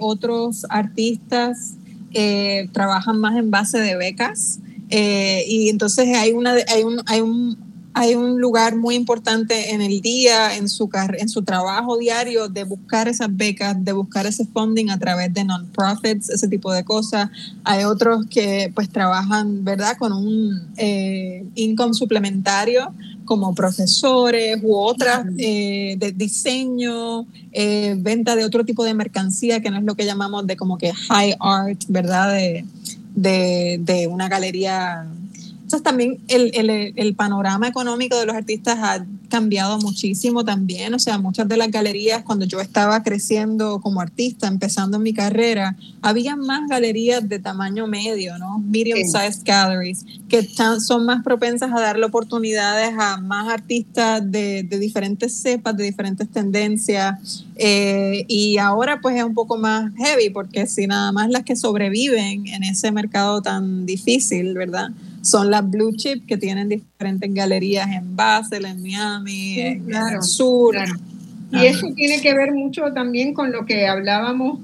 otros 0.00 0.66
artistas 0.68 1.74
trabajan 2.72 3.18
más 3.20 3.36
en 3.36 3.50
base 3.50 3.78
de 3.78 3.96
becas. 3.96 4.60
Eh, 4.90 5.44
y 5.46 5.68
entonces 5.68 6.08
hay, 6.16 6.32
una, 6.32 6.54
hay, 6.68 6.82
un, 6.82 7.02
hay, 7.06 7.20
un, 7.20 7.56
hay 7.92 8.14
un 8.14 8.40
lugar 8.40 8.76
muy 8.76 8.94
importante 8.94 9.72
en 9.72 9.82
el 9.82 10.00
día, 10.00 10.56
en 10.56 10.68
su, 10.68 10.88
en 11.18 11.28
su 11.28 11.42
trabajo 11.42 11.98
diario, 11.98 12.48
de 12.48 12.64
buscar 12.64 13.08
esas 13.08 13.28
becas, 13.30 13.82
de 13.84 13.92
buscar 13.92 14.26
ese 14.26 14.46
funding 14.46 14.90
a 14.90 14.98
través 14.98 15.32
de 15.34 15.44
non-profits, 15.44 16.30
ese 16.30 16.48
tipo 16.48 16.72
de 16.72 16.84
cosas. 16.84 17.28
Hay 17.64 17.84
otros 17.84 18.26
que 18.30 18.72
pues 18.74 18.88
trabajan, 18.88 19.64
¿verdad?, 19.64 19.96
con 19.98 20.12
un 20.12 20.72
eh, 20.76 21.44
income 21.54 21.94
suplementario 21.94 22.92
como 23.24 23.54
profesores 23.54 24.58
u 24.62 24.74
otras 24.74 25.26
eh, 25.36 25.96
de 25.98 26.12
diseño, 26.12 27.26
venta 27.98 28.34
de 28.34 28.44
otro 28.46 28.64
tipo 28.64 28.84
de 28.84 28.94
mercancía 28.94 29.60
que 29.60 29.70
no 29.70 29.76
es 29.76 29.84
lo 29.84 29.96
que 29.96 30.06
llamamos 30.06 30.46
de 30.46 30.56
como 30.56 30.78
que 30.78 30.94
high 30.94 31.36
art, 31.38 31.84
¿verdad? 31.88 32.32
De, 32.32 32.64
de, 33.18 33.78
de 33.80 34.06
una 34.06 34.28
galería 34.28 35.06
entonces 35.68 35.84
también 35.84 36.18
el, 36.28 36.50
el, 36.54 36.94
el, 36.96 37.14
panorama 37.14 37.68
económico 37.68 38.18
de 38.18 38.24
los 38.24 38.34
artistas 38.34 38.78
ha 38.80 39.04
cambiado 39.28 39.76
muchísimo 39.76 40.42
también. 40.42 40.94
O 40.94 40.98
sea, 40.98 41.18
muchas 41.18 41.46
de 41.46 41.58
las 41.58 41.70
galerías, 41.70 42.22
cuando 42.22 42.46
yo 42.46 42.58
estaba 42.58 43.02
creciendo 43.02 43.78
como 43.82 44.00
artista, 44.00 44.48
empezando 44.48 44.98
mi 44.98 45.12
carrera, 45.12 45.76
había 46.00 46.36
más 46.36 46.70
galerías 46.70 47.28
de 47.28 47.38
tamaño 47.38 47.86
medio, 47.86 48.38
¿no? 48.38 48.60
Medium 48.60 49.00
sized 49.00 49.42
galleries, 49.44 50.06
que 50.30 50.48
son 50.80 51.04
más 51.04 51.22
propensas 51.22 51.70
a 51.70 51.78
darle 51.82 52.06
oportunidades 52.06 52.94
a 52.98 53.18
más 53.18 53.52
artistas 53.52 54.22
de, 54.24 54.62
de 54.62 54.78
diferentes 54.78 55.34
cepas, 55.34 55.76
de 55.76 55.84
diferentes 55.84 56.30
tendencias. 56.30 57.44
Eh, 57.56 58.24
y 58.26 58.56
ahora 58.56 59.02
pues 59.02 59.16
es 59.16 59.22
un 59.22 59.34
poco 59.34 59.58
más 59.58 59.92
heavy, 59.98 60.30
porque 60.30 60.66
si 60.66 60.86
nada 60.86 61.12
más 61.12 61.28
las 61.28 61.42
que 61.42 61.56
sobreviven 61.56 62.46
en 62.46 62.62
ese 62.62 62.90
mercado 62.90 63.42
tan 63.42 63.84
difícil, 63.84 64.54
¿verdad? 64.54 64.92
Son 65.22 65.50
las 65.50 65.68
blue 65.68 65.92
chip 65.96 66.26
que 66.26 66.36
tienen 66.36 66.68
diferentes 66.68 67.32
galerías 67.32 67.88
en 67.90 68.16
Basel, 68.16 68.64
en 68.64 68.82
Miami, 68.82 69.60
en 69.60 69.94
el 69.94 70.22
sur. 70.22 70.76
Y 71.50 71.64
eso 71.64 71.86
tiene 71.94 72.20
que 72.20 72.34
ver 72.34 72.52
mucho 72.52 72.92
también 72.92 73.32
con 73.32 73.52
lo 73.52 73.64
que 73.64 73.86
hablábamos 73.86 74.60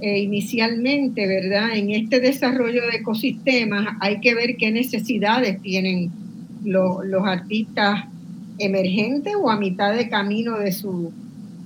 eh, 0.00 0.18
inicialmente, 0.18 1.26
¿verdad? 1.26 1.76
En 1.76 1.90
este 1.90 2.20
desarrollo 2.20 2.82
de 2.90 2.98
ecosistemas 2.98 3.96
hay 4.00 4.20
que 4.20 4.34
ver 4.34 4.56
qué 4.56 4.70
necesidades 4.70 5.60
tienen 5.62 6.10
los 6.64 7.26
artistas 7.26 8.04
emergentes 8.58 9.34
o 9.40 9.50
a 9.50 9.58
mitad 9.58 9.94
de 9.94 10.08
camino 10.08 10.58
de 10.58 10.72
su, 10.72 11.12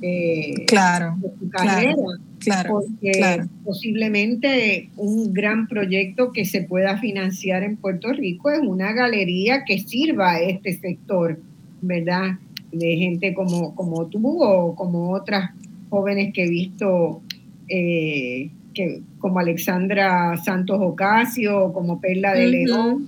eh, 0.02 0.64
claro, 0.66 1.16
carrera. 1.50 1.94
Claro, 1.94 2.27
porque 2.68 3.42
posiblemente 3.64 4.90
un 4.96 5.32
gran 5.32 5.68
proyecto 5.68 6.32
que 6.32 6.44
se 6.44 6.62
pueda 6.62 6.98
financiar 6.98 7.62
en 7.62 7.76
Puerto 7.76 8.12
Rico 8.12 8.50
es 8.50 8.60
una 8.60 8.92
galería 8.92 9.64
que 9.64 9.78
sirva 9.78 10.32
a 10.32 10.40
este 10.40 10.74
sector, 10.74 11.40
¿verdad? 11.80 12.38
De 12.72 12.96
gente 12.96 13.34
como, 13.34 13.74
como 13.74 14.06
tú 14.06 14.42
o 14.42 14.74
como 14.74 15.12
otras 15.12 15.50
jóvenes 15.90 16.32
que 16.32 16.44
he 16.44 16.48
visto, 16.48 17.22
eh, 17.68 18.50
que, 18.74 19.02
como 19.18 19.38
Alexandra 19.38 20.36
Santos 20.36 20.78
Ocasio, 20.80 21.72
como 21.72 22.00
Perla 22.00 22.34
de 22.34 22.46
León, 22.46 23.06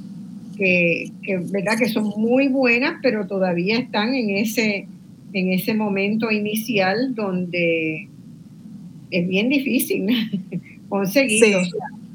que, 0.57 1.11
que, 1.23 1.39
¿verdad? 1.39 1.79
que 1.79 1.89
son 1.89 2.13
muy 2.17 2.49
buenas, 2.49 2.99
pero 3.03 3.27
todavía 3.27 3.79
están 3.79 4.15
en 4.15 4.31
ese, 4.31 4.87
en 5.33 5.53
ese 5.53 5.75
momento 5.75 6.31
inicial 6.31 7.15
donde 7.15 8.10
es 9.11 9.29
bien 9.29 9.49
difícil 9.49 10.07
conseguir 10.89 11.57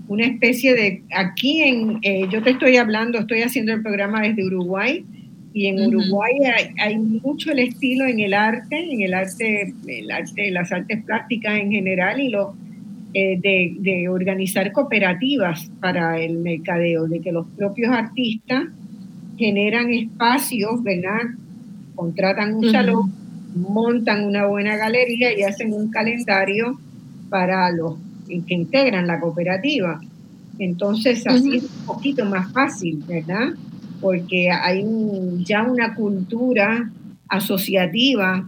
una 0.08 0.26
especie 0.26 0.76
de, 0.76 1.02
aquí 1.16 1.62
en, 1.64 2.00
eh, 2.04 2.28
yo 2.32 2.42
te 2.44 2.52
estoy 2.52 2.78
hablando, 2.78 3.20
estoy 3.20 3.42
haciendo 3.42 3.74
el 3.74 3.82
programa 3.82 4.22
desde 4.22 4.46
Uruguay 4.46 5.04
y 5.54 5.68
en 5.68 5.88
Uruguay 5.88 6.34
hay, 6.80 6.98
mucho 6.98 7.52
el 7.52 7.60
estilo 7.60 8.06
en 8.06 8.20
el 8.20 8.34
arte, 8.34 8.92
en 8.92 9.02
el 9.02 9.14
arte, 9.14 9.74
el 9.88 10.12
arte, 10.12 10.52
las 10.52 10.72
artes 10.72 11.04
plásticas 11.06 11.58
en 11.58 11.72
general 11.72 12.20
y 12.20 12.30
lo 12.30 12.56
eh, 13.14 13.40
de, 13.42 13.74
de, 13.80 14.10
organizar 14.10 14.74
cooperativas 14.74 15.72
para 15.80 16.20
el 16.20 16.40
mercadeo, 16.40 17.08
de 17.08 17.22
que 17.22 17.32
los 17.32 17.48
propios 17.56 17.94
artistas 17.94 18.66
generan 19.38 19.94
espacios, 19.94 20.84
¿verdad? 20.84 21.22
Contratan 21.96 22.56
un 22.56 22.72
salón, 22.72 23.14
montan 23.56 24.26
una 24.26 24.48
buena 24.48 24.76
galería 24.76 25.38
y 25.38 25.44
hacen 25.44 25.72
un 25.72 25.90
calendario 25.90 26.78
para 27.36 27.70
los 27.70 27.96
que 28.30 28.54
integran 28.54 29.08
la 29.08 29.20
cooperativa. 29.20 30.00
Entonces, 30.58 31.28
así 31.28 31.58
es 31.58 31.64
un 31.64 31.86
poquito 31.86 32.24
más 32.24 32.50
fácil, 32.54 33.04
¿verdad? 33.06 33.50
Porque 34.00 34.50
hay 34.50 34.86
ya 35.44 35.64
una 35.64 35.94
cultura 35.96 36.90
asociativa 37.28 38.48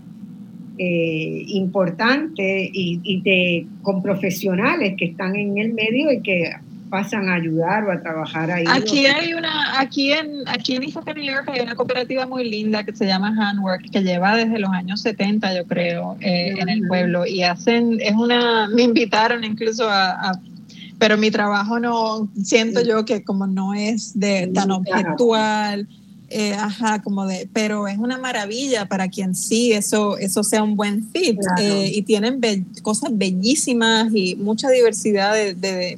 eh, 0.78 1.44
importante 1.48 2.70
y, 2.72 3.22
de, 3.24 3.68
con 3.82 4.02
profesionales 4.02 4.94
que 4.98 5.04
están 5.04 5.36
en 5.36 5.58
el 5.58 5.74
medio 5.74 6.10
y 6.10 6.22
que 6.22 6.50
pasan 6.90 7.30
a 7.30 7.36
ayudar 7.36 7.84
o 7.86 7.92
a 7.92 8.02
trabajar 8.02 8.52
ahí. 8.52 8.66
Aquí 8.68 9.06
hay 9.06 9.34
una, 9.34 9.80
aquí 9.80 10.12
en, 10.12 10.48
aquí 10.48 10.76
en 10.76 10.82
New 10.82 11.26
York 11.26 11.50
hay 11.52 11.62
una 11.62 11.76
cooperativa 11.76 12.26
muy 12.26 12.50
linda 12.50 12.84
que 12.84 12.96
se 12.96 13.06
llama 13.06 13.36
Handwork, 13.38 13.90
que 13.92 14.02
lleva 14.02 14.36
desde 14.36 14.60
los 14.60 14.70
años 14.72 15.02
70, 15.02 15.56
yo 15.56 15.66
creo, 15.66 16.18
eh, 16.20 16.56
en 16.58 16.70
el 16.70 16.88
pueblo. 16.88 17.26
Y 17.26 17.44
hacen, 17.44 18.00
es 18.02 18.14
una, 18.14 18.68
me 18.70 18.84
invitaron 18.84 19.44
incluso 19.44 19.88
a, 19.90 20.40
pero 20.98 21.18
mi 21.18 21.30
trabajo 21.30 21.80
no, 21.80 22.28
siento 22.44 22.82
yo 22.82 23.06
que 23.06 23.24
como 23.24 23.46
no 23.46 23.74
es 23.74 24.20
de 24.20 24.48
tan 24.48 24.72
objetual, 24.72 25.88
eh, 26.30 26.54
ajá, 26.54 27.02
como 27.02 27.26
de, 27.26 27.48
pero 27.54 27.88
es 27.88 27.98
una 27.98 28.18
maravilla 28.18 28.86
para 28.88 29.08
quien 29.08 29.34
sí, 29.34 29.72
eso, 29.72 30.18
eso 30.18 30.44
sea 30.44 30.62
un 30.62 30.76
buen 30.76 31.08
fit. 31.12 31.40
Eh, 31.60 31.92
y 31.94 32.02
tienen 32.02 32.42
cosas 32.82 33.12
bellísimas 33.14 34.14
y 34.14 34.36
mucha 34.36 34.70
diversidad 34.70 35.34
de, 35.34 35.54
de, 35.54 35.98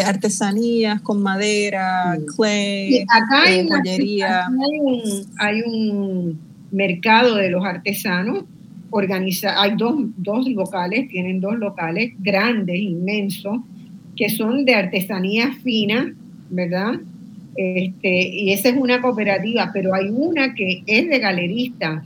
artesanías 0.00 1.00
con 1.02 1.22
madera, 1.22 2.16
clay, 2.36 3.00
acá 3.02 3.42
hay, 3.44 3.68
joyería. 3.68 4.46
hay, 4.46 4.78
un, 4.80 5.26
hay 5.38 5.62
un 5.62 6.40
mercado 6.70 7.34
de 7.34 7.50
los 7.50 7.64
artesanos 7.64 8.44
organiza, 8.92 9.60
hay 9.60 9.74
dos, 9.76 9.94
dos 10.18 10.46
locales, 10.48 11.08
tienen 11.08 11.40
dos 11.40 11.58
locales 11.58 12.12
grandes, 12.20 12.78
inmensos, 12.78 13.58
que 14.16 14.28
son 14.28 14.64
de 14.64 14.74
artesanía 14.74 15.52
fina, 15.62 16.14
¿verdad? 16.50 17.00
Este, 17.56 18.28
y 18.28 18.52
esa 18.52 18.68
es 18.68 18.76
una 18.76 19.00
cooperativa, 19.00 19.70
pero 19.72 19.94
hay 19.94 20.08
una 20.10 20.54
que 20.54 20.82
es 20.86 21.08
de 21.08 21.18
galeristas, 21.18 22.04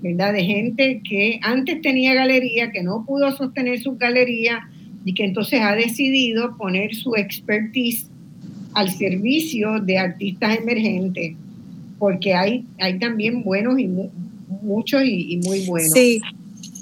¿verdad? 0.00 0.32
De 0.32 0.44
gente 0.44 1.00
que 1.08 1.40
antes 1.42 1.82
tenía 1.82 2.14
galería, 2.14 2.70
que 2.70 2.82
no 2.82 3.04
pudo 3.04 3.32
sostener 3.32 3.80
su 3.80 3.96
galería 3.96 4.68
y 5.04 5.14
que 5.14 5.24
entonces 5.24 5.60
ha 5.60 5.74
decidido 5.74 6.56
poner 6.56 6.94
su 6.94 7.14
expertise 7.16 8.06
al 8.74 8.90
servicio 8.90 9.80
de 9.80 9.98
artistas 9.98 10.58
emergentes, 10.58 11.34
porque 11.98 12.34
hay, 12.34 12.64
hay 12.78 12.98
también 12.98 13.42
buenos 13.42 13.78
y 13.78 13.88
muchos 14.62 15.02
y, 15.04 15.40
muy 15.44 15.66
buenos. 15.66 15.92
Sí, 15.92 16.20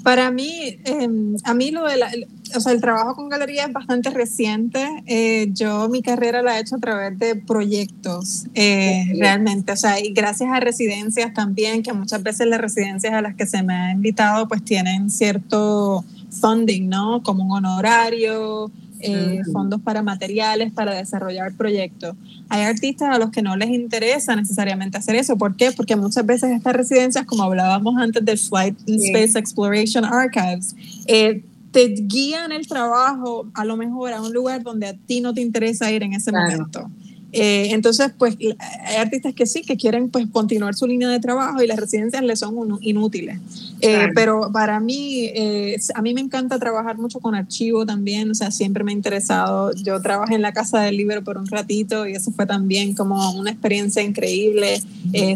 para 0.03 0.31
mí, 0.31 0.77
em, 0.85 1.35
a 1.43 1.53
mí 1.53 1.71
lo 1.71 1.87
de 1.87 1.97
la, 1.97 2.11
o 2.55 2.59
sea, 2.59 2.71
el 2.71 2.81
trabajo 2.81 3.15
con 3.15 3.29
galería 3.29 3.65
es 3.65 3.73
bastante 3.73 4.09
reciente. 4.09 4.85
Eh, 5.05 5.49
yo 5.51 5.89
mi 5.89 6.01
carrera 6.01 6.41
la 6.41 6.57
he 6.57 6.61
hecho 6.61 6.75
a 6.75 6.79
través 6.79 7.17
de 7.19 7.35
proyectos, 7.35 8.45
eh, 8.53 9.05
realmente. 9.17 9.71
O 9.71 9.75
sea, 9.75 9.99
y 9.99 10.11
gracias 10.11 10.49
a 10.51 10.59
residencias 10.59 11.33
también, 11.33 11.83
que 11.83 11.93
muchas 11.93 12.23
veces 12.23 12.47
las 12.47 12.61
residencias 12.61 13.13
a 13.13 13.21
las 13.21 13.35
que 13.35 13.45
se 13.45 13.63
me 13.63 13.73
ha 13.73 13.91
invitado 13.91 14.47
pues 14.47 14.63
tienen 14.63 15.09
cierto 15.09 16.03
funding, 16.31 16.89
¿no? 16.89 17.21
Como 17.23 17.43
un 17.43 17.51
honorario, 17.51 18.71
eh, 19.03 19.41
fondos 19.51 19.81
para 19.81 20.03
materiales, 20.03 20.71
para 20.71 20.93
desarrollar 20.93 21.53
proyectos. 21.53 22.15
Hay 22.49 22.63
artistas 22.63 23.09
a 23.15 23.17
los 23.17 23.31
que 23.31 23.41
no 23.41 23.55
les 23.55 23.69
interesa 23.69 24.35
necesariamente 24.35 24.97
hacer 24.97 25.15
eso. 25.15 25.37
¿Por 25.37 25.55
qué? 25.55 25.71
Porque 25.71 25.95
muchas 25.95 26.25
veces 26.25 26.51
estas 26.51 26.73
residencias, 26.73 27.25
como 27.25 27.43
hablábamos 27.43 27.97
antes 27.97 28.23
del 28.23 28.37
Flight 28.37 28.77
Space 28.87 29.37
Exploration 29.39 30.05
Archives, 30.05 30.75
eh, 31.07 31.43
te 31.71 31.87
guían 31.87 32.51
el 32.51 32.67
trabajo 32.67 33.47
a 33.53 33.65
lo 33.65 33.77
mejor 33.77 34.13
a 34.13 34.21
un 34.21 34.33
lugar 34.33 34.61
donde 34.61 34.87
a 34.87 34.93
ti 34.93 35.21
no 35.21 35.33
te 35.33 35.41
interesa 35.41 35.91
ir 35.91 36.03
en 36.03 36.13
ese 36.13 36.31
momento. 36.31 36.89
Eh, 37.33 37.69
entonces, 37.71 38.11
pues 38.17 38.37
hay 38.39 38.95
artistas 38.97 39.33
que 39.33 39.45
sí, 39.45 39.61
que 39.61 39.77
quieren 39.77 40.09
pues 40.09 40.27
continuar 40.31 40.75
su 40.75 40.85
línea 40.85 41.09
de 41.09 41.19
trabajo 41.19 41.61
y 41.61 41.67
las 41.67 41.79
residencias 41.79 42.23
les 42.23 42.39
son 42.39 42.77
inútiles. 42.81 43.39
Eh, 43.79 44.09
pero 44.13 44.51
para 44.51 44.79
mí, 44.79 45.25
eh, 45.33 45.77
a 45.95 46.01
mí 46.01 46.13
me 46.13 46.21
encanta 46.21 46.59
trabajar 46.59 46.97
mucho 46.97 47.19
con 47.19 47.33
archivo 47.33 47.85
también, 47.85 48.29
o 48.29 48.35
sea, 48.35 48.51
siempre 48.51 48.83
me 48.83 48.91
ha 48.91 48.95
interesado. 48.95 49.73
Yo 49.75 50.01
trabajé 50.01 50.35
en 50.35 50.41
la 50.41 50.53
Casa 50.53 50.81
del 50.81 50.97
Libro 50.97 51.23
por 51.23 51.37
un 51.37 51.47
ratito 51.47 52.07
y 52.07 52.13
eso 52.13 52.31
fue 52.31 52.45
también 52.45 52.93
como 52.93 53.31
una 53.31 53.51
experiencia 53.51 54.01
increíble. 54.01 54.81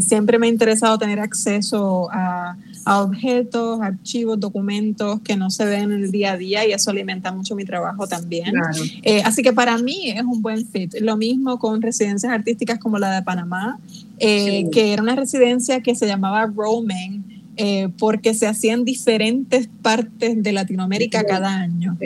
siempre 0.02 0.38
me 0.38 0.48
ha 0.48 0.50
interesado 0.50 0.98
tener 0.98 1.20
acceso 1.20 2.10
a, 2.12 2.56
a 2.86 3.02
objetos, 3.02 3.82
archivos, 3.82 4.40
documentos 4.40 5.20
que 5.22 5.36
no 5.36 5.49
se 5.49 5.66
ven 5.66 5.91
en 5.91 6.03
el 6.03 6.12
día 6.12 6.34
a 6.34 6.38
día 6.38 6.68
y 6.68 6.72
eso 6.72 6.91
alimenta 6.91 7.32
mucho 7.32 7.56
mi 7.56 7.66
trabajo 7.66 8.07
también. 8.07 8.53
Eh, 9.02 9.24
así 9.26 9.41
que 9.41 9.52
para 9.53 9.78
mí 9.80 10.12
es 10.12 10.22
un 10.22 10.44
buen 10.44 10.66
fit. 10.68 10.94
Lo 11.02 11.18
mismo 11.18 11.57
con 11.57 11.82
residencias 11.82 12.32
artísticas 12.32 12.78
como 12.78 12.99
la 12.99 13.12
de 13.12 13.24
Panamá, 13.24 13.80
eh, 14.20 14.70
que 14.72 14.94
era 14.94 15.02
una 15.02 15.16
residencia 15.16 15.82
que 15.82 15.95
se 15.95 16.06
llamaba 16.06 16.45
Roaming. 16.45 17.36
Eh, 17.57 17.88
porque 17.98 18.34
se 18.34 18.48
hacían 18.48 18.84
diferentes 18.84 19.70
partes 19.82 20.44
de 20.44 20.52
Latinoamérica 20.52 21.24
cada 21.24 21.56
año. 21.56 21.98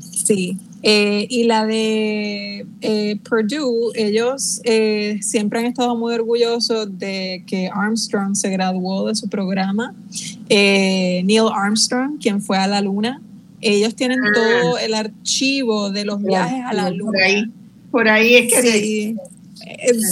Sí. 0.00 0.58
Eh, 0.82 1.26
y 1.28 1.44
la 1.44 1.66
de 1.66 2.64
eh, 2.80 3.18
Purdue, 3.28 3.90
ellos 3.94 4.60
eh, 4.64 5.18
siempre 5.22 5.58
han 5.58 5.66
estado 5.66 5.96
muy 5.96 6.14
orgullosos 6.14 6.98
de 6.98 7.42
que 7.46 7.68
Armstrong 7.72 8.36
se 8.36 8.48
graduó 8.50 9.08
de 9.08 9.14
su 9.14 9.28
programa. 9.28 9.94
Neil 10.48 11.48
Armstrong, 11.52 12.18
quien 12.20 12.40
fue 12.40 12.58
a 12.58 12.66
la 12.66 12.80
luna, 12.80 13.20
ellos 13.60 13.94
tienen 13.94 14.20
ah. 14.20 14.30
todo 14.34 14.78
el 14.78 14.94
archivo 14.94 15.90
de 15.90 16.04
los 16.04 16.22
viajes 16.22 16.62
a 16.64 16.72
la 16.72 16.90
luna. 16.90 17.12
Por 17.12 17.20
ahí, 17.22 17.44
por 17.90 18.08
ahí 18.08 18.34
es 18.36 18.52
que 18.52 19.08
eh, 19.08 19.16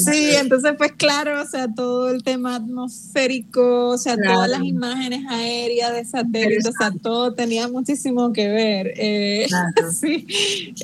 sí, 0.05 0.31
entonces 0.37 0.75
pues 0.77 0.93
claro, 0.93 1.43
o 1.43 1.47
sea, 1.47 1.69
todo 1.73 2.11
el 2.11 2.23
tema 2.23 2.57
atmosférico, 2.57 3.89
o 3.91 3.99
sea, 3.99 4.17
todas 4.17 4.49
las 4.49 4.63
imágenes 4.63 5.25
aéreas 5.29 5.93
de 5.95 6.05
satélites, 6.05 6.67
o 6.67 6.73
sea, 6.73 6.91
todo 7.03 7.33
tenía 7.35 7.69
muchísimo 7.69 8.33
que 8.33 8.49
ver. 8.49 8.93
Eh, 8.97 9.47
sí, 10.01 10.27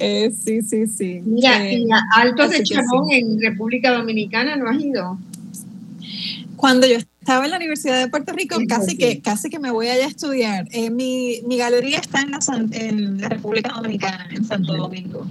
eh, 0.00 0.32
sí, 0.44 0.62
sí, 0.62 0.86
sí. 0.86 1.22
Mira, 1.24 1.70
y 1.72 1.88
Altos 2.16 2.50
de 2.50 2.62
Chabón 2.62 3.10
en 3.10 3.40
República 3.40 3.92
Dominicana, 3.92 4.56
¿no 4.56 4.68
has 4.68 4.80
ido? 4.80 5.18
Cuando 6.56 6.86
yo 6.86 6.96
estaba 6.96 7.44
en 7.44 7.50
la 7.50 7.56
Universidad 7.56 7.98
de 7.98 8.08
Puerto 8.08 8.32
Rico, 8.32 8.56
casi 8.68 8.96
que, 8.96 9.20
casi 9.20 9.50
que 9.50 9.58
me 9.58 9.70
voy 9.70 9.88
allá 9.88 10.04
a 10.04 10.08
estudiar. 10.08 10.68
mi, 10.92 11.40
mi 11.46 11.56
galería 11.56 11.98
está 11.98 12.20
en 12.20 12.30
la, 12.30 12.38
en 12.72 13.20
la 13.20 13.28
República 13.28 13.72
Dominicana, 13.74 14.28
en 14.30 14.44
Santo 14.44 14.76
Domingo 14.76 15.26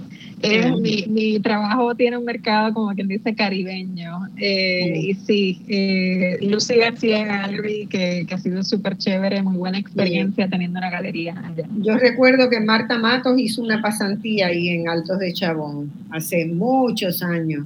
mi, 0.80 1.04
mi, 1.08 1.40
trabajo 1.40 1.94
tiene 1.94 2.16
un 2.16 2.24
mercado, 2.24 2.74
como 2.74 2.94
quien 2.94 3.08
dice, 3.08 3.34
caribeño. 3.34 4.28
Eh, 4.36 4.98
y 4.98 5.14
sí, 5.14 5.62
eh, 5.68 6.38
Lucy 6.42 6.76
García 6.76 7.24
Gallery, 7.24 7.86
que, 7.86 8.24
que 8.26 8.34
ha 8.34 8.38
sido 8.38 8.62
súper 8.62 8.96
chévere, 8.96 9.42
muy 9.42 9.56
buena 9.56 9.78
experiencia 9.78 10.48
teniendo 10.48 10.78
una 10.78 10.90
galería 10.90 11.34
allá. 11.38 11.68
Yo 11.78 11.96
recuerdo 11.96 12.50
que 12.50 12.60
Marta 12.60 12.98
Matos 12.98 13.38
hizo 13.38 13.62
una 13.62 13.80
pasantía 13.80 14.48
ahí 14.48 14.68
en 14.68 14.88
Altos 14.88 15.18
de 15.18 15.32
Chabón, 15.32 15.90
hace 16.10 16.46
muchos 16.46 17.22
años. 17.22 17.64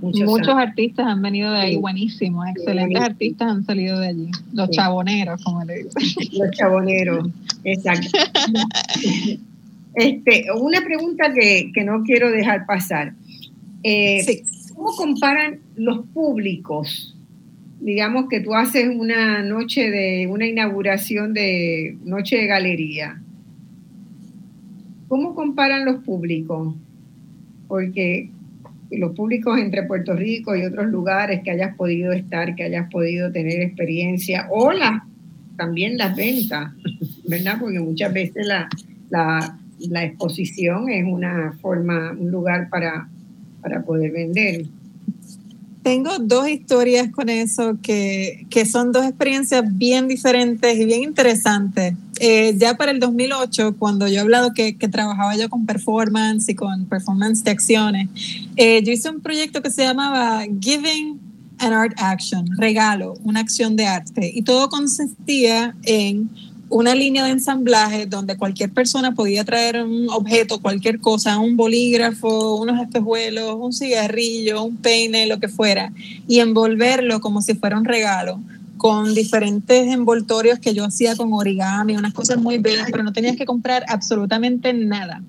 Muchos, 0.00 0.48
artistas 0.48 1.06
han 1.06 1.22
venido 1.22 1.50
de 1.52 1.58
ahí, 1.58 1.76
buenísimos, 1.76 2.46
excelentes 2.48 3.00
artistas 3.00 3.50
han 3.50 3.64
salido 3.64 3.98
de 3.98 4.08
allí, 4.08 4.30
los 4.52 4.70
chaboneros, 4.70 5.42
como 5.42 5.64
le 5.64 5.84
dicen. 5.84 6.38
Los 6.38 6.50
chaboneros, 6.50 7.28
exacto. 7.64 8.08
Este, 9.96 10.44
una 10.52 10.82
pregunta 10.82 11.32
que, 11.32 11.72
no 11.82 12.02
quiero 12.02 12.30
dejar 12.30 12.66
pasar. 12.66 13.14
Eh, 13.82 14.42
¿Cómo 14.74 14.94
comparan 14.94 15.60
los 15.74 16.06
públicos? 16.08 17.16
Digamos 17.80 18.28
que 18.28 18.40
tú 18.40 18.54
haces 18.54 18.88
una 18.94 19.42
noche 19.42 19.90
de 19.90 20.26
una 20.26 20.46
inauguración 20.46 21.32
de 21.32 21.96
noche 22.04 22.36
de 22.36 22.46
galería. 22.46 23.22
¿Cómo 25.08 25.34
comparan 25.34 25.86
los 25.86 26.04
públicos? 26.04 26.74
Porque 27.66 28.28
los 28.90 29.16
públicos 29.16 29.58
entre 29.58 29.84
Puerto 29.84 30.14
Rico 30.14 30.54
y 30.54 30.64
otros 30.64 30.88
lugares 30.88 31.40
que 31.42 31.52
hayas 31.52 31.74
podido 31.74 32.12
estar, 32.12 32.54
que 32.54 32.64
hayas 32.64 32.90
podido 32.90 33.32
tener 33.32 33.62
experiencia, 33.62 34.46
o 34.50 34.70
también 35.56 35.96
las 35.96 36.14
ventas, 36.14 36.74
¿verdad? 37.26 37.56
Porque 37.58 37.80
muchas 37.80 38.12
veces 38.12 38.46
la, 38.46 38.68
la 39.08 39.58
la 39.78 40.04
exposición 40.04 40.88
es 40.88 41.04
una 41.04 41.56
forma, 41.60 42.12
un 42.12 42.30
lugar 42.30 42.68
para, 42.68 43.08
para 43.62 43.82
poder 43.82 44.12
vender. 44.12 44.66
Tengo 45.82 46.18
dos 46.18 46.48
historias 46.48 47.10
con 47.12 47.28
eso 47.28 47.78
que, 47.80 48.46
que 48.50 48.66
son 48.66 48.90
dos 48.90 49.06
experiencias 49.06 49.62
bien 49.76 50.08
diferentes 50.08 50.76
y 50.76 50.84
bien 50.84 51.04
interesantes. 51.04 51.94
Eh, 52.18 52.54
ya 52.56 52.76
para 52.76 52.92
el 52.92 53.00
2008, 53.00 53.76
cuando 53.78 54.08
yo 54.08 54.14
he 54.14 54.18
hablado 54.20 54.52
que, 54.54 54.72
trabajaba 54.72 55.36
yo 55.36 55.50
con 55.50 55.66
performance 55.66 56.48
y 56.48 56.54
con 56.54 56.86
performance 56.86 57.44
de 57.44 57.50
acciones, 57.50 58.08
eh, 58.56 58.82
yo 58.82 58.92
hice 58.92 59.10
un 59.10 59.20
proyecto 59.20 59.60
que 59.62 59.70
se 59.70 59.82
llamaba 59.84 60.42
Giving 60.60 61.20
an 61.58 61.72
Art 61.72 61.94
Action, 61.98 62.46
regalo, 62.56 63.14
una 63.24 63.40
acción 63.40 63.76
de 63.76 63.86
arte, 63.86 64.30
y 64.34 64.42
todo 64.42 64.68
consistía 64.68 65.76
en 65.84 66.30
una 66.68 66.94
línea 66.94 67.24
de 67.24 67.30
ensamblaje 67.30 68.06
donde 68.06 68.36
cualquier 68.36 68.70
persona 68.70 69.12
podía 69.12 69.44
traer 69.44 69.82
un 69.82 70.08
objeto, 70.10 70.60
cualquier 70.60 71.00
cosa, 71.00 71.38
un 71.38 71.56
bolígrafo, 71.56 72.56
unos 72.56 72.80
espejuelos, 72.80 73.56
un 73.58 73.72
cigarrillo, 73.72 74.64
un 74.64 74.76
peine, 74.76 75.26
lo 75.26 75.38
que 75.38 75.48
fuera, 75.48 75.92
y 76.26 76.40
envolverlo 76.40 77.20
como 77.20 77.40
si 77.40 77.54
fuera 77.54 77.78
un 77.78 77.84
regalo 77.84 78.40
con 78.76 79.14
diferentes 79.14 79.86
envoltorios 79.92 80.58
que 80.58 80.74
yo 80.74 80.84
hacía 80.84 81.16
con 81.16 81.32
origami, 81.32 81.96
unas 81.96 82.12
cosas 82.12 82.38
muy 82.38 82.58
bellas, 82.58 82.88
pero 82.90 83.02
no 83.02 83.12
tenías 83.12 83.36
que 83.36 83.46
comprar 83.46 83.84
absolutamente 83.88 84.72
nada. 84.72 85.22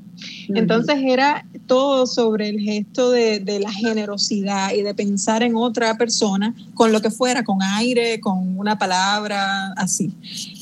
Entonces 0.49 0.98
era 1.03 1.45
todo 1.68 2.07
sobre 2.07 2.49
el 2.49 2.60
gesto 2.60 3.11
de, 3.11 3.40
de, 3.40 3.60
la 3.60 3.72
generosidad 3.72 4.74
y 4.74 4.82
de 4.82 4.94
pensar 4.95 5.44
en 5.44 5.56
otra 5.56 5.95
persona 5.98 6.56
con 6.74 6.91
lo 6.91 7.02
que 7.02 7.11
fuera, 7.11 7.44
con 7.44 7.61
aire, 7.61 8.19
con 8.19 8.57
una 8.57 8.78
palabra, 8.78 9.74
así. 9.74 10.11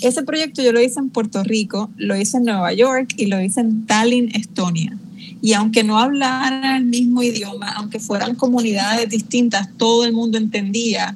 Ese 0.01 0.23
proyecto 0.23 0.61
yo 0.61 0.73
lo 0.73 0.81
hice 0.81 0.99
en 0.99 1.09
Puerto 1.09 1.43
Rico, 1.43 1.89
lo 1.95 2.17
hice 2.17 2.37
en 2.37 2.45
Nueva 2.45 2.73
York 2.73 3.13
y 3.17 3.27
lo 3.27 3.39
hice 3.39 3.61
en 3.61 3.85
Tallinn, 3.85 4.31
Estonia. 4.35 4.97
Y 5.41 5.53
aunque 5.53 5.83
no 5.83 5.99
hablaran 5.99 6.75
el 6.77 6.85
mismo 6.85 7.21
idioma, 7.21 7.71
aunque 7.73 7.99
fueran 7.99 8.35
comunidades 8.35 9.09
distintas, 9.09 9.69
todo 9.77 10.05
el 10.05 10.11
mundo 10.11 10.37
entendía 10.37 11.15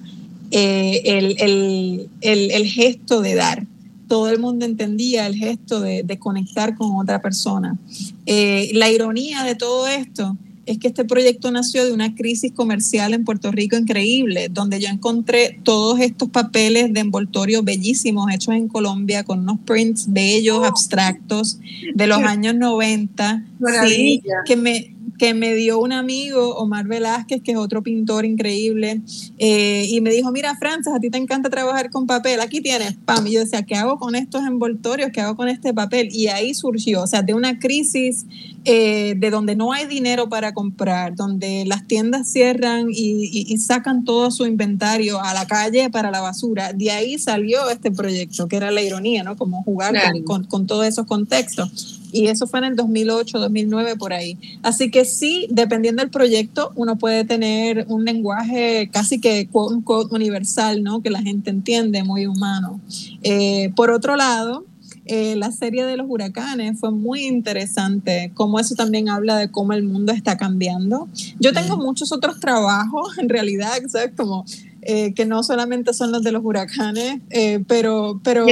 eh, 0.51 1.01
el, 1.05 2.09
el, 2.21 2.65
gesto 2.65 3.21
de 3.21 3.35
dar. 3.35 3.65
Todo 4.07 4.29
el 4.29 4.39
mundo 4.39 4.65
entendía 4.65 5.27
el 5.27 5.35
gesto 5.35 5.79
de, 5.79 6.03
de 6.03 6.17
conectar 6.17 6.75
con 6.75 6.95
otra 6.97 7.21
persona. 7.21 7.77
Eh, 8.25 8.71
la 8.73 8.89
ironía 8.89 9.43
de 9.43 9.55
todo 9.55 9.87
esto 9.87 10.35
es 10.69 10.77
que 10.77 10.87
este 10.87 11.03
proyecto 11.03 11.49
nació 11.49 11.83
de 11.83 11.91
una 11.91 12.13
crisis 12.13 12.51
comercial 12.51 13.15
en 13.15 13.25
Puerto 13.25 13.51
Rico 13.51 13.75
increíble, 13.75 14.49
donde 14.49 14.79
yo 14.79 14.87
encontré 14.87 15.59
todos 15.63 15.99
estos 15.99 16.29
papeles 16.29 16.93
de 16.93 16.99
envoltorio 16.99 17.63
bellísimos 17.63 18.31
hechos 18.31 18.53
en 18.53 18.67
Colombia 18.67 19.23
con 19.23 19.39
unos 19.39 19.57
prints 19.65 20.05
bellos, 20.11 20.63
abstractos 20.63 21.59
de 21.95 22.05
los 22.05 22.19
años 22.19 22.53
90, 22.53 23.45
sí, 23.87 24.21
que 24.45 24.55
me 24.55 24.93
que 25.19 25.33
me 25.33 25.53
dio 25.53 25.79
un 25.79 25.91
amigo, 25.91 26.55
Omar 26.55 26.87
Velázquez, 26.87 27.43
que 27.43 27.51
es 27.51 27.57
otro 27.57 27.83
pintor 27.83 28.25
increíble, 28.25 29.01
eh, 29.37 29.85
y 29.87 29.99
me 30.01 30.09
dijo, 30.11 30.31
mira, 30.31 30.55
Frances, 30.55 30.93
a 30.93 30.99
ti 30.99 31.09
te 31.09 31.17
encanta 31.17 31.49
trabajar 31.49 31.89
con 31.91 32.07
papel, 32.07 32.39
aquí 32.39 32.61
tienes, 32.61 32.95
pam, 33.05 33.27
y 33.27 33.33
yo 33.33 33.41
decía, 33.41 33.63
¿qué 33.63 33.75
hago 33.75 33.99
con 33.99 34.15
estos 34.15 34.43
envoltorios? 34.45 35.11
¿Qué 35.11 35.19
hago 35.21 35.35
con 35.35 35.49
este 35.49 35.73
papel? 35.73 36.09
Y 36.11 36.27
ahí 36.27 36.53
surgió, 36.53 37.03
o 37.03 37.07
sea, 37.07 37.21
de 37.21 37.33
una 37.33 37.59
crisis 37.59 38.25
eh, 38.63 39.13
de 39.17 39.29
donde 39.29 39.57
no 39.57 39.73
hay 39.73 39.87
dinero 39.87 40.29
para 40.29 40.53
comprar, 40.53 41.15
donde 41.15 41.65
las 41.65 41.85
tiendas 41.85 42.31
cierran 42.31 42.87
y, 42.89 43.57
sacan 43.59 44.05
todo 44.05 44.31
su 44.31 44.45
inventario 44.45 45.21
a 45.21 45.33
la 45.33 45.45
calle 45.45 45.89
para 45.89 46.11
la 46.11 46.21
basura, 46.21 46.71
de 46.71 46.91
ahí 46.91 47.19
salió 47.19 47.69
este 47.69 47.91
proyecto, 47.91 48.47
que 48.47 48.55
era 48.55 48.71
la 48.71 48.81
ironía, 48.81 49.23
¿no? 49.23 49.35
Como 49.35 49.63
jugar 49.63 49.93
con, 50.23 50.45
con 50.45 50.65
todos 50.65 50.85
esos 50.85 51.05
contextos 51.05 51.98
y 52.11 52.27
eso 52.27 52.47
fue 52.47 52.59
en 52.59 52.65
el 52.65 52.75
2008, 52.75 53.39
2009 53.39 53.95
por 53.97 54.13
ahí. 54.13 54.37
Así 54.63 54.91
que 54.91 55.05
sí, 55.05 55.47
dependiendo 55.49 56.01
del 56.01 56.09
proyecto, 56.09 56.71
uno 56.75 56.97
puede 56.97 57.25
tener 57.25 57.85
un 57.87 58.05
lenguaje 58.05 58.89
casi 58.91 59.19
que 59.19 59.47
quote, 59.47 60.13
universal, 60.13 60.83
¿no? 60.83 61.01
Que 61.01 61.09
la 61.09 61.21
gente 61.21 61.49
entiende, 61.49 62.03
muy 62.03 62.25
humano. 62.25 62.79
Eh, 63.23 63.71
por 63.75 63.91
otro 63.91 64.15
lado, 64.15 64.65
eh, 65.11 65.35
la 65.35 65.51
serie 65.51 65.85
de 65.85 65.97
los 65.97 66.05
huracanes 66.07 66.79
fue 66.79 66.91
muy 66.91 67.25
interesante, 67.25 68.31
como 68.35 68.59
eso 68.59 68.75
también 68.75 69.09
habla 69.09 69.37
de 69.37 69.49
cómo 69.49 69.73
el 69.73 69.81
mundo 69.81 70.13
está 70.13 70.37
cambiando. 70.37 71.07
Yo 71.39 71.51
tengo 71.51 71.77
muchos 71.77 72.11
otros 72.11 72.39
trabajos, 72.39 73.17
en 73.17 73.27
realidad, 73.27 73.71
¿sabes? 73.87 74.11
Como 74.15 74.45
eh, 74.81 75.13
que 75.13 75.25
no 75.25 75.43
solamente 75.43 75.93
son 75.93 76.11
los 76.11 76.23
de 76.23 76.31
los 76.31 76.43
huracanes, 76.43 77.19
eh, 77.29 77.63
pero... 77.67 78.19
pero, 78.23 78.45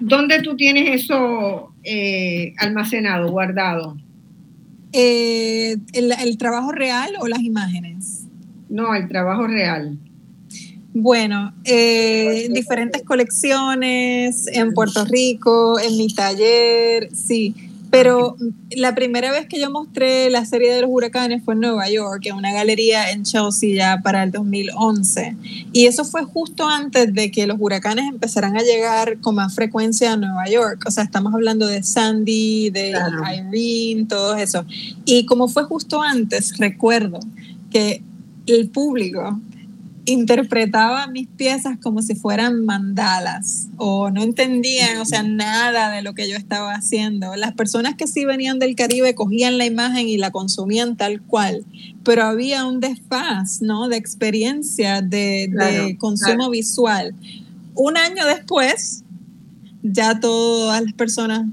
¿Dónde 0.00 0.42
tú 0.42 0.56
tienes 0.56 1.02
eso 1.02 1.72
eh, 1.84 2.54
almacenado, 2.58 3.30
guardado? 3.30 3.96
El, 4.92 5.80
el, 5.92 6.38
trabajo 6.38 6.72
real 6.72 7.10
o 7.20 7.28
las 7.28 7.40
imágenes? 7.40 8.24
No, 8.68 8.94
el 8.94 9.08
trabajo 9.08 9.46
real. 9.46 9.98
Bueno, 10.94 11.52
en 11.64 12.54
diferentes 12.54 13.02
colecciones, 13.02 14.46
en 14.46 14.72
Puerto 14.72 15.04
Rico, 15.04 15.78
en 15.78 15.96
mi 15.98 16.08
taller, 16.08 17.10
sí. 17.14 17.54
Pero 17.96 18.36
la 18.72 18.94
primera 18.94 19.32
vez 19.32 19.46
que 19.46 19.58
yo 19.58 19.70
mostré 19.70 20.28
la 20.28 20.44
serie 20.44 20.74
de 20.74 20.82
los 20.82 20.90
huracanes 20.92 21.42
fue 21.42 21.54
en 21.54 21.60
Nueva 21.60 21.88
York, 21.88 22.26
en 22.26 22.34
una 22.34 22.52
galería 22.52 23.10
en 23.10 23.22
Chelsea 23.22 23.74
ya 23.74 24.02
para 24.02 24.22
el 24.22 24.32
2011. 24.32 25.34
Y 25.72 25.86
eso 25.86 26.04
fue 26.04 26.22
justo 26.24 26.68
antes 26.68 27.14
de 27.14 27.30
que 27.30 27.46
los 27.46 27.56
huracanes 27.58 28.06
empezaran 28.06 28.54
a 28.54 28.60
llegar 28.60 29.18
con 29.22 29.36
más 29.36 29.54
frecuencia 29.54 30.12
a 30.12 30.16
Nueva 30.18 30.46
York. 30.46 30.84
O 30.86 30.90
sea, 30.90 31.04
estamos 31.04 31.32
hablando 31.32 31.66
de 31.66 31.82
Sandy, 31.82 32.68
de 32.68 32.90
Irene, 32.90 34.04
todo 34.06 34.36
eso. 34.36 34.66
Y 35.06 35.24
como 35.24 35.48
fue 35.48 35.64
justo 35.64 36.02
antes, 36.02 36.58
recuerdo 36.58 37.20
que 37.70 38.02
el 38.46 38.68
público 38.68 39.40
interpretaba 40.06 41.08
mis 41.08 41.26
piezas 41.26 41.78
como 41.82 42.00
si 42.00 42.14
fueran 42.14 42.64
mandalas 42.64 43.66
o 43.76 44.10
no 44.10 44.22
entendían, 44.22 44.98
o 44.98 45.04
sea, 45.04 45.24
nada 45.24 45.90
de 45.90 46.02
lo 46.02 46.14
que 46.14 46.28
yo 46.28 46.36
estaba 46.36 46.74
haciendo. 46.74 47.34
Las 47.34 47.54
personas 47.54 47.96
que 47.96 48.06
sí 48.06 48.24
venían 48.24 48.60
del 48.60 48.76
Caribe 48.76 49.16
cogían 49.16 49.58
la 49.58 49.66
imagen 49.66 50.08
y 50.08 50.16
la 50.16 50.30
consumían 50.30 50.96
tal 50.96 51.20
cual, 51.22 51.64
pero 52.04 52.22
había 52.22 52.64
un 52.64 52.78
desfaz, 52.78 53.60
¿no? 53.62 53.88
De 53.88 53.96
experiencia, 53.96 55.02
de, 55.02 55.96
consumo 55.98 56.50
visual. 56.50 57.14
Un 57.74 57.96
año 57.96 58.24
después, 58.26 59.02
ya 59.82 60.20
todas 60.20 60.82
las 60.82 60.92
personas 60.92 61.46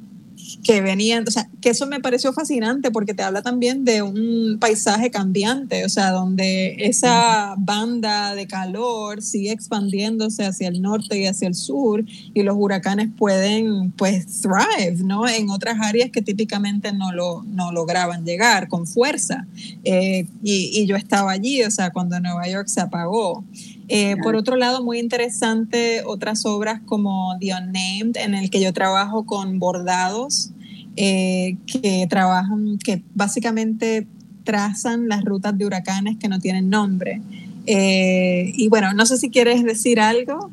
que 0.63 0.79
venían, 0.81 1.25
o 1.27 1.31
sea, 1.31 1.49
que 1.61 1.69
eso 1.69 1.85
me 1.87 1.99
pareció 1.99 2.31
fascinante 2.31 2.89
porque 2.89 3.13
te 3.13 3.21
habla 3.21 3.41
también 3.41 3.83
de 3.83 4.01
un 4.01 4.57
paisaje 4.59 5.11
cambiante, 5.11 5.83
o 5.83 5.89
sea, 5.89 6.11
donde 6.11 6.75
esa 6.79 7.55
banda 7.57 8.33
de 8.33 8.47
calor 8.47 9.21
sigue 9.21 9.51
expandiéndose 9.51 10.45
hacia 10.45 10.69
el 10.69 10.81
norte 10.81 11.19
y 11.19 11.27
hacia 11.27 11.49
el 11.49 11.55
sur 11.55 12.05
y 12.33 12.43
los 12.43 12.55
huracanes 12.57 13.09
pueden, 13.17 13.91
pues, 13.91 14.41
thrive, 14.41 15.03
¿no? 15.03 15.27
En 15.27 15.49
otras 15.49 15.77
áreas 15.81 16.11
que 16.11 16.21
típicamente 16.21 16.93
no, 16.93 17.11
lo, 17.11 17.43
no 17.43 17.73
lograban 17.73 18.25
llegar 18.25 18.69
con 18.69 18.87
fuerza. 18.87 19.45
Eh, 19.83 20.27
y, 20.43 20.81
y 20.81 20.85
yo 20.85 20.95
estaba 20.95 21.31
allí, 21.31 21.61
o 21.63 21.71
sea, 21.71 21.91
cuando 21.91 22.19
Nueva 22.21 22.47
York 22.47 22.67
se 22.67 22.79
apagó. 22.79 23.43
Eh, 23.89 24.15
por 24.23 24.35
otro 24.35 24.55
lado, 24.55 24.83
muy 24.83 24.99
interesante 24.99 26.03
otras 26.05 26.45
obras 26.45 26.81
como 26.85 27.37
The 27.39 27.53
Unnamed, 27.53 28.17
en 28.17 28.33
el 28.33 28.49
que 28.49 28.61
yo 28.61 28.71
trabajo 28.71 29.25
con 29.25 29.59
bordados 29.59 30.52
eh, 30.95 31.57
que 31.65 32.05
trabajan, 32.09 32.77
que 32.77 33.01
básicamente 33.15 34.07
trazan 34.43 35.07
las 35.07 35.23
rutas 35.23 35.57
de 35.57 35.65
huracanes 35.65 36.17
que 36.17 36.27
no 36.27 36.39
tienen 36.39 36.69
nombre. 36.69 37.21
Eh, 37.65 38.51
y 38.55 38.67
bueno, 38.67 38.93
no 38.93 39.05
sé 39.05 39.17
si 39.17 39.29
quieres 39.29 39.63
decir 39.63 39.99
algo. 39.99 40.51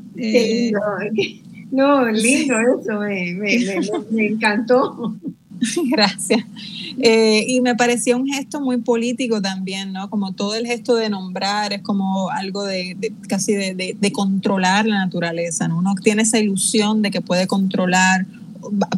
no, 1.73 2.09
lindo 2.11 2.55
eso, 3.47 4.05
me 4.11 4.27
encantó. 4.27 5.17
Gracias. 5.91 6.45
Eh, 6.99 7.45
y 7.49 7.61
me 7.61 7.75
parecía 7.75 8.17
un 8.17 8.27
gesto 8.27 8.61
muy 8.61 8.79
político 8.79 9.41
también, 9.41 9.93
¿no? 9.93 10.11
Como 10.11 10.33
todo 10.33 10.55
el 10.55 10.67
gesto 10.67 10.95
de 10.95 11.09
nombrar 11.09 11.73
es 11.73 11.83
como 11.83 12.31
algo 12.31 12.65
de, 12.65 13.13
casi 13.29 13.55
de, 13.55 13.97
de, 13.99 14.13
controlar 14.13 14.87
la 14.87 14.99
naturaleza, 15.05 15.69
¿no? 15.69 15.79
Uno 15.79 15.95
tiene 16.03 16.23
esa 16.23 16.39
ilusión 16.39 17.03
de 17.03 17.11
que 17.11 17.21
puede 17.21 17.47
controlar 17.47 18.27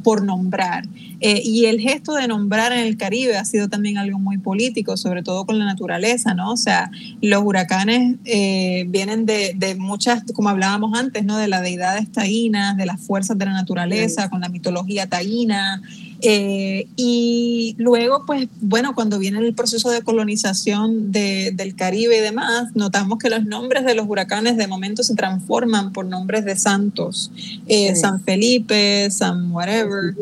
por 0.02 0.24
nombrar. 0.24 0.84
Eh, 1.20 1.40
y 1.44 1.66
el 1.66 1.80
gesto 1.80 2.14
de 2.14 2.28
nombrar 2.28 2.72
en 2.72 2.80
el 2.80 2.96
Caribe 2.96 3.36
ha 3.36 3.44
sido 3.44 3.68
también 3.68 3.98
algo 3.98 4.18
muy 4.18 4.38
político, 4.38 4.96
sobre 4.96 5.22
todo 5.22 5.46
con 5.46 5.58
la 5.58 5.64
naturaleza, 5.64 6.34
¿no? 6.34 6.52
O 6.52 6.56
sea, 6.56 6.90
los 7.20 7.42
huracanes 7.44 8.16
eh, 8.24 8.84
vienen 8.88 9.26
de, 9.26 9.54
de, 9.56 9.74
muchas, 9.74 10.24
como 10.34 10.48
hablábamos 10.48 10.98
antes, 10.98 11.24
¿no? 11.24 11.38
De 11.38 11.48
las 11.48 11.62
deidades 11.62 12.10
taínas, 12.10 12.76
de 12.76 12.86
las 12.86 13.00
fuerzas 13.00 13.38
de 13.38 13.44
la 13.44 13.52
naturaleza, 13.52 14.28
con 14.30 14.40
la 14.40 14.48
mitología 14.48 15.06
taína. 15.08 15.82
Eh, 16.24 16.86
y 16.94 17.74
luego, 17.78 18.24
pues 18.26 18.48
bueno, 18.60 18.94
cuando 18.94 19.18
viene 19.18 19.40
el 19.40 19.54
proceso 19.54 19.90
de 19.90 20.02
colonización 20.02 21.10
del 21.10 21.74
Caribe 21.74 22.18
y 22.18 22.20
demás, 22.20 22.70
notamos 22.74 23.18
que 23.18 23.28
los 23.28 23.44
nombres 23.44 23.84
de 23.84 23.94
los 23.94 24.06
huracanes 24.08 24.56
de 24.56 24.68
momento 24.68 25.02
se 25.02 25.16
transforman 25.16 25.92
por 25.92 26.06
nombres 26.06 26.44
de 26.44 26.56
santos. 26.56 27.32
Eh, 27.66 27.96
San 27.96 28.22
Felipe, 28.22 29.10
San 29.10 29.50
whatever. 29.50 30.14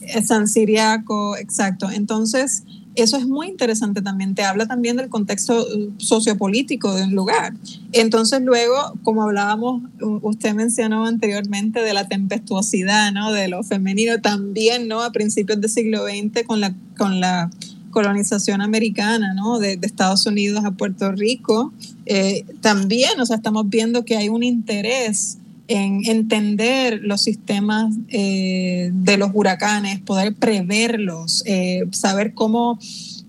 Eh, 0.00 0.22
San 0.22 0.48
Siriaco, 0.48 1.36
exacto. 1.36 1.90
Entonces, 1.90 2.64
eso 3.00 3.16
es 3.16 3.26
muy 3.26 3.48
interesante 3.48 4.02
también, 4.02 4.34
te 4.34 4.44
habla 4.44 4.66
también 4.66 4.96
del 4.96 5.08
contexto 5.08 5.66
uh, 5.66 5.92
sociopolítico 5.98 6.94
de 6.94 7.04
un 7.04 7.14
lugar. 7.14 7.54
Entonces 7.92 8.40
luego, 8.42 8.94
como 9.02 9.22
hablábamos, 9.22 9.82
usted 10.22 10.54
mencionó 10.54 11.06
anteriormente 11.06 11.82
de 11.82 11.94
la 11.94 12.08
tempestuosidad, 12.08 13.12
¿no? 13.12 13.32
De 13.32 13.48
lo 13.48 13.62
femenino 13.62 14.20
también, 14.20 14.88
¿no? 14.88 15.02
A 15.02 15.12
principios 15.12 15.60
del 15.60 15.70
siglo 15.70 16.04
XX 16.04 16.44
con 16.46 16.60
la, 16.60 16.74
con 16.96 17.20
la 17.20 17.50
colonización 17.90 18.62
americana, 18.62 19.34
¿no? 19.34 19.58
De, 19.58 19.78
Estados 19.82 20.26
Unidos 20.26 20.64
a 20.64 20.70
Puerto 20.72 21.12
Rico, 21.12 21.72
eh, 22.06 22.44
también, 22.60 23.20
o 23.20 23.26
sea, 23.26 23.36
estamos 23.36 23.68
viendo 23.68 24.04
que 24.04 24.16
hay 24.16 24.28
un 24.28 24.42
interés 24.42 25.38
en 25.70 26.00
entender 26.04 26.98
los 27.00 27.22
sistemas 27.22 27.94
eh, 28.08 28.90
de 28.92 29.16
los 29.16 29.30
huracanes, 29.32 30.00
poder 30.00 30.34
preverlos, 30.34 31.44
eh, 31.46 31.84
saber 31.92 32.34
cómo 32.34 32.76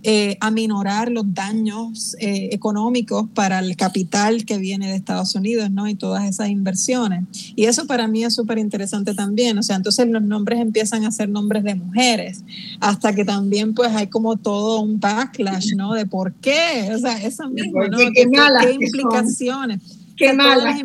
eh, 0.02 0.38
aminorar 0.40 1.12
los 1.12 1.32
daños 1.36 2.16
económicos 2.20 3.28
para 3.36 3.60
el 3.60 3.76
capital 3.76 4.44
que 4.46 4.58
viene 4.58 4.88
de 4.88 4.96
Estados 4.96 5.36
Unidos, 5.36 5.70
¿no? 5.70 5.88
Y 5.88 5.94
todas 5.94 6.28
esas 6.28 6.50
inversiones. 6.50 7.26
Y 7.56 7.66
eso 7.66 7.86
para 7.86 8.08
mí 8.08 8.24
es 8.24 8.34
súper 8.34 8.58
interesante 8.58 9.14
también. 9.14 9.60
O 9.60 9.62
sea, 9.62 9.76
entonces 9.76 10.08
los 10.08 10.24
nombres 10.24 10.60
empiezan 10.60 11.06
a 11.06 11.12
ser 11.12 11.30
nombres 11.30 11.64
de 11.64 11.76
mujeres, 11.76 12.44
hasta 12.80 13.14
que 13.14 13.24
también 13.24 13.76
pues 13.76 13.92
hay 13.92 14.08
como 14.08 14.38
todo 14.38 14.82
un 14.82 15.00
backlash, 15.00 15.76
¿no? 15.76 15.94
De 15.94 16.08
por 16.08 16.34
qué, 16.34 16.90
o 16.92 16.98
sea, 16.98 17.22
eso 17.22 17.48
mismo, 17.52 17.86
¿no? 17.86 17.98
¿Qué, 18.00 18.12
qué 18.16 18.74
implicaciones? 18.74 20.01
Qué 20.18 20.34
mala 20.34 20.78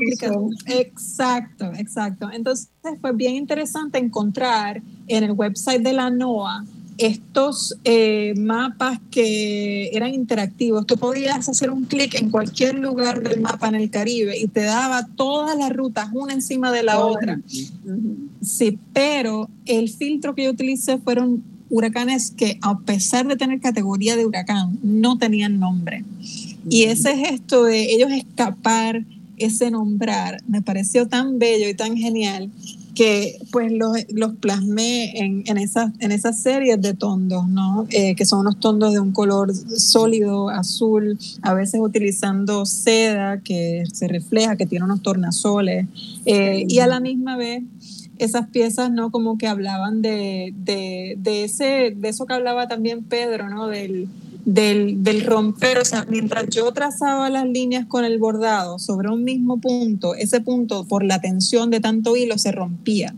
Exacto, 0.66 1.73
exacto. 1.77 2.31
Entonces 2.32 2.69
fue 3.01 3.12
bien 3.12 3.35
interesante 3.35 3.98
encontrar 3.98 4.82
en 5.09 5.24
el 5.24 5.32
website 5.32 5.82
de 5.82 5.93
la 5.93 6.11
NOAA 6.11 6.65
estos 6.98 7.77
eh, 7.85 8.32
mapas 8.36 8.98
que 9.11 9.89
eran 9.93 10.15
interactivos, 10.15 10.86
tú 10.86 10.97
podías 10.97 11.48
hacer 11.48 11.70
un 11.70 11.85
clic 11.85 12.15
en 12.15 12.31
cualquier 12.31 12.77
lugar 12.77 13.23
del 13.23 13.40
mapa 13.40 13.69
en 13.69 13.74
el 13.74 13.90
Caribe 13.90 14.39
y 14.39 14.48
te 14.48 14.62
daba 14.62 15.07
todas 15.15 15.59
las 15.59 15.70
rutas 15.74 16.09
una 16.12 16.32
encima 16.32 16.73
de 16.73 16.82
la 16.82 17.05
otra. 17.05 17.39
Sí, 18.40 18.78
pero 18.93 19.51
el 19.66 19.90
filtro 19.90 20.35
que 20.35 20.44
yo 20.44 20.51
utilicé 20.51 20.98
fueron 20.98 21.43
huracanes 21.69 22.31
que 22.31 22.59
a 22.62 22.78
pesar 22.78 23.27
de 23.27 23.36
tener 23.36 23.61
categoría 23.61 24.16
de 24.16 24.24
huracán, 24.24 24.78
no 24.82 25.19
tenían 25.19 25.59
nombre. 25.59 26.05
Y 26.69 26.85
ese 26.85 27.16
gesto 27.16 27.65
de 27.65 27.93
ellos 27.93 28.11
escapar, 28.11 29.05
ese 29.38 29.70
nombrar, 29.70 30.42
me 30.46 30.62
pareció 30.62 31.06
tan 31.08 31.38
bello 31.38 31.68
y 31.68 31.74
tan 31.74 31.96
genial 31.96 32.50
que 32.96 33.38
pues 33.52 33.70
los, 33.70 33.92
los 34.08 34.36
plasmé 34.36 35.18
en, 35.18 35.44
en, 35.46 35.58
esas, 35.58 35.92
en 36.00 36.12
esas 36.12 36.40
series 36.40 36.80
de 36.80 36.94
tondos, 36.94 37.46
¿no? 37.46 37.86
Eh, 37.90 38.16
que 38.16 38.24
son 38.24 38.40
unos 38.40 38.58
tondos 38.58 38.94
de 38.94 39.00
un 39.00 39.12
color 39.12 39.54
sólido, 39.54 40.48
azul, 40.48 41.18
a 41.42 41.52
veces 41.52 41.78
utilizando 41.80 42.64
seda 42.64 43.40
que 43.42 43.84
se 43.92 44.08
refleja, 44.08 44.56
que 44.56 44.64
tiene 44.64 44.86
unos 44.86 45.02
tornasoles, 45.02 45.86
eh, 46.24 46.64
y 46.66 46.78
a 46.78 46.86
la 46.86 46.98
misma 46.98 47.36
vez 47.36 47.62
esas 48.18 48.48
piezas, 48.48 48.90
¿no? 48.90 49.10
Como 49.10 49.36
que 49.36 49.46
hablaban 49.46 50.00
de, 50.00 50.54
de, 50.56 51.16
de, 51.18 51.44
ese, 51.44 51.94
de 51.94 52.08
eso 52.08 52.24
que 52.24 52.32
hablaba 52.32 52.66
también 52.66 53.04
Pedro, 53.04 53.50
¿no? 53.50 53.68
Del, 53.68 54.08
del, 54.47 55.02
del, 55.02 55.24
romper, 55.24 55.77
o 55.78 55.85
sea, 55.85 56.06
mientras 56.09 56.48
yo 56.48 56.73
trazaba 56.73 57.28
las 57.31 57.47
líneas 57.47 57.85
con 57.85 58.05
el 58.05 58.18
bordado 58.18 58.78
sobre 58.78 59.09
un 59.09 59.24
mismo 59.24 59.60
punto, 59.60 60.14
ese 60.14 60.40
punto 60.40 60.85
por 60.85 61.05
la 61.05 61.20
tensión 61.20 61.68
de 61.70 61.81
tanto 61.81 62.16
hilo 62.16 62.39
se 62.39 62.52
rompía. 62.52 63.12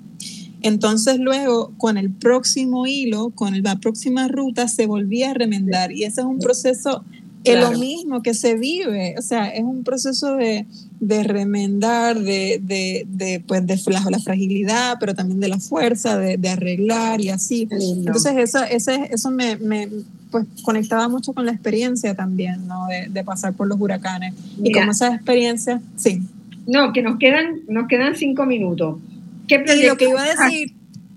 Entonces 0.62 1.18
luego 1.18 1.72
con 1.76 1.98
el 1.98 2.10
próximo 2.10 2.86
hilo, 2.86 3.30
con 3.34 3.62
la 3.62 3.76
próxima 3.76 4.26
ruta 4.26 4.68
se 4.68 4.86
volvía 4.86 5.30
a 5.30 5.34
remendar 5.34 5.92
y 5.92 6.04
ese 6.04 6.22
es 6.22 6.26
un 6.26 6.38
proceso, 6.38 7.04
es 7.44 7.60
lo 7.60 7.78
mismo 7.78 8.22
que 8.22 8.32
se 8.32 8.54
vive, 8.54 9.14
o 9.18 9.22
sea, 9.22 9.48
es 9.48 9.62
un 9.62 9.84
proceso 9.84 10.34
de, 10.34 10.66
de 10.98 11.22
remendar, 11.24 12.18
de, 12.18 12.58
de, 12.62 13.06
de, 13.06 13.40
pues, 13.46 13.66
de 13.66 13.78
la, 13.88 14.02
la, 14.10 14.18
fragilidad, 14.18 14.96
pero 14.98 15.14
también 15.14 15.40
de 15.40 15.48
la 15.48 15.60
fuerza, 15.60 16.18
de, 16.18 16.48
arreglar 16.48 17.20
y 17.20 17.28
así. 17.28 17.68
Entonces 17.70 18.32
eso, 18.38 18.60
eso 18.64 19.30
me, 19.30 19.56
me, 19.56 19.88
pues 20.30 20.46
conectaba 20.62 21.08
mucho 21.08 21.32
con 21.32 21.46
la 21.46 21.52
experiencia 21.52 22.14
también, 22.14 22.66
¿no? 22.66 22.86
De, 22.86 23.08
de 23.08 23.24
pasar 23.24 23.54
por 23.54 23.66
los 23.66 23.80
huracanes. 23.80 24.34
Mira, 24.56 24.70
y 24.70 24.72
como 24.72 24.92
esa 24.92 25.14
experiencia, 25.14 25.80
sí. 25.96 26.22
No, 26.66 26.92
que 26.92 27.02
nos 27.02 27.18
quedan, 27.18 27.60
nos 27.68 27.88
quedan 27.88 28.14
cinco 28.14 28.44
minutos. 28.44 28.98
¿Qué 29.46 29.64
y 29.78 29.86
lo 29.86 29.96
que 29.96 30.08
iba 30.08 30.22
a 30.22 30.28
decir... 30.28 30.74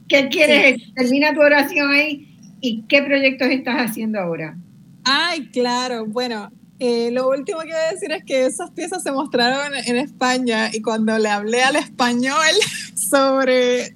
¿Qué 0.07 0.27
quieres? 0.29 0.81
Sí. 0.81 0.93
Termina 0.93 1.33
tu 1.33 1.41
oración 1.41 1.91
ahí. 1.91 2.27
¿Y 2.59 2.83
qué 2.83 3.01
proyectos 3.01 3.49
estás 3.49 3.77
haciendo 3.77 4.19
ahora? 4.19 4.57
Ay, 5.03 5.47
claro. 5.47 6.05
Bueno, 6.05 6.51
eh, 6.79 7.11
lo 7.11 7.29
último 7.29 7.59
que 7.59 7.67
voy 7.67 7.75
a 7.75 7.91
decir 7.93 8.11
es 8.11 8.23
que 8.23 8.45
esas 8.45 8.71
piezas 8.71 9.03
se 9.03 9.11
mostraron 9.11 9.73
en 9.85 9.95
España 9.97 10.69
y 10.73 10.81
cuando 10.81 11.17
le 11.17 11.29
hablé 11.29 11.63
al 11.63 11.75
español 11.75 12.35
sobre 12.95 13.95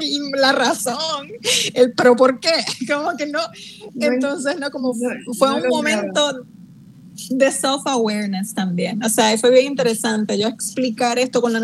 la 0.40 0.52
razón, 0.52 1.28
el 1.74 1.92
pero 1.92 2.16
por 2.16 2.40
qué, 2.40 2.52
como 2.92 3.16
que 3.16 3.26
no, 3.26 3.40
entonces 3.98 4.58
no, 4.58 4.70
como 4.70 4.94
fue 4.94 5.54
un 5.54 5.68
momento 5.68 6.44
de 7.30 7.52
self-awareness 7.52 8.54
también, 8.54 9.02
o 9.02 9.08
sea, 9.08 9.36
fue 9.38 9.50
bien 9.50 9.66
interesante 9.66 10.38
yo 10.38 10.48
explicar 10.48 11.18
esto 11.18 11.40
con 11.40 11.52
la 11.52 11.60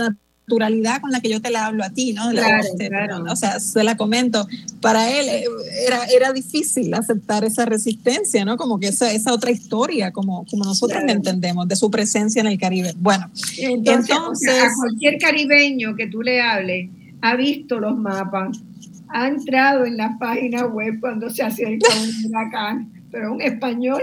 naturalidad 0.46 1.00
con 1.00 1.10
la 1.10 1.20
que 1.20 1.28
yo 1.28 1.42
te 1.42 1.50
la 1.50 1.66
hablo 1.66 1.82
a 1.82 1.90
ti, 1.90 2.12
¿no? 2.12 2.30
Claro, 2.30 2.64
claro. 2.78 3.24
O 3.30 3.36
sea, 3.36 3.58
se 3.58 3.82
la 3.82 3.96
comento. 3.96 4.46
Para 4.80 5.10
él 5.10 5.28
eh, 5.28 5.44
era, 5.86 6.04
era 6.04 6.32
difícil 6.32 6.94
aceptar 6.94 7.44
esa 7.44 7.64
resistencia, 7.64 8.44
¿no? 8.44 8.56
Como 8.56 8.78
que 8.78 8.88
esa, 8.88 9.12
esa 9.12 9.32
otra 9.32 9.50
historia, 9.50 10.12
como, 10.12 10.46
como 10.46 10.64
nosotros 10.64 10.98
claro. 10.98 11.06
la 11.06 11.12
entendemos, 11.12 11.66
de 11.66 11.74
su 11.74 11.90
presencia 11.90 12.40
en 12.40 12.46
el 12.46 12.58
Caribe. 12.58 12.94
Bueno, 12.98 13.28
entonces, 13.58 14.16
entonces 14.16 14.62
a 14.62 14.70
cualquier 14.76 15.18
caribeño 15.18 15.96
que 15.96 16.06
tú 16.06 16.22
le 16.22 16.40
hables, 16.40 16.90
ha 17.22 17.36
visto 17.36 17.80
los 17.80 17.96
mapas, 17.96 18.62
ha 19.08 19.28
entrado 19.28 19.84
en 19.84 19.96
la 19.96 20.16
página 20.18 20.66
web 20.66 20.98
cuando 21.00 21.30
se 21.30 21.42
acerca 21.42 21.88
un 21.94 22.26
huracán, 22.30 22.92
pero 23.10 23.32
un 23.32 23.40
español 23.40 24.02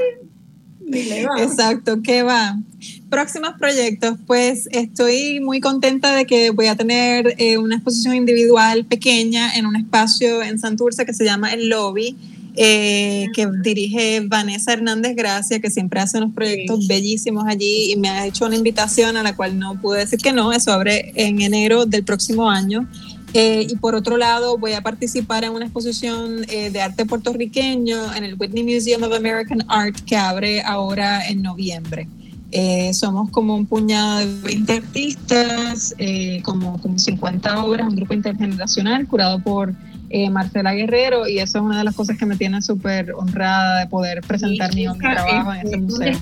ni 0.86 1.04
le 1.04 1.26
va. 1.26 1.42
Exacto, 1.42 2.02
¿qué 2.04 2.24
va? 2.24 2.58
Próximos 3.10 3.52
proyectos, 3.60 4.18
pues 4.26 4.68
estoy 4.72 5.40
muy 5.40 5.62
contenta 5.62 6.16
de 6.16 6.26
que 6.26 6.50
voy 6.50 6.68
a 6.68 6.76
tener 6.76 7.36
eh, 7.38 7.58
una 7.58 7.76
exposición 7.76 8.16
individual 8.16 8.86
pequeña 8.86 9.54
en 9.56 9.66
un 9.66 9.76
espacio 9.76 10.42
en 10.42 10.60
Santurce 10.60 11.06
que 11.06 11.14
se 11.14 11.24
llama 11.24 11.54
El 11.54 11.70
Lobby. 11.70 12.18
Eh, 12.56 13.30
que 13.34 13.48
dirige 13.64 14.22
Vanessa 14.28 14.74
Hernández 14.74 15.16
Gracia, 15.16 15.60
que 15.60 15.72
siempre 15.72 16.00
hace 16.00 16.20
unos 16.20 16.36
proyectos 16.36 16.82
sí. 16.82 16.88
bellísimos 16.88 17.46
allí 17.48 17.92
y 17.92 17.96
me 17.96 18.10
ha 18.10 18.28
hecho 18.28 18.46
una 18.46 18.56
invitación 18.56 19.18
a 19.18 19.24
la 19.24 19.36
cual 19.36 19.58
no 19.58 19.82
pude 19.82 20.00
decir 20.00 20.20
que 20.20 20.34
no, 20.34 20.54
eso 20.54 20.72
abre 20.72 21.14
en 21.16 21.42
enero 21.42 21.88
del 21.88 22.04
próximo 22.04 22.50
año. 22.50 22.88
Eh, 23.34 23.66
y 23.68 23.76
por 23.78 23.96
otro 23.96 24.18
lado, 24.18 24.60
voy 24.60 24.74
a 24.74 24.82
participar 24.82 25.44
en 25.44 25.54
una 25.54 25.66
exposición 25.66 26.46
eh, 26.48 26.70
de 26.70 26.82
arte 26.82 27.08
puertorriqueño 27.08 28.14
en 28.14 28.24
el 28.24 28.36
Whitney 28.36 28.64
Museum 28.64 29.02
of 29.02 29.14
American 29.14 29.66
Art 29.68 29.96
que 30.02 30.16
abre 30.16 30.62
ahora 30.62 31.28
en 31.28 31.42
noviembre. 31.42 32.08
Eh, 32.52 32.94
somos 32.94 33.32
como 33.32 33.56
un 33.56 33.66
puñado 33.66 34.20
de 34.20 34.42
20 34.44 34.74
artistas, 34.74 35.96
como, 36.44 36.80
como 36.80 37.00
50 37.00 37.64
obras, 37.64 37.88
un 37.88 37.96
grupo 37.96 38.14
intergeneracional 38.14 39.08
curado 39.08 39.40
por 39.40 39.74
eh, 40.16 40.30
Marcela 40.30 40.74
Guerrero 40.74 41.28
y 41.28 41.40
eso 41.40 41.58
es 41.58 41.64
una 41.64 41.80
de 41.80 41.84
las 41.84 41.96
cosas 41.96 42.20
que 42.20 42.28
me 42.28 42.38
tiene 42.38 42.62
súper 42.62 43.14
honrada 43.14 43.80
de 43.80 43.88
poder 43.88 44.22
presentar 44.22 44.72
mi, 44.76 44.88
mi, 44.88 44.98
trabajo 45.00 45.52
en 45.54 45.68
ese 45.68 45.78
museo. 45.78 46.14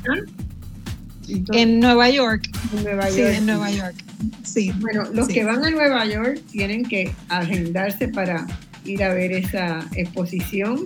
Entonces, 1.28 1.62
en 1.62 1.80
Nueva 1.82 2.10
York. 2.10 2.50
En 2.74 2.84
Nueva 2.86 3.10
York. 3.10 3.14
Sí, 3.14 3.22
en 3.38 3.46
Nueva 3.46 3.70
York. 3.70 3.96
Sí. 4.44 4.72
Bueno, 4.80 5.04
los 5.14 5.28
sí. 5.28 5.34
que 5.34 5.44
van 5.44 5.66
a 5.66 5.70
Nueva 5.70 6.06
York 6.06 6.40
tienen 6.52 6.86
que 6.86 7.14
agendarse 7.28 8.08
para 8.08 8.48
ir 8.86 9.04
a 9.04 9.14
ver 9.14 9.34
esa 9.34 9.86
exposición. 9.94 10.86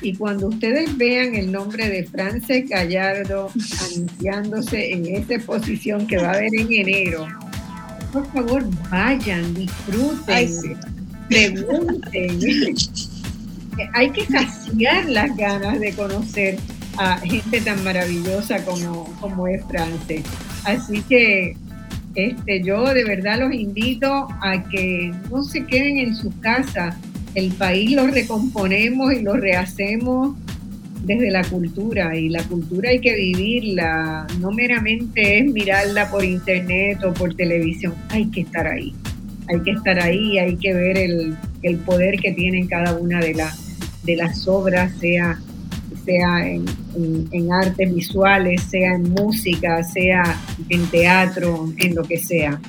Y 0.00 0.14
cuando 0.14 0.48
ustedes 0.48 0.96
vean 0.96 1.34
el 1.34 1.52
nombre 1.52 1.86
de 1.86 2.04
Frances 2.04 2.66
Gallardo 2.66 3.50
anunciándose 3.92 4.94
en 4.94 5.04
esta 5.04 5.34
exposición 5.34 6.06
que 6.06 6.16
va 6.16 6.28
a 6.28 6.32
haber 6.32 6.54
en 6.58 6.72
enero, 6.72 7.28
por 8.10 8.26
favor 8.32 8.64
vayan, 8.90 9.52
disfruten. 9.52 10.34
Ay, 10.34 10.48
sí 10.48 10.74
pregunten. 11.28 12.40
Hay 13.94 14.10
que 14.10 14.26
saciar 14.26 15.08
las 15.08 15.36
ganas 15.36 15.78
de 15.78 15.92
conocer 15.92 16.58
a 16.96 17.18
gente 17.18 17.60
tan 17.60 17.82
maravillosa 17.84 18.64
como, 18.64 19.04
como 19.20 19.46
es 19.46 19.64
France. 19.66 20.22
Así 20.64 21.02
que 21.02 21.56
este, 22.14 22.62
yo 22.64 22.92
de 22.92 23.04
verdad 23.04 23.38
los 23.38 23.54
invito 23.54 24.26
a 24.42 24.68
que 24.68 25.12
no 25.30 25.44
se 25.44 25.64
queden 25.64 25.98
en 25.98 26.16
su 26.16 26.36
casa. 26.40 26.98
El 27.34 27.52
país 27.52 27.92
lo 27.92 28.06
recomponemos 28.08 29.12
y 29.12 29.22
lo 29.22 29.34
rehacemos 29.34 30.36
desde 31.04 31.30
la 31.30 31.44
cultura 31.44 32.16
y 32.16 32.28
la 32.28 32.42
cultura 32.42 32.90
hay 32.90 32.98
que 32.98 33.14
vivirla, 33.14 34.26
no 34.40 34.50
meramente 34.50 35.38
es 35.38 35.46
mirarla 35.46 36.10
por 36.10 36.24
internet 36.24 36.98
o 37.04 37.14
por 37.14 37.34
televisión, 37.34 37.94
hay 38.10 38.26
que 38.26 38.40
estar 38.40 38.66
ahí 38.66 38.92
hay 39.48 39.60
que 39.60 39.70
estar 39.72 39.98
ahí, 40.00 40.38
hay 40.38 40.56
que 40.56 40.74
ver 40.74 40.98
el, 40.98 41.36
el 41.62 41.76
poder 41.78 42.18
que 42.20 42.32
tienen 42.32 42.66
cada 42.66 42.94
una 42.94 43.20
de, 43.20 43.34
la, 43.34 43.54
de 44.04 44.16
las 44.16 44.46
obras, 44.46 44.92
sea, 45.00 45.38
sea 46.04 46.46
en, 46.46 46.64
en, 46.94 47.28
en, 47.32 47.52
artes 47.52 47.94
visuales, 47.94 48.62
sea 48.62 48.94
en 48.94 49.10
música, 49.10 49.82
sea 49.82 50.38
en 50.68 50.86
teatro, 50.86 51.72
en 51.78 51.94
lo 51.94 52.02
que 52.04 52.18
sea. 52.18 52.60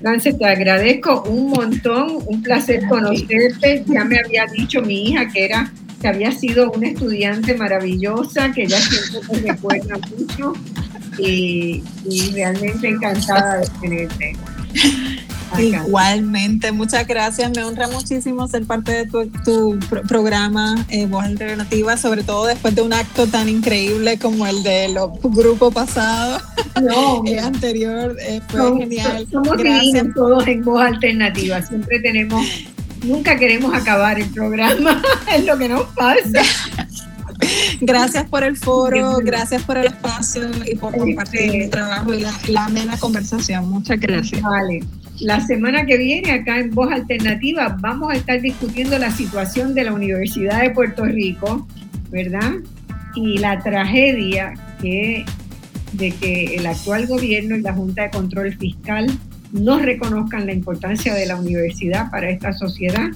Frances, 0.00 0.38
te 0.38 0.44
agradezco 0.44 1.22
un 1.22 1.50
montón, 1.50 2.18
un 2.26 2.42
placer 2.42 2.86
conocerte. 2.86 3.82
Ya 3.86 4.04
me 4.04 4.18
había 4.18 4.44
dicho 4.46 4.82
mi 4.82 5.08
hija 5.08 5.28
que 5.28 5.46
era 5.46 5.72
que 6.00 6.08
había 6.08 6.30
sido 6.30 6.70
una 6.72 6.88
estudiante 6.88 7.54
maravillosa, 7.54 8.52
que 8.52 8.66
ya 8.66 8.78
siempre 8.78 9.40
te 9.40 9.52
recuerda 9.52 9.96
mucho 10.16 10.52
y, 11.18 11.82
y 12.04 12.30
realmente 12.34 12.88
encantada 12.88 13.60
de 13.60 13.66
tenerte. 13.80 14.36
Acá. 15.50 15.84
Igualmente, 15.86 16.72
muchas 16.72 17.06
gracias. 17.06 17.50
Me 17.54 17.64
honra 17.64 17.88
muchísimo 17.88 18.48
ser 18.48 18.64
parte 18.66 18.92
de 18.92 19.06
tu, 19.06 19.26
tu 19.44 19.78
pro 19.88 20.02
programa 20.02 20.86
eh, 20.88 21.06
Voz 21.06 21.24
Alternativa, 21.24 21.96
sobre 21.96 22.22
todo 22.22 22.46
después 22.46 22.74
de 22.74 22.82
un 22.82 22.92
acto 22.92 23.26
tan 23.26 23.48
increíble 23.48 24.18
como 24.18 24.46
el 24.46 24.62
de 24.62 24.88
los 24.88 25.10
grupos 25.22 25.72
pasados 25.74 26.42
no, 26.82 27.22
eh, 27.26 27.38
anterior. 27.38 28.16
Eh, 28.20 28.40
fue 28.48 28.60
no, 28.60 28.76
genial. 28.76 29.26
Somos 29.30 29.56
gracias. 29.56 30.06
todos 30.14 30.46
en 30.46 30.62
Voz 30.62 30.80
Alternativa. 30.80 31.62
Siempre 31.62 32.00
tenemos, 32.00 32.44
nunca 33.04 33.36
queremos 33.36 33.74
acabar 33.74 34.18
el 34.18 34.28
programa, 34.30 35.02
es 35.34 35.44
lo 35.44 35.56
que 35.58 35.68
nos 35.68 35.84
pasa. 35.94 36.42
Gracias 37.80 38.28
por 38.28 38.42
el 38.42 38.56
foro, 38.56 39.18
gracias 39.18 39.62
por 39.62 39.76
el 39.76 39.86
espacio 39.86 40.48
y 40.64 40.74
por 40.74 40.96
compartir 40.96 41.52
mi 41.52 41.68
trabajo 41.68 42.14
y 42.14 42.20
la, 42.20 42.32
la 42.48 42.64
amena 42.64 42.98
conversación. 42.98 43.68
Muchas 43.68 44.00
gracias. 44.00 44.40
Vale. 44.40 44.80
La 45.20 45.40
semana 45.40 45.86
que 45.86 45.96
viene, 45.96 46.30
acá 46.30 46.58
en 46.58 46.70
Voz 46.70 46.92
Alternativa, 46.92 47.76
vamos 47.80 48.12
a 48.12 48.16
estar 48.16 48.40
discutiendo 48.40 48.98
la 48.98 49.10
situación 49.10 49.74
de 49.74 49.84
la 49.84 49.92
Universidad 49.92 50.60
de 50.60 50.70
Puerto 50.70 51.04
Rico, 51.04 51.66
¿verdad? 52.10 52.52
Y 53.14 53.38
la 53.38 53.58
tragedia 53.60 54.52
de 54.82 55.24
que 56.20 56.56
el 56.56 56.66
actual 56.66 57.06
gobierno 57.06 57.56
y 57.56 57.62
la 57.62 57.72
Junta 57.72 58.02
de 58.02 58.10
Control 58.10 58.52
Fiscal 58.58 59.06
no 59.52 59.78
reconozcan 59.78 60.44
la 60.44 60.52
importancia 60.52 61.14
de 61.14 61.24
la 61.24 61.36
universidad 61.36 62.10
para 62.10 62.28
esta 62.28 62.52
sociedad 62.52 63.08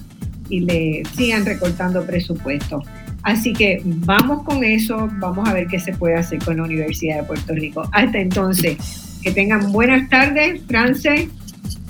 y 0.49 0.61
le 0.61 1.03
sigan 1.15 1.45
recortando 1.45 2.03
presupuestos. 2.05 2.83
Así 3.21 3.53
que 3.53 3.79
vamos 3.85 4.43
con 4.43 4.63
eso, 4.63 5.07
vamos 5.19 5.47
a 5.47 5.53
ver 5.53 5.67
qué 5.67 5.79
se 5.79 5.93
puede 5.93 6.15
hacer 6.15 6.39
con 6.39 6.57
la 6.57 6.63
Universidad 6.63 7.17
de 7.17 7.23
Puerto 7.23 7.53
Rico. 7.53 7.87
Hasta 7.91 8.19
entonces, 8.19 9.19
que 9.21 9.31
tengan 9.31 9.71
buenas 9.71 10.09
tardes, 10.09 10.61
France. 10.67 11.29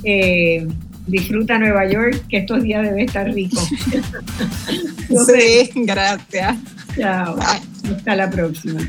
Eh, 0.03 0.67
disfruta 1.07 1.57
Nueva 1.57 1.89
York, 1.89 2.23
que 2.29 2.37
estos 2.37 2.63
días 2.63 2.83
debe 2.83 3.03
estar 3.03 3.31
rico. 3.31 3.61
sí, 5.27 5.69
gracias. 5.75 6.57
Chao. 6.97 7.37
Hasta 7.39 8.15
la 8.15 8.29
próxima. 8.29 8.81